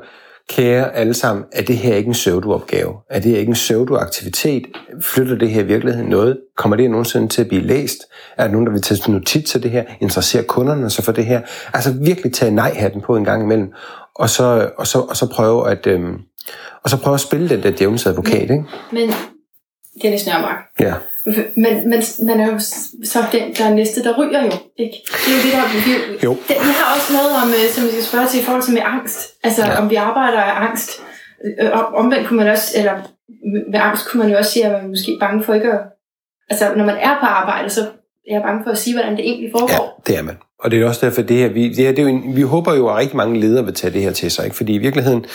kære 0.50 0.96
alle 0.96 1.14
sammen, 1.14 1.46
er 1.52 1.62
det 1.62 1.78
her 1.78 1.96
ikke 1.96 2.08
en 2.08 2.14
pseudo-opgave? 2.14 2.94
Er 3.10 3.20
det 3.20 3.32
her 3.32 3.38
ikke 3.40 3.50
en 3.50 3.54
pseudo-aktivitet? 3.54 4.66
Flytter 5.02 5.36
det 5.36 5.50
her 5.50 5.62
i 5.62 5.66
virkeligheden 5.66 6.10
noget? 6.10 6.38
Kommer 6.58 6.76
det 6.76 6.92
nogensinde 6.92 7.28
til 7.28 7.42
at 7.42 7.48
blive 7.48 7.62
læst? 7.62 7.98
Er 8.38 8.44
der 8.44 8.52
nogen, 8.52 8.66
der 8.66 8.72
vil 8.72 8.82
tage 8.82 9.12
notits 9.12 9.52
til 9.52 9.64
det 9.64 9.72
her? 9.72 9.84
Interesserer 10.02 10.44
kunderne 10.44 10.90
sig 10.90 11.04
for 11.04 11.12
det 11.12 11.26
her? 11.26 11.42
Altså 11.74 11.94
virkelig 12.02 12.34
tage 12.34 12.52
nej-hatten 12.52 13.02
på 13.02 13.16
en 13.16 13.26
gang 13.26 13.44
imellem, 13.44 13.72
og 14.16 14.30
så, 14.30 14.70
og 14.78 14.88
så, 14.88 15.00
og 15.00 15.18
så 15.18 15.30
prøve 15.30 15.70
at... 15.70 15.88
Øhm, 15.88 16.18
og 16.84 16.90
så 16.90 16.98
prøve 16.98 17.14
at 17.14 17.20
spille 17.20 17.50
den 17.50 17.64
der 17.64 17.72
djævnens 17.72 18.06
advokat, 18.06 18.42
ikke? 18.42 18.64
Men 18.92 19.10
Dennis 20.02 20.28
Nørmark, 20.28 20.58
Ja. 20.80 20.94
Men, 21.56 21.90
men 21.90 22.04
man 22.24 22.40
er 22.40 22.52
jo 22.54 22.60
så 23.04 23.20
den, 23.32 23.54
der 23.58 23.66
er 23.66 23.74
næste, 23.74 24.04
der 24.04 24.18
ryger 24.20 24.42
jo. 24.46 24.52
Ikke? 24.78 24.98
Det 25.26 25.28
er 25.28 25.38
jo 25.38 25.42
det, 25.46 25.52
der 25.54 25.64
vi, 25.74 26.18
Jo. 26.24 26.32
Det, 26.48 26.56
vi 26.68 26.72
har 26.80 26.96
også 26.96 27.14
noget, 27.14 27.32
om, 27.44 27.50
øh, 27.50 27.70
som 27.72 27.84
vi 27.84 27.90
skal 27.90 28.04
spørge 28.04 28.28
til 28.28 28.40
i 28.42 28.44
forhold 28.44 28.64
til 28.64 28.74
med 28.74 28.82
angst. 28.86 29.20
Altså, 29.44 29.62
Ja. 29.66 29.72
ja. 29.72 29.82
om 29.82 29.90
vi 29.90 29.96
arbejder 29.96 30.38
af 30.42 30.62
angst. 30.70 30.90
Øh, 31.62 31.70
og 31.74 31.86
omvendt 31.86 32.28
kunne 32.28 32.38
man 32.38 32.48
også, 32.48 32.74
eller 32.80 32.94
med- 33.72 33.80
angst 33.80 34.08
kunne 34.10 34.24
man 34.24 34.32
jo 34.32 34.38
også 34.38 34.52
sige, 34.52 34.66
at 34.66 34.72
man 34.72 34.84
er 34.84 34.88
måske 34.88 35.18
bange 35.20 35.44
for 35.44 35.54
ikke 35.54 35.72
at... 35.72 35.80
Altså, 36.50 36.66
når 36.78 36.86
man 36.86 36.96
er 36.98 37.14
på 37.20 37.26
arbejde, 37.26 37.70
så 37.70 37.82
er 37.82 37.86
jeg 38.36 38.42
bange 38.42 38.64
for 38.64 38.72
at 38.72 38.78
sige, 38.78 38.94
hvordan 38.96 39.12
det 39.18 39.26
egentlig 39.26 39.50
Ja, 39.54 39.60
foregår. 39.60 40.02
det 40.08 40.18
er 40.18 40.22
man. 40.22 40.38
Og 40.60 40.72
det 40.72 40.82
er 40.82 40.88
også 40.88 41.06
derfor, 41.06 41.22
det 41.22 41.38
her, 41.38 41.48
vi, 41.50 41.70
det 41.70 41.78
her, 41.78 41.90
det 41.92 42.00
er 42.00 42.04
jo 42.04 42.10
en, 42.10 42.36
vi 42.36 42.42
håber 42.42 42.74
jo, 42.76 42.88
at 42.90 42.96
rigtig 42.96 43.18
mange 43.18 43.40
ledere 43.40 43.66
vil 43.66 43.74
tage 43.74 43.94
det 43.94 44.02
her 44.02 44.12
til 44.12 44.32
sig. 44.32 44.46
Ikke? 44.46 44.58
Fordi 44.58 44.74
i 44.76 44.78
virkeligheden, 44.78 45.26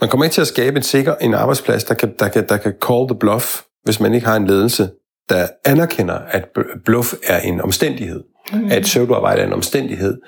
man 0.00 0.10
kommer 0.10 0.24
ikke 0.24 0.34
til 0.34 0.40
at 0.40 0.46
skabe 0.46 0.76
en 0.76 0.82
sikker 0.82 1.14
en 1.14 1.34
arbejdsplads, 1.34 1.84
der 1.84 1.94
kan, 1.94 2.12
der, 2.18 2.28
kan, 2.28 2.48
der 2.48 2.56
kan 2.56 2.72
call 2.86 3.08
the 3.08 3.18
bluff, 3.20 3.60
hvis 3.84 4.00
man 4.00 4.14
ikke 4.14 4.26
har 4.26 4.36
en 4.36 4.46
ledelse, 4.46 4.90
der 5.28 5.48
anerkender, 5.64 6.14
at 6.14 6.44
bl- 6.58 6.82
bluff 6.84 7.14
er 7.28 7.40
en 7.40 7.60
omstændighed. 7.60 8.22
Mm. 8.52 8.70
At 8.70 8.82
pseudoarbejde 8.82 9.42
er 9.42 9.46
en 9.46 9.52
omstændighed. 9.52 10.18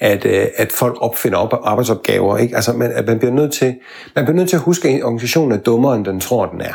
At, 0.00 0.24
øh, 0.24 0.46
at 0.56 0.72
folk 0.72 0.96
opfinder 1.00 1.38
op 1.38 1.60
arbejdsopgaver. 1.64 2.38
Ikke? 2.38 2.56
Altså, 2.56 2.72
man, 2.72 2.92
at 2.92 3.06
man, 3.06 3.18
bliver 3.18 3.32
nødt 3.32 3.52
til, 3.52 3.74
man 4.16 4.24
bliver 4.24 4.36
nødt 4.36 4.48
til 4.48 4.56
at 4.56 4.62
huske, 4.62 4.88
at 4.88 5.02
organisationen 5.02 5.52
er 5.52 5.56
dummere, 5.56 5.96
end 5.96 6.04
den 6.04 6.20
tror, 6.20 6.46
den 6.46 6.60
er. 6.60 6.74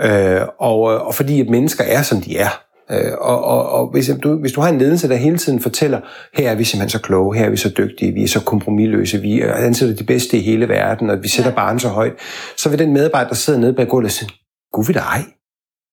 Øh, 0.00 0.46
og, 0.58 0.80
og 0.80 1.14
fordi 1.14 1.40
at 1.40 1.48
mennesker 1.48 1.84
er, 1.84 2.02
som 2.02 2.20
de 2.20 2.36
er. 2.36 2.62
Øh, 2.90 3.12
og 3.20 3.44
og, 3.44 3.68
og 3.68 3.90
hvis, 3.90 4.10
du, 4.22 4.36
hvis 4.36 4.52
du 4.52 4.60
har 4.60 4.68
en 4.68 4.78
ledelse, 4.78 5.08
der 5.08 5.16
hele 5.16 5.38
tiden 5.38 5.60
fortæller, 5.60 6.00
her 6.34 6.50
er 6.50 6.54
vi 6.54 6.64
simpelthen 6.64 6.98
så 6.98 7.02
kloge, 7.02 7.36
her 7.36 7.44
er 7.44 7.50
vi 7.50 7.56
så 7.56 7.72
dygtige, 7.78 8.12
vi 8.12 8.22
er 8.22 8.28
så 8.28 8.44
kompromilløse, 8.44 9.20
vi 9.20 9.40
ansætter 9.40 9.96
de 9.96 10.04
bedste 10.04 10.36
i 10.36 10.40
hele 10.40 10.68
verden, 10.68 11.10
og 11.10 11.22
vi 11.22 11.28
sætter 11.28 11.50
ja. 11.50 11.56
barn 11.56 11.78
så 11.78 11.88
højt, 11.88 12.12
så 12.56 12.68
vil 12.68 12.78
den 12.78 12.92
medarbejder, 12.92 13.28
der 13.28 13.34
sidder 13.34 13.60
nede 13.60 13.72
bag 13.72 13.88
gulvet, 13.88 14.12
sige, 14.12 14.30
gud 14.72 14.94
da 14.94 15.00
ej. 15.00 15.24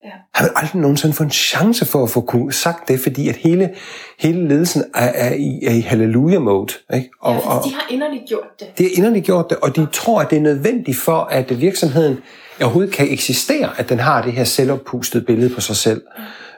Ja. 0.03 0.09
Han 0.33 0.43
vil 0.45 0.51
aldrig 0.55 0.81
nogensinde 0.81 1.15
få 1.15 1.23
en 1.23 1.31
chance 1.31 1.85
for 1.85 2.03
at 2.03 2.09
få 2.09 2.51
sagt 2.51 2.87
det, 2.87 2.99
fordi 2.99 3.29
at 3.29 3.35
hele, 3.35 3.73
hele 4.19 4.47
ledelsen 4.47 4.83
er, 4.95 5.05
er, 5.05 5.33
i, 5.33 5.59
er 5.65 5.71
i 5.71 5.79
halleluja-mode. 5.79 6.73
Ikke? 6.93 7.09
Og, 7.21 7.33
Ja, 7.33 7.39
og, 7.39 7.55
fordi 7.55 7.69
de 7.69 7.75
har 7.75 7.87
inderligt 7.89 8.23
gjort 8.27 8.59
det. 8.59 8.67
det 8.77 8.85
er 8.85 8.89
inderligt 8.97 9.25
gjort 9.25 9.49
det, 9.49 9.57
og 9.57 9.75
de 9.75 9.87
tror, 9.93 10.21
at 10.21 10.29
det 10.29 10.37
er 10.37 10.41
nødvendigt 10.41 10.97
for, 10.97 11.17
at 11.17 11.61
virksomheden 11.61 12.17
overhovedet 12.61 12.93
kan 12.93 13.11
eksistere, 13.11 13.79
at 13.79 13.89
den 13.89 13.99
har 13.99 14.21
det 14.21 14.33
her 14.33 14.43
selvoppustede 14.43 15.23
billede 15.25 15.55
på 15.55 15.61
sig 15.61 15.75
selv. 15.75 16.01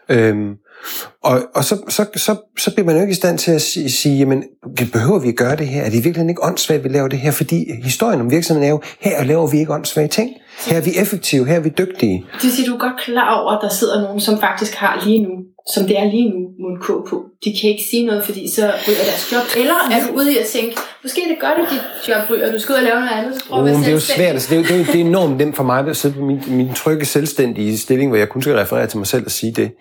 Øhm, 0.10 0.56
og 1.24 1.42
og 1.56 1.64
så, 1.64 1.78
så, 1.90 2.06
så, 2.16 2.36
så 2.58 2.74
bliver 2.74 2.86
man 2.86 2.96
jo 2.96 3.02
ikke 3.02 3.12
i 3.12 3.16
stand 3.16 3.38
til 3.38 3.52
at 3.52 3.62
sige, 3.62 3.92
sige 3.92 4.18
jamen, 4.18 4.44
behøver 4.94 5.20
vi 5.20 5.28
at 5.28 5.36
gøre 5.36 5.56
det 5.56 5.68
her? 5.68 5.84
Er 5.84 5.90
det 5.90 6.04
virkelig 6.04 6.30
ikke 6.30 6.44
åndssvagt, 6.44 6.78
at 6.78 6.84
vi 6.84 6.90
laver 6.90 7.08
det 7.08 7.20
her? 7.20 7.32
Fordi 7.32 7.66
historien 7.84 8.22
om 8.22 8.32
virksomheden 8.32 8.68
er 8.68 8.72
jo, 8.72 8.82
her 9.00 9.24
laver 9.24 9.48
vi 9.48 9.60
ikke 9.60 9.74
åndssvage 9.74 10.08
ting. 10.08 10.30
Her 10.68 10.78
er 10.78 10.82
vi 10.82 10.92
effektive, 11.02 11.46
her 11.46 11.56
er 11.56 11.60
vi 11.60 11.70
dygtige. 11.78 12.26
Det 12.42 12.52
siger, 12.52 12.68
du 12.70 12.76
er 12.76 12.80
godt 12.80 13.00
klar 13.00 13.36
over, 13.36 13.52
at 13.52 13.60
der 13.62 13.70
sidder 13.70 14.02
nogen, 14.02 14.20
som 14.20 14.40
faktisk 14.40 14.74
har 14.74 15.02
lige 15.06 15.24
nu, 15.24 15.30
som 15.74 15.88
det 15.88 16.00
er 16.00 16.04
lige 16.04 16.30
nu, 16.30 16.40
mundkurv 16.60 17.08
på. 17.10 17.26
De 17.44 17.50
kan 17.62 17.70
ikke 17.70 17.84
sige 17.92 18.06
noget, 18.06 18.26
fordi 18.26 18.50
så 18.50 18.62
ryger 18.88 19.04
deres 19.10 19.32
job. 19.32 19.46
Eller 19.58 19.74
er 19.92 20.08
du 20.08 20.18
ude 20.18 20.34
i 20.34 20.38
at 20.38 20.46
tænke, 20.46 20.76
måske 21.04 21.22
det 21.30 21.38
gør 21.40 21.54
det, 21.60 21.66
dit 21.72 21.84
job 22.08 22.30
ryger, 22.30 22.52
du 22.52 22.60
skal 22.60 22.74
ud 22.74 22.78
og 22.78 22.84
lave 22.84 23.00
noget 23.00 23.12
andet, 23.12 23.36
så 23.36 23.50
prøv 23.50 23.64
Uh, 23.64 23.70
at 23.70 23.76
det 23.76 23.88
er 23.88 23.92
jo 23.92 24.00
svært. 24.00 24.34
Altså, 24.34 24.56
det, 24.56 24.60
er, 24.60 24.68
det, 24.68 24.82
er, 24.82 24.86
det 24.86 24.96
er 24.96 25.06
enormt 25.06 25.38
nemt 25.38 25.56
for 25.56 25.64
mig 25.64 25.88
at 25.88 25.98
sidde 25.98 26.16
på 26.16 26.22
min, 26.22 26.42
min 26.48 26.74
trygge, 26.74 27.06
selvstændige 27.06 27.78
stilling, 27.78 28.10
hvor 28.10 28.18
jeg 28.18 28.30
kun 28.30 28.42
skal 28.42 28.56
referere 28.56 28.88
til 28.88 28.98
mig 28.98 29.08
selv 29.08 29.26
og 29.26 29.32
sige 29.32 29.52
det. 29.52 29.72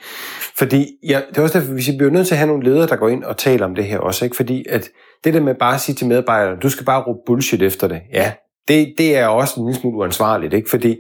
Fordi 0.59 0.87
jeg, 1.05 1.25
det 1.29 1.39
er 1.39 1.43
også 1.43 1.59
derfor, 1.59 1.73
vi 1.73 1.97
bliver 1.99 2.11
nødt 2.11 2.27
til 2.27 2.35
at 2.35 2.39
have 2.39 2.49
nogle 2.49 2.65
ledere, 2.65 2.87
der 2.87 2.97
går 2.97 3.09
ind 3.09 3.25
og 3.25 3.37
taler 3.37 3.65
om 3.65 3.75
det 3.75 3.85
her 3.85 3.99
også. 3.99 4.25
Ikke? 4.25 4.37
Fordi 4.37 4.65
at 4.69 4.89
det 5.25 5.35
der 5.35 5.41
med 5.41 5.55
bare 5.55 5.75
at 5.75 5.81
sige 5.81 5.95
til 5.97 6.07
medarbejdere, 6.07 6.57
du 6.63 6.69
skal 6.69 6.85
bare 6.85 7.03
råbe 7.03 7.19
bullshit 7.27 7.63
efter 7.63 7.89
det. 7.89 8.01
Ja, 8.13 8.33
det, 8.69 8.95
det 8.99 9.17
er 9.17 9.27
også 9.27 9.61
en 9.61 9.67
lille 9.67 9.81
smule 9.81 9.97
uansvarligt. 9.97 10.55
Ikke? 10.55 10.71
Fordi, 10.71 10.97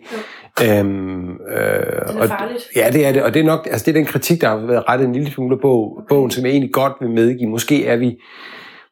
øhm, 0.65 1.31
øh, 1.31 1.37
Det 1.37 2.17
er 2.17 2.21
og, 2.21 2.29
farligt. 2.29 2.69
Ja, 2.77 2.91
det 2.93 3.07
er 3.07 3.13
det. 3.13 3.23
Og 3.23 3.35
det 3.35 3.41
er 3.41 3.45
nok 3.45 3.69
altså 3.71 3.85
det 3.85 3.91
er 3.91 4.01
den 4.01 4.07
kritik, 4.07 4.41
der 4.41 4.49
har 4.49 4.57
været 4.57 4.89
rettet 4.89 5.07
en 5.07 5.13
lille 5.13 5.31
smule 5.31 5.59
bog, 5.61 6.03
bogen, 6.09 6.31
som 6.31 6.45
jeg 6.45 6.51
egentlig 6.51 6.73
godt 6.73 6.93
vil 7.01 7.11
medgive. 7.11 7.51
Måske 7.51 7.87
er 7.87 7.97
vi, 7.97 8.17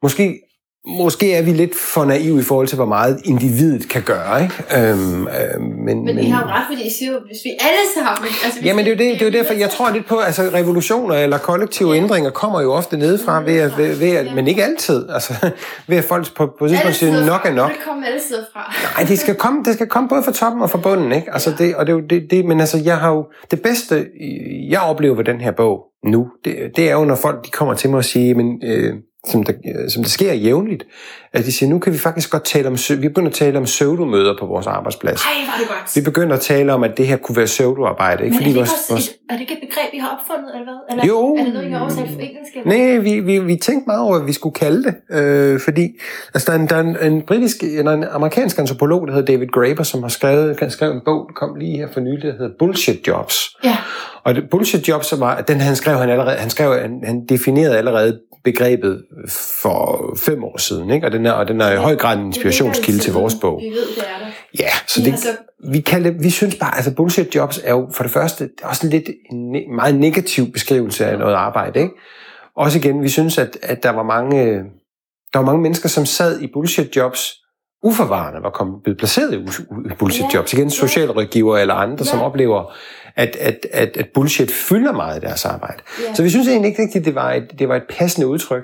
måske, 0.03 0.41
måske 0.87 1.35
er 1.35 1.43
vi 1.43 1.51
lidt 1.51 1.77
for 1.77 2.05
naive 2.05 2.41
i 2.41 2.43
forhold 2.43 2.67
til, 2.67 2.77
hvor 2.77 2.85
meget 2.85 3.21
individet 3.25 3.89
kan 3.89 4.03
gøre. 4.03 4.43
Ikke? 4.43 4.55
Øhm, 4.77 5.27
øh, 5.27 5.61
men, 5.61 6.05
Men 6.05 6.19
I 6.19 6.29
har 6.29 6.43
jo 6.43 6.49
ret, 6.49 6.65
fordi 6.71 6.87
I 6.87 6.91
siger 6.91 7.13
jo, 7.13 7.19
hvis 7.27 7.39
vi 7.45 7.51
alle 7.51 7.87
sammen... 7.95 8.31
Altså, 8.45 8.61
Jamen 8.65 8.85
det 8.85 8.93
er 8.93 8.95
jo 8.95 9.11
det, 9.11 9.21
det 9.21 9.23
er 9.23 9.31
jo 9.33 9.39
derfor, 9.39 9.55
jeg 9.55 9.71
tror 9.71 9.91
lidt 9.91 10.07
på, 10.07 10.19
altså 10.19 10.43
revolutioner 10.43 11.15
eller 11.15 11.39
kollektive 11.39 11.97
ændringer 11.97 12.31
kommer 12.31 12.61
jo 12.63 12.73
ofte 12.73 12.97
nedefra, 12.97 13.43
ved 13.43 13.57
at, 13.57 13.79
ved, 13.79 13.97
ved 13.97 14.17
at, 14.17 14.35
men 14.35 14.49
ikke 14.49 14.65
altid, 14.65 15.09
altså 15.11 15.35
ved 15.89 15.97
at 15.97 16.05
folk 16.05 16.35
på, 16.35 16.47
på 16.59 16.69
tidspunkt 16.69 16.97
siger, 16.97 17.27
nok 17.27 17.41
er 17.45 17.53
nok. 17.53 17.71
Det 17.71 17.79
kommer 17.87 18.07
alle 18.07 18.21
sider 18.29 18.45
fra. 18.53 18.75
Nej, 18.97 19.09
det 19.09 19.19
skal 19.19 19.35
komme, 19.35 19.65
det 19.65 19.75
skal 19.75 19.87
komme 19.87 20.09
både 20.09 20.23
fra 20.23 20.33
toppen 20.33 20.63
og 20.63 20.71
fra 20.71 20.79
bunden, 20.79 21.13
ikke? 21.13 21.33
Altså 21.33 21.55
det, 21.59 21.77
og 21.77 21.87
det 21.87 21.93
er 21.93 21.97
jo 21.97 22.03
det, 22.11 22.31
det, 22.31 22.45
men 22.45 22.61
altså 22.61 22.79
jeg 22.85 22.99
har 22.99 23.11
jo, 23.11 23.27
det 23.51 23.63
bedste, 23.63 24.07
jeg 24.71 24.81
oplever 24.81 25.17
ved 25.17 25.25
den 25.25 25.41
her 25.41 25.51
bog 25.51 25.85
nu, 26.05 26.29
det, 26.45 26.57
det 26.77 26.91
er 26.91 26.93
jo, 26.93 27.05
når 27.05 27.15
folk 27.15 27.45
de 27.45 27.51
kommer 27.51 27.75
til 27.75 27.91
mig 27.91 27.97
og 27.97 28.05
siger, 28.05 28.35
men, 28.35 28.61
øh, 28.65 28.95
som, 29.27 29.43
der, 29.43 29.53
øh, 29.65 29.91
som 29.91 30.03
det 30.03 30.13
sker 30.13 30.33
jævnligt, 30.33 30.85
at 31.33 31.45
de 31.45 31.53
siger, 31.53 31.71
nu 31.71 31.79
kan 31.79 31.93
vi 31.93 31.99
faktisk 31.99 32.31
godt 32.31 32.45
tale 32.45 32.69
om, 32.69 32.77
vi 32.91 33.09
begynder 33.09 33.29
at 33.29 33.35
tale 33.35 33.59
om 33.59 33.65
pseudomøder 33.65 34.35
på 34.41 34.47
vores 34.47 34.67
arbejdsplads. 34.67 35.21
Ej, 35.25 35.31
var 35.47 35.59
det 35.59 35.69
godt. 35.69 35.97
Vi 35.97 36.01
begynder 36.01 36.37
at 36.37 36.41
tale 36.41 36.73
om, 36.73 36.85
at 36.85 36.97
det 36.97 37.07
her 37.07 37.17
kunne 37.17 37.37
være 37.37 37.47
pseudoarbejde, 37.47 38.25
ikke? 38.25 38.35
Men 38.35 38.37
er 38.37 38.41
det, 38.41 38.47
ikke 38.47 38.59
vores, 38.59 38.71
også, 38.73 38.85
vores, 38.93 39.09
er 39.31 39.33
det 39.35 39.41
ikke 39.41 39.53
et 39.53 39.61
begreb, 39.61 39.93
vi 39.93 39.99
har 39.99 40.19
opfundet, 40.19 40.55
eller 40.55 40.65
hvad? 40.65 40.79
Eller 40.91 41.07
Jo. 41.07 41.35
Er 41.35 41.45
det 41.45 41.53
noget, 41.53 41.69
I 41.69 41.71
har 41.71 41.81
oversat 41.81 42.09
for 42.09 42.21
engelsk? 42.21 42.53
Nej, 42.65 42.99
vi, 42.99 43.21
vi, 43.21 43.39
vi 43.39 43.57
tænkte 43.57 43.85
meget 43.87 44.01
over, 44.01 44.19
hvad 44.19 44.27
vi 44.27 44.33
skulle 44.33 44.55
kalde 44.55 44.85
det, 44.85 44.95
øh, 45.11 45.61
fordi 45.61 45.99
altså, 46.35 46.53
der 46.53 46.59
er 46.59 46.63
en, 46.63 46.69
der 46.69 46.77
er 46.77 46.81
en, 46.81 47.13
en 47.13 47.23
britisk, 47.23 47.63
eller 47.63 47.93
en 47.93 48.05
amerikansk 48.05 48.59
antropolog, 48.59 49.07
der 49.07 49.15
hedder 49.15 49.33
David 49.33 49.47
Graeber, 49.47 49.83
som 49.83 50.03
har 50.03 50.09
skrevet, 50.09 50.57
han 50.61 50.71
skrev 50.71 50.91
en 50.93 51.01
bog, 51.05 51.25
der 51.29 51.35
kom 51.35 51.55
lige 51.55 51.77
her 51.77 51.89
for 51.93 52.01
nylig, 52.01 52.23
der 52.23 52.33
hedder 52.33 52.51
Bullshit 52.59 53.09
Jobs. 53.09 53.57
Ja. 53.65 53.77
Og 54.27 54.35
det, 54.35 54.51
bullshit 54.51 54.89
jobs, 54.89 55.07
som 55.07 55.21
var, 55.21 55.41
den 55.41 55.61
han 55.61 55.77
skrev 55.77 55.97
han 55.99 56.11
allerede, 56.11 56.37
han 56.37 56.51
skrev, 56.51 56.81
han, 56.81 57.01
han 57.05 57.27
definerede 57.27 57.79
allerede 57.79 58.21
begrebet 58.47 59.03
for 59.61 60.15
fem 60.19 60.45
år 60.45 60.59
siden, 60.59 60.91
ikke? 60.91 61.07
Og 61.07 61.13
den 61.13 61.27
er, 61.27 61.33
og 61.33 61.49
den 61.49 61.61
er 61.61 61.73
i 61.73 61.77
høj 61.77 61.97
grad 61.97 62.19
en 62.19 62.27
inspirationskilde 62.27 62.99
til 63.01 63.13
vores 63.13 63.35
bog. 63.41 63.61
Vi 63.63 63.67
ved, 63.69 63.87
det 63.97 64.05
er 64.05 64.19
der. 64.25 64.31
Ja, 64.59 64.69
så 64.87 65.01
Vi 65.01 65.05
det, 65.05 65.13
har 65.13 65.19
så- 65.19 65.37
vi, 65.73 65.81
kan 65.81 66.05
det, 66.05 66.23
vi 66.23 66.31
synes 66.31 66.55
bare, 66.55 66.77
altså 66.77 66.95
bullshit 66.95 67.35
jobs 67.35 67.61
er 67.65 67.71
jo 67.71 67.89
for 67.95 68.03
det 68.03 68.13
første 68.13 68.45
det 68.45 68.53
er 68.63 68.67
også 68.67 68.87
en 68.87 68.91
lidt 68.91 69.05
en 69.33 69.77
meget 69.77 69.95
negativ 69.95 70.53
beskrivelse 70.53 71.07
af 71.07 71.19
noget 71.19 71.35
arbejde. 71.35 71.79
Ikke? 71.81 71.95
Også 72.57 72.79
igen, 72.79 73.03
vi 73.03 73.09
synes, 73.09 73.39
at, 73.39 73.59
at 73.63 73.83
der 73.83 73.91
var 73.91 74.03
mange 74.03 74.55
der 75.33 75.39
var 75.39 75.43
mange 75.47 75.63
mennesker, 75.63 75.89
som 75.89 76.07
sad 76.07 76.41
i 76.41 76.47
bullshit 76.53 76.97
jobs 76.97 77.33
uforvarende 77.83 78.43
var 78.43 78.51
kommet, 78.51 78.83
blevet 78.83 78.99
placeret 78.99 79.35
i 79.35 79.39
bullshit 79.99 80.35
jobs. 80.35 80.53
Igen, 80.53 80.71
socialrådgiver 80.71 81.59
eller 81.59 81.75
andre, 81.75 82.05
som 82.05 82.19
Ja. 82.19 82.25
oplever, 82.25 82.73
at, 83.17 83.37
at, 83.41 83.67
at, 83.73 83.97
at 83.97 84.07
bullshit 84.15 84.51
fylder 84.51 84.93
meget 84.93 85.23
i 85.23 85.27
deres 85.27 85.45
arbejde. 85.45 85.83
Ja. 86.09 86.15
Så 86.15 86.23
vi 86.23 86.31
synes 86.31 86.49
egentlig 86.49 86.69
ikke 86.69 86.83
rigtigt, 86.83 87.05
det 87.05 87.15
var 87.15 87.33
et, 87.33 87.45
det 87.59 87.69
var 87.69 87.77
et 87.77 87.85
passende 87.99 88.27
udtryk. 88.27 88.63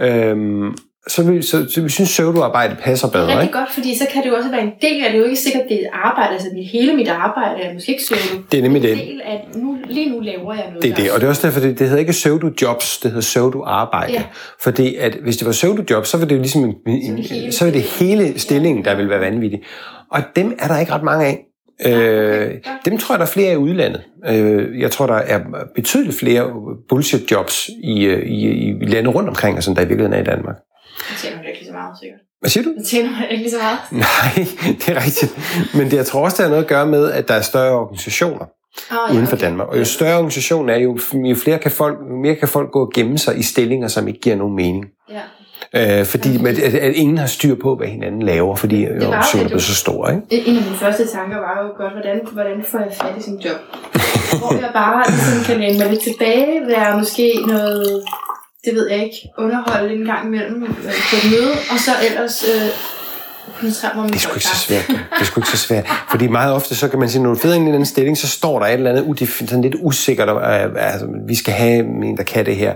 Øhm, 0.00 0.74
så, 1.08 1.22
vi, 1.30 1.42
så, 1.42 1.66
så 1.70 1.80
vi 1.80 1.88
synes, 1.88 2.10
pseudoarbejde 2.10 2.76
passer 2.82 3.08
Det 3.08 3.16
er 3.16 3.20
bedre. 3.26 3.38
rigtig 3.38 3.52
godt, 3.52 3.72
fordi 3.74 3.98
så 3.98 4.06
kan 4.12 4.22
det 4.22 4.28
jo 4.28 4.34
også 4.34 4.50
være 4.50 4.62
en 4.62 4.72
del 4.82 5.04
af 5.04 5.10
det. 5.10 5.12
Det 5.12 5.14
er 5.14 5.18
jo 5.18 5.24
ikke 5.24 5.36
sikkert, 5.36 5.62
det 5.68 5.82
er 5.84 5.88
arbejde. 5.92 6.32
Altså 6.32 6.48
mit, 6.54 6.68
hele 6.68 6.96
mit 6.96 7.08
arbejde 7.08 7.62
er 7.62 7.74
måske 7.74 7.92
ikke 7.92 8.02
pseudo. 8.02 8.42
Det 8.52 8.58
er 8.58 8.62
nemlig 8.62 8.84
en 8.84 8.88
det. 8.88 9.06
del 9.06 9.20
af, 9.24 9.48
nu, 9.54 9.76
lige 9.88 10.10
nu 10.10 10.20
laver 10.20 10.54
jeg 10.54 10.64
noget. 10.66 10.82
Det 10.82 10.90
er 10.90 10.94
det, 10.94 11.10
og 11.12 11.20
det 11.20 11.26
er 11.26 11.30
også 11.30 11.46
derfor, 11.46 11.60
det, 11.60 11.78
det 11.78 11.86
hedder 11.86 12.00
ikke 12.00 12.12
pseudo-jobs, 12.12 13.00
det 13.02 13.10
hedder 13.10 13.20
pseudo-arbejde. 13.20 14.12
Ja. 14.12 14.22
Fordi 14.60 14.96
at 14.96 15.14
hvis 15.22 15.36
det 15.36 15.46
var 15.46 15.52
pseudo-jobs, 15.52 16.08
så 16.08 16.18
var 16.18 16.24
det 16.26 16.34
jo 16.34 16.40
ligesom 16.40 16.64
en, 16.64 16.74
en, 16.86 17.16
det 17.16 17.30
hele 17.30 17.52
så 17.52 17.64
var 17.64 17.72
det 17.72 17.82
hele 17.82 18.38
stillingen, 18.38 18.84
der 18.84 18.94
ville 18.94 19.10
være 19.10 19.20
vanvittig. 19.20 19.62
Og 20.10 20.20
dem 20.36 20.56
er 20.58 20.68
der 20.68 20.78
ikke 20.78 20.92
ret 20.92 21.02
mange 21.02 21.26
af. 21.26 21.38
Øh, 21.86 22.48
godt. 22.48 22.84
dem 22.84 22.98
tror 22.98 23.14
jeg, 23.14 23.18
der 23.18 23.26
er 23.26 23.30
flere 23.30 23.52
i 23.52 23.56
udlandet. 23.56 24.02
Øh, 24.26 24.80
jeg 24.80 24.90
tror, 24.90 25.06
der 25.06 25.14
er 25.14 25.40
betydeligt 25.74 26.18
flere 26.18 26.50
bullshit-jobs 26.88 27.68
i, 27.82 28.04
øh, 28.04 28.26
i, 28.26 28.48
i 28.82 28.86
lande 28.86 29.10
rundt 29.10 29.28
omkring, 29.28 29.58
os, 29.58 29.66
end 29.66 29.76
der 29.76 29.82
i 29.82 29.88
virkeligheden 29.88 30.18
er 30.18 30.22
i 30.22 30.36
Danmark. 30.36 30.56
Det 31.10 31.16
tjener 31.18 31.36
man 31.36 31.46
ikke 31.46 31.58
lige 31.58 31.68
så 31.68 31.72
meget, 31.72 31.98
sikkert. 32.00 32.20
Hvad 32.40 32.50
siger 32.50 32.64
du? 32.64 32.74
Det 32.78 32.86
tjener 32.86 33.10
man 33.10 33.30
ikke 33.30 33.42
lige 33.42 33.50
så 33.50 33.58
meget. 33.58 33.78
Nej, 34.06 34.46
det 34.78 34.88
er 34.88 35.04
rigtigt. 35.04 35.32
Men 35.74 35.90
det, 35.90 35.96
jeg 35.96 36.06
tror 36.06 36.24
også, 36.24 36.36
det 36.36 36.44
har 36.44 36.50
noget 36.50 36.62
at 36.62 36.68
gøre 36.68 36.86
med, 36.86 37.12
at 37.12 37.28
der 37.28 37.34
er 37.34 37.40
større 37.40 37.72
organisationer 37.78 38.46
Oh, 38.90 39.14
uden 39.14 39.26
for 39.26 39.36
Danmark. 39.36 39.68
Og 39.68 39.78
jo 39.78 39.84
større 39.84 40.16
organisation 40.16 40.68
er, 40.68 40.76
jo, 40.76 40.98
jo, 41.14 41.34
flere 41.34 41.58
kan 41.58 41.70
folk, 41.70 41.98
jo 42.10 42.16
mere 42.16 42.34
kan 42.34 42.48
folk 42.48 42.70
gå 42.70 42.80
og 42.80 42.92
gemme 42.94 43.18
sig 43.18 43.38
i 43.38 43.42
stillinger, 43.42 43.88
som 43.88 44.08
ikke 44.08 44.20
giver 44.20 44.36
nogen 44.36 44.56
mening. 44.56 44.84
Ja. 45.10 45.20
Øh, 45.76 46.06
fordi 46.06 46.46
at, 46.46 46.58
at, 46.58 46.74
at 46.74 46.94
ingen 46.94 47.18
har 47.18 47.26
styr 47.26 47.54
på, 47.54 47.76
hvad 47.76 47.86
hinanden 47.86 48.22
laver, 48.22 48.56
fordi 48.56 48.86
organisationen 48.86 49.44
er 49.44 49.48
blevet 49.48 49.62
så 49.62 49.74
stor. 49.74 50.08
Ikke? 50.08 50.48
En 50.48 50.56
af 50.56 50.62
mine 50.62 50.76
første 50.76 51.06
tanker 51.06 51.36
var 51.36 51.54
jo 51.62 51.68
godt, 51.82 51.92
hvordan, 51.92 52.20
hvordan 52.32 52.64
får 52.70 52.78
jeg 52.78 52.92
fat 53.00 53.26
i 53.26 53.30
en 53.30 53.38
job? 53.44 53.58
Hvor 54.38 54.52
jeg 54.64 54.70
bare 54.74 55.10
ligesom 55.10 55.44
kan 55.46 55.60
læne 55.60 55.78
mig 55.78 55.88
lidt 55.90 56.02
tilbage, 56.02 56.66
være 56.66 56.98
måske 56.98 57.26
noget, 57.46 58.02
det 58.64 58.74
ved 58.74 58.90
jeg 58.90 59.04
ikke, 59.04 59.20
underholde 59.38 59.94
en 59.94 60.04
gang 60.04 60.26
imellem 60.26 60.62
på 61.10 61.16
et 61.20 61.26
møde, 61.32 61.52
og 61.72 61.78
så 61.86 61.92
ellers 62.08 62.36
øh, 62.52 62.68
Det 64.08 64.14
er 64.14 64.18
sgu 64.18 64.34
ikke 64.34 64.46
så 64.46 64.56
svært. 64.56 64.86
Det 64.88 65.20
er 65.20 65.24
sgu 65.24 65.40
ikke 65.40 65.50
så 65.50 65.56
svært. 65.56 65.86
Fordi 66.10 66.26
meget 66.28 66.54
ofte, 66.54 66.74
så 66.74 66.88
kan 66.88 66.98
man 66.98 67.08
sige, 67.08 67.22
når 67.22 67.30
du 67.30 67.36
feder 67.36 67.54
ind 67.54 67.64
i 67.64 67.68
en 67.68 67.74
anden 67.74 67.86
stilling, 67.86 68.18
så 68.18 68.28
står 68.28 68.58
der 68.58 68.66
et 68.66 68.72
eller 68.72 68.90
andet 68.90 69.02
udefin- 69.02 69.46
sådan 69.48 69.62
lidt 69.62 69.74
usikkert, 69.82 70.28
øh, 70.28 70.70
altså, 70.92 71.06
vi 71.28 71.34
skal 71.34 71.54
have 71.54 71.78
en, 72.04 72.16
der 72.16 72.22
kan 72.22 72.46
det 72.46 72.56
her. 72.56 72.74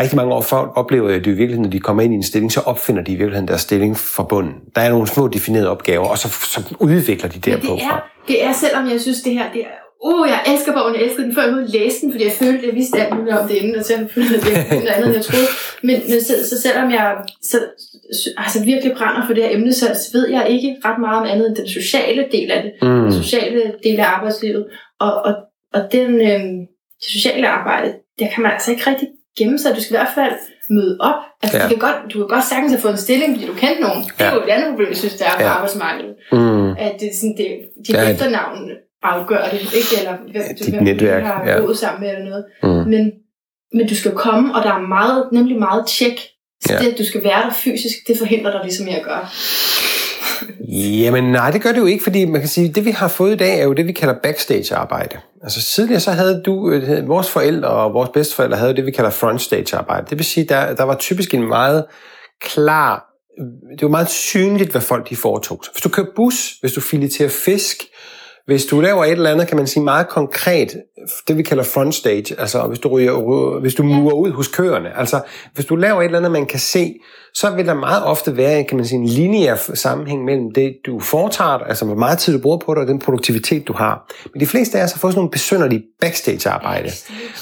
Rigtig 0.00 0.16
mange 0.16 0.32
år 0.34 0.40
folk 0.42 0.70
oplever 0.76 1.08
det 1.08 1.26
i 1.26 1.30
virkeligheden, 1.30 1.62
når 1.62 1.70
de 1.70 1.80
kommer 1.80 2.02
ind 2.02 2.12
i 2.12 2.16
en 2.16 2.22
stilling, 2.22 2.52
så 2.52 2.60
opfinder 2.60 3.02
de 3.02 3.12
i 3.12 3.14
virkeligheden 3.16 3.48
deres 3.48 3.60
stilling 3.60 3.98
fra 3.98 4.22
bunden. 4.22 4.52
Der 4.74 4.80
er 4.80 4.90
nogle 4.90 5.06
små 5.06 5.28
definerede 5.28 5.70
opgaver, 5.70 6.06
og 6.08 6.18
så, 6.18 6.28
så 6.28 6.62
udvikler 6.78 7.28
de 7.28 7.40
Men 7.50 7.54
derpå 7.60 7.74
det 7.74 7.82
fra. 7.90 7.96
er, 7.96 8.00
det 8.28 8.44
er, 8.44 8.52
selvom 8.52 8.90
jeg 8.90 9.00
synes, 9.00 9.18
det 9.20 9.32
her, 9.32 9.44
det 9.52 9.60
er, 9.60 9.89
uh, 10.08 10.28
jeg 10.32 10.40
elsker 10.52 10.72
bogen, 10.72 10.94
jeg 10.94 11.02
elsker 11.02 11.22
den, 11.22 11.34
før 11.34 11.42
jeg 11.42 11.52
kunne 11.52 11.66
læse 11.78 12.00
den, 12.00 12.12
fordi 12.12 12.24
jeg 12.24 12.32
følte, 12.32 12.58
at 12.62 12.66
jeg 12.66 12.74
vidste 12.74 12.98
alt 13.02 13.14
muligt 13.16 13.36
om 13.38 13.48
det 13.48 13.54
inden, 13.54 13.74
og 13.76 13.84
så 13.84 13.92
følte 14.14 14.30
jeg, 14.34 14.56
at 14.56 14.70
det 14.70 14.76
var 14.76 14.82
noget 14.84 14.88
andet, 14.96 15.06
end 15.06 15.14
jeg 15.20 15.24
troede. 15.24 15.48
Men, 15.82 15.96
men 16.10 16.20
så, 16.28 16.34
så 16.50 16.60
selvom 16.62 16.90
jeg 16.90 17.06
så, 17.50 17.58
altså 18.36 18.64
virkelig 18.64 18.92
brænder 18.96 19.26
for 19.26 19.34
det 19.34 19.42
her 19.44 19.54
emne, 19.56 19.72
så 19.72 19.86
ved 20.12 20.28
jeg 20.28 20.44
ikke 20.54 20.76
ret 20.84 21.00
meget 21.00 21.18
om 21.20 21.26
andet 21.32 21.46
end 21.48 21.56
den 21.56 21.68
sociale 21.68 22.22
del 22.32 22.50
af 22.50 22.62
det, 22.62 22.72
Mm. 22.82 23.02
den 23.02 23.12
sociale 23.22 23.62
del 23.84 24.00
af 24.00 24.04
arbejdslivet, 24.16 24.64
og, 25.00 25.12
og, 25.26 25.34
og 25.74 25.80
den, 25.92 26.10
øh, 26.20 26.40
det 27.02 27.08
sociale 27.16 27.48
arbejde, 27.48 27.92
der 28.18 28.26
kan 28.34 28.42
man 28.42 28.52
altså 28.52 28.70
ikke 28.70 28.90
rigtig 28.90 29.08
gemme 29.38 29.58
sig. 29.58 29.76
Du 29.76 29.80
skal 29.82 29.94
i 29.94 29.98
hvert 29.98 30.14
fald 30.14 30.32
møde 30.70 30.96
op. 31.00 31.14
Altså, 31.42 31.56
Ja. 31.58 31.62
ja. 31.64 31.68
du, 31.68 31.74
kan 31.76 31.88
godt, 31.88 32.12
du 32.12 32.18
kan 32.18 32.28
godt 32.28 32.44
sagtens 32.44 32.72
have 32.72 32.80
fået 32.80 32.92
en 32.92 32.98
stilling, 33.06 33.30
fordi 33.34 33.46
du 33.46 33.54
kendte 33.64 33.80
nogen. 33.86 34.02
Det 34.02 34.12
er 34.18 34.24
Ja. 34.24 34.34
jo 34.34 34.40
et 34.46 34.48
andet 34.54 34.68
problem, 34.70 34.88
jeg 34.88 34.96
synes, 34.96 35.14
der 35.20 35.24
er 35.24 35.36
på 35.36 35.42
Ja. 35.42 35.48
arbejdsmarkedet 35.48 36.14
Mm. 36.32 36.70
at 36.84 36.92
det, 37.00 37.06
er 37.08 37.14
sådan, 37.20 37.36
det, 37.40 37.46
dit 37.86 37.94
Ja, 37.94 38.00
ja, 38.00 38.06
det- 38.08 38.14
efternavn 38.14 38.70
afgør 39.02 39.44
det, 39.52 39.60
ikke? 39.60 39.88
Eller 39.98 40.16
hvem, 40.16 40.32
Ja, 40.34 40.52
dit 40.58 40.68
hvem 40.68 40.82
netværk, 40.82 41.22
du 41.22 41.26
har 41.26 41.44
ja. 41.46 41.60
boet 41.60 41.78
sammen 41.78 42.00
med 42.00 42.08
eller 42.10 42.24
noget. 42.30 42.44
Mm. 42.62 42.90
Men, 42.90 43.10
men 43.74 43.88
du 43.88 43.94
skal 43.96 44.12
komme, 44.12 44.54
og 44.54 44.62
der 44.62 44.72
er 44.72 44.80
meget, 44.88 45.28
nemlig 45.32 45.58
meget 45.58 45.86
tjek. 45.86 46.20
Så 46.64 46.72
Ja. 46.72 46.78
det, 46.78 46.92
at 46.92 46.98
du 46.98 47.04
skal 47.04 47.24
være 47.24 47.42
der 47.42 47.52
fysisk, 47.52 47.96
det 48.08 48.18
forhindrer 48.18 48.52
dig 48.52 48.60
ligesom 48.64 48.86
i 48.88 48.90
at 48.90 49.02
gøre. 49.02 49.26
Jamen 51.02 51.24
nej, 51.24 51.50
det 51.50 51.62
gør 51.62 51.72
det 51.72 51.78
jo 51.78 51.86
ikke, 51.86 52.02
fordi 52.02 52.24
man 52.24 52.40
kan 52.40 52.48
sige, 52.48 52.68
det 52.68 52.84
vi 52.84 52.90
har 52.90 53.08
fået 53.08 53.32
i 53.32 53.36
dag 53.36 53.60
er 53.60 53.64
jo 53.64 53.72
det, 53.72 53.86
vi 53.86 53.92
kalder 53.92 54.14
backstage-arbejde. 54.22 55.16
Altså 55.42 55.62
tidligere 55.62 56.00
så 56.00 56.10
havde 56.10 56.42
du, 56.46 56.70
øh, 56.70 57.08
vores 57.08 57.30
forældre 57.30 57.68
og 57.68 57.94
vores 57.94 58.10
bedsteforældre 58.14 58.56
havde 58.58 58.76
det, 58.76 58.86
vi 58.86 58.90
kalder 58.90 59.10
frontstage-arbejde. 59.10 60.06
Det 60.10 60.18
vil 60.18 60.24
sige, 60.24 60.44
der, 60.48 60.74
der 60.74 60.82
var 60.82 60.94
typisk 60.96 61.34
en 61.34 61.48
meget 61.48 61.84
klar, 62.40 63.06
det 63.70 63.82
var 63.82 63.88
meget 63.88 64.10
synligt, 64.10 64.70
hvad 64.70 64.80
folk 64.80 65.08
de 65.10 65.16
foretog 65.16 65.60
sig. 65.64 65.72
Hvis 65.74 65.82
du 65.82 65.88
kører 65.88 66.06
bus, 66.16 66.54
hvis 66.60 66.72
du 66.72 66.80
fileterer 66.80 67.28
fisk, 67.28 67.76
hvis 68.50 68.64
du 68.66 68.80
laver 68.80 69.04
et 69.04 69.10
eller 69.10 69.30
andet, 69.30 69.48
kan 69.48 69.56
man 69.56 69.66
sige 69.66 69.82
meget 69.82 70.08
konkret, 70.08 70.76
det 71.28 71.36
vi 71.36 71.42
kalder 71.42 71.64
front 71.64 71.94
stage, 71.94 72.40
altså 72.40 72.62
hvis 72.62 72.78
du, 72.78 72.88
ryger, 72.88 73.60
hvis 73.60 73.74
du 73.74 73.82
murer 73.82 74.14
ud 74.14 74.30
hos 74.30 74.48
køerne, 74.48 74.98
altså 74.98 75.20
hvis 75.54 75.66
du 75.66 75.76
laver 75.76 76.00
et 76.00 76.04
eller 76.04 76.18
andet, 76.18 76.32
man 76.32 76.46
kan 76.46 76.58
se, 76.58 76.94
så 77.34 77.50
vil 77.50 77.66
der 77.66 77.74
meget 77.74 78.04
ofte 78.04 78.36
være 78.36 78.64
kan 78.64 78.76
man 78.76 78.86
sige, 78.86 78.98
en 78.98 79.06
lineær 79.06 79.56
sammenhæng 79.74 80.24
mellem 80.24 80.52
det, 80.54 80.76
du 80.86 81.00
foretager 81.00 81.58
dig, 81.58 81.66
altså 81.68 81.84
hvor 81.84 81.94
meget 81.94 82.18
tid 82.18 82.32
du 82.32 82.38
bruger 82.38 82.58
på 82.58 82.74
det, 82.74 82.80
og 82.82 82.88
den 82.88 82.98
produktivitet, 82.98 83.68
du 83.68 83.72
har. 83.72 84.12
Men 84.34 84.40
de 84.40 84.46
fleste 84.46 84.78
af 84.78 84.84
os 84.84 84.92
har 84.92 84.98
fået 84.98 85.12
sådan 85.12 85.18
nogle 85.18 85.30
besynderlige 85.30 85.82
backstage-arbejde, 86.00 86.90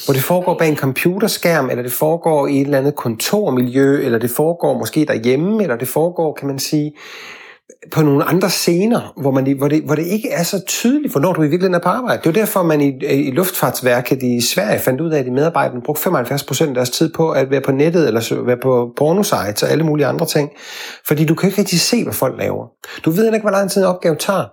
hvor 0.05 0.13
det 0.13 0.23
foregår 0.23 0.57
bag 0.57 0.69
en 0.69 0.77
computerskærm, 0.77 1.69
eller 1.69 1.83
det 1.83 1.91
foregår 1.91 2.47
i 2.47 2.55
et 2.61 2.65
eller 2.65 2.77
andet 2.77 2.95
kontormiljø, 2.95 4.01
eller 4.01 4.17
det 4.17 4.29
foregår 4.29 4.77
måske 4.77 5.05
derhjemme, 5.05 5.63
eller 5.63 5.75
det 5.75 5.87
foregår, 5.87 6.33
kan 6.33 6.47
man 6.47 6.59
sige, 6.59 6.93
på 7.91 8.01
nogle 8.01 8.23
andre 8.23 8.49
scener, 8.49 9.13
hvor, 9.21 9.31
man, 9.31 9.57
hvor, 9.57 9.67
det, 9.67 9.81
hvor 9.85 9.95
det 9.95 10.05
ikke 10.05 10.29
er 10.29 10.43
så 10.43 10.61
tydeligt, 10.67 11.13
hvornår 11.13 11.33
du 11.33 11.41
i 11.41 11.47
virkeligheden 11.47 11.73
er 11.73 11.79
på 11.79 11.89
arbejde. 11.89 12.17
Det 12.17 12.25
var 12.25 12.41
derfor, 12.41 12.63
man 12.63 12.81
i, 12.81 13.05
i 13.05 13.31
Luftfartsværket 13.31 14.23
i 14.23 14.41
Sverige 14.41 14.79
fandt 14.79 15.01
ud 15.01 15.11
af, 15.11 15.19
at 15.19 15.25
de 15.25 15.31
medarbejdere 15.31 15.81
brugte 15.85 16.01
75 16.01 16.43
procent 16.43 16.69
af 16.69 16.75
deres 16.75 16.89
tid 16.89 17.13
på 17.13 17.31
at 17.31 17.51
være 17.51 17.61
på 17.61 17.71
nettet, 17.71 18.07
eller 18.07 18.43
være 18.45 18.57
på 18.57 18.93
pornosites 18.97 19.63
og 19.63 19.69
alle 19.69 19.83
mulige 19.83 20.07
andre 20.07 20.25
ting. 20.25 20.49
Fordi 21.07 21.25
du 21.25 21.35
kan 21.35 21.49
ikke 21.49 21.59
rigtig 21.59 21.79
se, 21.79 22.03
hvad 22.03 22.13
folk 22.13 22.39
laver. 22.39 22.65
Du 23.05 23.11
ved 23.11 23.25
ikke, 23.25 23.41
hvor 23.41 23.51
lang 23.51 23.71
tid 23.71 23.81
en 23.81 23.87
opgave 23.87 24.15
tager. 24.15 24.45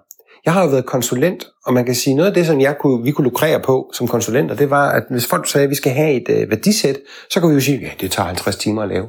Jeg 0.44 0.54
har 0.54 0.62
jo 0.62 0.68
været 0.68 0.86
konsulent, 0.86 1.46
og 1.66 1.74
man 1.74 1.84
kan 1.84 1.94
sige, 1.94 2.14
noget 2.14 2.28
af 2.28 2.34
det, 2.34 2.46
som 2.46 2.60
jeg 2.60 2.76
kunne, 2.80 3.02
vi 3.02 3.10
kunne 3.10 3.24
lukrere 3.24 3.60
på 3.60 3.90
som 3.92 4.08
konsulenter, 4.08 4.54
det 4.54 4.70
var, 4.70 4.90
at 4.90 5.02
hvis 5.10 5.26
folk 5.26 5.48
sagde, 5.48 5.64
at 5.64 5.70
vi 5.70 5.74
skal 5.74 5.92
have 5.92 6.12
et 6.12 6.28
øh, 6.28 6.50
værdisæt, 6.50 6.96
så 7.30 7.40
kunne 7.40 7.50
vi 7.50 7.54
jo 7.54 7.60
sige, 7.60 7.78
ja, 7.78 7.90
det 8.00 8.10
tager 8.10 8.26
50 8.26 8.56
timer 8.56 8.82
at 8.82 8.88
lave. 8.88 9.06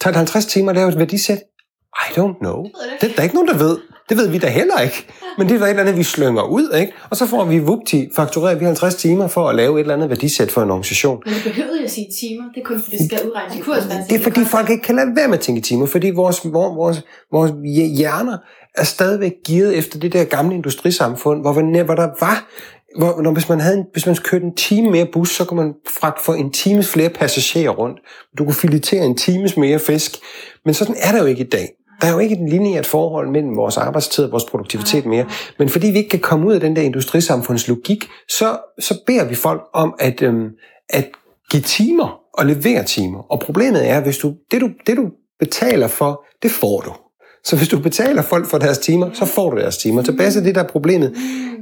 Tager 0.00 0.12
det 0.12 0.16
50 0.16 0.46
timer 0.46 0.70
at 0.70 0.76
lave 0.76 0.88
et 0.88 0.98
værdisæt? 0.98 1.38
I 2.04 2.12
don't 2.18 2.38
know. 2.38 2.64
det 2.64 2.72
Det 3.00 3.10
er 3.10 3.14
der 3.14 3.22
ikke 3.22 3.34
nogen, 3.34 3.48
der 3.48 3.58
ved. 3.58 3.78
Det 4.08 4.16
ved 4.16 4.28
vi 4.28 4.38
da 4.38 4.48
heller 4.48 4.80
ikke. 4.80 5.06
Men 5.38 5.48
det 5.48 5.54
er 5.54 5.58
da 5.58 5.64
et 5.64 5.70
eller 5.70 5.82
andet, 5.82 5.96
vi 5.96 6.02
slynger 6.02 6.42
ud, 6.42 6.72
ikke? 6.80 6.92
Og 7.10 7.16
så 7.16 7.26
får 7.26 7.44
vi 7.44 7.58
vupti, 7.58 8.08
faktureret 8.16 8.60
vi 8.60 8.64
50 8.64 8.94
timer 8.94 9.28
for 9.28 9.48
at 9.48 9.54
lave 9.54 9.74
et 9.74 9.80
eller 9.80 9.94
andet 9.94 10.08
værdisæt 10.08 10.50
for 10.50 10.62
en 10.62 10.70
organisation. 10.70 11.22
Men 11.24 11.34
du 11.34 11.40
behøvede 11.44 11.84
at 11.84 11.90
sige 11.90 12.06
timer. 12.20 12.44
Det 12.54 12.60
er 12.60 12.64
kun 12.64 12.80
fordi, 12.80 12.96
det 12.96 13.06
skal 13.06 13.28
udregnes 13.28 13.56
i 13.56 13.60
kurs. 13.60 13.78
Det 14.08 14.20
er 14.20 14.22
fordi 14.22 14.44
folk 14.44 14.70
ikke 14.70 14.82
kan 14.82 14.94
lade 14.94 15.16
være 15.16 15.28
med 15.28 15.38
at 15.38 15.40
tænke 15.40 15.58
i 15.58 15.62
timer, 15.62 15.86
fordi 15.86 16.10
vores, 16.10 16.40
vores, 16.44 17.02
vores, 17.32 17.52
hjerner 17.96 18.38
er 18.74 18.84
stadigvæk 18.84 19.32
gearet 19.46 19.78
efter 19.78 19.98
det 19.98 20.12
der 20.12 20.24
gamle 20.24 20.54
industrisamfund, 20.54 21.40
hvor, 21.40 21.52
hvor, 21.84 21.94
der 21.94 22.08
var 22.20 22.48
hvor, 22.98 23.22
når, 23.22 23.32
hvis, 23.32 23.48
man 23.48 23.60
havde 23.60 23.78
en, 23.78 23.84
hvis 23.92 24.06
man 24.06 24.16
kørte 24.16 24.44
en 24.44 24.54
time 24.54 24.90
mere 24.90 25.06
bus, 25.12 25.30
så 25.30 25.44
kunne 25.44 25.62
man 25.62 25.74
fragte 25.88 26.24
for 26.24 26.34
en 26.34 26.52
times 26.52 26.88
flere 26.88 27.08
passagerer 27.08 27.70
rundt. 27.70 27.98
Du 28.38 28.44
kunne 28.44 28.54
filetere 28.54 29.04
en 29.04 29.16
times 29.16 29.56
mere 29.56 29.78
fisk. 29.78 30.12
Men 30.64 30.74
sådan 30.74 30.94
er 30.98 31.12
der 31.12 31.18
jo 31.18 31.26
ikke 31.26 31.44
i 31.44 31.48
dag. 31.48 31.68
Der 32.00 32.06
er 32.06 32.12
jo 32.12 32.18
ikke 32.18 32.34
et 32.34 32.50
lineært 32.50 32.86
forhold 32.86 33.28
mellem 33.28 33.56
vores 33.56 33.76
arbejdstid 33.76 34.24
og 34.24 34.32
vores 34.32 34.44
produktivitet 34.44 35.06
mere. 35.06 35.26
Men 35.58 35.68
fordi 35.68 35.86
vi 35.86 35.98
ikke 35.98 36.10
kan 36.10 36.20
komme 36.20 36.46
ud 36.46 36.54
af 36.54 36.60
den 36.60 36.76
der 36.76 36.82
industrisamfundslogik, 36.82 38.08
så, 38.28 38.58
så 38.78 38.98
beder 39.06 39.24
vi 39.24 39.34
folk 39.34 39.62
om 39.72 39.94
at, 39.98 40.22
øhm, 40.22 40.48
at 40.88 41.08
give 41.50 41.62
timer 41.62 42.20
og 42.32 42.46
levere 42.46 42.84
timer. 42.84 43.18
Og 43.32 43.40
problemet 43.40 43.88
er, 43.88 44.00
hvis 44.00 44.18
du 44.18 44.34
det, 44.50 44.60
du 44.60 44.70
det 44.86 44.96
du 44.96 45.10
betaler 45.38 45.88
for, 45.88 46.24
det 46.42 46.50
får 46.50 46.80
du. 46.80 46.92
Så 47.44 47.56
hvis 47.56 47.68
du 47.68 47.78
betaler 47.78 48.22
folk 48.22 48.46
for 48.46 48.58
deres 48.58 48.78
timer, 48.78 49.10
så 49.12 49.24
får 49.24 49.50
du 49.50 49.56
deres 49.56 49.76
timer. 49.76 50.02
Tilbage 50.02 50.30
til 50.30 50.44
det, 50.44 50.54
der 50.54 50.62
er 50.62 50.68
problemet. 50.68 51.16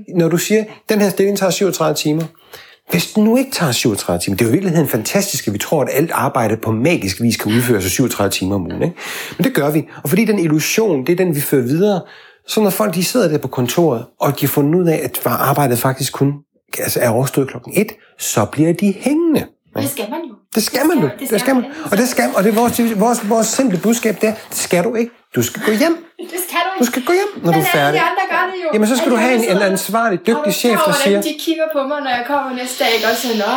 Når 0.08 0.28
du 0.28 0.36
siger, 0.36 0.64
den 0.88 1.00
her 1.00 1.08
stilling 1.08 1.38
tager 1.38 1.50
37 1.50 1.94
timer, 1.94 2.24
hvis 2.90 3.12
den 3.12 3.24
nu 3.24 3.36
ikke 3.36 3.50
tager 3.50 3.72
37 3.72 4.20
timer, 4.20 4.36
det 4.36 4.44
er 4.44 4.48
jo 4.48 4.50
i 4.50 4.52
virkeligheden 4.52 4.88
fantastisk, 4.88 5.46
at 5.46 5.52
vi 5.52 5.58
tror, 5.58 5.82
at 5.82 5.88
alt 5.92 6.10
arbejde 6.10 6.56
på 6.56 6.72
magisk 6.72 7.22
vis 7.22 7.36
kan 7.36 7.52
udføres 7.52 7.86
i 7.86 7.88
37 7.88 8.30
timer 8.30 8.54
om 8.54 8.62
ugen. 8.62 8.82
Ikke? 8.82 8.96
Men 9.38 9.44
det 9.44 9.54
gør 9.54 9.70
vi. 9.70 9.88
Og 10.02 10.08
fordi 10.08 10.24
den 10.24 10.38
illusion, 10.38 11.06
det 11.06 11.12
er 11.12 11.16
den, 11.16 11.34
vi 11.34 11.40
fører 11.40 11.62
videre, 11.62 12.00
så 12.46 12.60
når 12.60 12.70
folk 12.70 12.94
de 12.94 13.04
sidder 13.04 13.28
der 13.28 13.38
på 13.38 13.48
kontoret, 13.48 14.04
og 14.20 14.40
de 14.40 14.46
har 14.46 14.48
fundet 14.48 14.80
ud 14.80 14.86
af, 14.86 15.00
at 15.04 15.20
arbejdet 15.26 15.78
faktisk 15.78 16.12
kun 16.12 16.32
altså 16.78 17.00
er 17.00 17.08
overstået 17.08 17.48
klokken 17.48 17.72
1, 17.76 17.92
så 18.18 18.44
bliver 18.44 18.72
de 18.72 18.94
hængende. 18.98 19.46
Det 19.82 19.90
skal 19.90 20.10
man 20.10 20.20
jo. 20.28 20.34
Det 20.54 20.62
skal 20.62 20.86
man 20.86 20.98
jo. 20.98 21.08
Det 21.30 21.40
skal 21.40 21.54
man. 21.54 21.64
Og 21.90 21.96
det 21.96 22.08
skal, 22.08 22.24
og 22.36 22.44
det 22.44 22.50
er 22.50 22.54
vores, 22.54 23.00
vores, 23.00 23.30
vores 23.30 23.46
simple 23.46 23.78
budskab 23.78 24.20
der. 24.20 24.32
Det 24.50 24.58
skal 24.58 24.84
du 24.84 24.94
ikke. 24.94 25.12
Du 25.36 25.42
skal 25.42 25.62
gå 25.66 25.72
hjem. 25.72 25.94
Det 26.32 26.40
skal 26.48 26.58
du 26.64 26.68
ikke. 26.74 26.80
Du 26.80 26.84
skal 26.90 27.02
gå 27.04 27.12
hjem, 27.12 27.44
når 27.44 27.52
du 27.52 27.58
er 27.58 27.62
Men 27.62 27.66
færdig. 27.66 28.00
de 28.00 28.04
andre 28.10 28.24
gør 28.30 28.44
det 28.52 28.64
jo. 28.64 28.68
Jamen, 28.74 28.88
så 28.88 28.96
skal 28.96 29.10
du 29.10 29.16
have 29.16 29.34
en, 29.34 29.56
en 29.56 29.62
ansvarlig, 29.62 30.26
dygtig 30.26 30.54
chef, 30.54 30.78
der 30.86 30.92
siger, 30.92 31.22
de 31.22 31.34
kigger 31.40 31.64
på 31.72 31.82
mig, 31.90 32.00
når 32.00 32.10
jeg 32.10 32.24
kommer 32.26 32.56
næste 32.56 32.84
dag, 32.84 32.94
ikke? 32.94 33.06
og 33.10 33.16
siger, 33.16 33.36
nå, 33.46 33.52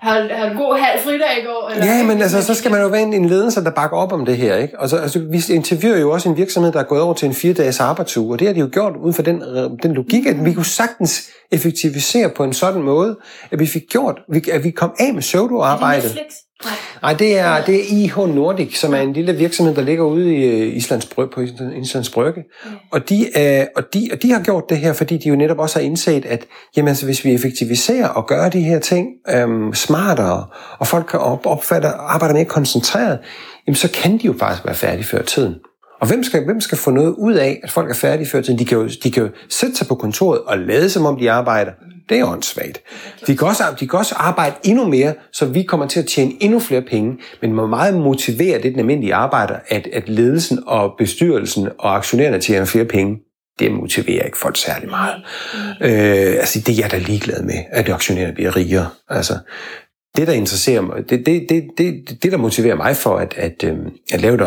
har, 0.00 0.28
har 0.30 0.50
en 0.50 0.56
god 0.56 0.78
halv 0.78 1.00
fridag 1.02 1.42
i 1.42 1.46
går? 1.46 1.70
Eller? 1.70 1.86
Ja, 1.86 2.02
men 2.02 2.22
altså, 2.22 2.42
så 2.42 2.54
skal 2.54 2.70
man 2.70 2.80
jo 2.80 2.88
være 2.88 3.02
en, 3.02 3.12
en 3.12 3.28
ledelse, 3.28 3.64
der 3.64 3.70
bakker 3.70 3.96
op 3.96 4.12
om 4.12 4.26
det 4.26 4.36
her. 4.36 4.56
Ikke? 4.56 4.80
Og 4.80 4.88
så, 4.88 4.96
altså, 4.96 5.18
vi 5.18 5.42
interviewer 5.50 5.98
jo 5.98 6.10
også 6.10 6.28
en 6.28 6.36
virksomhed, 6.36 6.72
der 6.72 6.78
er 6.78 6.84
gået 6.84 7.02
over 7.02 7.14
til 7.14 7.26
en 7.26 7.34
fire-dages 7.34 7.80
arbejdsuge, 7.80 8.32
og 8.32 8.38
det 8.38 8.46
har 8.46 8.54
de 8.54 8.60
jo 8.60 8.68
gjort 8.72 8.96
ud 8.96 9.12
fra 9.12 9.22
den, 9.22 9.42
øh, 9.42 9.70
den 9.82 9.92
logik, 9.92 10.26
at 10.26 10.44
vi 10.44 10.52
kunne 10.52 10.64
sagtens 10.64 11.28
effektivisere 11.52 12.28
på 12.28 12.44
en 12.44 12.52
sådan 12.52 12.82
måde, 12.82 13.16
at 13.50 13.58
vi 13.58 13.66
fik 13.66 13.82
gjort, 13.90 14.20
at 14.52 14.64
vi 14.64 14.70
kom 14.70 14.94
af 14.98 15.14
med 15.14 15.22
pseudo-arbejde. 15.22 15.96
Er 15.96 16.08
det 16.08 16.14
Netflix? 16.14 16.34
Nej. 16.64 17.12
Det 17.14 17.38
er, 17.38 17.64
det 17.64 17.74
er 17.74 17.84
IH 17.90 18.34
Nordic, 18.34 18.78
som 18.78 18.94
er 18.94 19.00
en 19.00 19.12
lille 19.12 19.36
virksomhed, 19.36 19.74
der 19.74 19.82
ligger 19.82 20.04
ude 20.04 20.34
i 20.34 20.44
øh, 20.44 20.76
Islands 20.76 21.06
Brygge, 21.06 21.34
på 21.34 21.40
Islands 21.80 22.10
Brygge. 22.10 22.44
Og, 22.92 23.08
de, 23.08 23.38
øh, 23.38 23.66
og, 23.76 23.82
de, 23.94 24.08
og 24.12 24.22
de 24.22 24.32
har 24.32 24.42
gjort 24.42 24.64
det 24.68 24.78
her, 24.78 24.92
fordi 24.92 25.18
de 25.18 25.28
jo 25.28 25.36
netop 25.36 25.58
også 25.58 25.78
har 25.78 25.84
indset, 25.84 26.24
at 26.24 26.46
jamen, 26.76 26.88
altså, 26.88 27.04
hvis 27.04 27.24
vi 27.24 27.34
effektiviserer 27.34 28.08
og 28.08 28.26
gør 28.26 28.48
de 28.48 28.60
her 28.60 28.78
ting 28.78 29.06
øhm, 29.30 29.74
smartere, 29.74 30.46
og 30.78 30.86
folk 30.86 31.06
kan 31.06 31.20
op, 31.20 31.46
opfatte 31.46 31.88
arbejder 31.88 32.34
mere 32.34 32.44
koncentreret, 32.44 33.18
jamen, 33.66 33.76
så 33.76 33.90
kan 33.92 34.12
de 34.18 34.26
jo 34.26 34.34
faktisk 34.38 34.64
være 34.64 34.74
færdige 34.74 35.04
før 35.04 35.22
tiden. 35.22 35.54
Og 36.00 36.08
hvem 36.08 36.22
skal, 36.22 36.44
hvem 36.44 36.60
skal 36.60 36.78
få 36.78 36.90
noget 36.90 37.14
ud 37.18 37.34
af, 37.34 37.60
at 37.62 37.70
folk 37.70 37.90
er 37.90 37.94
færdige 37.94 38.28
før 38.28 38.40
tiden? 38.40 38.58
De 38.58 38.64
kan, 38.64 38.78
jo, 38.78 38.88
de 39.04 39.10
kan 39.10 39.22
jo 39.22 39.28
sætte 39.48 39.76
sig 39.76 39.86
på 39.86 39.94
kontoret 39.94 40.40
og 40.40 40.58
lade 40.58 40.90
som 40.90 41.06
om 41.06 41.18
de 41.18 41.30
arbejder. 41.30 41.72
Det 42.08 42.18
er 42.18 42.24
åndssvagt. 42.24 42.80
De 43.26 43.36
kan, 43.36 43.48
også, 43.48 43.64
de 43.80 43.88
kan 43.88 43.98
også 43.98 44.14
arbejde 44.14 44.56
endnu 44.64 44.88
mere, 44.88 45.14
så 45.32 45.46
vi 45.46 45.62
kommer 45.62 45.86
til 45.86 46.00
at 46.00 46.06
tjene 46.06 46.32
endnu 46.40 46.60
flere 46.60 46.82
penge. 46.82 47.18
Men 47.42 47.50
hvor 47.50 47.66
meget 47.66 47.94
motiverer 47.94 48.60
det 48.60 48.72
den 48.72 48.78
almindelige 48.78 49.14
arbejder, 49.14 49.56
at, 49.68 49.88
at 49.92 50.08
ledelsen 50.08 50.58
og 50.66 50.94
bestyrelsen 50.98 51.68
og 51.78 51.96
aktionærerne 51.96 52.40
tjener 52.40 52.64
flere 52.66 52.84
penge? 52.84 53.18
Det 53.58 53.72
motiverer 53.72 54.24
ikke 54.24 54.38
folk 54.38 54.56
særlig 54.56 54.88
meget. 54.88 55.14
Øh, 55.80 56.36
altså, 56.40 56.60
det 56.60 56.68
er 56.68 56.82
jeg 56.82 56.90
da 56.90 56.98
ligeglad 56.98 57.42
med, 57.42 57.64
at 57.70 57.88
aktionærerne 57.88 58.34
bliver 58.34 58.56
rigere. 58.56 58.88
Altså, 59.08 59.38
det, 60.16 60.26
der 60.26 60.32
interesserer 60.32 60.80
mig, 60.80 61.10
det, 61.10 61.26
det, 61.26 61.46
det, 61.48 61.64
det, 61.78 62.22
det 62.22 62.32
der 62.32 62.38
motiverer 62.38 62.76
mig 62.76 62.96
for 62.96 63.16
at, 63.16 63.34
at, 63.36 63.64
øhm, 63.64 63.90
at 64.12 64.20
lave 64.20 64.34
et, 64.34 64.40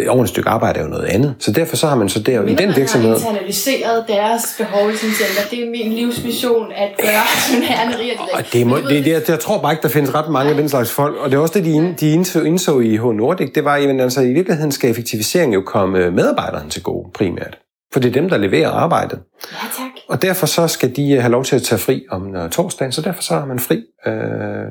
et 0.00 0.08
ordentligt 0.08 0.28
stykke 0.28 0.48
arbejde, 0.48 0.78
er 0.78 0.84
jo 0.84 0.88
noget 0.88 1.04
andet. 1.04 1.34
Så 1.38 1.52
derfor 1.52 1.76
så 1.76 1.86
har 1.86 1.96
man 1.96 2.08
så 2.08 2.20
der 2.20 2.42
i 2.42 2.54
den 2.54 2.76
virksomhed... 2.76 3.10
Man 3.10 3.20
har 3.20 3.28
internaliseret 3.28 4.04
deres 4.08 4.54
behov 4.58 4.90
i 4.90 4.96
sin 4.96 5.10
center. 5.10 5.50
Det 5.50 5.64
er 5.64 5.70
min 5.70 5.92
livsmission 5.92 6.72
at 6.72 6.90
gøre 7.02 7.22
aktionærerne 7.36 7.98
rigere. 7.98 8.18
Og 8.32 8.44
det 8.52 8.66
må, 8.66 8.76
det, 8.76 9.04
det, 9.04 9.28
jeg 9.28 9.40
tror 9.40 9.58
bare 9.58 9.72
ikke, 9.72 9.82
der 9.82 9.88
findes 9.88 10.14
ret 10.14 10.30
mange 10.30 10.50
af 10.50 10.56
den 10.56 10.68
slags 10.68 10.90
folk. 10.90 11.16
Og 11.16 11.30
det 11.30 11.36
er 11.36 11.40
også 11.40 11.54
det, 11.54 11.64
de, 11.64 11.94
de 12.00 12.12
indså, 12.12 12.40
indså 12.40 12.80
i 12.80 12.96
H. 12.96 13.04
Nordic. 13.04 13.52
Det 13.54 13.64
var, 13.64 13.74
at 13.74 14.00
altså, 14.00 14.20
i 14.20 14.32
virkeligheden 14.32 14.72
skal 14.72 14.90
effektivisering 14.90 15.54
jo 15.54 15.62
komme 15.66 16.10
medarbejderne 16.10 16.70
til 16.70 16.82
gode 16.82 17.10
primært. 17.14 17.58
For 17.92 18.00
det 18.00 18.08
er 18.08 18.12
dem, 18.12 18.28
der 18.28 18.36
leverer 18.36 18.70
arbejdet. 18.70 19.18
Ja, 19.52 19.66
tak. 19.76 19.97
Og 20.08 20.22
derfor 20.22 20.46
så 20.46 20.68
skal 20.68 20.96
de 20.96 21.12
øh, 21.12 21.20
have 21.20 21.30
lov 21.32 21.44
til 21.44 21.56
at 21.56 21.62
tage 21.62 21.78
fri 21.78 22.04
om 22.10 22.34
uh, 22.36 22.50
torsdagen, 22.50 22.92
så 22.92 23.02
derfor 23.02 23.22
så 23.22 23.34
har 23.34 23.46
man 23.46 23.58
fri 23.58 23.76
uh, 24.06 24.12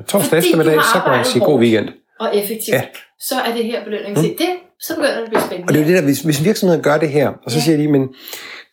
torsdag 0.04 0.20
Fordi 0.20 0.36
eftermiddag, 0.36 0.74
så 0.94 1.00
kan 1.04 1.12
man 1.12 1.24
sige 1.24 1.44
god 1.44 1.60
weekend. 1.60 1.88
Og 2.20 2.36
effektivt. 2.36 2.74
Ja. 2.74 2.82
Så 3.20 3.34
er 3.34 3.54
det 3.56 3.64
her 3.64 3.84
belønning. 3.84 4.16
Mm. 4.16 4.22
Det, 4.22 4.48
så 4.80 4.94
begynder 4.94 5.14
det 5.16 5.22
at 5.22 5.28
blive 5.28 5.40
spændende. 5.42 5.68
Og 5.70 5.74
det 5.74 5.80
er 5.82 5.86
det 5.86 5.94
der, 5.96 6.02
hvis, 6.02 6.20
hvis 6.20 6.44
virksomheden 6.44 6.82
gør 6.82 6.98
det 6.98 7.08
her, 7.08 7.28
og 7.28 7.50
så 7.50 7.56
Ja. 7.58 7.62
siger 7.64 7.76
de, 7.76 7.88
men 7.88 8.08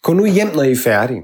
gå 0.03 0.13
nu 0.13 0.25
hjem, 0.25 0.47
når 0.55 0.63
I 0.63 0.71
er 0.71 0.75
færdige. 0.83 1.21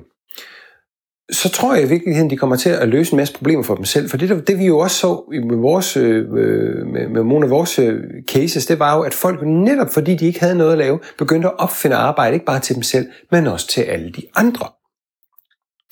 Så 1.31 1.49
tror 1.49 1.73
jeg 1.75 1.83
i 1.83 1.87
virkeligheden, 1.87 2.29
de 2.29 2.37
kommer 2.37 2.55
til 2.55 2.69
at 2.69 2.89
løse 2.89 3.13
en 3.13 3.17
masse 3.17 3.33
problemer 3.33 3.63
for 3.63 3.75
dem 3.75 3.85
selv. 3.85 4.09
For 4.09 4.17
det, 4.17 4.29
der, 4.29 4.41
det 4.41 4.59
vi 4.59 4.65
jo 4.65 4.77
også 4.79 4.97
så 4.97 5.23
med, 5.49 5.57
vores, 5.57 5.97
øh, 5.97 6.29
med, 6.29 7.07
med 7.07 7.23
nogle 7.23 7.45
af 7.45 7.49
vores 7.49 7.79
øh, 7.79 7.99
cases, 8.27 8.65
det 8.65 8.79
var 8.79 8.95
jo, 8.95 9.01
at 9.01 9.13
folk 9.13 9.39
netop 9.45 9.93
fordi 9.93 10.15
de 10.15 10.25
ikke 10.25 10.39
havde 10.39 10.55
noget 10.55 10.71
at 10.71 10.77
lave, 10.77 10.99
begyndte 11.17 11.47
at 11.47 11.53
opfinde 11.57 11.95
arbejde, 11.95 12.33
ikke 12.33 12.45
bare 12.45 12.59
til 12.59 12.75
dem 12.75 12.83
selv, 12.83 13.05
men 13.31 13.47
også 13.47 13.67
til 13.67 13.81
alle 13.81 14.11
de 14.11 14.21
andre. 14.35 14.67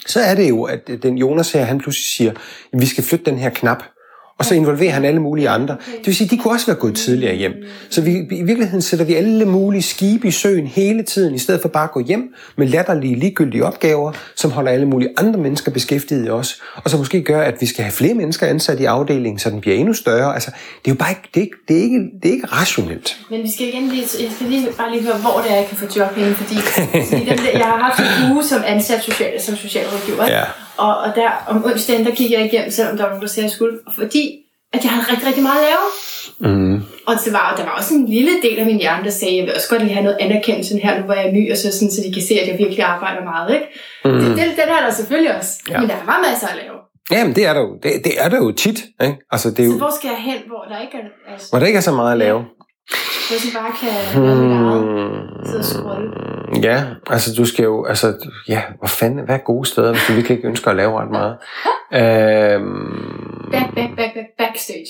Så 0.08 0.20
er 0.20 0.36
det 0.36 0.50
jo, 0.50 0.64
at 0.64 0.90
øh, 0.90 1.04
den 1.04 1.18
Jonas 1.18 1.52
her, 1.52 1.64
han 1.64 1.78
pludselig 1.80 2.06
siger, 2.06 2.32
at 2.74 2.82
vi 2.82 2.86
skal 2.86 3.04
flytte 3.04 3.26
den 3.26 3.38
her 3.38 3.50
knap. 3.50 3.84
Og 4.40 4.46
så 4.46 4.56
involverer 4.56 4.92
han 4.92 5.06
alle 5.06 5.22
mulige 5.22 5.50
andre. 5.50 5.78
Det 5.98 6.08
vil 6.08 6.16
sige, 6.16 6.28
de 6.30 6.38
kunne 6.38 6.54
også 6.54 6.66
være 6.66 6.76
gået 6.76 6.96
tidligere 6.96 7.36
hjem. 7.36 7.54
Så 7.90 8.02
vi, 8.02 8.12
i 8.32 8.44
virkeligheden 8.44 8.82
sætter 8.82 9.06
vi 9.06 9.14
alle 9.14 9.46
mulige 9.46 9.82
skibe 9.82 10.28
i 10.28 10.32
søen 10.32 10.68
hele 10.68 11.04
tiden, 11.04 11.36
i 11.36 11.38
stedet 11.38 11.62
for 11.62 11.70
bare 11.70 11.84
at 11.84 11.92
gå 11.92 12.00
hjem 12.00 12.34
med 12.56 12.68
latterlige, 12.68 13.16
ligegyldige 13.16 13.66
opgaver, 13.66 14.12
som 14.36 14.52
holder 14.52 14.72
alle 14.72 14.86
mulige 14.86 15.10
andre 15.18 15.40
mennesker 15.40 15.72
beskæftiget 15.72 16.26
i 16.28 16.30
os, 16.30 16.62
og 16.76 16.90
som 16.90 17.00
måske 17.00 17.22
gør, 17.24 17.42
at 17.42 17.56
vi 17.60 17.66
skal 17.66 17.84
have 17.84 17.92
flere 17.92 18.14
mennesker 18.14 18.48
ansat 18.48 18.80
i 18.80 18.86
afdelingen, 18.86 19.40
så 19.40 19.50
den 19.50 19.62
bliver 19.62 19.76
endnu 19.78 19.94
større. 19.94 20.34
Altså, 20.34 20.52
det 20.86 20.92
er 20.92 20.96
jo 20.96 20.98
bare 20.98 21.10
ikke, 21.12 21.22
det 21.34 21.40
er 21.40 21.44
ikke, 21.44 21.58
det 21.68 21.78
er 21.78 21.82
ikke, 21.82 22.00
det 22.24 22.30
er 22.30 22.34
ikke 22.34 22.48
rationelt. 22.48 23.18
Men 23.32 23.44
vi 23.44 23.52
skal 23.52 23.68
igen 23.68 23.88
lige, 23.90 24.02
jeg 24.02 24.30
skal 24.36 24.48
lige, 24.48 24.68
bare 24.78 24.92
lige 24.92 25.04
høre, 25.04 25.18
hvor 25.18 25.42
det 25.44 25.52
er, 25.52 25.56
jeg 25.56 25.66
kan 25.70 25.78
få 25.78 25.86
job 26.00 26.16
henne, 26.16 26.36
fordi, 26.36 26.56
fordi 27.10 27.26
den 27.30 27.38
der, 27.38 27.52
jeg 27.54 27.66
har 27.66 27.78
haft 27.78 28.00
en 28.00 28.32
uge 28.32 28.44
som 28.44 28.64
ansat 28.66 29.04
social, 29.04 29.42
som 29.42 29.56
socialrådgiver, 29.56 30.26
Ja. 30.28 30.44
Og, 30.86 30.98
og 30.98 31.10
der 31.16 31.30
om 31.48 31.66
onsdagen, 31.66 32.06
der 32.06 32.12
gik 32.12 32.32
jeg 32.32 32.46
igennem, 32.46 32.72
selvom 32.72 32.98
der 32.98 33.04
var 33.04 33.10
nogen, 33.10 33.22
der 33.22 33.28
sagde, 33.28 33.46
at 33.46 33.50
jeg 33.52 33.56
skulle, 33.56 33.80
fordi 34.00 34.24
at 34.74 34.84
jeg 34.84 34.92
havde 34.92 35.06
rigtig, 35.12 35.28
rigtig 35.28 35.44
meget 35.44 35.60
at 35.62 35.68
lave. 35.72 35.86
Mm. 36.54 36.76
Og 37.08 37.14
det 37.26 37.34
var, 37.34 37.54
der 37.58 37.64
var 37.64 37.72
også 37.78 37.94
en 37.94 38.06
lille 38.06 38.32
del 38.44 38.58
af 38.60 38.66
min 38.66 38.78
hjerne, 38.78 39.04
der 39.06 39.10
sagde, 39.12 39.36
jeg 39.38 39.46
vil 39.46 39.56
også 39.56 39.70
godt 39.70 39.82
lige 39.82 39.94
have 39.94 40.04
noget 40.04 40.18
anerkendelse 40.20 40.78
her, 40.84 41.00
nu 41.00 41.06
hvor 41.06 41.14
jeg 41.14 41.28
er 41.28 41.32
ny, 41.32 41.52
og 41.52 41.58
så, 41.58 41.72
sådan, 41.72 41.92
så 41.92 42.02
de 42.08 42.14
kan 42.14 42.24
se, 42.24 42.34
at 42.42 42.48
jeg 42.48 42.58
virkelig 42.58 42.84
arbejder 42.84 43.24
meget. 43.24 43.54
Ikke? 43.54 43.66
Mm. 44.06 44.12
Det, 44.12 44.28
det, 44.38 44.46
den 44.62 44.70
er 44.78 44.82
der 44.86 44.92
selvfølgelig 44.94 45.36
også, 45.38 45.52
Ja. 45.70 45.80
men 45.80 45.90
der 45.90 45.96
er 45.96 46.06
bare 46.06 46.22
masser 46.32 46.48
at 46.48 46.56
lave. 46.64 46.76
Jamen, 47.12 47.36
det 47.36 47.46
er 47.46 47.54
der 47.54 47.62
jo, 47.62 47.78
det, 47.84 47.92
det 48.04 48.14
er 48.24 48.30
der 48.30 48.38
jo 48.38 48.52
tit. 48.52 48.80
Ikke? 49.02 49.16
Altså, 49.32 49.52
det 49.52 49.60
er 49.60 49.68
Så 49.68 49.72
jo, 49.74 49.78
hvor 49.78 49.94
skal 50.00 50.08
jeg 50.08 50.22
hen, 50.34 50.38
hvor 50.48 50.64
der 50.72 50.82
ikke 50.82 50.98
er... 50.98 51.32
Altså, 51.32 51.48
hvor 51.50 51.60
der 51.60 51.66
ikke 51.66 51.78
er 51.78 51.82
så 51.82 51.92
meget 51.92 52.12
at 52.12 52.18
lave. 52.18 52.40
Jeg 53.32 53.40
sådan 53.40 53.62
bare 53.62 53.72
kan 53.80 54.24
gøre 54.24 54.36
mit 54.36 54.52
eget. 54.52 55.48
Sidde 55.48 55.60
og 55.60 55.66
scrolle. 55.66 56.08
Hmm, 56.08 56.62
Ja, 56.64 56.84
altså 57.10 57.34
du 57.38 57.46
skal 57.46 57.64
jo, 57.64 57.86
altså, 57.86 58.14
ja, 58.48 58.62
hvor 58.78 58.88
fanden, 58.88 59.26
hvad 59.26 59.36
er 59.36 59.40
gode 59.40 59.66
steder, 59.66 59.92
hvis 59.92 60.02
du 60.08 60.14
virkelig 60.14 60.38
ikke 60.38 60.48
ønsker 60.48 60.70
at 60.72 60.78
lave 60.78 61.02
ret 61.02 61.12
meget? 61.12 61.36
Øhm, 61.94 63.30
Back, 63.52 63.76
back, 63.76 63.96
back, 63.98 64.14
back, 64.14 64.28
backstage. 64.38 64.88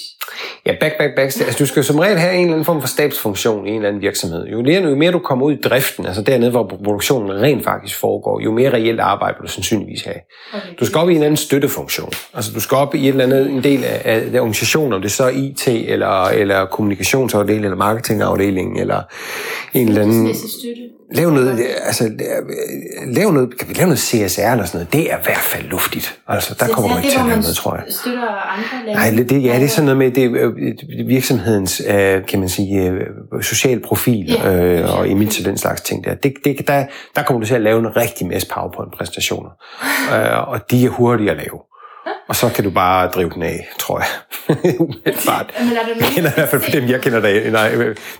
ja, 0.65 0.75
back, 0.79 0.97
back, 0.97 1.15
back. 1.15 1.25
Altså, 1.25 1.55
du 1.59 1.65
skal 1.65 1.79
jo 1.79 1.83
som 1.83 1.99
regel 1.99 2.17
have 2.17 2.33
en 2.33 2.39
eller 2.39 2.53
anden 2.53 2.65
form 2.65 2.81
for 2.81 2.87
stabsfunktion 2.87 3.67
i 3.67 3.69
en 3.69 3.75
eller 3.75 3.87
anden 3.89 4.01
virksomhed. 4.01 4.45
Jo, 4.47 4.61
mere, 4.61 4.81
jo 4.81 4.95
mere 4.95 5.11
du 5.11 5.19
kommer 5.19 5.45
ud 5.45 5.53
i 5.53 5.61
driften, 5.61 6.05
altså 6.05 6.21
dernede, 6.21 6.51
hvor 6.51 6.67
produktionen 6.83 7.41
rent 7.41 7.63
faktisk 7.63 7.95
foregår, 7.99 8.41
jo 8.41 8.51
mere 8.51 8.73
reelt 8.73 8.99
arbejde 8.99 9.35
vil 9.39 9.47
du 9.47 9.51
sandsynligvis 9.51 10.03
have. 10.03 10.15
Okay. 10.53 10.67
Du 10.79 10.85
skal 10.85 10.97
op 10.97 11.09
i 11.09 11.15
en 11.15 11.23
anden 11.23 11.37
støttefunktion. 11.37 12.11
Altså 12.33 12.51
du 12.53 12.59
skal 12.59 12.75
op 12.75 12.95
i 12.95 13.01
et 13.01 13.07
eller 13.07 13.23
andet, 13.23 13.49
en 13.49 13.63
del 13.63 13.83
af, 13.83 14.01
af 14.05 14.21
den 14.21 14.35
organisation, 14.35 14.93
om 14.93 15.01
det 15.01 15.11
så 15.11 15.23
er 15.23 15.29
IT, 15.29 15.67
eller, 15.67 16.23
eller 16.23 16.65
kommunikationsafdeling, 16.65 17.63
eller 17.63 17.77
marketingafdeling, 17.77 18.79
eller 18.79 19.01
en 19.73 19.87
eller 19.87 20.01
anden... 20.01 20.35
Støtte. 20.35 20.98
Lav 21.11 21.29
noget, 21.29 21.59
altså, 21.85 22.11
lav 23.07 23.31
noget, 23.31 23.57
kan 23.59 23.69
vi 23.69 23.73
lave 23.73 23.87
noget 23.87 23.99
CSR 23.99 24.41
eller 24.41 24.65
sådan 24.65 24.77
noget? 24.77 24.93
Det 24.93 25.11
er 25.11 25.17
i 25.17 25.21
hvert 25.23 25.37
fald 25.37 25.63
luftigt. 25.65 26.19
Altså, 26.27 26.55
der 26.59 26.65
Så 26.65 26.71
kommer 26.71 26.89
man 26.89 26.97
ikke 27.03 27.09
til 27.11 27.19
at 27.19 27.25
lave 27.25 27.39
noget, 27.41 27.55
tror 27.55 27.75
jeg. 27.75 27.83
støtter 27.89 28.27
andre 28.27 28.85
lande. 28.95 29.17
Nej, 29.17 29.23
det, 29.29 29.43
ja, 29.43 29.55
det 29.55 29.63
er 29.63 29.67
sådan 29.67 29.85
noget 29.85 29.97
med 29.97 30.11
det, 30.11 30.31
øh, 30.31 31.07
virksomhedens, 31.07 31.81
øh, 31.89 32.25
kan 32.25 32.39
man 32.39 32.49
sige, 32.49 32.81
øh, 32.83 33.01
social 33.43 33.79
profil, 33.81 34.25
Ja, 34.43 34.55
øh, 34.55 34.97
og 34.99 35.07
image 35.07 35.41
og 35.41 35.45
den 35.45 35.57
slags 35.57 35.81
ting 35.81 36.03
der. 36.03 36.13
Det, 36.15 36.33
det, 36.45 36.67
der. 36.67 36.85
Der 37.15 37.23
kommer 37.23 37.41
du 37.41 37.47
til 37.47 37.55
at 37.55 37.61
lave 37.61 37.79
en 37.79 37.95
rigtig 37.97 38.27
masse 38.27 38.47
PowerPoint-præstationer. 38.47 39.49
øh, 40.15 40.47
og 40.49 40.71
de 40.71 40.85
er 40.85 40.89
hurtige 40.89 41.31
at 41.31 41.37
lave. 41.37 41.59
Og 42.29 42.35
så 42.35 42.49
kan 42.55 42.63
du 42.63 42.71
bare 42.83 43.09
drive 43.15 43.29
den 43.35 43.43
af, 43.43 43.59
tror 43.79 43.97
jeg. 44.03 44.09
Umiddelbart. 44.85 45.47
Men 45.59 45.77
er 45.77 45.81
Jeg 46.03 46.09
kender 46.15 46.29
i 46.29 46.33
hvert 46.39 46.49
fald 46.49 46.61
for 46.61 46.71
dem, 46.71 46.83
jeg 46.93 47.01
kender, 47.01 47.19
der, 47.19 47.51
nej, 47.51 47.69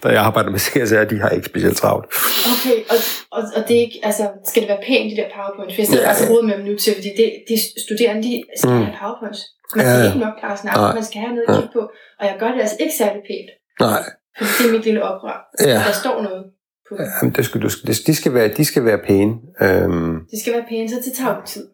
der 0.04 0.10
jeg 0.16 0.22
arbejder 0.30 0.50
med 0.56 0.60
CSR, 0.60 1.04
de 1.12 1.20
har 1.24 1.30
ikke 1.30 1.46
specielt 1.54 1.78
travlt. 1.78 2.06
Okay, 2.54 2.78
og, 2.94 2.98
og, 3.36 3.42
og 3.56 3.62
det 3.68 3.74
er 3.78 3.82
ikke, 3.88 4.00
altså, 4.04 4.24
skal 4.50 4.60
det 4.64 4.70
være 4.74 4.84
pænt, 4.88 5.06
de 5.12 5.16
der 5.22 5.28
powerpoint 5.36 5.76
fest, 5.76 5.92
det 5.92 6.04
er 6.06 6.10
altså 6.10 6.26
rodet 6.32 6.46
med 6.50 6.58
dem 6.58 6.66
nu 6.70 6.74
til, 6.84 6.92
fordi 7.00 7.12
det, 7.20 7.28
de 7.50 7.56
studerende, 7.86 8.22
de 8.28 8.34
skal 8.60 8.70
Mm. 8.74 8.84
have 8.86 8.96
powerpoints. 9.02 9.42
Man 9.76 9.86
Ja, 9.86 9.92
skal 9.92 10.02
ja. 10.04 10.08
ikke 10.12 10.20
nok 10.28 10.36
klare 10.42 10.58
snakke, 10.64 10.80
Nej. 10.80 10.94
man 11.00 11.06
skal 11.10 11.20
have 11.26 11.34
noget 11.36 11.48
at 11.50 11.56
kigge 11.58 11.74
på, 11.78 11.82
og 12.20 12.24
jeg 12.30 12.36
gør 12.42 12.50
det 12.54 12.60
altså 12.66 12.78
ikke 12.84 12.96
særlig 13.04 13.22
pænt, 13.30 13.50
Nej, 13.88 14.04
fordi 14.38 14.52
det 14.60 14.66
er 14.70 14.74
mit 14.78 14.86
lille 14.90 15.02
oprør. 15.10 15.38
ja. 15.72 15.78
Der 15.88 15.96
står 16.04 16.16
noget 16.28 16.42
på 16.88 16.92
dem. 16.98 17.06
Jamen, 17.22 17.32
det 17.36 17.44
skal, 17.48 17.58
du, 17.66 17.70
skal- 17.70 17.88
de, 18.10 18.16
skal 18.22 18.32
være, 18.38 18.48
de 18.60 18.66
skal 18.72 18.86
være 18.90 19.00
pæne. 19.10 19.34
Øhm, 19.66 20.14
Det 20.32 20.38
skal 20.42 20.52
være 20.58 20.66
pænt, 20.72 20.88
så 20.92 20.98
det 21.06 21.14
tager 21.20 21.36
jo 21.36 21.42
tid. 21.54 21.66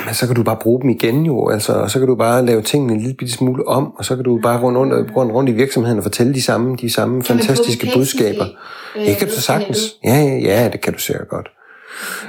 Ja, 0.00 0.04
men 0.04 0.14
så 0.14 0.26
kan 0.26 0.36
du 0.36 0.42
bare 0.42 0.56
bruge 0.60 0.82
dem 0.82 0.90
igen 0.90 1.26
jo. 1.26 1.48
Altså, 1.48 1.72
og 1.72 1.90
så 1.90 1.98
kan 1.98 2.08
du 2.08 2.14
bare 2.16 2.46
lave 2.46 2.62
tingene 2.62 2.92
en 2.92 3.00
lille 3.00 3.14
bitte 3.14 3.34
smule 3.34 3.68
om, 3.68 3.92
og 3.98 4.04
så 4.04 4.16
kan 4.16 4.24
du 4.24 4.40
bare 4.42 4.60
rundt, 4.62 4.78
rundt, 4.78 5.16
rundt, 5.16 5.32
rundt 5.32 5.50
i 5.50 5.52
virksomheden 5.52 5.98
og 5.98 6.02
fortælle 6.04 6.34
de 6.34 6.42
samme, 6.42 6.76
de 6.76 6.90
samme 6.92 7.22
Kan 7.22 7.24
fantastiske 7.24 7.90
budskaber. 7.94 8.44
måske, 8.44 9.00
øh, 9.00 9.06
Det 9.06 9.16
kan 9.16 9.28
du 9.28 9.32
så 9.34 9.40
sagtens. 9.40 9.78
Ja, 10.04 10.16
ja, 10.16 10.38
ja, 10.38 10.68
det 10.72 10.80
kan 10.80 10.92
du 10.92 10.98
sikkert 10.98 11.28
godt. 11.28 11.48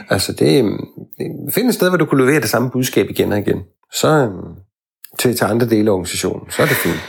Altså, 0.09 0.33
det, 0.33 0.63
det 1.17 1.53
find 1.55 1.67
et 1.67 1.73
sted, 1.73 1.89
hvor 1.89 1.97
du 1.97 2.05
kan 2.05 2.17
levere 2.17 2.41
det 2.41 2.49
samme 2.49 2.69
budskab 2.71 3.09
igen 3.09 3.31
og 3.31 3.39
igen. 3.39 3.59
Så 3.93 4.07
øhm, 4.07 4.31
til, 5.19 5.37
til 5.37 5.45
andre 5.45 5.65
dele 5.69 5.89
af 5.89 5.93
organisationen, 5.93 6.51
så 6.51 6.61
er 6.61 6.65
det 6.65 6.75
fint. 6.75 7.01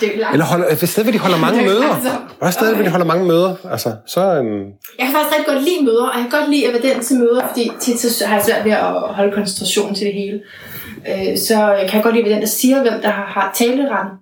Det 0.00 0.22
er. 0.22 0.30
Eller 0.32 0.44
holder, 0.44 0.66
et 0.68 0.88
sted, 0.88 1.02
hvor 1.02 1.12
de 1.12 1.18
holder 1.18 1.38
mange 1.38 1.60
er 1.62 1.64
møder. 1.66 2.46
et 2.48 2.52
sted, 2.54 2.74
hvor 2.74 2.84
de 2.84 2.90
holder 2.90 3.06
mange 3.06 3.24
møder. 3.26 3.54
Altså, 3.70 3.90
så, 4.06 4.20
øhm, 4.20 4.64
Jeg 4.98 5.06
kan 5.06 5.12
faktisk 5.14 5.32
rigtig 5.38 5.46
godt 5.54 5.62
lide 5.64 5.84
møder, 5.84 6.06
og 6.08 6.14
jeg 6.20 6.26
kan 6.30 6.40
godt 6.40 6.50
lide 6.50 6.66
at 6.68 6.72
være 6.82 6.94
den 6.94 7.02
til 7.02 7.16
møder, 7.18 7.42
fordi 7.48 7.70
tit 7.80 8.00
så 8.00 8.26
har 8.26 8.34
jeg 8.36 8.44
svært 8.44 8.64
ved 8.64 8.72
at 8.72 8.92
holde 9.18 9.32
koncentrationen 9.32 9.94
til 9.94 10.06
det 10.06 10.14
hele. 10.14 10.40
Øh, 11.10 11.38
Så 11.38 11.54
kan 11.88 11.94
jeg 11.94 12.02
godt 12.02 12.14
lide 12.14 12.24
at 12.24 12.28
være 12.28 12.34
den, 12.34 12.42
der 12.42 12.48
siger, 12.48 12.82
hvem 12.82 13.00
der 13.02 13.10
har, 13.10 13.26
har 13.26 13.52
taleretten. 13.54 14.12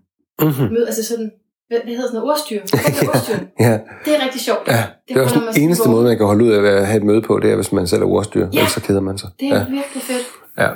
mm-hmm. 0.42 0.72
Mød, 0.74 0.86
altså 0.86 1.04
sådan, 1.04 1.30
hvad, 1.68 1.78
hvad 1.84 1.94
hedder 1.94 2.08
sådan 2.08 2.20
noget, 2.20 2.30
ordstyr? 2.32 2.60
Ordstyr? 3.14 3.38
ja, 3.60 3.72
Det 4.04 4.10
er 4.16 4.24
rigtig 4.24 4.40
sjovt. 4.40 4.68
ja. 4.68 4.82
Det 5.08 5.16
er 5.16 5.22
også 5.22 5.40
den 5.54 5.62
eneste 5.62 5.88
måde, 5.88 6.04
man 6.04 6.16
kan 6.16 6.26
holde 6.26 6.44
ud 6.44 6.50
af 6.50 6.62
at 6.72 6.86
have 6.86 6.96
et 6.96 7.04
møde 7.04 7.22
på, 7.22 7.38
det 7.42 7.50
er, 7.52 7.54
hvis 7.56 7.72
man 7.72 7.86
selv 7.86 8.02
er 8.02 8.06
ordstyr. 8.06 8.40
Ja. 8.52 8.58
Ellers 8.58 8.72
så 8.72 8.80
keder 8.80 9.00
man 9.00 9.18
sig. 9.18 9.28
Det 9.40 9.48
er 9.48 9.54
Ja, 9.54 9.58
virkelig 9.70 10.02
fedt. 10.02 10.26
ja. 10.58 10.68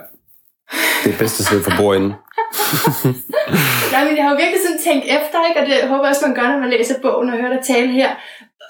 Det 1.04 1.14
er 1.14 1.18
bedste 1.18 1.44
sted 1.44 1.62
for 1.62 1.72
bordenden. 1.80 2.12
Nej, 3.94 4.02
men 4.06 4.12
jeg 4.16 4.24
har 4.24 4.30
jo 4.32 4.38
virkelig 4.42 4.60
sådan 4.66 4.82
tænkt 4.88 5.04
efter, 5.18 5.38
ikke? 5.48 5.60
og 5.60 5.66
det 5.66 5.74
håber 5.90 6.04
jeg 6.04 6.12
også, 6.12 6.26
man 6.26 6.36
gør, 6.38 6.48
når 6.52 6.58
man 6.64 6.70
læser 6.70 6.94
bogen 7.02 7.30
og 7.30 7.36
hører 7.40 7.52
dig 7.54 7.62
tale 7.64 7.88
her. 8.00 8.10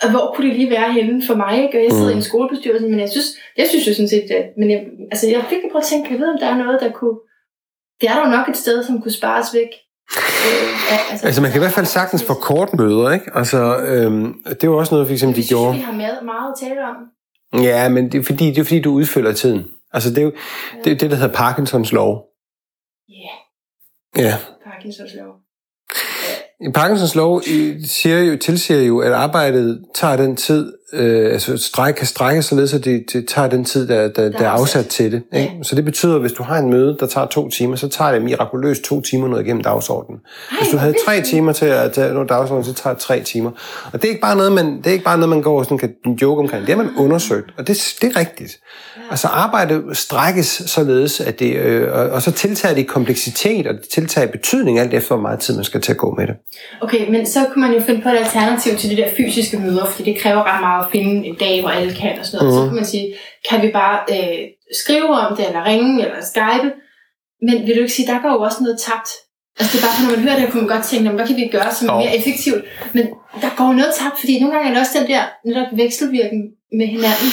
Og 0.02 0.10
Hvor 0.10 0.24
kunne 0.32 0.48
det 0.48 0.56
lige 0.56 0.70
være 0.70 0.92
henne 0.92 1.22
for 1.26 1.34
mig? 1.34 1.62
Ikke? 1.64 1.78
Og 1.78 1.84
jeg 1.84 1.92
sidder 1.92 2.12
mm. 2.12 2.16
i 2.18 2.20
en 2.22 2.28
skolebestyrelse, 2.30 2.86
men 2.88 3.00
jeg 3.00 3.10
synes, 3.14 3.28
jeg 3.56 3.66
synes 3.68 3.88
jo 3.88 3.92
sådan 3.94 4.08
set, 4.08 4.30
at, 4.38 4.46
men 4.60 4.70
jeg, 4.70 4.80
altså, 5.12 5.26
jeg 5.28 5.42
fik 5.48 5.62
prøvet 5.70 5.84
at 5.84 5.88
tænke, 5.92 6.10
jeg 6.10 6.18
vide, 6.18 6.32
om 6.34 6.38
der 6.42 6.48
er 6.54 6.58
noget, 6.64 6.80
der 6.80 6.90
kunne... 6.98 7.18
Det 8.00 8.06
er 8.10 8.14
der 8.14 8.24
jo 8.26 8.30
nok 8.36 8.48
et 8.48 8.56
sted, 8.56 8.84
som 8.84 9.02
kunne 9.02 9.12
spares 9.20 9.48
væk. 9.54 9.70
Øh, 10.46 11.12
altså, 11.12 11.26
altså 11.26 11.42
man 11.42 11.50
kan 11.50 11.58
i 11.58 11.64
hvert 11.64 11.78
fald 11.78 11.86
sagtens 11.86 12.24
få 12.24 12.34
kort 12.34 12.74
møder, 12.74 13.10
ikke? 13.10 13.30
Altså, 13.34 13.76
øhm, 13.76 14.34
det 14.44 14.64
er 14.64 14.68
jo 14.72 14.78
også 14.78 14.94
noget, 14.94 15.06
for 15.06 15.12
eksempel, 15.12 15.36
de 15.36 15.42
synes, 15.42 15.48
gjorde. 15.48 15.76
vi 15.76 15.80
har 15.80 15.92
meget, 15.92 16.18
meget 16.24 16.52
at 16.52 16.68
tale 16.68 16.80
om. 16.90 16.96
Ja, 17.62 17.88
men 17.88 18.12
det 18.12 18.18
er 18.18 18.24
fordi, 18.24 18.46
det 18.46 18.58
er 18.58 18.64
fordi 18.64 18.80
du 18.80 18.92
udfylder 18.92 19.32
tiden. 19.32 19.66
Altså, 19.92 20.10
det 20.10 20.18
er 20.18 20.22
jo 20.22 20.32
det, 20.84 20.92
er 20.92 20.96
det 20.96 21.10
der 21.10 21.16
hedder 21.16 21.34
Parkinsons 21.34 21.92
lov. 21.92 22.24
Ja, 23.08 23.38
Ja. 24.16 24.34
Parkinsons 24.64 25.10
lov. 25.14 25.34
Parkinsons 26.74 27.14
lov 27.14 27.42
siger 27.86 28.18
jo, 28.18 28.36
tilsiger 28.38 28.80
jo, 28.82 28.98
at 28.98 29.12
arbejdet 29.12 29.84
tager 29.94 30.16
den 30.16 30.36
tid, 30.36 30.72
øh, 30.92 31.32
altså 31.32 31.56
stræk, 31.56 31.94
kan 31.94 32.06
strække 32.06 32.42
således, 32.42 32.74
at 32.74 32.84
det, 32.84 33.04
det 33.12 33.28
tager 33.28 33.48
den 33.48 33.64
tid, 33.64 33.88
der, 33.88 34.08
der, 34.08 34.30
der 34.30 34.38
er 34.38 34.50
afsat 34.50 34.86
til 34.86 35.12
det. 35.12 35.22
Ikke? 35.32 35.58
Så 35.62 35.74
det 35.74 35.84
betyder, 35.84 36.14
at 36.14 36.20
hvis 36.20 36.32
du 36.32 36.42
har 36.42 36.58
en 36.58 36.70
møde, 36.70 36.96
der 37.00 37.06
tager 37.06 37.26
to 37.26 37.48
timer, 37.48 37.76
så 37.76 37.88
tager 37.88 38.12
det 38.12 38.22
mirakuløst 38.22 38.82
to 38.82 39.00
timer 39.00 39.28
noget 39.28 39.44
igennem 39.44 39.62
dagsordenen. 39.62 40.20
Hvis 40.60 40.68
du 40.72 40.76
havde 40.76 40.94
tre 41.06 41.22
timer 41.22 41.52
til 41.52 41.66
at 41.66 41.92
tage 41.92 42.12
noget 42.14 42.28
dagsorden, 42.28 42.64
så 42.64 42.74
tager 42.74 42.94
det 42.94 43.02
tre 43.02 43.22
timer. 43.22 43.50
Og 43.84 43.92
det 43.92 44.04
er 44.04 44.08
ikke 44.08 44.20
bare 44.20 44.36
noget, 44.36 44.52
man, 44.52 44.78
det 44.78 44.86
er 44.86 44.90
ikke 44.92 45.04
bare 45.04 45.18
noget, 45.18 45.28
man 45.28 45.42
går 45.42 45.58
og 45.58 45.64
sådan 45.64 45.78
kan 45.78 45.94
joke 46.22 46.40
omkring. 46.40 46.66
Det 46.66 46.76
har 46.76 46.82
man 46.82 46.92
undersøgt, 46.96 47.50
og 47.58 47.66
det, 47.66 47.96
det 48.00 48.16
er 48.16 48.20
rigtigt. 48.20 48.52
Altså 49.10 49.28
arbejdet 49.28 49.96
strækkes 49.96 50.46
således, 50.46 51.20
at 51.20 51.38
det, 51.38 51.56
øh, 51.56 51.92
og, 51.92 52.10
og 52.10 52.22
så 52.22 52.32
tiltager 52.32 52.74
det 52.74 52.88
kompleksitet, 52.88 53.66
og 53.66 53.74
det 53.74 53.88
tiltager 53.88 54.26
betydning, 54.26 54.78
alt 54.78 54.94
efter 54.94 55.14
hvor 55.14 55.22
meget 55.22 55.40
tid 55.40 55.54
man 55.56 55.64
skal 55.64 55.80
til 55.80 55.92
at 55.92 55.98
gå 55.98 56.14
med 56.18 56.26
det. 56.26 56.34
Okay, 56.80 57.10
men 57.10 57.26
så 57.26 57.46
kunne 57.52 57.68
man 57.68 57.74
jo 57.76 57.82
finde 57.82 58.02
på 58.02 58.08
et 58.08 58.16
alternativ 58.16 58.76
til 58.76 58.90
de 58.90 58.96
der 58.96 59.08
fysiske 59.16 59.58
møder, 59.58 59.84
fordi 59.84 60.12
det 60.12 60.20
kræver 60.20 60.54
ret 60.54 60.60
meget 60.60 60.84
at 60.84 60.90
finde 60.92 61.26
en 61.26 61.36
dag, 61.40 61.60
hvor 61.60 61.70
alle 61.70 61.94
kan 61.94 62.18
og 62.18 62.26
sådan 62.26 62.46
noget. 62.46 62.60
Mm. 62.60 62.64
Så 62.64 62.68
kan 62.68 62.76
man 62.76 62.86
sige, 62.86 63.14
kan 63.50 63.62
vi 63.62 63.70
bare 63.72 63.98
øh, 64.10 64.38
skrive 64.82 65.08
om 65.08 65.36
det, 65.36 65.46
eller 65.46 65.64
ringe, 65.64 66.04
eller 66.04 66.20
skype? 66.32 66.72
Men 67.42 67.66
vil 67.66 67.76
du 67.76 67.80
ikke 67.80 67.92
sige, 67.92 68.12
der 68.12 68.22
går 68.22 68.32
jo 68.32 68.40
også 68.40 68.58
noget 68.60 68.78
tabt? 68.86 69.10
Altså 69.58 69.70
det 69.76 69.82
er 69.82 69.86
bare, 69.86 69.94
for 69.96 70.02
når 70.06 70.10
man 70.16 70.20
hører 70.26 70.38
det, 70.40 70.50
kunne 70.52 70.62
man 70.62 70.70
godt 70.76 70.84
tænke, 70.86 71.04
"Nå, 71.04 71.10
men 71.10 71.18
hvad 71.18 71.26
kan 71.26 71.36
vi 71.36 71.48
gøre, 71.52 71.70
som 71.78 71.88
er 71.88 71.94
mere 71.94 72.16
effektivt? 72.18 72.62
Men 72.94 73.04
der 73.42 73.50
går 73.56 73.72
noget 73.80 73.92
tabt, 74.00 74.16
fordi 74.20 74.40
nogle 74.40 74.54
gange 74.54 74.68
er 74.68 74.72
det 74.74 74.80
også 74.84 74.94
den 75.00 75.06
der 75.12 75.22
netop 75.48 75.66
vekselvirken 75.82 76.40
med 76.72 76.86
hinanden. 76.86 77.28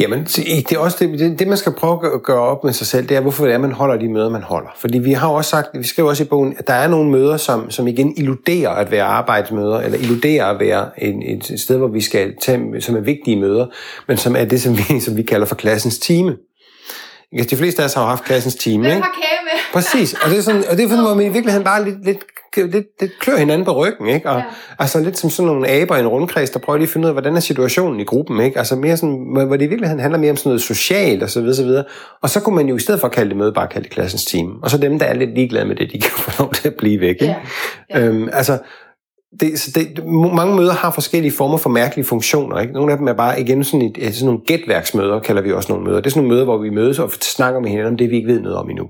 Jamen, 0.00 0.24
det 0.24 0.72
er 0.72 0.78
også 0.78 0.96
det, 1.00 1.18
det, 1.18 1.38
det, 1.38 1.48
man 1.48 1.56
skal 1.56 1.72
prøve 1.72 2.14
at 2.14 2.22
gøre- 2.22 2.40
op 2.40 2.64
med 2.64 2.72
sig 2.72 2.86
selv, 2.86 3.08
det 3.08 3.16
er, 3.16 3.20
hvorfor 3.20 3.44
det 3.44 3.54
er, 3.54 3.58
man 3.58 3.72
holder 3.72 3.96
de 3.96 4.08
møder, 4.08 4.28
man 4.30 4.42
holder. 4.42 4.68
Fordi 4.76 4.98
vi 4.98 5.12
har 5.12 5.28
også 5.28 5.50
sagt, 5.50 5.68
vi 5.78 5.84
skriver 5.84 6.08
også 6.08 6.22
i 6.22 6.26
bogen, 6.26 6.54
at 6.58 6.66
der 6.66 6.74
er 6.74 6.88
nogle 6.88 7.10
møder, 7.10 7.36
som, 7.36 7.70
som 7.70 7.88
igen 7.88 8.14
illuderer 8.16 8.70
at 8.70 8.90
være 8.90 9.04
arbejdsmøder, 9.04 9.80
eller 9.80 9.98
illuderer 9.98 10.44
at 10.46 10.60
være 10.60 10.88
en, 10.98 11.22
et 11.22 11.60
sted, 11.60 11.76
hvor 11.76 11.88
vi 11.88 12.00
skal 12.00 12.34
tage, 12.42 12.80
som 12.80 12.96
er 12.96 13.00
vigtige 13.00 13.40
møder, 13.40 13.66
men 14.08 14.16
som 14.16 14.36
er 14.36 14.44
det, 14.44 14.60
som 14.62 14.76
vi, 14.78 15.00
som 15.00 15.16
vi 15.16 15.22
kalder 15.22 15.46
for 15.46 15.54
klassens 15.54 15.98
time. 15.98 16.36
Ikke? 17.32 17.50
De 17.50 17.56
fleste 17.56 17.82
af 17.82 17.86
os 17.86 17.94
har 17.94 18.02
jo 18.02 18.08
haft 18.08 18.24
klassens 18.24 18.54
time, 18.54 18.82
Hvem 18.82 18.90
ikke? 18.96 19.02
har 19.02 19.12
kage 19.14 19.38
med? 19.44 19.60
Præcis, 19.72 20.14
og 20.24 20.30
det 20.30 20.38
er, 20.38 20.42
sådan, 20.42 20.64
og 20.70 20.76
det 20.76 20.84
er 20.84 20.88
sådan, 20.88 21.04
hvor 21.04 21.14
man 21.14 21.26
i 21.26 21.28
virkeligheden 21.28 21.64
bare 21.64 21.84
lidt, 21.84 22.04
lidt, 22.04 22.18
lidt, 22.56 22.86
lidt 23.00 23.12
klør 23.20 23.36
hinanden 23.36 23.64
på 23.64 23.72
ryggen, 23.72 24.06
ikke? 24.08 24.28
Og, 24.30 24.36
Ja. 24.36 24.38
ja. 24.38 24.44
Altså 24.78 25.00
lidt 25.00 25.18
som 25.18 25.30
sådan 25.30 25.46
nogle 25.46 25.68
aber 25.68 25.96
i 25.96 26.00
en 26.00 26.06
rundkreds, 26.08 26.50
der 26.50 26.58
prøver 26.58 26.76
lige 26.76 26.86
at 26.86 26.92
finde 26.92 27.04
ud 27.04 27.08
af, 27.08 27.14
hvordan 27.14 27.36
er 27.36 27.40
situationen 27.40 28.00
i 28.00 28.04
gruppen, 28.04 28.40
ikke? 28.40 28.58
Altså 28.58 28.76
mere 28.76 28.96
sådan, 28.96 29.26
hvor 29.46 29.56
det 29.56 29.64
i 29.64 29.68
virkeligheden 29.68 30.00
handler 30.00 30.18
mere 30.18 30.30
om 30.30 30.36
sådan 30.36 30.48
noget 30.50 30.62
socialt 30.62 31.22
og 31.22 31.30
så 31.30 31.40
videre, 31.40 31.56
så 31.56 31.64
videre. 31.64 31.84
Og 32.22 32.30
så 32.30 32.40
kunne 32.40 32.56
man 32.56 32.66
jo 32.68 32.76
i 32.76 32.80
stedet 32.80 33.00
for 33.00 33.08
at 33.08 33.12
kalde 33.14 33.28
det 33.30 33.36
møde, 33.38 33.52
bare 33.52 33.68
kalde 33.68 33.84
det 33.84 33.92
klassens 33.94 34.24
team. 34.24 34.58
Og 34.62 34.70
så 34.70 34.78
dem, 34.78 34.98
der 34.98 35.06
er 35.06 35.14
lidt 35.14 35.34
ligeglade 35.34 35.64
med 35.64 35.76
det, 35.76 35.88
de 35.92 36.00
kan 36.00 36.10
få 36.10 36.30
lov 36.42 36.52
til 36.52 36.68
at 36.68 36.74
blive 36.78 37.00
væk, 37.00 37.10
ikke? 37.22 37.24
Ja. 37.24 37.36
Ja. 38.00 38.00
Øhm, 38.06 38.28
altså, 38.32 38.58
det, 39.40 39.60
så 39.60 39.70
det, 39.74 40.06
mange 40.34 40.56
møder 40.56 40.72
har 40.72 40.90
forskellige 40.90 41.32
former 41.32 41.56
for 41.58 41.70
mærkelige 41.70 42.06
funktioner. 42.06 42.58
Ikke? 42.60 42.72
Nogle 42.72 42.92
af 42.92 42.98
dem 42.98 43.08
er 43.08 43.12
bare 43.12 43.40
igen 43.40 43.64
sådan, 43.64 43.92
et, 43.96 44.14
sådan 44.14 44.26
nogle 44.26 44.40
gætværksmøder, 44.46 45.18
kalder 45.20 45.42
vi 45.42 45.52
også 45.52 45.72
nogle 45.72 45.84
møder. 45.86 45.96
Det 45.96 46.06
er 46.06 46.10
sådan 46.10 46.22
nogle 46.22 46.34
møder, 46.34 46.44
hvor 46.44 46.58
vi 46.58 46.70
mødes 46.70 46.98
og 46.98 47.10
snakker 47.20 47.60
med 47.60 47.70
hinanden 47.70 47.92
om 47.92 47.96
det, 47.96 48.10
vi 48.10 48.16
ikke 48.16 48.28
ved 48.28 48.40
noget 48.40 48.58
om 48.58 48.70
endnu. 48.70 48.84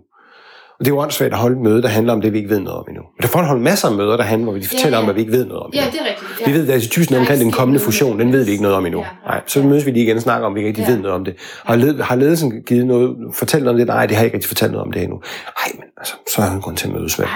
Og 0.79 0.85
det 0.87 0.91
er 0.91 0.95
jo 0.95 1.01
åndssvagt 1.01 1.33
at 1.33 1.39
holde 1.39 1.57
et 1.57 1.63
møde, 1.63 1.83
der 1.83 1.89
handler 1.89 2.13
om 2.13 2.21
det, 2.21 2.33
vi 2.33 2.39
ikke 2.39 2.51
ved 2.51 2.61
noget 2.61 2.79
om 2.79 2.85
endnu. 2.89 3.03
Men 3.03 3.23
der 3.23 3.29
får 3.29 3.43
holde 3.43 3.63
masser 3.63 3.89
af 3.89 3.95
møder, 3.95 4.17
der 4.17 4.25
handler, 4.25 4.45
hvor 4.51 4.59
vi 4.59 4.65
fortæller 4.65 4.99
ja. 4.99 5.01
om, 5.01 5.05
hvad 5.05 5.15
vi 5.15 5.21
ikke 5.21 5.33
ved 5.33 5.47
noget 5.47 5.63
om 5.63 5.71
Ja, 5.75 5.79
endnu. 5.87 5.93
det 5.93 6.01
er 6.01 6.11
rigtigt. 6.11 6.41
Ja. 6.41 6.53
Vi 6.53 6.59
ved, 6.59 6.67
der 6.67 6.75
er 6.75 6.81
typisk 6.81 7.11
noget 7.11 7.21
omkring 7.21 7.41
den 7.41 7.51
kommende 7.53 7.81
fusion, 7.81 8.21
den 8.21 8.33
ved 8.33 8.45
vi 8.45 8.51
ikke 8.51 8.63
noget 8.63 8.77
om 8.77 8.87
endnu. 8.87 9.01
Ja, 9.01 9.07
nej. 9.25 9.35
Nej, 9.35 9.41
så 9.47 9.63
mødes 9.63 9.87
vi 9.87 9.91
lige 9.91 10.05
igen 10.05 10.17
og 10.17 10.23
snakker 10.23 10.47
om, 10.47 10.55
vi 10.55 10.61
ikke 10.61 10.69
rigtig 10.69 10.85
Ja. 10.89 10.93
ved 10.93 10.99
noget 11.01 11.15
om 11.15 11.25
det. 11.25 11.35
Har, 11.65 11.77
led, 11.77 12.01
har 12.01 12.17
ledelsen 12.17 12.53
givet 12.67 12.87
noget, 12.87 13.17
fortalt 13.35 13.65
noget 13.65 13.75
om 13.75 13.79
det? 13.79 13.87
Nej, 13.87 14.07
det 14.07 14.17
har 14.17 14.23
jeg 14.23 14.27
ikke 14.27 14.37
rigtig 14.37 14.49
fortalt 14.49 14.73
noget 14.73 14.87
om 14.87 14.93
det 14.93 15.03
endnu. 15.03 15.17
Nej, 15.61 15.73
men 15.79 15.85
altså, 16.01 16.15
så 16.35 16.43
er 16.43 16.47
der 16.47 16.53
en 16.53 16.61
grund 16.61 16.77
til 16.77 16.87
at 16.89 16.95
mødes 16.95 17.19
med. 17.19 17.27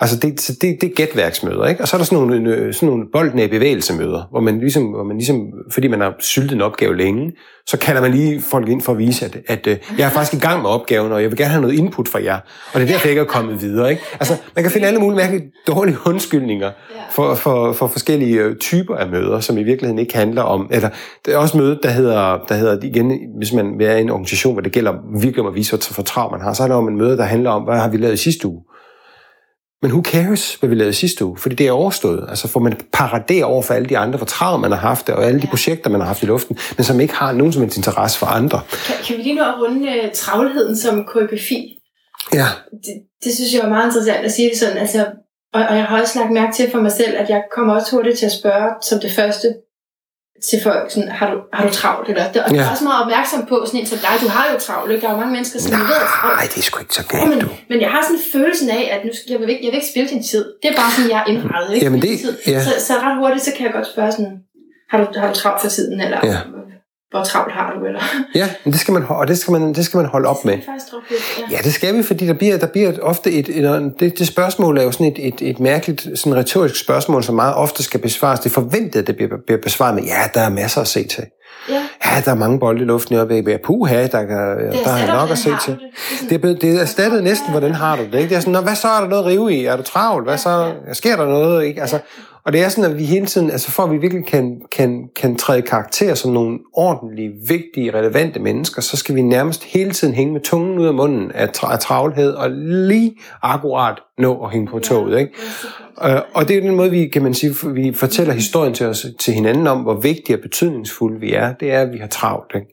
Altså, 0.00 0.16
det, 0.16 0.40
så 0.40 0.52
det, 0.52 0.78
det 0.80 0.90
er 0.90 0.94
gætværksmøder, 0.94 1.66
ikke? 1.66 1.82
Og 1.82 1.88
så 1.88 1.96
er 1.96 1.98
der 1.98 2.04
sådan 2.04 2.18
nogle, 2.18 2.50
øh, 2.50 2.74
sådan 2.74 2.88
nogle 2.88 3.04
boldene 3.12 3.48
bevægelsemøder, 3.48 4.22
hvor 4.30 4.40
man, 4.40 4.58
ligesom, 4.58 4.82
hvor 4.82 5.04
man 5.04 5.16
ligesom, 5.16 5.52
fordi 5.70 5.88
man 5.88 6.00
har 6.00 6.14
syltet 6.18 6.52
en 6.52 6.60
opgave 6.60 6.96
længe, 6.96 7.32
så 7.66 7.78
kalder 7.78 8.00
man 8.00 8.10
lige 8.10 8.42
folk 8.42 8.68
ind 8.68 8.82
for 8.82 8.92
at 8.92 8.98
vise, 8.98 9.24
at, 9.24 9.36
at 9.46 9.66
øh, 9.66 9.76
jeg 9.98 10.06
er 10.06 10.10
faktisk 10.10 10.42
i 10.42 10.46
gang 10.46 10.62
med 10.62 10.70
opgaven, 10.70 11.12
og 11.12 11.22
jeg 11.22 11.30
vil 11.30 11.38
gerne 11.38 11.50
have 11.50 11.62
noget 11.62 11.74
input 11.74 12.08
fra 12.08 12.22
jer. 12.24 12.38
Og 12.72 12.80
det 12.80 12.82
er 12.82 12.92
derfor, 12.92 13.06
jeg 13.06 13.10
ikke 13.10 13.20
er 13.20 13.24
kommet 13.24 13.62
videre, 13.62 13.90
ikke? 13.90 14.02
Altså, 14.20 14.36
man 14.54 14.64
kan 14.64 14.72
finde 14.72 14.86
alle 14.86 15.00
mulige 15.00 15.16
mærkelige 15.16 15.50
dårlige 15.66 15.96
undskyldninger 16.06 16.70
for, 17.10 17.34
for, 17.34 17.72
for 17.72 17.86
forskellige 17.86 18.40
øh, 18.40 18.56
typer 18.56 18.96
af 18.96 19.08
møder, 19.08 19.40
som 19.40 19.58
i 19.58 19.62
virkeligheden 19.62 19.98
ikke 19.98 20.16
handler 20.16 20.42
om, 20.42 20.68
eller 20.70 20.88
det 21.26 21.34
er 21.34 21.38
også 21.38 21.56
mødet, 21.56 21.80
der 21.82 21.90
hedder, 21.90 22.38
der 22.48 22.54
hedder 22.54 22.78
igen, 22.82 23.12
hvis 23.38 23.52
man 23.52 23.80
er 23.80 23.96
i 23.96 24.00
en 24.00 24.10
organisation, 24.10 24.52
hvor 24.52 24.62
det 24.62 24.72
gælder 24.72 24.92
virkelig 25.20 25.40
om 25.40 25.46
at 25.46 25.54
vise, 25.54 25.70
hvor 25.70 25.78
for 25.78 26.02
travlt 26.02 26.32
man 26.32 26.40
har, 26.40 26.52
så 26.52 26.62
er 26.62 26.68
der 26.68 26.74
om 26.74 26.88
en 26.88 26.96
møde, 26.96 27.16
der 27.16 27.24
handler 27.24 27.50
om, 27.50 27.62
hvad 27.62 27.78
har 27.78 27.88
vi 27.88 27.96
lavet 28.00 28.14
i 28.14 28.16
sidste 28.16 28.48
uge? 28.48 28.62
Men 29.82 29.90
who 29.90 30.02
cares, 30.02 30.54
hvad 30.54 30.68
vi 30.68 30.74
lavede 30.74 30.94
sidste 30.94 31.24
uge? 31.24 31.38
Fordi 31.38 31.54
det 31.54 31.66
er 31.66 31.72
overstået. 31.72 32.26
Altså 32.28 32.48
får 32.48 32.60
man 32.60 32.80
paradere 32.92 33.44
over 33.44 33.62
for 33.62 33.74
alle 33.74 33.88
de 33.88 33.98
andre, 33.98 34.16
hvor 34.16 34.26
travlt 34.26 34.60
man 34.60 34.70
har 34.70 34.78
haft 34.78 35.06
det, 35.06 35.14
og 35.14 35.24
alle 35.24 35.42
de 35.42 35.46
projekter, 35.46 35.90
man 35.90 36.00
har 36.00 36.06
haft 36.06 36.22
i 36.22 36.26
luften, 36.26 36.58
men 36.76 36.84
som 36.84 37.00
ikke 37.00 37.14
har 37.14 37.32
nogen 37.32 37.52
som 37.52 37.62
helst 37.62 37.76
interesse 37.76 38.18
for 38.18 38.26
andre. 38.26 38.60
Kan, 38.86 38.96
kan 39.04 39.16
vi 39.16 39.22
lige 39.22 39.34
nå 39.34 39.42
at 39.42 39.54
runde 39.62 39.86
uh, 40.04 40.10
travlheden 40.14 40.76
som 40.76 41.04
koreografi? 41.04 41.78
Ja, 42.34 42.46
det, 42.70 42.94
det 43.24 43.34
synes 43.34 43.54
jeg 43.54 43.60
er 43.60 43.68
meget 43.68 43.86
interessant 43.86 44.24
at 44.24 44.32
sige 44.32 44.50
det 44.50 44.58
sådan. 44.58 44.78
Altså, 44.78 45.06
og, 45.54 45.62
og 45.68 45.76
jeg 45.76 45.84
har 45.84 46.00
også 46.00 46.18
lagt 46.18 46.32
mærke 46.32 46.56
til 46.56 46.70
for 46.70 46.80
mig 46.80 46.92
selv, 46.92 47.16
at 47.16 47.28
jeg 47.28 47.42
kommer 47.54 47.74
også 47.74 47.96
hurtigt 47.96 48.18
til 48.18 48.26
at 48.26 48.32
spørge 48.32 48.70
som 48.82 49.00
det 49.00 49.12
første 49.12 49.54
til 50.48 50.58
folk, 50.62 50.90
sådan, 50.90 51.08
har, 51.18 51.26
du, 51.32 51.38
har 51.52 51.62
du 51.68 51.72
travlt? 51.72 52.08
Eller, 52.08 52.32
det, 52.32 52.42
og 52.44 52.50
ja. 52.52 52.56
er 52.58 52.64
Ja. 52.64 52.70
også 52.70 52.84
meget 52.84 53.00
opmærksom 53.04 53.46
på, 53.46 53.56
sådan 53.66 53.80
en 53.80 53.86
som 53.86 53.98
dig, 53.98 54.14
du 54.24 54.28
har 54.28 54.44
jo 54.52 54.58
travlt, 54.66 54.92
ikke? 54.92 55.02
Der 55.02 55.08
er 55.08 55.12
jo 55.12 55.20
mange 55.22 55.32
mennesker, 55.32 55.58
som 55.60 55.70
nej, 55.72 55.80
ved, 55.80 55.96
at 56.06 56.08
nej, 56.38 56.44
det 56.52 56.58
er 56.58 56.62
sgu 56.68 56.78
ikke 56.84 56.94
så 56.94 57.02
men, 57.12 57.28
galt, 57.30 57.42
du. 57.44 57.48
men 57.70 57.80
jeg 57.84 57.90
har 57.94 58.02
sådan 58.08 58.22
følelsen 58.32 58.68
af, 58.70 58.82
at 58.94 59.00
nu 59.06 59.10
skal, 59.18 59.30
jeg, 59.32 59.40
vil 59.40 59.48
ikke, 59.54 59.62
jeg 59.64 59.70
vil 59.72 59.78
ikke 59.80 59.90
spille 59.94 60.08
din 60.14 60.22
tid. 60.32 60.44
Det 60.62 60.68
er 60.72 60.76
bare 60.82 60.90
sådan, 60.96 61.10
jeg 61.14 61.20
er 61.24 61.26
indrettet. 61.32 61.70
Ikke? 61.74 61.84
Jamen, 61.86 62.02
det- 62.02 62.20
tid. 62.20 62.34
ja. 62.46 62.60
Så, 62.66 62.72
så 62.86 62.92
ret 63.04 63.16
hurtigt, 63.22 63.44
så 63.46 63.50
kan 63.56 63.62
jeg 63.66 63.72
godt 63.78 63.86
spørge 63.94 64.12
sådan, 64.12 64.34
har 64.90 64.96
du, 65.02 65.06
har 65.20 65.26
du 65.32 65.34
travlt 65.40 65.60
for 65.64 65.68
tiden? 65.76 66.00
Eller 66.06 66.18
Ja. 66.32 66.36
Hvor 67.10 67.22
travlt 67.24 67.52
har 67.52 67.72
du? 67.78 67.86
Eller? 67.86 68.00
Ja, 68.34 68.48
men 68.64 68.72
det 68.72 68.80
skal 68.80 68.94
man, 68.94 69.04
og 69.08 69.28
det 69.28 69.38
skal 69.38 69.52
man, 69.52 69.74
det 69.74 69.84
skal 69.84 69.98
man 69.98 70.06
holde 70.06 70.28
op 70.28 70.44
med. 70.44 70.52
Det 70.52 70.62
er 70.62 70.72
faktisk 70.72 70.92
ja. 71.50 71.56
Ja, 71.56 71.62
det 71.64 71.74
skal 71.74 71.96
vi, 71.96 72.02
fordi 72.02 72.26
der 72.26 72.32
bliver, 72.34 72.58
der 72.58 72.66
bliver 72.66 72.92
ofte 73.02 73.32
et, 73.32 73.48
et 73.48 73.92
det, 74.00 74.18
det 74.18 74.26
spørgsmål 74.26 74.78
er 74.78 74.82
jo 74.82 74.92
sådan 74.92 75.06
et, 75.06 75.28
et, 75.28 75.50
et 75.50 75.60
mærkeligt, 75.60 76.08
sådan 76.14 76.36
retorisk 76.36 76.80
spørgsmål, 76.80 77.24
som 77.24 77.34
meget 77.34 77.54
ofte 77.54 77.82
skal 77.82 78.00
besvares. 78.00 78.40
Det 78.40 78.50
er 78.50 78.54
forventet, 78.54 79.00
at 79.00 79.06
det 79.06 79.16
bliver, 79.16 79.30
bliver 79.46 79.60
besvaret 79.60 79.94
med, 79.94 80.02
ja, 80.02 80.22
der 80.34 80.40
er 80.40 80.48
masser 80.48 80.80
at 80.80 80.88
se 80.88 81.04
til. 81.06 81.24
ja. 81.68 81.82
Ja, 82.06 82.20
der 82.24 82.30
er 82.30 82.34
mange 82.34 82.58
bolde 82.58 82.82
i 82.82 82.84
luften 82.84 83.14
i 83.14 83.18
øjeblikket. 83.18 83.60
Puha, 83.64 84.06
der, 84.06 84.24
kan, 84.24 84.28
der 84.28 84.70
erstatter, 84.72 85.14
nok 85.14 85.30
at 85.30 85.38
se 85.38 85.50
til. 85.64 85.72
det? 85.72 85.80
Er 86.22 86.28
Det 86.28 86.34
er, 86.34 86.38
blevet, 86.38 86.62
det 86.62 86.76
er 86.76 86.80
erstattet 86.80 87.24
næsten, 87.24 87.50
hvordan 87.50 87.74
har 87.74 87.96
du 87.96 88.02
det? 88.02 88.14
Ikke? 88.14 88.28
Det 88.28 88.36
er 88.36 88.40
sådan, 88.40 88.52
Nå, 88.52 88.60
hvad 88.60 88.74
så 88.74 88.88
er 88.88 89.00
der 89.00 89.08
noget 89.08 89.22
at 89.22 89.26
rive 89.26 89.54
i? 89.54 89.64
Er 89.64 89.76
du 89.76 89.82
travlt? 89.82 90.26
Hvad 90.26 90.38
så? 90.38 90.72
Sker 90.92 91.16
der 91.16 91.24
noget? 91.24 91.64
Ikke? 91.64 91.80
Altså, 91.80 91.98
og 92.48 92.52
det 92.52 92.62
er 92.62 92.68
sådan, 92.68 92.90
at 92.90 92.98
vi 92.98 93.04
hele 93.04 93.26
tiden, 93.26 93.50
altså 93.50 93.70
for 93.70 93.82
at 93.82 93.90
vi 93.90 93.96
virkelig 93.96 94.26
kan, 94.26 94.60
kan, 94.72 95.08
kan 95.16 95.36
træde 95.36 95.62
karakter 95.62 96.14
som 96.14 96.32
nogle 96.32 96.58
ordentlige, 96.72 97.32
vigtige, 97.48 97.94
relevante 97.94 98.40
mennesker, 98.40 98.82
så 98.82 98.96
skal 98.96 99.14
vi 99.14 99.22
nærmest 99.22 99.64
hele 99.64 99.90
tiden 99.90 100.14
hænge 100.14 100.32
med 100.32 100.40
tungen 100.40 100.78
ud 100.78 100.86
af 100.86 100.94
munden 100.94 101.32
af, 101.32 101.46
tra- 101.56 101.72
af 101.72 101.78
travlhed, 101.78 102.32
og 102.32 102.50
lige 102.50 103.16
akkurat 103.42 103.98
nå 104.18 104.44
at 104.44 104.50
hænge 104.50 104.66
på 104.66 104.78
toget. 104.78 105.18
Ikke? 105.18 105.32
Øh, 106.04 106.20
og 106.34 106.48
det 106.48 106.56
er 106.56 106.60
den 106.60 106.76
måde, 106.76 106.90
vi 106.90 107.08
kan 107.08 107.22
man 107.22 107.34
sige, 107.34 107.54
vi 107.74 107.92
fortæller 107.94 108.34
historien 108.34 108.74
til 108.74 108.86
os 108.86 109.06
til 109.18 109.34
hinanden 109.34 109.66
om, 109.66 109.80
hvor 109.80 109.94
vigtige 109.94 110.36
og 110.36 110.42
betydningsfulde 110.42 111.20
vi 111.20 111.32
er. 111.32 111.52
Det 111.52 111.72
er, 111.72 111.80
at 111.80 111.92
vi 111.92 111.98
har 111.98 112.08
travlt. 112.08 112.52
Ikke? 112.54 112.66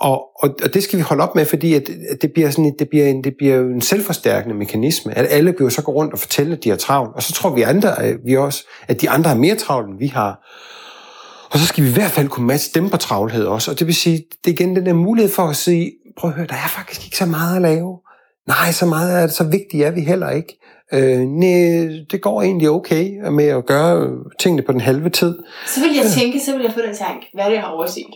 Og, 0.00 0.22
og, 0.42 0.54
og 0.64 0.74
det 0.74 0.82
skal 0.82 0.96
vi 0.98 1.02
holde 1.02 1.22
op 1.22 1.34
med, 1.34 1.44
fordi 1.46 1.74
at, 1.74 1.88
at 2.10 2.22
det, 2.22 2.32
bliver 2.32 2.50
sådan, 2.50 2.64
et- 2.64 2.78
det, 2.78 2.88
bliver 2.88 3.06
en, 3.06 3.24
det 3.24 3.34
bliver 3.38 3.60
en 3.60 3.80
selvforstærkende 3.80 4.56
mekanisme, 4.56 5.18
at 5.18 5.26
alle 5.30 5.54
jo 5.60 5.70
så 5.70 5.82
gå 5.82 5.92
rundt 5.92 6.12
og 6.12 6.18
fortælle, 6.18 6.56
at 6.56 6.64
de 6.64 6.68
har 6.70 6.76
travlt, 6.76 7.14
og 7.16 7.22
så 7.22 7.32
tror 7.32 7.50
vi 7.54 7.62
andre, 7.62 8.02
at 8.02 8.16
vi 8.26 8.36
også, 8.36 8.64
at 8.88 9.00
de 9.00 9.10
andre 9.10 9.28
har 9.30 9.36
mere 9.36 9.54
travlt, 9.54 9.88
end 9.90 9.98
vi 9.98 10.06
har. 10.06 10.40
Og 11.52 11.58
så 11.58 11.66
skal 11.66 11.84
vi 11.84 11.88
i 11.88 11.92
hvert 11.92 12.10
fald 12.10 12.28
kunne 12.28 12.46
matche 12.46 12.80
dem 12.80 12.90
på 12.90 12.96
travlhed 12.96 13.44
også, 13.44 13.70
og 13.70 13.78
det 13.78 13.86
vil 13.86 13.94
sige, 13.94 14.16
det 14.44 14.50
er 14.50 14.54
igen 14.54 14.76
den 14.76 14.86
der 14.86 14.92
mulighed 14.92 15.32
for 15.32 15.42
at 15.42 15.56
sige, 15.56 15.92
prøv 16.18 16.30
at 16.30 16.36
høre, 16.36 16.46
der 16.46 16.54
er 16.54 16.68
faktisk 16.68 17.04
ikke 17.04 17.16
så 17.16 17.26
meget 17.26 17.56
at 17.56 17.62
lave. 17.62 17.98
Nej, 18.46 18.72
så 18.72 18.86
meget 18.86 19.16
er 19.18 19.20
det, 19.22 19.32
så 19.32 19.44
vigtigt 19.44 19.84
er 19.84 19.90
vi 19.90 20.00
heller 20.00 20.30
ikke. 20.30 20.58
Øh, 20.92 21.20
nej, 21.20 21.88
det 22.10 22.20
går 22.22 22.42
egentlig 22.42 22.70
okay 22.70 23.30
med 23.30 23.44
at 23.44 23.66
gøre 23.66 24.10
tingene 24.40 24.62
på 24.62 24.72
den 24.72 24.80
halve 24.80 25.10
tid. 25.10 25.38
Så 25.66 25.80
vil 25.80 25.90
jeg 26.02 26.06
tænke, 26.10 26.40
så 26.40 26.52
vil 26.52 26.62
jeg 26.62 26.72
få 26.74 26.80
den 26.80 26.96
tanke, 26.96 27.26
hvad 27.34 27.44
er 27.44 27.48
det, 27.48 27.54
jeg 27.54 27.62
har 27.62 27.70
overset? 27.70 28.06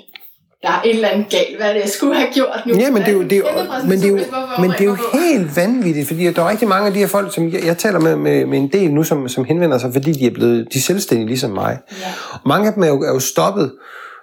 Der 0.62 0.68
er 0.68 0.82
et 0.84 0.94
eller 0.94 1.08
andet 1.08 1.28
galt, 1.30 1.56
hvad 1.56 1.74
det, 1.74 1.80
jeg 1.80 1.88
skulle 1.88 2.14
have 2.14 2.28
gjort 2.34 2.62
nu? 2.66 2.74
Ja, 2.74 2.90
men 2.90 3.02
det 3.02 3.08
er 3.08 3.12
jo, 3.12 3.22
det 3.22 3.32
er, 3.32 3.36
jo, 3.36 3.88
men 3.88 3.98
det 3.98 4.04
er 4.04 4.08
jo, 4.08 4.18
men 4.60 4.70
det 4.70 4.80
er 4.80 4.84
jo 4.84 4.96
helt 5.12 5.56
vanvittigt, 5.56 6.08
fordi 6.08 6.32
der 6.32 6.42
er 6.42 6.50
rigtig 6.50 6.68
mange 6.68 6.86
af 6.86 6.92
de 6.92 6.98
her 6.98 7.06
folk, 7.06 7.34
som 7.34 7.52
jeg, 7.52 7.64
jeg 7.64 7.78
taler 7.78 7.98
med, 7.98 8.16
med, 8.16 8.46
med 8.46 8.58
en 8.58 8.68
del 8.68 8.94
nu, 8.94 9.02
som, 9.02 9.28
som 9.28 9.44
henvender 9.44 9.78
sig, 9.78 9.92
fordi 9.92 10.12
de 10.12 10.26
er 10.26 10.30
blevet 10.30 10.68
de 10.72 10.78
er 10.78 10.82
selvstændige 10.82 11.26
ligesom 11.26 11.50
mig. 11.50 11.78
Ja. 11.90 12.06
Og 12.32 12.40
mange 12.46 12.68
af 12.68 12.74
dem 12.74 12.82
er 12.82 12.88
jo, 12.88 13.02
er 13.02 13.12
jo 13.12 13.20
stoppet. 13.20 13.72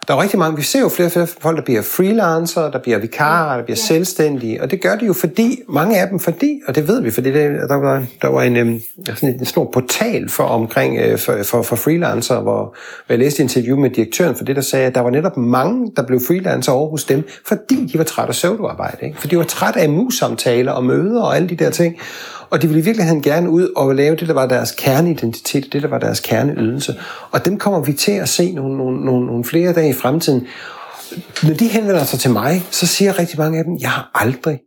Der 0.08 0.14
er 0.14 0.18
jo 0.18 0.22
rigtig 0.22 0.40
mange, 0.40 0.58
vi 0.58 0.64
ser 0.64 0.80
jo 0.80 0.90
flere 0.90 1.08
og 1.08 1.12
flere 1.12 1.28
folk, 1.28 1.58
der 1.58 1.64
bliver 1.64 1.82
freelancer, 1.82 2.72
der 2.72 2.80
bliver 2.80 2.98
vikarer, 2.98 3.58
der 3.58 3.64
bliver 3.64 3.78
ja. 3.78 3.88
selvstændige, 3.88 4.62
og 4.62 4.72
det 4.72 4.82
gør 4.82 4.96
de 4.96 5.06
jo 5.06 5.14
fordi, 5.14 5.60
mange 5.70 6.02
af 6.02 6.08
dem 6.10 6.20
fordi, 6.20 6.62
og 6.68 6.76
det 6.76 6.88
ved 6.88 7.02
vi, 7.02 7.12
fordi 7.12 7.32
det, 7.32 7.70
der, 7.70 7.76
var, 7.76 8.06
der 8.22 8.28
var 8.28 8.42
en, 8.42 8.58
øhm, 8.58 8.80
sådan 9.06 9.30
en, 9.30 9.40
en 9.40 9.46
stor 9.46 9.70
portal 9.74 10.30
for 10.30 10.44
omkring 10.44 11.00
øh, 11.00 11.18
for, 11.18 11.44
for, 11.44 11.62
for 11.62 11.76
freelancer, 11.76 12.40
hvor, 12.40 12.76
jeg 13.10 13.20
læste 13.20 13.44
et 13.44 13.56
interview 13.56 13.78
med 13.78 13.90
direktøren 13.90 14.36
for 14.36 14.44
det, 14.44 14.56
der 14.56 14.62
sagde, 14.62 14.86
at 14.86 14.96
der 14.96 15.02
var 15.02 15.10
netop 15.10 15.38
mange, 15.38 15.92
der 15.96 16.04
blev 16.04 16.20
freelancer 16.28 16.72
over 16.72 16.90
hos 16.90 17.04
dem, 17.04 17.24
fordi 17.46 17.90
de 17.94 17.98
var 17.98 18.04
trætte 18.04 18.30
af 18.30 18.36
søvdearbejde, 18.36 18.98
ikke? 19.06 19.22
for 19.22 19.28
de 19.28 19.38
var 19.38 19.44
trætte 19.44 19.80
af 19.80 19.90
mus-samtaler 19.90 20.72
og 20.72 20.84
møder 20.84 21.22
og 21.22 21.36
alle 21.36 21.50
de 21.50 21.56
der 21.56 21.70
ting, 21.70 21.98
og 22.50 22.62
de 22.62 22.68
ville 22.68 22.82
i 22.82 22.86
virkeligheden 22.86 23.22
gerne 23.22 23.50
ud 23.50 23.70
og 23.76 23.96
lave 23.96 24.16
det, 24.16 24.28
der 24.28 24.34
var 24.34 24.48
deres 24.48 24.72
kerneidentitet, 24.72 25.74
det, 25.74 25.82
der 25.82 25.88
var 25.88 26.00
deres 26.00 26.20
kerneydelse. 26.20 27.00
Og 27.32 27.46
dem 27.46 27.58
kommer 27.58 27.80
vi 27.80 27.94
til 27.94 28.12
at 28.12 28.30
se 28.30 28.52
nogle, 28.52 28.78
nogle, 28.78 29.06
nogle, 29.06 29.26
nogle 29.26 29.44
flere 29.44 29.74
dage 29.74 29.90
i 29.90 29.94
fremtiden. 29.94 30.48
Når 31.44 31.54
de 31.54 31.68
henvender 31.68 32.04
sig 32.04 32.20
til 32.20 32.32
mig, 32.32 32.62
så 32.72 32.88
siger 32.88 33.20
rigtig 33.20 33.40
mange 33.40 33.60
af 33.60 33.64
dem, 33.64 33.78
jeg 33.82 33.90
har 33.90 34.12
aldrig, 34.16 34.60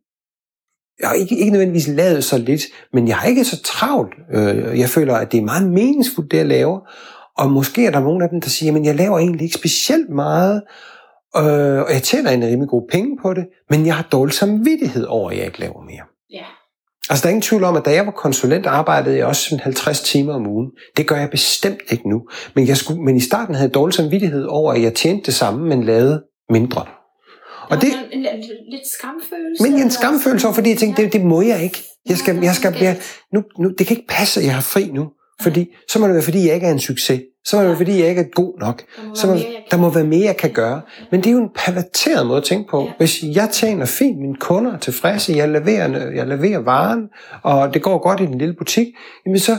jeg 1.01 1.09
har 1.09 1.15
ikke, 1.15 1.39
ikke 1.39 1.51
nødvendigvis 1.51 1.89
lavet 1.89 2.25
så 2.25 2.39
lidt, 2.39 2.63
men 2.93 3.09
jeg 3.09 3.17
har 3.17 3.29
ikke 3.29 3.45
så 3.45 3.63
travlt. 3.63 4.15
Øh, 4.33 4.79
jeg 4.79 4.89
føler, 4.89 5.15
at 5.15 5.33
det 5.33 5.39
er 5.39 5.45
meget 5.45 5.71
meningsfuldt, 5.71 6.31
det 6.31 6.39
jeg 6.39 6.47
laver. 6.47 6.81
Og 7.39 7.51
måske 7.51 7.87
er 7.87 7.91
der 7.91 8.01
nogle 8.01 8.25
af 8.25 8.31
dem, 8.31 8.41
der 8.41 8.49
siger, 8.49 8.73
men 8.73 8.85
jeg 8.85 8.95
laver 8.95 9.19
egentlig 9.19 9.43
ikke 9.43 9.59
specielt 9.59 10.11
meget, 10.11 10.63
øh, 11.37 11.83
og 11.83 11.93
jeg 11.93 12.03
tjener 12.03 12.31
en 12.31 12.45
rimelig 12.45 12.69
god 12.69 12.89
penge 12.93 13.19
på 13.23 13.35
det, 13.35 13.45
men 13.71 13.87
jeg 13.87 13.95
har 13.95 14.09
dårlig 14.13 14.35
samvittighed 14.35 15.05
over, 15.05 15.31
at 15.31 15.37
jeg 15.37 15.47
ikke 15.47 15.61
laver 15.61 15.83
mere. 15.83 16.05
Ja. 16.31 16.45
Altså, 17.11 17.23
der 17.23 17.29
er 17.29 17.31
ingen 17.31 17.43
tvivl 17.43 17.65
om, 17.65 17.77
at 17.77 17.85
da 17.85 17.91
jeg 17.91 18.07
var 18.07 18.13
konsulent, 18.13 18.67
arbejdede 18.67 19.17
jeg 19.17 19.27
også 19.27 19.43
sådan 19.43 19.61
50 19.61 20.01
timer 20.01 20.35
om 20.35 20.47
ugen. 20.47 20.71
Det 20.97 21.07
gør 21.07 21.17
jeg 21.17 21.31
bestemt 21.31 21.81
ikke 21.91 22.09
nu. 22.09 22.23
Men, 22.55 22.69
jeg 22.69 22.77
skulle, 22.77 23.03
men 23.03 23.17
i 23.17 23.21
starten 23.21 23.55
havde 23.55 23.69
jeg 23.69 23.75
dårlig 23.75 23.95
samvittighed 23.95 24.45
over, 24.45 24.73
at 24.73 24.83
jeg 24.83 24.95
tjente 24.95 25.27
det 25.27 25.35
samme, 25.35 25.69
men 25.69 25.85
lavede 25.85 26.23
mindre. 26.51 26.87
Og 27.71 27.81
det, 27.81 27.89
En, 28.13 28.19
en, 28.27 28.45
lidt 28.71 28.83
skamfølelse. 28.99 29.63
men 29.63 29.83
en 29.83 29.91
skamfølelse 29.91 30.47
over, 30.47 30.55
fordi 30.55 30.71
jeg 30.71 30.79
tænkte, 30.79 31.03
det, 31.03 31.13
det 31.13 31.25
må 31.25 31.43
jeg 31.43 31.63
ikke. 31.63 31.83
Jeg 32.09 32.17
skal, 32.19 32.39
jeg 32.43 32.55
skal, 32.55 32.77
jeg, 32.81 32.99
nu, 33.35 33.43
nu, 33.59 33.71
det 33.79 33.87
kan 33.87 33.97
ikke 33.97 34.09
passe, 34.09 34.41
at 34.41 34.47
jeg 34.47 34.55
har 34.55 34.63
fri 34.63 34.91
nu. 34.95 35.09
Fordi, 35.43 35.67
så 35.89 35.99
må 35.99 36.07
det 36.07 36.15
være, 36.15 36.23
fordi 36.23 36.47
jeg 36.47 36.55
ikke 36.55 36.67
er 36.67 36.73
en 36.73 36.79
succes. 36.81 37.21
Så 37.45 37.57
må 37.57 37.69
det 37.69 37.77
fordi 37.77 38.01
jeg 38.01 38.09
ikke 38.09 38.21
er 38.21 38.29
god 38.35 38.59
nok. 38.61 38.83
Der 38.97 39.09
må 39.09 39.15
Så 39.15 39.27
må, 39.27 39.33
mere, 39.33 39.45
der 39.71 39.77
må 39.77 39.91
være 39.91 40.05
mere, 40.05 40.25
jeg 40.27 40.37
kan 40.37 40.51
gøre. 40.51 40.81
Men 41.11 41.21
det 41.21 41.27
er 41.27 41.33
jo 41.33 41.39
en 41.39 41.51
perverteret 41.57 42.27
måde 42.27 42.39
at 42.39 42.45
tænke 42.45 42.71
på. 42.71 42.89
Hvis 42.99 43.23
jeg 43.23 43.49
tjener 43.53 43.87
fint, 43.87 44.19
mine 44.21 44.37
kunder 44.37 44.73
er 44.73 44.79
tilfredse, 44.79 45.33
jeg 45.37 45.49
leverer, 45.49 46.11
jeg 46.15 46.27
leverer 46.27 46.59
varen, 46.59 47.03
og 47.43 47.75
det 47.75 47.83
går 47.83 47.99
godt 47.99 48.21
i 48.21 48.27
den 48.27 48.39
lille 48.39 48.55
butik, 48.59 48.87
jamen 49.27 49.39
så, 49.39 49.57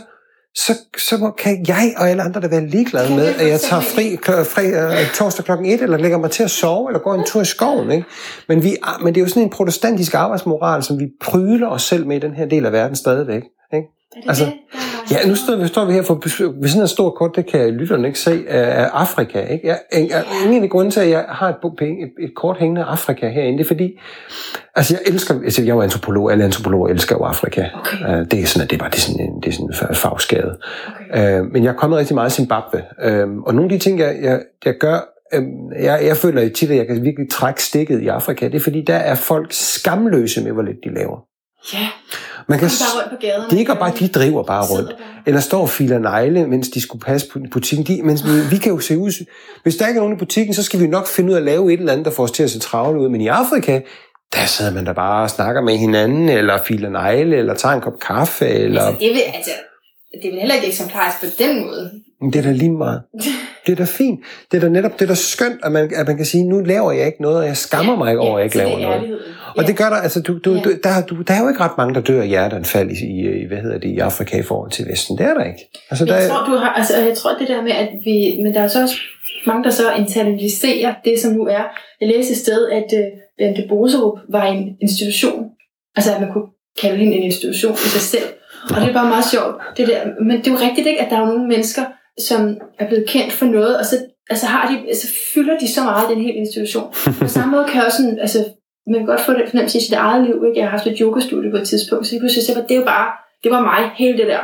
så, 0.55 0.73
så 0.97 1.17
må- 1.17 1.31
kan 1.31 1.65
jeg 1.67 1.93
og 1.97 2.09
alle 2.09 2.23
andre 2.23 2.41
der 2.41 2.47
være 2.47 2.67
ligeglade 2.67 3.07
Kan 3.07 3.15
med, 3.15 3.25
at 3.25 3.47
jeg 3.47 3.59
tager 3.59 3.81
fri, 3.81 4.17
fri 4.25 4.65
øh, 4.65 5.13
torsdag 5.15 5.45
klokken 5.45 5.65
1, 5.67 5.81
eller 5.81 5.97
lægger 5.97 6.17
mig 6.17 6.31
til 6.31 6.43
at 6.43 6.51
sove, 6.51 6.89
eller 6.89 6.99
går 6.99 7.13
en 7.13 7.23
tur 7.25 7.41
i 7.41 7.45
skoven. 7.45 7.91
Ikke? 7.91 8.05
Men, 8.47 8.63
vi, 8.63 8.75
men 9.03 9.15
det 9.15 9.21
er 9.21 9.25
jo 9.25 9.29
sådan 9.29 9.43
en 9.43 9.49
protestantisk 9.49 10.13
arbejdsmoral, 10.13 10.83
som 10.83 10.99
vi 10.99 11.05
pryler 11.21 11.67
os 11.67 11.81
selv 11.83 12.07
med 12.07 12.15
i 12.17 12.19
den 12.19 12.33
her 12.35 12.45
del 12.45 12.65
af 12.65 12.71
verden 12.71 12.95
stadigvæk. 12.95 13.41
Ikke? 13.73 13.87
Er 14.15 14.21
det 14.21 14.29
altså, 14.29 14.45
det, 14.45 14.53
er- 14.73 14.77
Ja, 15.11 15.27
nu 15.27 15.35
står 15.35 15.55
vi, 15.55 15.67
står 15.67 15.85
vi 15.85 15.93
her 15.93 16.01
for. 16.01 16.13
Ved 16.59 16.67
sådan 16.67 16.81
en 16.81 16.87
stor 16.87 17.09
kort, 17.09 17.35
det 17.35 17.45
kan 17.45 17.69
lytterne 17.69 18.07
ikke 18.07 18.19
se, 18.19 18.43
af 18.47 18.89
Afrika. 18.93 19.39
Ikke? 19.45 19.67
Jeg, 19.67 19.77
jeg, 19.93 20.23
ingen 20.45 20.63
af 20.63 20.69
grunde 20.69 20.91
til, 20.91 20.99
at 20.99 21.09
jeg 21.09 21.25
har 21.29 21.49
et, 21.49 21.55
et, 21.81 22.11
et 22.19 22.31
kort 22.35 22.57
hængende 22.59 22.81
af 22.81 22.91
Afrika 22.91 23.29
herinde, 23.29 23.57
det 23.57 23.63
er 23.63 23.67
fordi, 23.67 23.99
altså 24.75 24.93
jeg 24.93 25.13
elsker, 25.13 25.33
altså 25.43 25.61
jeg 25.61 25.69
er 25.71 25.75
jo 25.75 25.81
antropolog, 25.81 26.31
alle 26.31 26.43
antropologer 26.43 26.89
elsker 26.89 27.15
jo 27.15 27.23
Afrika. 27.23 27.65
Okay. 27.79 28.19
Øh, 28.19 28.25
Det 28.31 28.41
er 28.41 28.45
sådan, 28.45 28.63
at 28.63 28.69
det 28.69 28.75
er 28.75 28.79
bare 28.79 28.89
det 28.89 28.97
er 28.97 29.01
sådan 29.01 29.25
en, 29.25 29.41
det 29.41 29.47
er 29.47 29.51
sådan 29.51 29.89
en 29.89 29.95
fagskade. 29.95 30.57
Okay. 31.11 31.39
Øh, 31.39 31.45
men 31.45 31.63
jeg 31.63 31.69
er 31.69 31.75
kommet 31.75 31.99
rigtig 31.99 32.15
meget 32.15 32.31
i 32.31 32.35
Zimbabwe. 32.35 32.81
Øh, 33.03 33.27
og 33.45 33.55
nogle 33.55 33.73
af 33.73 33.79
de 33.79 33.83
ting, 33.83 33.99
jeg, 33.99 34.15
jeg, 34.21 34.41
jeg 34.65 34.73
gør, 34.79 34.99
øh, 35.33 35.43
jeg, 35.83 35.99
jeg 36.05 36.17
føler 36.17 36.49
tit, 36.49 36.71
at 36.71 36.77
jeg 36.77 36.87
kan 36.87 37.03
virkelig 37.03 37.29
trække 37.31 37.63
stikket 37.63 38.01
i 38.01 38.07
Afrika, 38.07 38.45
det 38.45 38.55
er 38.55 38.59
fordi, 38.59 38.83
der 38.87 38.95
er 38.95 39.15
folk 39.15 39.47
skamløse 39.51 40.43
med, 40.43 40.51
hvor 40.51 40.61
lidt 40.61 40.77
de 40.83 40.93
laver. 40.93 41.30
Ja, 41.73 41.87
Man 42.47 42.59
kan, 42.59 42.67
de 42.67 42.73
er 42.73 42.77
bare 42.79 43.03
rundt 43.03 43.09
på 43.21 43.27
gaderne. 43.27 43.49
de, 43.51 43.59
ikke 43.59 43.75
bare, 43.75 43.93
de 43.99 44.07
driver 44.07 44.43
bare 44.43 44.65
rundt. 44.65 44.89
bare. 44.89 44.97
Eller 45.25 45.39
står 45.39 45.61
og 45.61 45.69
filer 45.69 45.99
negle, 45.99 46.47
mens 46.47 46.69
de 46.69 46.81
skulle 46.81 47.01
passe 47.01 47.27
på 47.33 47.39
butikken. 47.51 47.85
De, 47.87 48.01
mens 48.03 48.25
vi, 48.25 48.29
vi 48.49 48.57
kan 48.57 48.71
jo 48.71 48.79
se 48.79 48.97
ud... 48.97 49.25
Hvis 49.63 49.75
der 49.75 49.87
ikke 49.87 49.97
er 49.97 50.01
nogen 50.01 50.15
i 50.15 50.19
butikken, 50.19 50.53
så 50.53 50.63
skal 50.63 50.79
vi 50.79 50.87
nok 50.87 51.07
finde 51.07 51.29
ud 51.29 51.33
af 51.35 51.39
at 51.39 51.45
lave 51.45 51.73
et 51.73 51.79
eller 51.79 51.91
andet, 51.91 52.05
der 52.05 52.11
får 52.11 52.23
os 52.23 52.31
til 52.31 52.43
at 52.43 52.49
se 52.51 52.59
travle 52.59 52.99
ud. 53.01 53.09
Men 53.09 53.21
i 53.21 53.27
Afrika, 53.27 53.81
der 54.33 54.45
sidder 54.45 54.71
man 54.73 54.85
der 54.85 54.93
bare 54.93 55.23
og 55.23 55.29
snakker 55.29 55.61
med 55.61 55.77
hinanden, 55.77 56.29
eller 56.29 56.57
filer 56.65 56.89
negle, 56.89 57.35
eller 57.37 57.53
tager 57.53 57.75
en 57.75 57.81
kop 57.81 57.99
kaffe, 57.99 58.47
eller... 58.47 58.81
Altså, 58.81 58.99
det, 58.99 59.09
vil, 59.13 59.21
altså, 59.35 59.51
det 60.11 60.27
er 60.27 60.31
vel 60.31 60.39
heller 60.39 60.55
ikke 60.55 60.67
eksemplarisk 60.67 61.19
på 61.19 61.25
den 61.39 61.65
måde. 61.65 61.91
Men 62.21 62.33
det 62.33 62.39
er 62.39 62.43
da 62.43 62.51
lige 62.51 62.71
meget. 62.71 63.01
Det 63.65 63.71
er 63.71 63.75
da 63.75 63.83
fint. 63.83 64.19
Det 64.51 64.57
er 64.57 64.61
da 64.61 64.69
netop 64.69 64.93
det 64.93 65.01
er 65.01 65.07
da 65.07 65.13
skønt, 65.15 65.59
at 65.63 65.71
man, 65.71 65.91
at 65.95 66.07
man 66.07 66.17
kan 66.17 66.25
sige, 66.25 66.43
nu 66.43 66.59
laver 66.59 66.91
jeg 66.91 67.05
ikke 67.05 67.21
noget, 67.21 67.37
og 67.37 67.45
jeg 67.45 67.57
skammer 67.57 67.95
mig 67.95 68.09
ikke 68.11 68.19
over, 68.19 68.37
at 68.37 68.39
jeg 68.39 68.45
ikke 68.45 68.57
laver 68.57 68.71
er 68.77 68.99
noget. 68.99 69.19
Og 69.57 69.67
det 69.67 69.77
gør 69.77 69.89
der, 69.89 69.95
altså, 69.95 70.21
du, 70.21 70.37
du, 70.45 70.53
Ja. 70.53 70.61
du, 70.61 70.69
der, 70.83 71.05
du, 71.09 71.15
der 71.21 71.33
er 71.33 71.41
jo 71.41 71.47
ikke 71.47 71.59
ret 71.59 71.77
mange, 71.77 71.93
der 71.95 72.01
dør 72.01 72.21
af 72.21 72.27
hjerteanfald 72.27 72.89
i, 72.91 73.41
i, 73.41 73.47
hvad 73.47 73.57
hedder 73.57 73.77
det, 73.77 73.89
i 73.89 73.99
Afrika 73.99 74.39
i 74.39 74.43
forhold 74.43 74.71
til 74.71 74.85
Vesten. 74.89 75.17
Det 75.17 75.25
er 75.25 75.33
der 75.33 75.43
ikke. 75.43 75.69
Altså, 75.89 76.05
der, 76.05 76.15
Jeg 76.15 76.23
er- 76.25 76.29
tror, 76.29 76.45
du 76.51 76.55
har, 76.57 76.69
altså, 76.73 76.97
jeg 76.97 77.17
tror 77.17 77.31
det 77.39 77.47
der 77.47 77.61
med, 77.61 77.71
at 77.71 77.89
vi, 78.05 78.43
men 78.43 78.53
der 78.53 78.61
er 78.61 78.67
så 78.67 78.81
også 78.81 78.95
mange, 79.47 79.63
der 79.63 79.69
så 79.69 79.91
internaliserer 79.93 80.93
det, 81.05 81.19
som 81.19 81.31
nu 81.33 81.43
er. 81.45 81.63
Jeg 82.01 82.07
læste 82.09 82.31
et 82.31 82.37
sted, 82.37 82.69
at 82.69 82.85
uh, 82.93 83.05
Bente 83.37 83.63
Boserup 83.69 84.19
var 84.29 84.45
en 84.45 84.75
institution. 84.81 85.45
Altså, 85.95 86.13
at 86.15 86.21
man 86.21 86.31
kunne 86.33 86.47
kalde 86.81 86.97
hende 86.97 87.13
en 87.17 87.23
institution 87.23 87.73
i 87.73 87.77
sig 87.95 88.01
selv. 88.01 88.27
Og 88.75 88.81
det 88.81 88.89
er 88.89 88.93
bare 88.93 89.07
meget 89.09 89.25
sjovt. 89.31 89.55
Det 89.77 89.87
der. 89.87 89.99
Men 90.27 90.37
det 90.37 90.47
er 90.47 90.51
jo 90.51 90.57
rigtigt 90.67 90.87
ikke, 90.87 91.01
at 91.01 91.09
der 91.11 91.17
er 91.17 91.25
nogle 91.25 91.47
mennesker, 91.47 91.81
som 92.19 92.57
er 92.79 92.87
blevet 92.87 93.05
kendt 93.07 93.33
for 93.33 93.45
noget, 93.45 93.77
og 93.79 93.85
så 93.85 93.95
altså, 94.29 94.45
har 94.45 94.69
de, 94.71 94.77
altså, 94.87 95.07
fylder 95.33 95.57
de 95.57 95.67
så 95.73 95.83
meget 95.83 96.09
den 96.09 96.21
hele 96.21 96.33
institution. 96.33 96.93
På 97.21 97.27
samme 97.27 97.51
måde 97.51 97.65
kan 97.67 97.75
jeg 97.75 97.85
også 97.85 97.97
sådan, 97.97 98.19
altså, 98.19 98.39
man 98.91 98.99
kan 98.99 99.07
godt 99.07 99.21
få 99.21 99.33
det 99.33 99.43
fornemmelse 99.49 99.77
i 99.77 99.81
sit 99.81 99.93
eget 99.93 100.25
liv. 100.27 100.35
Ikke? 100.47 100.59
Jeg 100.59 100.65
har 100.69 100.77
haft 100.77 100.87
et 100.87 100.97
yogastudie 101.01 101.51
på 101.51 101.57
et 101.57 101.67
tidspunkt, 101.67 102.05
så 102.07 102.11
lige 102.13 102.21
pludselig 102.21 102.45
så 102.45 102.53
var 102.59 102.65
det 102.67 102.77
jo 102.77 102.83
bare, 102.85 103.07
det 103.43 103.51
var 103.51 103.61
mig, 103.61 103.91
hele 103.95 104.17
det 104.17 104.27
der 104.27 104.43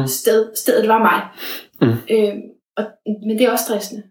mm. 0.00 0.06
sted, 0.08 0.46
stedet 0.56 0.88
var 0.88 0.98
mig. 0.98 1.20
Mm. 1.82 1.96
Øh, 2.14 2.34
og, 2.76 2.84
men 3.26 3.38
det 3.38 3.44
er 3.46 3.50
også 3.50 3.64
stressende. 3.64 4.02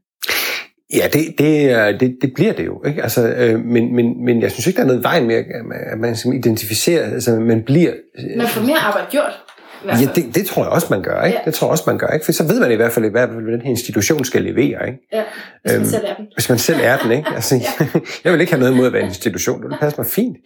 Ja, 0.94 1.06
det, 1.14 1.22
det, 1.38 2.00
det, 2.00 2.18
det 2.22 2.34
bliver 2.34 2.54
det 2.54 2.66
jo. 2.66 2.84
Ikke? 2.88 3.04
Altså, 3.04 3.28
øh, 3.38 3.60
men, 3.60 3.96
men, 3.96 4.26
men 4.26 4.42
jeg 4.42 4.52
synes 4.52 4.68
ikke, 4.68 4.78
der 4.78 4.84
er 4.84 4.88
noget 4.88 5.04
vejen 5.04 5.28
med, 5.28 5.36
at 5.36 5.46
man- 5.66 5.88
at 5.92 6.00
man 6.00 6.16
skal 6.16 6.34
identificere, 6.34 7.02
altså 7.04 7.32
man 7.32 7.64
bliver... 7.64 7.92
Man 8.38 8.48
får 8.48 8.62
mere 8.62 8.78
arbejde 8.78 9.08
gjort. 9.12 9.44
Ja, 9.86 9.94
fald. 9.96 10.16
det, 10.16 10.36
det 10.36 10.46
tror 10.46 10.64
jeg 10.64 10.72
også, 10.72 10.88
man 10.90 11.02
gør. 11.04 11.24
Ikke? 11.24 11.38
Ja. 11.38 11.46
Det 11.46 11.54
tror 11.54 11.68
jeg 11.68 11.72
også, 11.72 11.84
man 11.88 11.98
gør. 11.98 12.08
Ikke? 12.08 12.26
For 12.26 12.32
så 12.32 12.44
ved 12.48 12.60
man 12.60 12.72
i 12.72 12.76
hvert 12.76 12.92
fald, 12.92 13.10
hvad 13.10 13.28
den 13.28 13.62
her 13.62 13.70
institution 13.70 14.26
skal 14.26 14.42
levere. 14.42 14.88
Ikke? 14.88 15.00
ja 15.14 15.24
hvis 15.64 15.72
man 15.72 15.76
Øhm, 15.82 15.86
selv 15.86 16.04
er 16.08 16.16
den. 16.16 16.26
Hvis 16.36 16.50
man 16.50 16.58
selv 16.58 16.80
er 16.84 16.98
den. 16.98 17.12
Ikke? 17.12 17.30
Altså, 17.36 17.56
jeg 18.24 18.34
vil 18.34 18.42
ikke 18.42 18.54
have 18.54 18.60
noget 18.60 18.74
imod 18.74 18.86
at 18.88 18.94
være 18.94 19.02
en 19.02 19.08
institution. 19.08 19.64
Det 19.64 19.78
passer 19.80 20.00
mig 20.02 20.08
fint. 20.12 20.38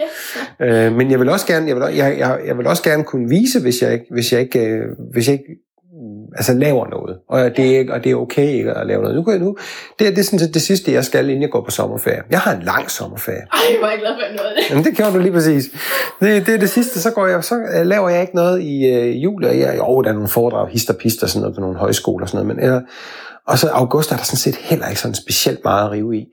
Ja. 0.59 0.85
Øh, 0.85 0.93
men 0.95 1.11
jeg 1.11 1.19
vil 1.19 1.29
også 1.29 1.47
gerne, 1.47 1.67
jeg 1.67 1.75
vil, 1.75 1.83
jeg, 1.95 2.15
jeg, 2.19 2.39
jeg 2.45 2.57
vil 2.57 2.67
også 2.67 2.83
gerne 2.83 3.03
kunne 3.03 3.29
vise, 3.29 3.61
hvis 3.61 3.81
jeg 3.81 3.93
ikke, 3.93 4.05
hvis 4.11 4.31
jeg 4.33 4.41
ikke, 4.41 4.59
øh, 4.59 4.81
hvis 5.13 5.27
jeg 5.27 5.33
ikke 5.33 5.45
altså 6.35 6.53
laver 6.53 6.87
noget, 6.87 7.17
og 7.29 7.57
det, 7.57 7.75
er, 7.75 7.79
ikke- 7.79 7.93
og 7.93 8.03
det 8.03 8.11
er 8.11 8.15
okay 8.15 8.47
ikke 8.47 8.71
at 8.73 8.87
lave 8.87 9.01
noget. 9.01 9.15
Nu 9.15 9.23
kan 9.23 9.33
jeg 9.33 9.41
nu, 9.41 9.55
det, 9.99 10.07
er, 10.07 10.11
det 10.11 10.19
er 10.19 10.23
sådan 10.23 10.39
set 10.39 10.53
det 10.53 10.61
sidste, 10.61 10.91
jeg 10.91 11.05
skal, 11.05 11.29
inden 11.29 11.41
jeg 11.41 11.49
går 11.51 11.61
på 11.65 11.71
sommerferie. 11.71 12.21
Jeg 12.29 12.39
har 12.39 12.53
en 12.55 12.61
lang 12.63 12.91
sommerferie. 12.91 13.37
Ej, 13.53 13.77
hvor 13.79 13.87
er 13.87 13.91
jeg 13.91 13.99
glad 13.99 14.11
for 14.15 14.21
jeg 14.27 14.35
nåede 14.35 14.55
det. 14.55 14.69
Jamen, 14.69 14.83
det 14.83 14.95
gjorde 14.97 15.13
du 15.13 15.19
lige 15.19 15.31
præcis. 15.31 15.63
Det, 16.19 16.45
det 16.45 16.53
er 16.53 16.57
det 16.59 16.69
sidste, 16.69 17.01
så, 17.01 17.11
går 17.11 17.27
jeg, 17.27 17.43
så 17.43 17.55
øh, 17.55 17.85
laver 17.85 18.09
jeg 18.09 18.21
ikke 18.21 18.35
noget 18.35 18.61
i 18.61 18.85
øh, 18.85 19.23
jul, 19.23 19.45
og 19.45 19.59
jeg, 19.59 19.77
jo, 19.77 20.01
der 20.01 20.09
er 20.09 20.13
nogle 20.13 20.27
foredrag, 20.29 20.67
hister 20.69 20.93
og 21.23 21.29
sådan 21.29 21.41
noget 21.41 21.55
på 21.55 21.61
nogle 21.61 21.77
højskoler 21.77 22.25
og 22.25 22.29
sådan 22.29 22.45
noget, 22.45 22.55
men, 22.57 22.65
eller, 22.65 22.81
og 23.47 23.57
så 23.59 23.67
august 23.69 24.11
er 24.11 24.15
der 24.15 24.23
sådan 24.23 24.37
set 24.37 24.55
heller 24.55 24.87
ikke 24.87 25.01
sådan 25.01 25.15
specielt 25.15 25.59
meget 25.63 25.85
at 25.85 25.91
rive 25.91 26.17
i. 26.17 26.25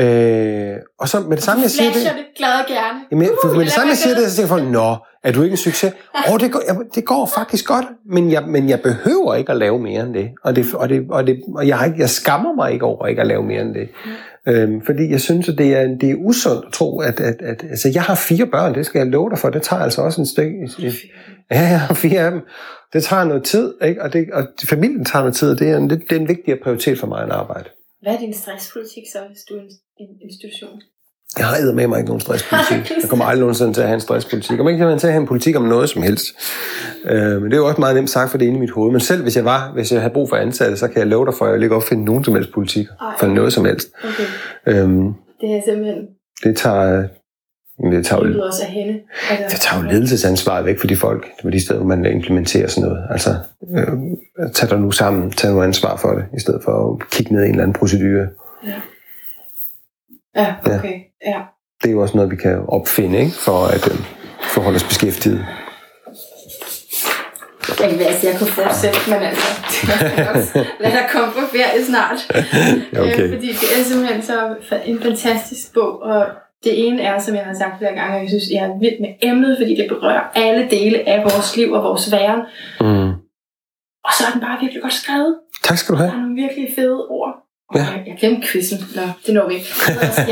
Øh, 0.00 0.76
og 1.00 1.08
så 1.08 1.20
med 1.20 1.36
det 1.36 1.44
samme, 1.44 1.62
jeg 1.62 1.70
siger 1.70 1.84
det, 1.84 1.92
Flasher 1.92 2.12
det 2.16 2.24
glad 2.36 2.76
gerne. 2.76 2.98
Jamen, 3.10 3.28
for 3.42 3.48
Uh, 3.48 3.56
med 3.56 3.64
det 3.64 3.72
samme, 3.72 3.88
jeg 3.88 3.96
siger 3.96 4.14
det, 4.14 4.30
så 4.30 4.36
tænker 4.36 4.48
folk, 4.48 4.64
nå, 4.64 4.96
er 5.22 5.32
du 5.32 5.42
ikke 5.42 5.52
en 5.52 5.56
succes? 5.56 5.92
Åh, 6.14 6.32
oh, 6.32 6.40
det, 6.40 6.52
går, 6.52 6.60
det 6.94 7.04
går 7.04 7.30
faktisk 7.34 7.66
godt, 7.66 7.86
men 8.06 8.32
jeg, 8.32 8.44
men 8.48 8.68
jeg 8.68 8.80
behøver 8.82 9.34
ikke 9.34 9.52
at 9.52 9.58
lave 9.58 9.78
mere 9.78 10.02
end 10.02 10.14
det. 10.14 10.30
Og, 10.42 10.56
det, 10.56 10.74
og, 10.74 10.88
det, 10.88 11.06
og, 11.10 11.26
det, 11.26 11.42
og 11.54 11.68
jeg, 11.68 11.78
har 11.78 11.86
ikke, 11.86 11.98
jeg 11.98 12.10
skammer 12.10 12.54
mig 12.54 12.72
ikke 12.72 12.84
over 12.84 13.06
ikke 13.06 13.20
at 13.20 13.26
lave 13.26 13.42
mere 13.42 13.60
end 13.60 13.74
det. 13.74 13.88
Øhm, 14.48 14.82
fordi 14.86 15.10
jeg 15.10 15.20
synes, 15.20 15.48
at 15.48 15.58
det 15.58 15.76
er, 15.76 15.86
det 16.00 16.10
er 16.10 16.14
usundt 16.14 16.64
at 16.66 16.72
tro, 16.72 17.00
at, 17.00 17.20
at, 17.20 17.42
at 17.42 17.64
altså, 17.70 17.90
jeg 17.94 18.02
har 18.02 18.14
fire 18.14 18.46
børn, 18.46 18.74
det 18.74 18.86
skal 18.86 18.98
jeg 18.98 19.06
love 19.06 19.30
dig 19.30 19.38
for, 19.38 19.50
det 19.50 19.62
tager 19.62 19.82
altså 19.82 20.02
også 20.02 20.20
en 20.20 20.26
stykke. 20.26 20.70
Ja, 21.50 21.60
jeg 21.60 21.80
har 21.80 21.94
fire 21.94 22.20
af 22.20 22.30
dem. 22.30 22.40
Det 22.92 23.04
tager 23.04 23.24
noget 23.24 23.44
tid, 23.44 23.74
ikke? 23.84 24.02
Og, 24.02 24.12
det, 24.12 24.32
og 24.32 24.46
familien 24.68 25.04
tager 25.04 25.22
noget 25.22 25.36
tid, 25.36 25.50
og 25.50 25.58
det 25.58 25.70
er 25.70 25.76
en, 25.76 25.90
det, 25.90 26.02
det 26.10 26.16
er 26.16 26.20
en 26.20 26.28
vigtigere 26.28 26.58
prioritet 26.62 26.98
for 26.98 27.06
mig 27.06 27.24
end 27.24 27.32
arbejde. 27.32 27.68
Hvad 28.02 28.14
er 28.14 28.18
din 28.18 28.34
stresspolitik 28.34 29.04
så, 29.12 29.18
hvis 29.28 29.42
du 29.48 29.54
er 29.54 29.62
en 30.00 30.08
institution? 30.22 30.80
Jeg 31.38 31.46
har 31.46 31.72
med 31.72 31.86
mig 31.86 31.98
ikke 31.98 32.08
nogen 32.08 32.20
stresspolitik. 32.20 32.90
Jeg 33.02 33.08
kommer 33.08 33.24
aldrig 33.24 33.40
nogensinde 33.40 33.72
til 33.72 33.80
at 33.80 33.86
have 33.86 33.94
en 33.94 34.00
stresspolitik. 34.00 34.50
Jeg 34.50 34.58
kommer 34.58 34.70
ikke 34.70 34.98
til 34.98 35.06
at 35.06 35.12
have 35.12 35.20
en 35.20 35.26
politik 35.26 35.56
om 35.56 35.62
noget 35.62 35.90
som 35.90 36.02
helst. 36.02 36.26
Øh, 37.04 37.42
men 37.42 37.44
det 37.44 37.52
er 37.52 37.56
jo 37.56 37.66
også 37.66 37.80
meget 37.80 37.96
nemt 37.96 38.10
sagt, 38.10 38.30
for 38.30 38.38
det 38.38 38.44
er 38.44 38.48
inde 38.48 38.58
i 38.58 38.60
mit 38.60 38.70
hoved. 38.70 38.92
Men 38.92 39.00
selv 39.00 39.22
hvis 39.22 39.36
jeg 39.36 39.44
var, 39.44 39.72
hvis 39.72 39.92
jeg 39.92 40.00
havde 40.00 40.14
brug 40.14 40.28
for 40.28 40.36
ansatte, 40.36 40.76
så 40.76 40.88
kan 40.88 40.98
jeg 40.98 41.06
love 41.06 41.26
dig 41.26 41.34
for, 41.38 41.44
at 41.44 41.52
jeg 41.52 41.62
ikke 41.62 41.74
opfinde 41.76 42.04
nogen 42.04 42.24
som 42.24 42.34
helst 42.34 42.52
politik 42.52 42.86
Ej. 43.00 43.06
for 43.18 43.26
noget 43.26 43.52
som 43.52 43.64
helst. 43.64 43.88
Okay. 44.04 44.24
Øhm, 44.66 45.14
det 45.40 45.50
er 45.56 45.60
simpelthen 45.64 46.06
Det 46.44 46.56
tager, 46.56 46.98
øh, 46.98 47.92
det 47.92 48.06
tager, 48.06 48.22
det 48.22 48.34
jo, 48.34 48.42
også 48.42 48.62
af 48.62 48.70
hende. 48.70 49.00
Altså, 49.30 49.44
det 49.50 49.60
tager 49.60 49.82
jo 49.82 49.90
ledelsesansvaret 49.90 50.64
væk 50.64 50.80
for 50.80 50.86
de 50.86 50.96
folk, 50.96 51.26
på 51.42 51.50
de 51.50 51.60
steder, 51.60 51.78
hvor 51.78 51.88
man 51.88 52.06
implementerer 52.06 52.68
sådan 52.68 52.88
noget. 52.88 53.04
Altså, 53.10 53.30
øh, 53.76 54.52
tag 54.52 54.70
dig 54.70 54.80
nu 54.80 54.90
sammen, 54.90 55.30
tag 55.30 55.52
nu 55.52 55.62
ansvar 55.62 55.96
for 55.96 56.10
det, 56.10 56.24
i 56.36 56.40
stedet 56.40 56.60
for 56.64 56.92
at 56.92 57.10
kigge 57.10 57.32
ned 57.32 57.42
i 57.42 57.44
en 57.44 57.50
eller 57.50 57.62
anden 57.62 57.74
procedure. 57.74 58.26
Ja, 60.36 60.54
okay. 60.64 60.92
Ja. 60.92 61.09
Det 61.82 61.88
er 61.88 61.92
jo 61.92 62.02
også 62.02 62.16
noget, 62.16 62.30
vi 62.30 62.36
kan 62.36 62.64
opfinde, 62.68 63.18
ikke? 63.18 63.32
for 63.32 63.66
at 63.66 63.90
øh, 63.92 63.98
forholde 64.42 64.76
os 64.76 64.84
beskæftiget. 64.84 65.46
Jeg 67.68 67.90
kan 67.90 68.00
at 68.00 68.24
jeg 68.24 68.38
kunne 68.38 68.50
fortsætte, 68.50 68.98
men 69.10 69.18
altså, 69.22 69.46
lad 70.82 70.92
der 70.92 71.08
komme 71.12 71.32
på 71.32 71.40
ferie 71.56 71.84
snart. 71.84 72.18
Ja, 72.92 73.00
okay. 73.00 73.24
Øh, 73.24 73.32
fordi 73.34 73.46
det 73.46 73.68
er 73.78 73.82
simpelthen 73.84 74.22
så 74.22 74.56
en 74.84 75.00
fantastisk 75.02 75.74
bog, 75.74 76.02
og 76.02 76.26
det 76.64 76.86
ene 76.86 77.02
er, 77.02 77.18
som 77.18 77.34
jeg 77.34 77.44
har 77.44 77.54
sagt 77.54 77.78
flere 77.78 77.94
gange, 77.94 78.14
og 78.16 78.20
jeg 78.22 78.28
synes, 78.28 78.44
jeg 78.50 78.62
er 78.64 78.78
vild 78.78 79.00
med 79.00 79.12
emnet, 79.22 79.56
fordi 79.60 79.74
det 79.76 79.86
berører 79.88 80.22
alle 80.34 80.68
dele 80.70 81.08
af 81.08 81.22
vores 81.22 81.56
liv 81.56 81.72
og 81.72 81.82
vores 81.82 82.12
væren. 82.12 82.40
Mm. 82.80 83.10
Og 84.06 84.10
så 84.18 84.24
er 84.26 84.32
den 84.32 84.40
bare 84.40 84.58
virkelig 84.60 84.82
godt 84.82 84.92
skrevet. 84.92 85.36
Tak 85.62 85.78
skal 85.78 85.94
du 85.94 85.98
Der 85.98 86.06
have. 86.06 86.16
er 86.16 86.20
nogle 86.22 86.42
virkelig 86.42 86.68
fede 86.76 87.06
ord. 87.08 87.34
Og 87.70 87.76
Ja. 87.80 87.84
jeg, 87.84 88.02
jeg 88.06 88.16
glemte 88.20 88.46
quizzen. 88.48 88.78
Nå, 88.96 89.02
det 89.26 89.34
når 89.34 89.48
vi 89.48 89.54
ikke. 89.54 89.68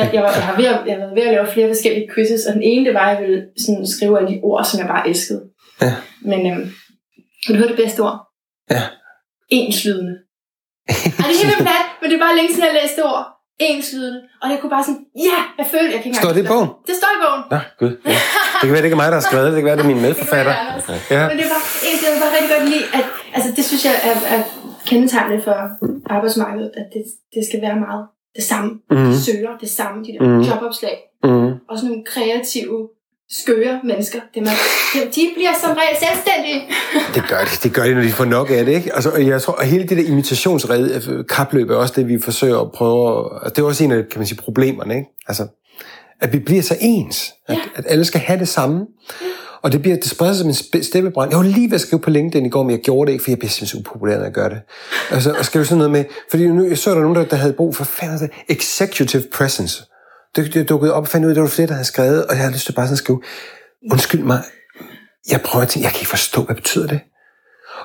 Jeg, 0.00 0.10
jeg, 0.14 0.22
var, 0.22 0.32
jeg, 0.40 0.42
har 0.50 0.56
ved, 0.56 0.66
at- 0.66 0.86
jeg 0.86 0.94
har 0.94 1.00
været 1.04 1.14
ved 1.18 1.22
at 1.22 1.32
lave 1.36 1.46
flere 1.54 1.68
forskellige 1.68 2.08
quizzes, 2.14 2.46
og 2.46 2.52
den 2.54 2.62
ene, 2.62 2.84
det 2.86 2.94
var, 2.94 3.06
at 3.10 3.12
jeg 3.14 3.18
ville 3.26 3.42
sådan 3.64 3.86
skrive 3.94 4.18
alle 4.18 4.30
de 4.34 4.40
ord, 4.42 4.64
som 4.64 4.80
jeg 4.80 4.88
bare 4.94 5.08
elskede. 5.08 5.42
Ja. 5.82 5.94
Men 6.30 6.40
øhm, 6.50 6.64
vil 7.46 7.54
du 7.54 7.58
høre 7.62 7.68
det 7.74 7.80
bedste 7.84 8.00
ord? 8.00 8.18
Ja. 8.70 8.82
Enslydende. 9.58 10.14
Ej, 10.88 11.26
det 11.28 11.34
er 11.42 11.46
helt 11.46 11.62
plat, 11.68 11.86
men 12.00 12.06
det 12.10 12.16
er 12.18 12.24
bare 12.26 12.36
længe 12.36 12.50
siden, 12.54 12.66
jeg 12.70 12.78
læste 12.82 13.00
ord. 13.12 13.24
Enslydende. 13.70 14.20
Og 14.42 14.46
det 14.50 14.56
kunne 14.60 14.70
bare 14.76 14.84
sådan, 14.88 15.02
ja, 15.28 15.38
jeg 15.58 15.66
følte, 15.74 15.90
jeg 15.94 16.00
kan 16.02 16.08
ikke 16.10 16.18
Står 16.24 16.32
det 16.36 16.42
i 16.44 16.48
bogen? 16.52 16.68
Det 16.88 16.94
står 17.00 17.10
i 17.16 17.20
bogen. 17.24 17.42
Nå, 17.52 17.58
gud. 17.80 17.92
Ja. 18.12 18.18
Det 18.58 18.64
kan 18.66 18.72
være, 18.74 18.82
det 18.84 18.88
ikke 18.90 18.98
er 19.00 19.02
mig, 19.04 19.10
der 19.12 19.18
har 19.20 19.26
skrevet 19.30 19.46
det. 19.46 19.52
Det 19.54 19.60
kan 19.62 19.68
være, 19.70 19.78
det 19.80 19.86
er 19.88 19.92
min 19.94 20.02
medforfatter. 20.06 20.54
Det 20.76 20.84
være. 20.88 21.00
Ja. 21.16 21.22
Men 21.30 21.36
det 21.40 21.46
var 21.54 21.60
jeg 22.12 22.20
bare 22.24 22.32
rigtig 22.36 22.50
godt 22.56 22.66
lide, 22.74 22.86
at 22.98 23.04
altså, 23.36 23.48
det 23.56 23.64
synes 23.70 23.82
jeg 23.88 23.94
er, 24.10 24.16
er 24.36 24.40
kendetegnende 24.88 25.42
for 25.44 25.54
arbejdsmarkedet, 26.16 26.70
at 26.80 26.86
det, 26.94 27.02
det 27.34 27.42
skal 27.48 27.60
være 27.62 27.76
meget 27.86 28.04
det 28.36 28.44
samme. 28.44 28.70
Mhm. 28.90 29.04
De 29.04 29.20
søger 29.20 29.52
det 29.60 29.70
samme, 29.70 30.04
de 30.04 30.12
der 30.12 30.22
Mhm. 30.28 30.40
jobopslag. 30.48 30.96
Mm. 31.24 31.50
Og 31.68 31.74
sådan 31.78 31.88
nogle 31.90 32.04
kreative, 32.06 32.88
skøre 33.30 33.80
mennesker. 33.84 34.20
Det 34.34 34.42
man, 34.42 34.52
de, 35.16 35.22
bliver 35.36 35.50
som 35.62 35.70
regel 35.80 35.96
selvstændige. 36.06 36.60
Det 37.14 37.22
gør 37.28 37.38
de, 37.38 37.54
det 37.62 37.74
gør 37.74 37.82
de, 37.82 37.94
når 37.94 38.02
de 38.02 38.08
får 38.10 38.24
nok 38.24 38.50
af 38.50 38.64
det, 38.64 38.72
ikke? 38.74 38.94
Altså, 38.94 39.10
og 39.10 39.26
jeg 39.26 39.42
tror, 39.42 39.52
og 39.54 39.64
hele 39.64 39.86
det 39.88 39.96
der 39.96 40.04
imitationsred, 40.12 41.24
kapløb 41.24 41.70
er 41.70 41.74
også 41.76 41.94
det, 41.96 42.08
vi 42.08 42.18
forsøger 42.20 42.60
at 42.60 42.72
prøve, 42.72 43.08
at- 43.08 43.42
og 43.42 43.56
det 43.56 43.62
er 43.62 43.66
også 43.66 43.84
en 43.84 43.92
af, 43.92 44.08
kan 44.08 44.18
man 44.18 44.26
sige, 44.26 44.38
problemerne, 44.38 44.94
ikke? 44.96 45.08
Altså, 45.28 45.46
at 46.20 46.32
vi 46.32 46.38
bliver 46.38 46.62
så 46.62 46.76
ens, 46.80 47.32
at, 47.48 47.54
Ja. 47.54 47.60
at 47.74 47.84
alle 47.88 48.04
skal 48.04 48.20
have 48.20 48.38
det 48.38 48.48
samme. 48.48 48.86
Og 49.62 49.72
det, 49.72 49.82
bliver, 49.82 49.96
det 49.96 50.10
spreder 50.10 50.32
sig 50.32 50.54
som 50.54 50.76
en 50.76 50.82
steppebrand. 50.82 51.30
Jeg 51.30 51.38
var 51.38 51.44
lige 51.44 51.70
ved 51.70 51.74
at 51.74 51.80
skrive 51.80 52.00
på 52.00 52.10
LinkedIn 52.10 52.46
i 52.46 52.48
går, 52.48 52.62
men 52.62 52.70
jeg 52.70 52.80
gjorde 52.80 53.06
det 53.06 53.12
ikke, 53.12 53.24
for 53.24 53.30
jeg 53.30 53.38
bliver 53.38 53.50
simpelthen 53.50 53.80
upopulær, 53.80 54.16
når 54.16 54.24
jeg 54.24 54.32
gør 54.32 54.48
det. 54.48 54.60
Altså, 55.10 55.34
og 55.38 55.44
skrive 55.44 55.64
sådan 55.64 55.78
noget 55.78 55.90
med, 55.90 56.04
fordi 56.30 56.46
nu 56.46 56.64
jeg 56.64 56.78
så 56.78 56.94
der 56.94 57.00
nogen, 57.00 57.16
der, 57.16 57.24
der 57.24 57.36
havde 57.36 57.52
brug 57.52 57.76
for 57.76 57.84
fanden, 57.84 58.18
det, 58.18 58.30
executive 58.48 59.22
presence. 59.32 59.84
Det, 60.36 60.54
det 60.54 60.68
dukkede 60.68 60.94
op 60.94 61.02
og 61.02 61.08
fandt 61.08 61.24
ud 61.24 61.30
af, 61.30 61.32
at 61.32 61.36
det 61.36 61.42
var 61.42 61.48
flere, 61.48 61.68
der 61.68 61.74
havde 61.74 61.86
skrevet, 61.86 62.26
og 62.26 62.34
jeg 62.34 62.38
havde 62.38 62.52
lyst 62.52 62.66
til 62.66 62.72
bare 62.72 62.86
sådan 62.86 62.94
at 62.94 62.98
skrive, 62.98 63.22
undskyld 63.92 64.22
mig, 64.22 64.42
jeg 65.30 65.40
prøver 65.40 65.62
at 65.62 65.68
tænke, 65.68 65.84
jeg 65.84 65.92
kan 65.92 66.00
ikke 66.00 66.10
forstå, 66.10 66.42
hvad 66.42 66.54
betyder 66.54 66.86
det? 66.86 67.00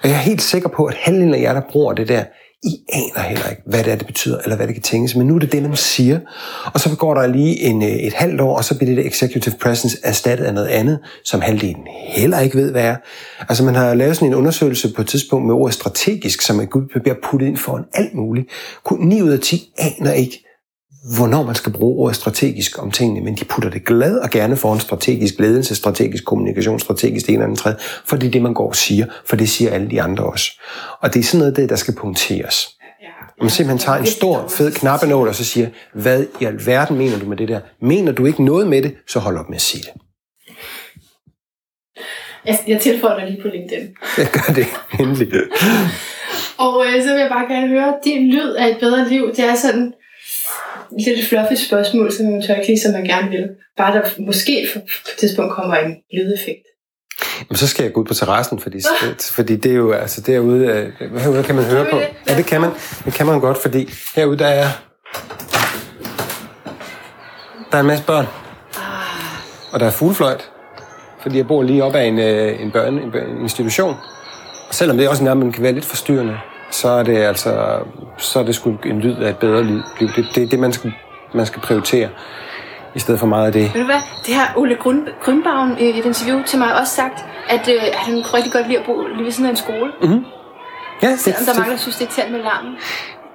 Og 0.03 0.09
jeg 0.09 0.15
er 0.15 0.21
helt 0.21 0.41
sikker 0.41 0.69
på, 0.69 0.85
at 0.85 0.95
halvdelen 0.95 1.33
af 1.33 1.41
jer, 1.41 1.53
der 1.53 1.61
bruger 1.71 1.93
det 1.93 2.07
der, 2.07 2.23
i 2.63 2.83
aner 2.93 3.19
heller 3.29 3.49
ikke, 3.49 3.61
hvad 3.65 3.83
det 3.83 3.91
er, 3.91 3.95
det 3.95 4.07
betyder, 4.07 4.37
eller 4.43 4.55
hvad 4.55 4.67
det 4.67 4.75
kan 4.75 4.83
tænkes. 4.83 5.15
Men 5.15 5.27
nu 5.27 5.35
er 5.35 5.39
det 5.39 5.51
det, 5.51 5.63
man 5.63 5.75
siger. 5.75 6.19
Og 6.73 6.79
så 6.79 6.95
går 6.95 7.13
der 7.13 7.27
lige 7.27 7.59
en, 7.59 7.83
øh, 7.83 7.89
et 7.89 8.13
halvt 8.13 8.41
år, 8.41 8.57
og 8.57 8.63
så 8.63 8.77
bliver 8.77 8.95
det 8.95 9.03
der 9.03 9.09
executive 9.09 9.55
presence 9.61 9.97
erstattet 10.03 10.45
af 10.45 10.53
noget 10.53 10.67
andet, 10.67 10.99
som 11.23 11.41
halvdelen 11.41 11.87
heller 12.07 12.39
ikke 12.39 12.57
ved, 12.57 12.71
hvad 12.71 12.83
er. 12.83 12.95
Altså 13.39 13.63
man 13.63 13.75
har 13.75 13.93
lavet 13.93 14.15
sådan 14.15 14.27
en 14.27 14.35
undersøgelse 14.35 14.93
på 14.93 15.01
et 15.01 15.07
tidspunkt 15.07 15.47
med 15.47 15.55
ordet 15.55 15.73
strategisk, 15.73 16.41
som 16.41 16.59
er 16.59 16.65
gud 16.65 16.99
bliver 17.01 17.15
puttet 17.23 17.47
ind 17.47 17.57
foran 17.57 17.83
alt 17.93 18.13
muligt. 18.13 18.47
Kun 18.83 18.99
9 18.99 19.21
ud 19.21 19.29
af 19.29 19.39
10 19.39 19.73
aner 19.77 20.11
ikke, 20.11 20.43
hvornår 21.03 21.43
man 21.43 21.55
skal 21.55 21.71
bruge 21.71 22.03
ordet 22.03 22.15
strategisk 22.15 22.83
om 22.83 22.91
tingene, 22.91 23.21
men 23.21 23.35
de 23.35 23.45
putter 23.45 23.69
det 23.69 23.85
glad 23.85 24.17
og 24.17 24.29
gerne 24.29 24.55
foran 24.55 24.79
strategisk 24.79 25.39
ledelse, 25.39 25.75
strategisk 25.75 26.25
kommunikation, 26.25 26.79
strategisk 26.79 27.25
det 27.25 27.33
ene 27.33 27.37
eller 27.37 27.45
andet 27.45 27.59
tredje, 27.59 27.77
for 28.05 28.17
det 28.17 28.27
er 28.27 28.31
det, 28.31 28.41
man 28.41 28.53
går 28.53 28.67
og 28.67 28.75
siger, 28.75 29.05
for 29.25 29.35
det 29.35 29.49
siger 29.49 29.71
alle 29.71 29.89
de 29.89 30.01
andre 30.01 30.25
også. 30.25 30.51
Og 31.01 31.13
det 31.13 31.19
er 31.19 31.23
sådan 31.23 31.39
noget, 31.39 31.55
det, 31.55 31.69
der 31.69 31.75
skal 31.75 31.95
punkteres. 31.95 32.69
Man 33.41 33.49
simpelthen 33.49 33.79
tager 33.79 33.97
en 33.97 34.05
stor, 34.05 34.47
fed 34.47 34.71
knappenål 34.71 35.27
og 35.27 35.35
så 35.35 35.43
siger, 35.43 35.67
hvad 35.93 36.25
i 36.41 36.45
alverden 36.45 36.97
mener 36.97 37.19
du 37.19 37.25
med 37.25 37.37
det 37.37 37.47
der? 37.47 37.59
Mener 37.81 38.11
du 38.11 38.25
ikke 38.25 38.43
noget 38.43 38.67
med 38.67 38.81
det, 38.81 38.95
så 39.07 39.19
hold 39.19 39.37
op 39.37 39.49
med 39.49 39.55
at 39.55 39.61
sige 39.61 39.83
det. 39.83 40.01
Jeg, 42.45 42.59
jeg 42.67 42.81
tilføjer 42.81 43.19
dig 43.19 43.29
lige 43.29 43.41
på 43.41 43.47
LinkedIn. 43.47 43.87
Jeg 44.17 44.27
gør 44.33 44.53
det 44.53 44.65
endelig. 44.99 45.27
Og 46.57 46.85
øh, 46.85 47.03
så 47.03 47.13
vil 47.13 47.19
jeg 47.19 47.29
bare 47.29 47.55
gerne 47.55 47.67
høre, 47.67 47.93
din 48.03 48.27
lyd 48.27 48.53
af 48.53 48.67
et 48.67 48.77
bedre 48.79 49.09
liv, 49.09 49.31
det 49.35 49.45
er 49.45 49.55
sådan 49.55 49.93
lidt 50.97 51.27
fluffy 51.29 51.53
spørgsmål, 51.53 52.11
som 52.11 52.25
man 52.25 52.41
tør 52.41 52.55
ikke 52.55 52.67
lige, 52.67 52.79
som 52.79 52.91
man 52.91 53.03
gerne 53.03 53.29
vil. 53.29 53.49
Bare 53.77 53.93
der 53.95 54.01
måske 54.19 54.67
på 54.73 54.79
et 54.79 55.19
tidspunkt 55.19 55.53
kommer 55.53 55.75
en 55.75 55.95
lydeffekt. 56.13 56.63
Men 57.49 57.55
så 57.57 57.67
skal 57.67 57.83
jeg 57.83 57.93
gå 57.93 58.01
ud 58.01 58.05
på 58.05 58.13
terrassen, 58.13 58.59
fordi, 58.59 58.81
fordi 59.31 59.55
det 59.55 59.71
er 59.71 59.75
jo, 59.75 59.91
altså 59.91 60.21
derude, 60.21 60.91
herude 61.17 61.43
kan 61.43 61.55
man 61.55 61.63
høre 61.63 61.85
på. 61.91 61.97
Ja, 62.27 62.37
det 62.37 62.45
kan 62.45 62.61
man. 62.61 62.69
Det 63.05 63.13
kan 63.13 63.25
man 63.25 63.39
godt, 63.39 63.57
fordi 63.57 63.89
herude 64.15 64.37
der 64.39 64.47
er, 64.47 64.67
der 67.71 67.77
er 67.77 67.79
en 67.79 67.87
masse 67.87 68.05
børn. 68.05 68.25
Og 69.71 69.79
der 69.79 69.85
er 69.85 69.91
fuglefløjt, 69.91 70.49
fordi 71.21 71.37
jeg 71.37 71.47
bor 71.47 71.63
lige 71.63 71.83
op 71.83 71.95
ad 71.95 72.05
en, 72.07 72.19
øh, 72.19 72.61
en 72.61 72.71
børne, 72.71 73.01
en 73.01 73.11
børne- 73.11 73.29
en 73.37 73.41
institution. 73.41 73.95
Og 74.67 74.73
selvom 74.75 74.97
det 74.97 75.09
også 75.09 75.23
nærmest 75.23 75.55
kan 75.55 75.63
være 75.63 75.71
lidt 75.73 75.85
forstyrrende, 75.85 76.37
så 76.73 76.89
er 76.89 77.03
det 77.03 77.17
altså, 77.17 77.79
så 78.17 78.39
er 78.39 78.43
det 78.43 78.55
sgu 78.55 78.77
en 78.85 78.99
lyd 78.99 79.17
af 79.17 79.29
et 79.29 79.37
bedre 79.37 79.63
liv. 79.63 79.81
Det 79.99 80.09
er 80.17 80.23
det, 80.35 80.51
det, 80.51 80.59
man, 80.59 80.73
skal, 80.73 80.93
man 81.33 81.45
skal 81.45 81.61
prioritere, 81.61 82.09
i 82.95 82.99
stedet 82.99 83.19
for 83.19 83.27
meget 83.27 83.45
af 83.45 83.51
det. 83.51 83.73
Ved 83.73 83.81
du 83.81 83.85
hvad? 83.85 84.01
Det 84.25 84.33
har 84.35 84.53
Ole 84.55 84.75
Grün, 84.75 85.09
Grünbaum 85.25 85.83
i 85.83 85.99
et 85.99 86.05
interview 86.05 86.43
til 86.43 86.59
mig 86.59 86.79
også 86.79 86.95
sagt, 86.95 87.25
at, 87.49 87.67
øh, 87.67 87.81
han 87.93 88.13
kunne 88.13 88.33
rigtig 88.33 88.51
godt 88.53 88.67
lide 88.67 88.79
at 88.79 88.85
bo 88.85 89.07
lige 89.15 89.25
ved 89.25 89.31
siden 89.31 89.45
af 89.45 89.49
en 89.49 89.57
skole. 89.57 89.91
Mm. 90.01 90.25
Ja, 91.01 91.09
det, 91.11 91.19
Selvom 91.19 91.43
der 91.45 91.49
er 91.49 91.53
det, 91.53 91.59
mange, 91.59 91.71
der 91.71 91.77
synes, 91.77 91.95
det 91.95 92.01
er 92.01 92.07
irriterende 92.07 92.37
med 92.37 92.43
larmen. 92.43 92.73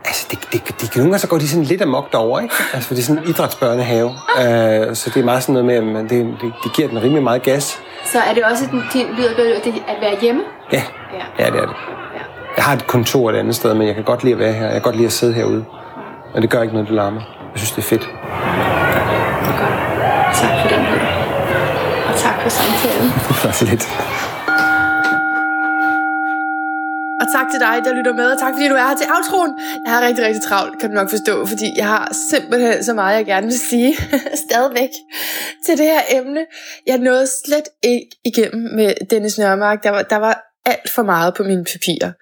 Altså, 0.04 0.26
det, 0.30 0.38
det, 0.52 0.68
det, 0.68 0.80
det, 0.80 0.96
nogle 0.96 1.10
gange 1.10 1.18
så 1.18 1.28
går 1.28 1.38
de 1.38 1.48
sådan 1.48 1.64
lidt 1.64 1.82
amok 1.82 2.12
derovre, 2.12 2.42
ikke? 2.42 2.54
Altså, 2.74 2.88
for 2.88 2.94
det 2.94 3.02
er 3.02 3.06
sådan 3.06 3.22
en 3.22 3.28
idrætsbørnehave. 3.28 4.08
Uh, 4.08 4.94
så 4.94 5.10
det 5.14 5.20
er 5.20 5.24
meget 5.24 5.42
sådan 5.42 5.64
noget 5.64 5.84
med, 5.84 5.96
at 6.04 6.10
det, 6.10 6.36
det, 6.40 6.52
det 6.64 6.72
giver 6.76 6.88
den 6.88 7.02
rimelig 7.02 7.22
meget 7.22 7.42
gas. 7.42 7.82
Så 8.04 8.18
er 8.18 8.34
det 8.34 8.44
også 8.44 8.64
den, 8.70 8.82
din 8.92 9.06
lyd 9.16 9.28
det 9.64 9.82
at 9.88 9.96
være 10.00 10.20
hjemme. 10.20 10.42
Ja, 10.72 10.82
Ja. 11.12 11.44
ja 11.44 11.50
det 11.50 11.60
er 11.60 11.66
det. 11.66 11.76
Jeg 12.58 12.64
har 12.64 12.74
et 12.76 12.86
kontor 12.86 13.30
et 13.30 13.36
andet 13.36 13.54
sted, 13.54 13.74
men 13.74 13.86
jeg 13.86 13.94
kan 13.94 14.04
godt 14.04 14.24
lide 14.24 14.34
at 14.34 14.38
være 14.38 14.52
her. 14.52 14.64
Jeg 14.64 14.72
kan 14.72 14.82
godt 14.82 14.96
lide 14.96 15.06
at 15.06 15.12
sidde 15.12 15.34
herude. 15.34 15.64
Og 16.34 16.42
det 16.42 16.50
gør 16.50 16.62
ikke 16.62 16.74
noget, 16.74 16.88
det 16.88 16.96
larmer. 16.96 17.20
Jeg 17.52 17.58
synes, 17.60 17.72
det 17.72 17.78
er 17.84 17.88
fedt. 17.92 18.04
Det 19.44 19.50
er 19.52 19.58
godt. 19.62 19.74
Tak 20.42 20.54
for 20.62 20.68
den. 20.74 20.82
Og 22.08 22.14
tak 22.24 22.36
for 22.42 22.50
samtalen. 22.60 23.08
Det 23.42 23.54
så 23.54 23.64
lidt. 23.72 23.84
Og 27.20 27.26
tak 27.36 27.46
til 27.52 27.60
dig, 27.66 27.74
der 27.84 27.92
lytter 27.98 28.14
med, 28.20 28.26
og 28.32 28.38
tak 28.40 28.52
fordi 28.54 28.68
du 28.68 28.74
er 28.74 28.86
her 28.88 28.96
til 28.96 29.08
outroen. 29.16 29.52
Jeg 29.84 29.92
har 29.94 30.00
rigtig, 30.06 30.24
rigtig 30.26 30.42
travlt, 30.48 30.80
kan 30.80 30.90
du 30.90 30.94
nok 30.94 31.10
forstå, 31.10 31.46
fordi 31.46 31.68
jeg 31.76 31.86
har 31.86 32.12
simpelthen 32.30 32.84
så 32.84 32.94
meget, 32.94 33.16
jeg 33.16 33.26
gerne 33.26 33.46
vil 33.46 33.60
sige 33.70 33.94
stadigvæk 34.46 34.92
til 35.66 35.78
det 35.78 35.86
her 35.86 36.02
emne. 36.18 36.42
Jeg 36.86 36.98
nåede 36.98 37.26
slet 37.44 37.68
ikke 37.82 38.10
igennem 38.24 38.62
med 38.78 38.90
Dennis 39.10 39.38
Nørmark. 39.38 39.82
Der 39.82 39.90
var, 39.90 40.02
der 40.02 40.16
var 40.16 40.34
alt 40.66 40.90
for 40.94 41.02
meget 41.02 41.34
på 41.34 41.42
mine 41.42 41.64
papirer. 41.64 42.12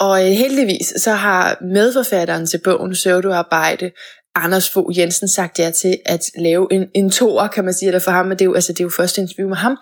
Og 0.00 0.26
øh, 0.26 0.30
heldigvis 0.30 0.92
så 0.96 1.10
har 1.10 1.58
medforfatteren 1.60 2.46
til 2.46 2.60
bogen 2.64 2.94
Søvdearbejde, 2.94 3.90
Anders 4.34 4.70
Fogh 4.70 4.98
Jensen, 4.98 5.28
sagt 5.28 5.58
ja 5.58 5.70
til 5.70 5.98
at 6.04 6.20
lave 6.38 6.68
en, 6.72 6.88
en 6.94 7.10
toer, 7.10 7.48
kan 7.48 7.64
man 7.64 7.74
sige, 7.74 7.86
eller 7.86 7.98
for 7.98 8.10
ham, 8.10 8.26
men 8.26 8.38
det 8.38 8.40
er 8.40 8.44
jo, 8.44 8.54
altså, 8.54 8.72
det 8.72 8.80
er 8.80 8.84
jo 8.84 8.90
første 8.96 9.20
interview 9.20 9.48
med 9.48 9.56
ham. 9.56 9.76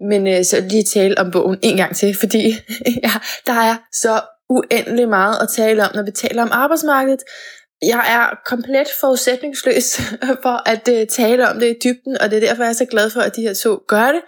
Men 0.00 0.26
øh, 0.26 0.44
så 0.44 0.60
lige 0.60 0.84
tale 0.84 1.18
om 1.18 1.30
bogen 1.30 1.58
en 1.62 1.76
gang 1.76 1.96
til, 1.96 2.16
fordi 2.20 2.48
ja, 3.04 3.12
der 3.46 3.52
er 3.52 3.76
så 3.92 4.20
uendelig 4.48 5.08
meget 5.08 5.38
at 5.42 5.48
tale 5.56 5.84
om, 5.84 5.90
når 5.94 6.02
vi 6.02 6.10
taler 6.10 6.42
om 6.42 6.48
arbejdsmarkedet. 6.52 7.20
Jeg 7.82 8.04
er 8.08 8.38
komplet 8.46 8.86
forudsætningsløs 9.00 10.00
for 10.44 10.68
at 10.68 10.88
øh, 10.88 11.06
tale 11.06 11.48
om 11.48 11.60
det 11.60 11.66
i 11.66 11.78
dybden, 11.84 12.18
og 12.20 12.30
det 12.30 12.36
er 12.36 12.48
derfor, 12.48 12.62
jeg 12.62 12.70
er 12.70 12.74
så 12.74 12.84
glad 12.84 13.10
for, 13.10 13.20
at 13.20 13.36
de 13.36 13.42
her 13.42 13.54
to 13.54 13.78
gør 13.88 14.12
det. 14.12 14.22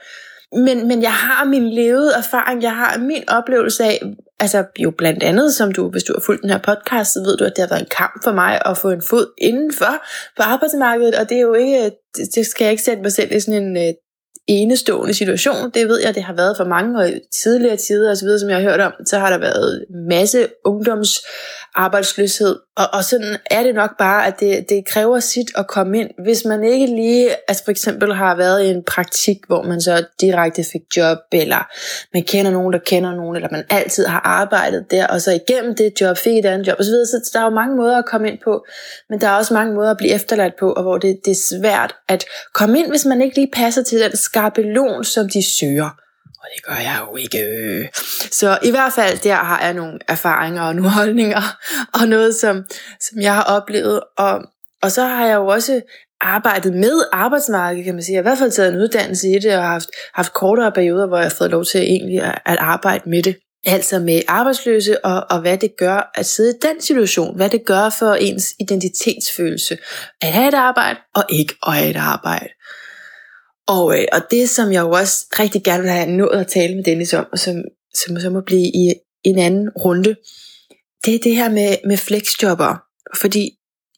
Men, 0.52 0.88
men 0.88 1.02
jeg 1.02 1.12
har 1.12 1.44
min 1.44 1.70
levede 1.70 2.12
erfaring, 2.16 2.62
jeg 2.62 2.76
har 2.76 2.98
min 2.98 3.24
oplevelse 3.28 3.84
af, 3.84 4.00
altså 4.40 4.64
jo 4.78 4.90
blandt 4.90 5.22
andet, 5.22 5.54
som 5.54 5.72
du, 5.72 5.90
hvis 5.90 6.02
du 6.02 6.12
har 6.12 6.20
fulgt 6.20 6.42
den 6.42 6.50
her 6.50 6.58
podcast, 6.58 7.12
så 7.12 7.20
ved 7.20 7.36
du, 7.36 7.44
at 7.44 7.52
det 7.56 7.62
har 7.62 7.68
været 7.68 7.80
en 7.80 7.96
kamp 7.96 8.24
for 8.24 8.32
mig 8.32 8.62
at 8.66 8.78
få 8.78 8.90
en 8.90 9.02
fod 9.10 9.26
indenfor 9.38 9.94
på 10.36 10.42
arbejdsmarkedet, 10.42 11.14
og 11.14 11.28
det 11.28 11.36
er 11.36 11.40
jo 11.40 11.54
ikke, 11.54 11.90
det, 12.34 12.46
skal 12.46 12.64
jeg 12.64 12.70
ikke 12.70 12.82
sætte 12.82 13.02
mig 13.02 13.12
selv 13.12 13.32
i 13.32 13.40
sådan 13.40 13.62
en 13.62 13.76
øh, 13.76 13.92
enestående 14.48 15.14
situation. 15.14 15.70
Det 15.74 15.88
ved 15.88 16.00
jeg, 16.00 16.14
det 16.14 16.22
har 16.22 16.34
været 16.34 16.56
for 16.56 16.64
mange, 16.64 16.98
og 16.98 17.08
i 17.08 17.20
tidligere 17.42 17.76
tider 17.76 18.10
osv., 18.10 18.28
som 18.38 18.48
jeg 18.48 18.56
har 18.56 18.62
hørt 18.62 18.80
om, 18.80 18.92
så 19.06 19.18
har 19.18 19.30
der 19.30 19.38
været 19.38 19.84
masse 20.08 20.48
ungdomsarbejdsløshed, 20.64 22.56
og, 22.76 22.86
og 22.92 23.04
sådan 23.04 23.36
er 23.50 23.62
det 23.62 23.74
nok 23.74 23.90
bare, 23.98 24.26
at 24.26 24.40
det, 24.40 24.64
det 24.68 24.86
kræver 24.86 25.20
sit 25.20 25.46
at 25.56 25.66
komme 25.66 25.98
ind. 25.98 26.10
Hvis 26.24 26.44
man 26.44 26.64
ikke 26.64 26.86
lige, 26.86 27.30
altså 27.48 27.64
for 27.64 27.70
eksempel 27.70 28.14
har 28.14 28.36
været 28.36 28.64
i 28.64 28.68
en 28.68 28.82
praktik, 28.86 29.36
hvor 29.46 29.62
man 29.62 29.80
så 29.80 30.04
direkte 30.20 30.64
fik 30.72 30.82
job, 30.96 31.18
eller 31.32 31.68
man 32.14 32.22
kender 32.22 32.50
nogen, 32.50 32.72
der 32.72 32.78
kender 32.78 33.14
nogen, 33.14 33.36
eller 33.36 33.48
man 33.52 33.64
altid 33.70 34.06
har 34.06 34.20
arbejdet 34.20 34.90
der, 34.90 35.06
og 35.06 35.20
så 35.20 35.32
igennem 35.32 35.74
det 35.74 36.00
job 36.00 36.16
fik 36.16 36.38
et 36.38 36.46
andet 36.46 36.66
job 36.66 36.80
osv., 36.80 36.86
så 36.86 37.30
der 37.32 37.40
er 37.40 37.44
jo 37.44 37.50
mange 37.50 37.76
måder 37.76 37.98
at 37.98 38.06
komme 38.06 38.30
ind 38.30 38.38
på, 38.44 38.64
men 39.10 39.20
der 39.20 39.28
er 39.28 39.32
også 39.32 39.54
mange 39.54 39.74
måder 39.74 39.90
at 39.90 39.96
blive 39.96 40.12
efterladt 40.12 40.54
på, 40.60 40.72
og 40.72 40.82
hvor 40.82 40.98
det, 40.98 41.20
det 41.24 41.30
er 41.30 41.58
svært 41.58 41.94
at 42.08 42.24
komme 42.54 42.78
ind, 42.78 42.90
hvis 42.90 43.04
man 43.04 43.22
ikke 43.22 43.36
lige 43.36 43.50
passer 43.52 43.82
til 43.82 44.00
den 44.00 44.16
skabelon, 44.32 45.04
som 45.04 45.28
de 45.28 45.42
søger. 45.42 45.90
Og 46.42 46.48
det 46.56 46.64
gør 46.64 46.74
jeg 46.74 46.98
jo 47.10 47.16
ikke. 47.16 47.90
Så 48.30 48.58
i 48.62 48.70
hvert 48.70 48.92
fald 48.92 49.18
der 49.18 49.34
har 49.34 49.60
jeg 49.60 49.74
nogle 49.74 49.98
erfaringer 50.08 50.62
og 50.62 50.74
nogle 50.74 50.90
holdninger, 51.00 51.42
og 51.94 52.08
noget, 52.08 52.34
som, 52.34 52.64
som 53.00 53.20
jeg 53.20 53.34
har 53.34 53.42
oplevet. 53.42 54.00
Og, 54.18 54.42
og 54.82 54.92
så 54.92 55.04
har 55.04 55.26
jeg 55.26 55.34
jo 55.34 55.46
også 55.46 55.80
arbejdet 56.20 56.74
med 56.74 57.04
arbejdsmarkedet, 57.12 57.84
kan 57.84 57.94
man 57.94 58.02
sige. 58.02 58.14
Jeg 58.14 58.18
har 58.18 58.22
i 58.22 58.28
hvert 58.30 58.38
fald 58.38 58.50
taget 58.50 58.72
en 58.72 58.80
uddannelse 58.80 59.28
i 59.28 59.38
det, 59.38 59.56
og 59.56 59.64
haft, 59.64 59.88
haft 60.14 60.32
kortere 60.32 60.72
perioder, 60.72 61.06
hvor 61.06 61.16
jeg 61.16 61.24
har 61.24 61.34
fået 61.38 61.50
lov 61.50 61.64
til 61.64 61.80
egentlig 61.80 62.22
at, 62.22 62.38
at 62.46 62.58
arbejde 62.58 63.10
med 63.10 63.22
det. 63.22 63.36
Altså 63.66 63.98
med 63.98 64.22
arbejdsløse, 64.28 65.04
og, 65.04 65.26
og 65.30 65.40
hvad 65.40 65.58
det 65.58 65.76
gør 65.76 66.10
at 66.14 66.26
sidde 66.26 66.50
i 66.50 66.58
den 66.62 66.80
situation. 66.80 67.36
Hvad 67.36 67.50
det 67.50 67.64
gør 67.64 67.90
for 67.98 68.12
ens 68.14 68.54
identitetsfølelse. 68.60 69.78
At 70.22 70.28
have 70.28 70.48
et 70.48 70.54
arbejde, 70.54 70.98
og 71.14 71.24
ikke 71.28 71.54
at 71.66 71.74
have 71.74 71.90
et 71.90 71.96
arbejde. 71.96 72.48
Og, 73.68 73.98
øh, 73.98 74.04
og 74.12 74.20
det, 74.30 74.50
som 74.50 74.72
jeg 74.72 74.80
jo 74.80 74.90
også 74.90 75.26
rigtig 75.38 75.64
gerne 75.64 75.82
vil 75.82 75.90
have 75.90 76.10
nået 76.10 76.40
at 76.40 76.46
tale 76.46 76.74
med 76.74 76.84
Dennis 76.84 77.14
om, 77.14 77.26
og 77.32 77.38
som, 77.38 77.54
som 77.94 78.20
så 78.20 78.30
må 78.30 78.40
blive 78.46 78.66
i 78.66 78.94
en 79.24 79.38
anden 79.38 79.70
runde, 79.70 80.16
det 81.04 81.14
er 81.14 81.18
det 81.18 81.36
her 81.36 81.50
med, 81.50 81.76
med 81.86 81.96
flexjobber. 81.96 82.82
Fordi 83.16 83.50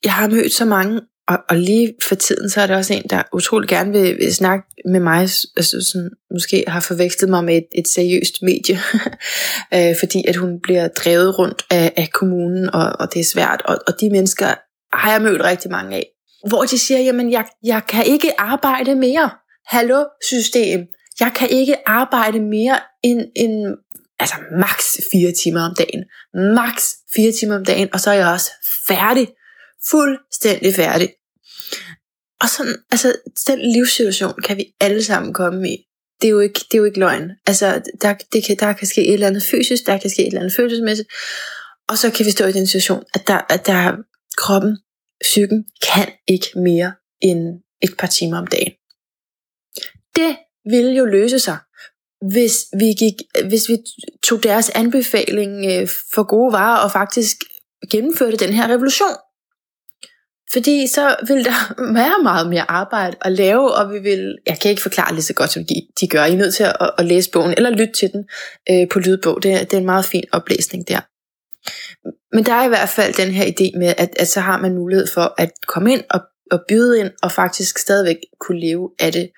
jeg 0.04 0.12
har 0.12 0.28
mødt 0.28 0.52
så 0.52 0.64
mange, 0.64 1.00
og, 1.28 1.38
og 1.48 1.56
lige 1.56 1.94
for 2.08 2.14
tiden, 2.14 2.50
så 2.50 2.60
er 2.60 2.66
der 2.66 2.76
også 2.76 2.94
en, 2.94 3.02
der 3.10 3.22
utrolig 3.32 3.68
gerne 3.68 3.92
vil, 3.92 4.16
vil 4.16 4.34
snakke 4.34 4.64
med 4.84 5.00
mig, 5.00 5.20
altså 5.56 5.90
sådan, 5.92 6.10
måske 6.30 6.64
har 6.68 6.80
forvekslet 6.80 7.30
mig 7.30 7.44
med 7.44 7.56
et, 7.56 7.66
et 7.74 7.88
seriøst 7.88 8.42
medie, 8.42 8.78
øh, 9.74 9.94
fordi 10.00 10.24
at 10.28 10.36
hun 10.36 10.60
bliver 10.62 10.88
drevet 10.88 11.38
rundt 11.38 11.64
af, 11.70 11.92
af 11.96 12.10
kommunen, 12.12 12.74
og, 12.74 12.92
og 13.00 13.14
det 13.14 13.20
er 13.20 13.24
svært, 13.24 13.62
og, 13.64 13.78
og 13.86 14.00
de 14.00 14.10
mennesker 14.10 14.54
har 14.96 15.12
jeg 15.12 15.22
mødt 15.22 15.44
rigtig 15.44 15.70
mange 15.70 15.96
af, 15.96 16.06
hvor 16.48 16.62
de 16.62 16.78
siger, 16.78 17.00
jamen 17.00 17.32
jeg, 17.32 17.44
jeg 17.64 17.82
kan 17.88 18.06
ikke 18.06 18.40
arbejde 18.40 18.94
mere 18.94 19.30
hallo 19.66 20.04
system, 20.22 20.80
jeg 21.20 21.32
kan 21.36 21.50
ikke 21.50 21.88
arbejde 21.88 22.40
mere 22.40 22.80
end, 23.02 23.20
end 23.36 23.76
altså 24.18 24.34
maks 24.58 25.00
4 25.12 25.32
timer 25.32 25.60
om 25.60 25.74
dagen. 25.78 26.04
Maks 26.34 26.96
4 27.16 27.32
timer 27.32 27.56
om 27.56 27.64
dagen, 27.64 27.88
og 27.92 28.00
så 28.00 28.10
er 28.10 28.14
jeg 28.14 28.28
også 28.28 28.50
færdig. 28.88 29.28
Fuldstændig 29.90 30.74
færdig. 30.74 31.08
Og 32.40 32.48
sådan, 32.48 32.76
altså, 32.90 33.14
den 33.46 33.58
livssituation 33.72 34.42
kan 34.44 34.56
vi 34.56 34.64
alle 34.80 35.04
sammen 35.04 35.34
komme 35.34 35.70
i. 35.70 35.76
Det 36.20 36.26
er 36.26 36.30
jo 36.30 36.40
ikke, 36.40 36.60
det 36.60 36.74
er 36.74 36.78
jo 36.78 36.84
ikke 36.84 36.98
løgn. 36.98 37.30
Altså, 37.46 37.82
der, 38.02 38.14
det 38.32 38.44
kan, 38.44 38.56
der 38.56 38.72
kan 38.72 38.86
ske 38.86 39.06
et 39.06 39.14
eller 39.14 39.26
andet 39.26 39.42
fysisk, 39.42 39.86
der 39.86 39.98
kan 39.98 40.10
ske 40.10 40.22
et 40.22 40.26
eller 40.26 40.40
andet 40.40 40.56
følelsesmæssigt, 40.56 41.08
og 41.88 41.98
så 41.98 42.10
kan 42.10 42.26
vi 42.26 42.30
stå 42.30 42.46
i 42.46 42.52
den 42.52 42.66
situation, 42.66 43.04
at 43.14 43.26
der, 43.26 43.40
at 43.50 43.66
der 43.66 43.96
kroppen, 44.36 44.78
psyken, 45.20 45.64
kan 45.82 46.08
ikke 46.28 46.46
mere 46.56 46.92
end 47.20 47.60
et 47.82 47.96
par 47.98 48.06
timer 48.06 48.38
om 48.38 48.46
dagen 48.46 48.72
det 50.16 50.36
ville 50.70 50.92
jo 50.92 51.04
løse 51.04 51.38
sig, 51.38 51.58
hvis 52.30 52.66
vi, 52.78 52.84
gik, 52.84 53.14
hvis 53.48 53.68
vi 53.68 53.76
tog 54.22 54.42
deres 54.42 54.70
anbefaling 54.70 55.72
øh, 55.72 55.88
for 56.14 56.22
gode 56.22 56.52
varer 56.52 56.84
og 56.84 56.92
faktisk 56.92 57.36
gennemførte 57.90 58.36
den 58.36 58.52
her 58.52 58.68
revolution. 58.68 59.16
Fordi 60.52 60.86
så 60.86 61.16
vil 61.26 61.44
der 61.44 61.74
være 62.00 62.22
meget 62.22 62.48
mere 62.48 62.70
arbejde 62.70 63.16
at 63.20 63.32
lave, 63.32 63.74
og 63.74 63.92
vi 63.92 63.98
vil, 63.98 64.38
jeg 64.46 64.58
kan 64.60 64.70
ikke 64.70 64.82
forklare 64.82 65.14
lige 65.14 65.22
så 65.22 65.34
godt, 65.34 65.52
som 65.52 65.64
de, 65.64 65.74
de 66.00 66.08
gør. 66.08 66.24
I 66.24 66.32
er 66.32 66.36
nødt 66.36 66.54
til 66.54 66.64
at, 66.64 66.90
at 66.98 67.04
læse 67.04 67.30
bogen, 67.30 67.54
eller 67.56 67.70
lytte 67.70 67.92
til 67.92 68.12
den 68.12 68.24
øh, 68.70 68.88
på 68.88 68.98
lydbog. 68.98 69.42
Det, 69.42 69.60
det 69.60 69.72
er 69.72 69.78
en 69.78 69.86
meget 69.86 70.04
fin 70.04 70.24
oplæsning 70.32 70.88
der. 70.88 71.00
Men 72.36 72.44
der 72.44 72.52
er 72.52 72.64
i 72.64 72.68
hvert 72.68 72.88
fald 72.88 73.14
den 73.14 73.30
her 73.30 73.44
idé 73.44 73.78
med, 73.78 73.94
at, 73.98 74.10
at 74.16 74.28
så 74.28 74.40
har 74.40 74.60
man 74.60 74.74
mulighed 74.74 75.06
for 75.06 75.34
at 75.38 75.50
komme 75.66 75.92
ind 75.92 76.02
og 76.10 76.20
at 76.50 76.60
byde 76.68 77.00
ind 77.00 77.10
og 77.22 77.32
faktisk 77.32 77.78
stadigvæk 77.78 78.16
kunne 78.40 78.60
leve 78.60 78.90
af 78.98 79.12
det. 79.12 79.30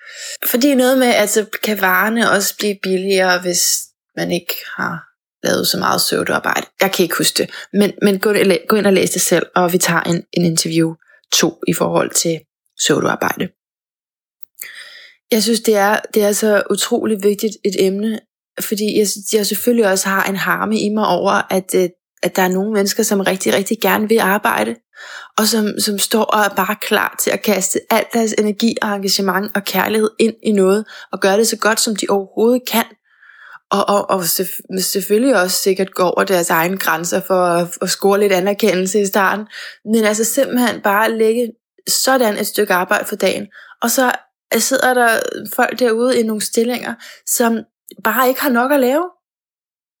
Fordi 0.45 0.75
noget 0.75 0.97
med, 0.97 1.07
at 1.07 1.29
så 1.29 1.45
kan 1.63 1.81
varerne 1.81 2.31
også 2.31 2.57
blive 2.57 2.77
billigere, 2.83 3.41
hvis 3.41 3.77
man 4.15 4.31
ikke 4.31 4.55
har 4.77 5.03
lavet 5.43 5.67
så 5.67 5.77
meget 5.79 6.01
søvdearbejde. 6.01 6.67
Jeg 6.81 6.91
kan 6.91 7.03
ikke 7.03 7.17
huske 7.17 7.37
det, 7.37 7.49
men, 7.73 7.91
men 8.01 8.19
gå, 8.19 8.33
gå 8.67 8.75
ind 8.75 8.87
og 8.87 8.93
læs 8.93 9.09
det 9.09 9.21
selv, 9.21 9.45
og 9.55 9.73
vi 9.73 9.77
tager 9.77 10.01
en, 10.01 10.23
en 10.33 10.45
interview 10.45 10.93
to 11.33 11.61
i 11.67 11.73
forhold 11.73 12.11
til 12.11 12.39
søvdearbejde. 12.79 13.49
Jeg 15.31 15.43
synes, 15.43 15.59
det 15.59 15.75
er, 15.75 15.99
det 16.13 16.23
er 16.23 16.31
så 16.31 16.63
utroligt 16.69 17.23
vigtigt 17.23 17.57
et 17.65 17.75
emne, 17.79 18.19
fordi 18.59 18.99
jeg, 18.99 19.07
jeg 19.33 19.45
selvfølgelig 19.45 19.87
også 19.87 20.09
har 20.09 20.23
en 20.23 20.35
harme 20.35 20.79
i 20.79 20.89
mig 20.89 21.07
over, 21.07 21.53
at, 21.53 21.75
øh, 21.75 21.89
at 22.23 22.35
der 22.35 22.41
er 22.41 22.47
nogle 22.47 22.73
mennesker, 22.73 23.03
som 23.03 23.19
rigtig, 23.19 23.53
rigtig 23.53 23.77
gerne 23.81 24.09
vil 24.09 24.19
arbejde, 24.19 24.75
og 25.37 25.47
som, 25.47 25.79
som 25.79 25.99
står 25.99 26.23
og 26.23 26.39
er 26.39 26.49
bare 26.55 26.75
klar 26.81 27.15
til 27.19 27.31
at 27.31 27.41
kaste 27.41 27.79
al 27.89 28.05
deres 28.13 28.33
energi 28.37 28.75
og 28.81 28.95
engagement 28.95 29.51
og 29.55 29.63
kærlighed 29.63 30.09
ind 30.19 30.33
i 30.43 30.51
noget, 30.51 30.85
og 31.11 31.19
gøre 31.19 31.37
det 31.37 31.47
så 31.47 31.57
godt, 31.57 31.79
som 31.79 31.95
de 31.95 32.05
overhovedet 32.09 32.61
kan. 32.71 32.85
Og, 33.71 33.89
og, 33.89 34.09
og 34.09 34.23
selvfølgelig 34.79 35.41
også 35.41 35.57
sikkert 35.57 35.93
gå 35.93 36.03
over 36.03 36.23
deres 36.23 36.49
egne 36.49 36.77
grænser 36.77 37.21
for 37.27 37.45
at, 37.45 37.77
at 37.81 37.89
score 37.89 38.19
lidt 38.19 38.31
anerkendelse 38.33 39.01
i 39.01 39.05
starten, 39.05 39.45
men 39.85 40.03
altså 40.03 40.23
simpelthen 40.23 40.81
bare 40.81 41.11
lægge 41.11 41.51
sådan 41.87 42.37
et 42.37 42.47
stykke 42.47 42.73
arbejde 42.73 43.05
for 43.05 43.15
dagen, 43.15 43.47
og 43.81 43.91
så 43.91 44.11
sidder 44.57 44.93
der 44.93 45.19
folk 45.55 45.79
derude 45.79 46.19
i 46.19 46.23
nogle 46.23 46.41
stillinger, 46.41 46.93
som 47.25 47.59
bare 48.03 48.27
ikke 48.27 48.41
har 48.41 48.49
nok 48.49 48.71
at 48.71 48.79
lave. 48.79 49.03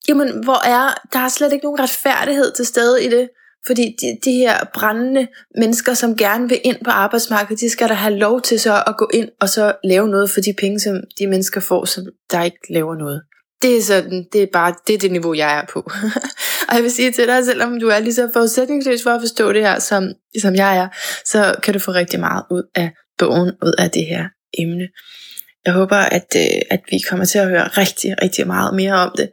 Jamen, 0.09 0.43
hvor 0.43 0.67
er, 0.67 0.93
der 1.13 1.19
er 1.19 1.29
slet 1.29 1.53
ikke 1.53 1.65
nogen 1.65 1.79
retfærdighed 1.79 2.51
til 2.51 2.65
stede 2.65 3.05
i 3.05 3.09
det. 3.09 3.29
Fordi 3.67 3.95
de, 4.01 4.17
de 4.25 4.31
her 4.31 4.57
brændende 4.73 5.27
mennesker, 5.57 5.93
som 5.93 6.17
gerne 6.17 6.49
vil 6.49 6.61
ind 6.63 6.77
på 6.83 6.89
arbejdsmarkedet, 6.91 7.61
de 7.61 7.69
skal 7.69 7.89
da 7.89 7.93
have 7.93 8.15
lov 8.15 8.41
til 8.41 8.59
så 8.59 8.83
at 8.87 8.97
gå 8.97 9.09
ind 9.13 9.29
og 9.41 9.49
så 9.49 9.75
lave 9.83 10.07
noget 10.07 10.29
for 10.29 10.41
de 10.41 10.53
penge, 10.59 10.79
som 10.79 10.95
de 11.19 11.27
mennesker 11.27 11.61
får, 11.61 11.85
som 11.85 12.03
der 12.31 12.43
ikke 12.43 12.57
laver 12.69 12.95
noget. 12.95 13.21
Det 13.61 13.77
er 13.77 13.81
sådan, 13.81 14.25
det 14.33 14.43
er 14.43 14.47
bare 14.53 14.73
det, 14.87 14.93
er 14.93 14.99
det 14.99 15.11
niveau, 15.11 15.33
jeg 15.33 15.57
er 15.57 15.65
på. 15.73 15.79
og 16.69 16.75
jeg 16.75 16.83
vil 16.83 16.91
sige 16.91 17.11
til 17.11 17.27
dig, 17.27 17.45
selvom 17.45 17.79
du 17.79 17.87
er 17.87 17.99
lige 17.99 18.13
så 18.13 18.29
forudsætningsløs 18.33 19.03
for 19.03 19.09
at 19.09 19.21
forstå 19.21 19.53
det 19.53 19.61
her, 19.61 19.79
som, 19.79 20.07
som 20.41 20.55
jeg 20.55 20.77
er, 20.77 20.87
så 21.25 21.55
kan 21.63 21.73
du 21.73 21.79
få 21.79 21.91
rigtig 21.91 22.19
meget 22.19 22.43
ud 22.51 22.63
af 22.75 22.91
bogen, 23.17 23.51
ud 23.65 23.73
af 23.77 23.91
det 23.91 24.05
her 24.05 24.25
emne. 24.57 24.87
Jeg 25.65 25.73
håber, 25.73 25.97
at, 25.97 26.35
øh, 26.35 26.61
at 26.71 26.79
vi 26.91 26.97
kommer 27.09 27.25
til 27.25 27.39
at 27.39 27.47
høre 27.47 27.67
rigtig, 27.67 28.15
rigtig 28.21 28.47
meget 28.47 28.75
mere 28.75 28.93
om 28.93 29.11
det 29.17 29.29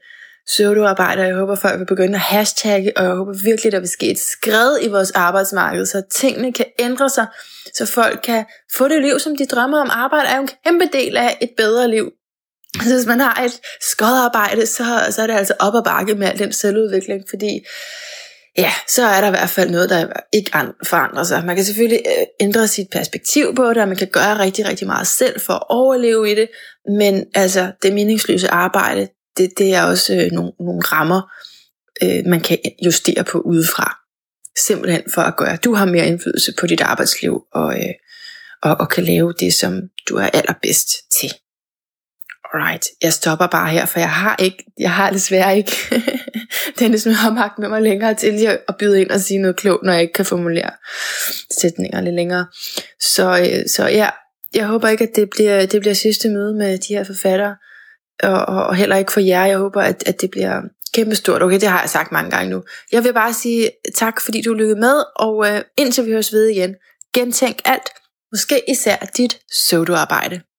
pseudoarbejder. 0.47 1.25
jeg 1.25 1.35
håber, 1.35 1.55
folk 1.55 1.79
vil 1.79 1.87
begynde 1.87 2.15
at 2.15 2.21
hashtagge, 2.21 2.93
og 2.97 3.05
jeg 3.05 3.15
håber 3.15 3.33
virkelig, 3.45 3.73
der 3.73 3.81
vil 3.81 3.89
ske 3.89 4.11
et 4.11 4.19
skred 4.19 4.79
i 4.83 4.89
vores 4.89 5.11
arbejdsmarked, 5.11 5.87
så 5.87 6.03
tingene 6.15 6.53
kan 6.53 6.67
ændre 6.79 7.11
sig, 7.11 7.27
så 7.75 7.87
folk 7.87 8.21
kan 8.25 8.45
få 8.77 8.89
det 8.89 9.03
liv, 9.03 9.19
som 9.19 9.37
de 9.37 9.47
drømmer 9.47 9.81
om. 9.81 9.91
Arbejde 9.91 10.29
er 10.29 10.37
jo 10.37 10.43
en 10.43 10.49
kæmpe 10.67 10.89
del 10.93 11.17
af 11.17 11.39
et 11.41 11.51
bedre 11.57 11.91
liv. 11.91 12.13
Så 12.83 12.95
hvis 12.95 13.07
man 13.07 13.21
har 13.21 13.43
et 13.45 13.61
skodarbejde, 13.91 14.67
så, 14.67 14.85
så 15.11 15.23
er 15.23 15.27
det 15.27 15.35
altså 15.35 15.55
op 15.59 15.75
og 15.75 15.85
bakke 15.85 16.15
med 16.15 16.27
al 16.27 16.39
den 16.39 16.53
selvudvikling, 16.53 17.25
fordi 17.31 17.61
ja, 18.59 18.73
så 18.89 19.03
er 19.07 19.21
der 19.21 19.27
i 19.27 19.31
hvert 19.31 19.51
fald 19.51 19.71
noget, 19.71 19.91
der 19.91 20.07
ikke 20.33 20.51
forandrer 20.87 21.25
sig. 21.25 21.45
Man 21.45 21.57
kan 21.57 21.65
selvfølgelig 21.65 22.01
øh, 22.07 22.27
ændre 22.41 22.69
sit 22.69 22.87
perspektiv 22.93 23.55
på 23.55 23.69
det, 23.69 23.77
og 23.77 23.89
man 23.89 23.97
kan 23.97 24.09
gøre 24.09 24.39
rigtig, 24.39 24.69
rigtig 24.69 24.87
meget 24.87 25.07
selv 25.07 25.41
for 25.41 25.53
at 25.53 25.63
overleve 25.69 26.31
i 26.31 26.35
det, 26.35 26.49
men 26.99 27.25
altså 27.35 27.73
det 27.83 27.93
meningsløse 27.93 28.49
arbejde, 28.51 29.09
det, 29.37 29.59
det 29.59 29.75
er 29.75 29.83
også 29.83 30.15
øh, 30.15 30.33
nogle, 30.33 30.53
nogle 30.61 30.81
rammer, 30.81 31.23
øh, 32.03 32.27
man 32.27 32.41
kan 32.41 32.59
justere 32.85 33.25
på 33.25 33.41
udefra. 33.41 33.99
Simpelthen 34.59 35.03
for 35.15 35.23
at 35.23 35.37
gøre, 35.37 35.53
at 35.53 35.65
du 35.65 35.75
har 35.75 35.85
mere 35.85 36.07
indflydelse 36.07 36.53
på 36.61 36.67
dit 36.67 36.81
arbejdsliv, 36.81 37.43
og, 37.53 37.75
øh, 37.79 37.95
og, 38.63 38.77
og 38.81 38.89
kan 38.89 39.05
lave 39.05 39.35
det, 39.41 39.55
som 39.55 39.81
du 40.09 40.17
er 40.17 40.27
allerbedst 40.27 40.89
til. 41.21 41.31
Alright, 42.55 42.87
jeg 43.03 43.13
stopper 43.13 43.47
bare 43.47 43.71
her, 43.71 43.87
for 43.87 43.99
jeg 43.99 44.11
har 44.11 44.37
ikke, 44.39 44.65
jeg 44.79 44.93
har 44.93 45.11
desværre 45.11 45.57
ikke 45.57 45.73
Dennis 46.79 47.05
har 47.05 47.33
magt 47.33 47.59
med 47.59 47.69
mig 47.69 47.83
længere 47.83 48.15
til 48.15 48.59
at 48.69 48.77
byde 48.79 49.01
ind 49.01 49.11
og 49.11 49.21
sige 49.21 49.39
noget 49.39 49.57
klogt, 49.57 49.83
når 49.83 49.93
jeg 49.93 50.03
ikke 50.03 50.13
kan 50.13 50.25
formulere 50.25 50.71
sætninger 51.61 52.01
lidt 52.01 52.15
længere. 52.15 52.47
Så, 53.01 53.39
øh, 53.39 53.69
så 53.69 53.89
ja, 53.89 54.09
jeg 54.55 54.67
håber 54.67 54.89
ikke, 54.89 55.05
at 55.05 55.17
det 55.17 55.31
bliver, 55.31 55.67
det 55.67 55.81
bliver 55.81 55.95
sidste 55.95 56.29
møde 56.29 56.55
med 56.55 56.79
de 56.79 56.95
her 56.95 57.05
forfattere 57.05 57.57
og, 58.23 58.47
og 58.47 58.75
heller 58.75 58.97
ikke 58.97 59.13
for 59.13 59.21
jer. 59.21 59.45
Jeg 59.45 59.59
håber, 59.59 59.83
at, 59.83 60.03
at 60.07 60.21
det 60.21 60.31
bliver 60.31 60.61
kæmpestort. 60.95 61.43
Okay, 61.43 61.61
det 61.61 61.69
har 61.69 61.81
jeg 61.81 61.91
sagt 61.91 62.13
mange 62.13 62.31
gange 62.31 62.51
nu. 62.51 62.63
Jeg 62.93 63.05
vil 63.05 63.13
bare 63.13 63.33
sige 63.33 63.71
tak, 63.95 64.21
fordi 64.21 64.43
du 64.43 64.55
lykkede 64.55 64.81
med, 64.81 65.05
og 65.17 65.49
øh, 65.49 65.63
indtil 65.77 66.07
vi 66.07 66.11
høres 66.11 66.33
ved 66.33 66.47
igen, 66.47 66.75
gentænk 67.15 67.61
alt, 67.65 67.89
måske 68.33 68.71
især 68.71 68.97
dit 69.17 69.39
pseudoarbejde. 69.51 70.41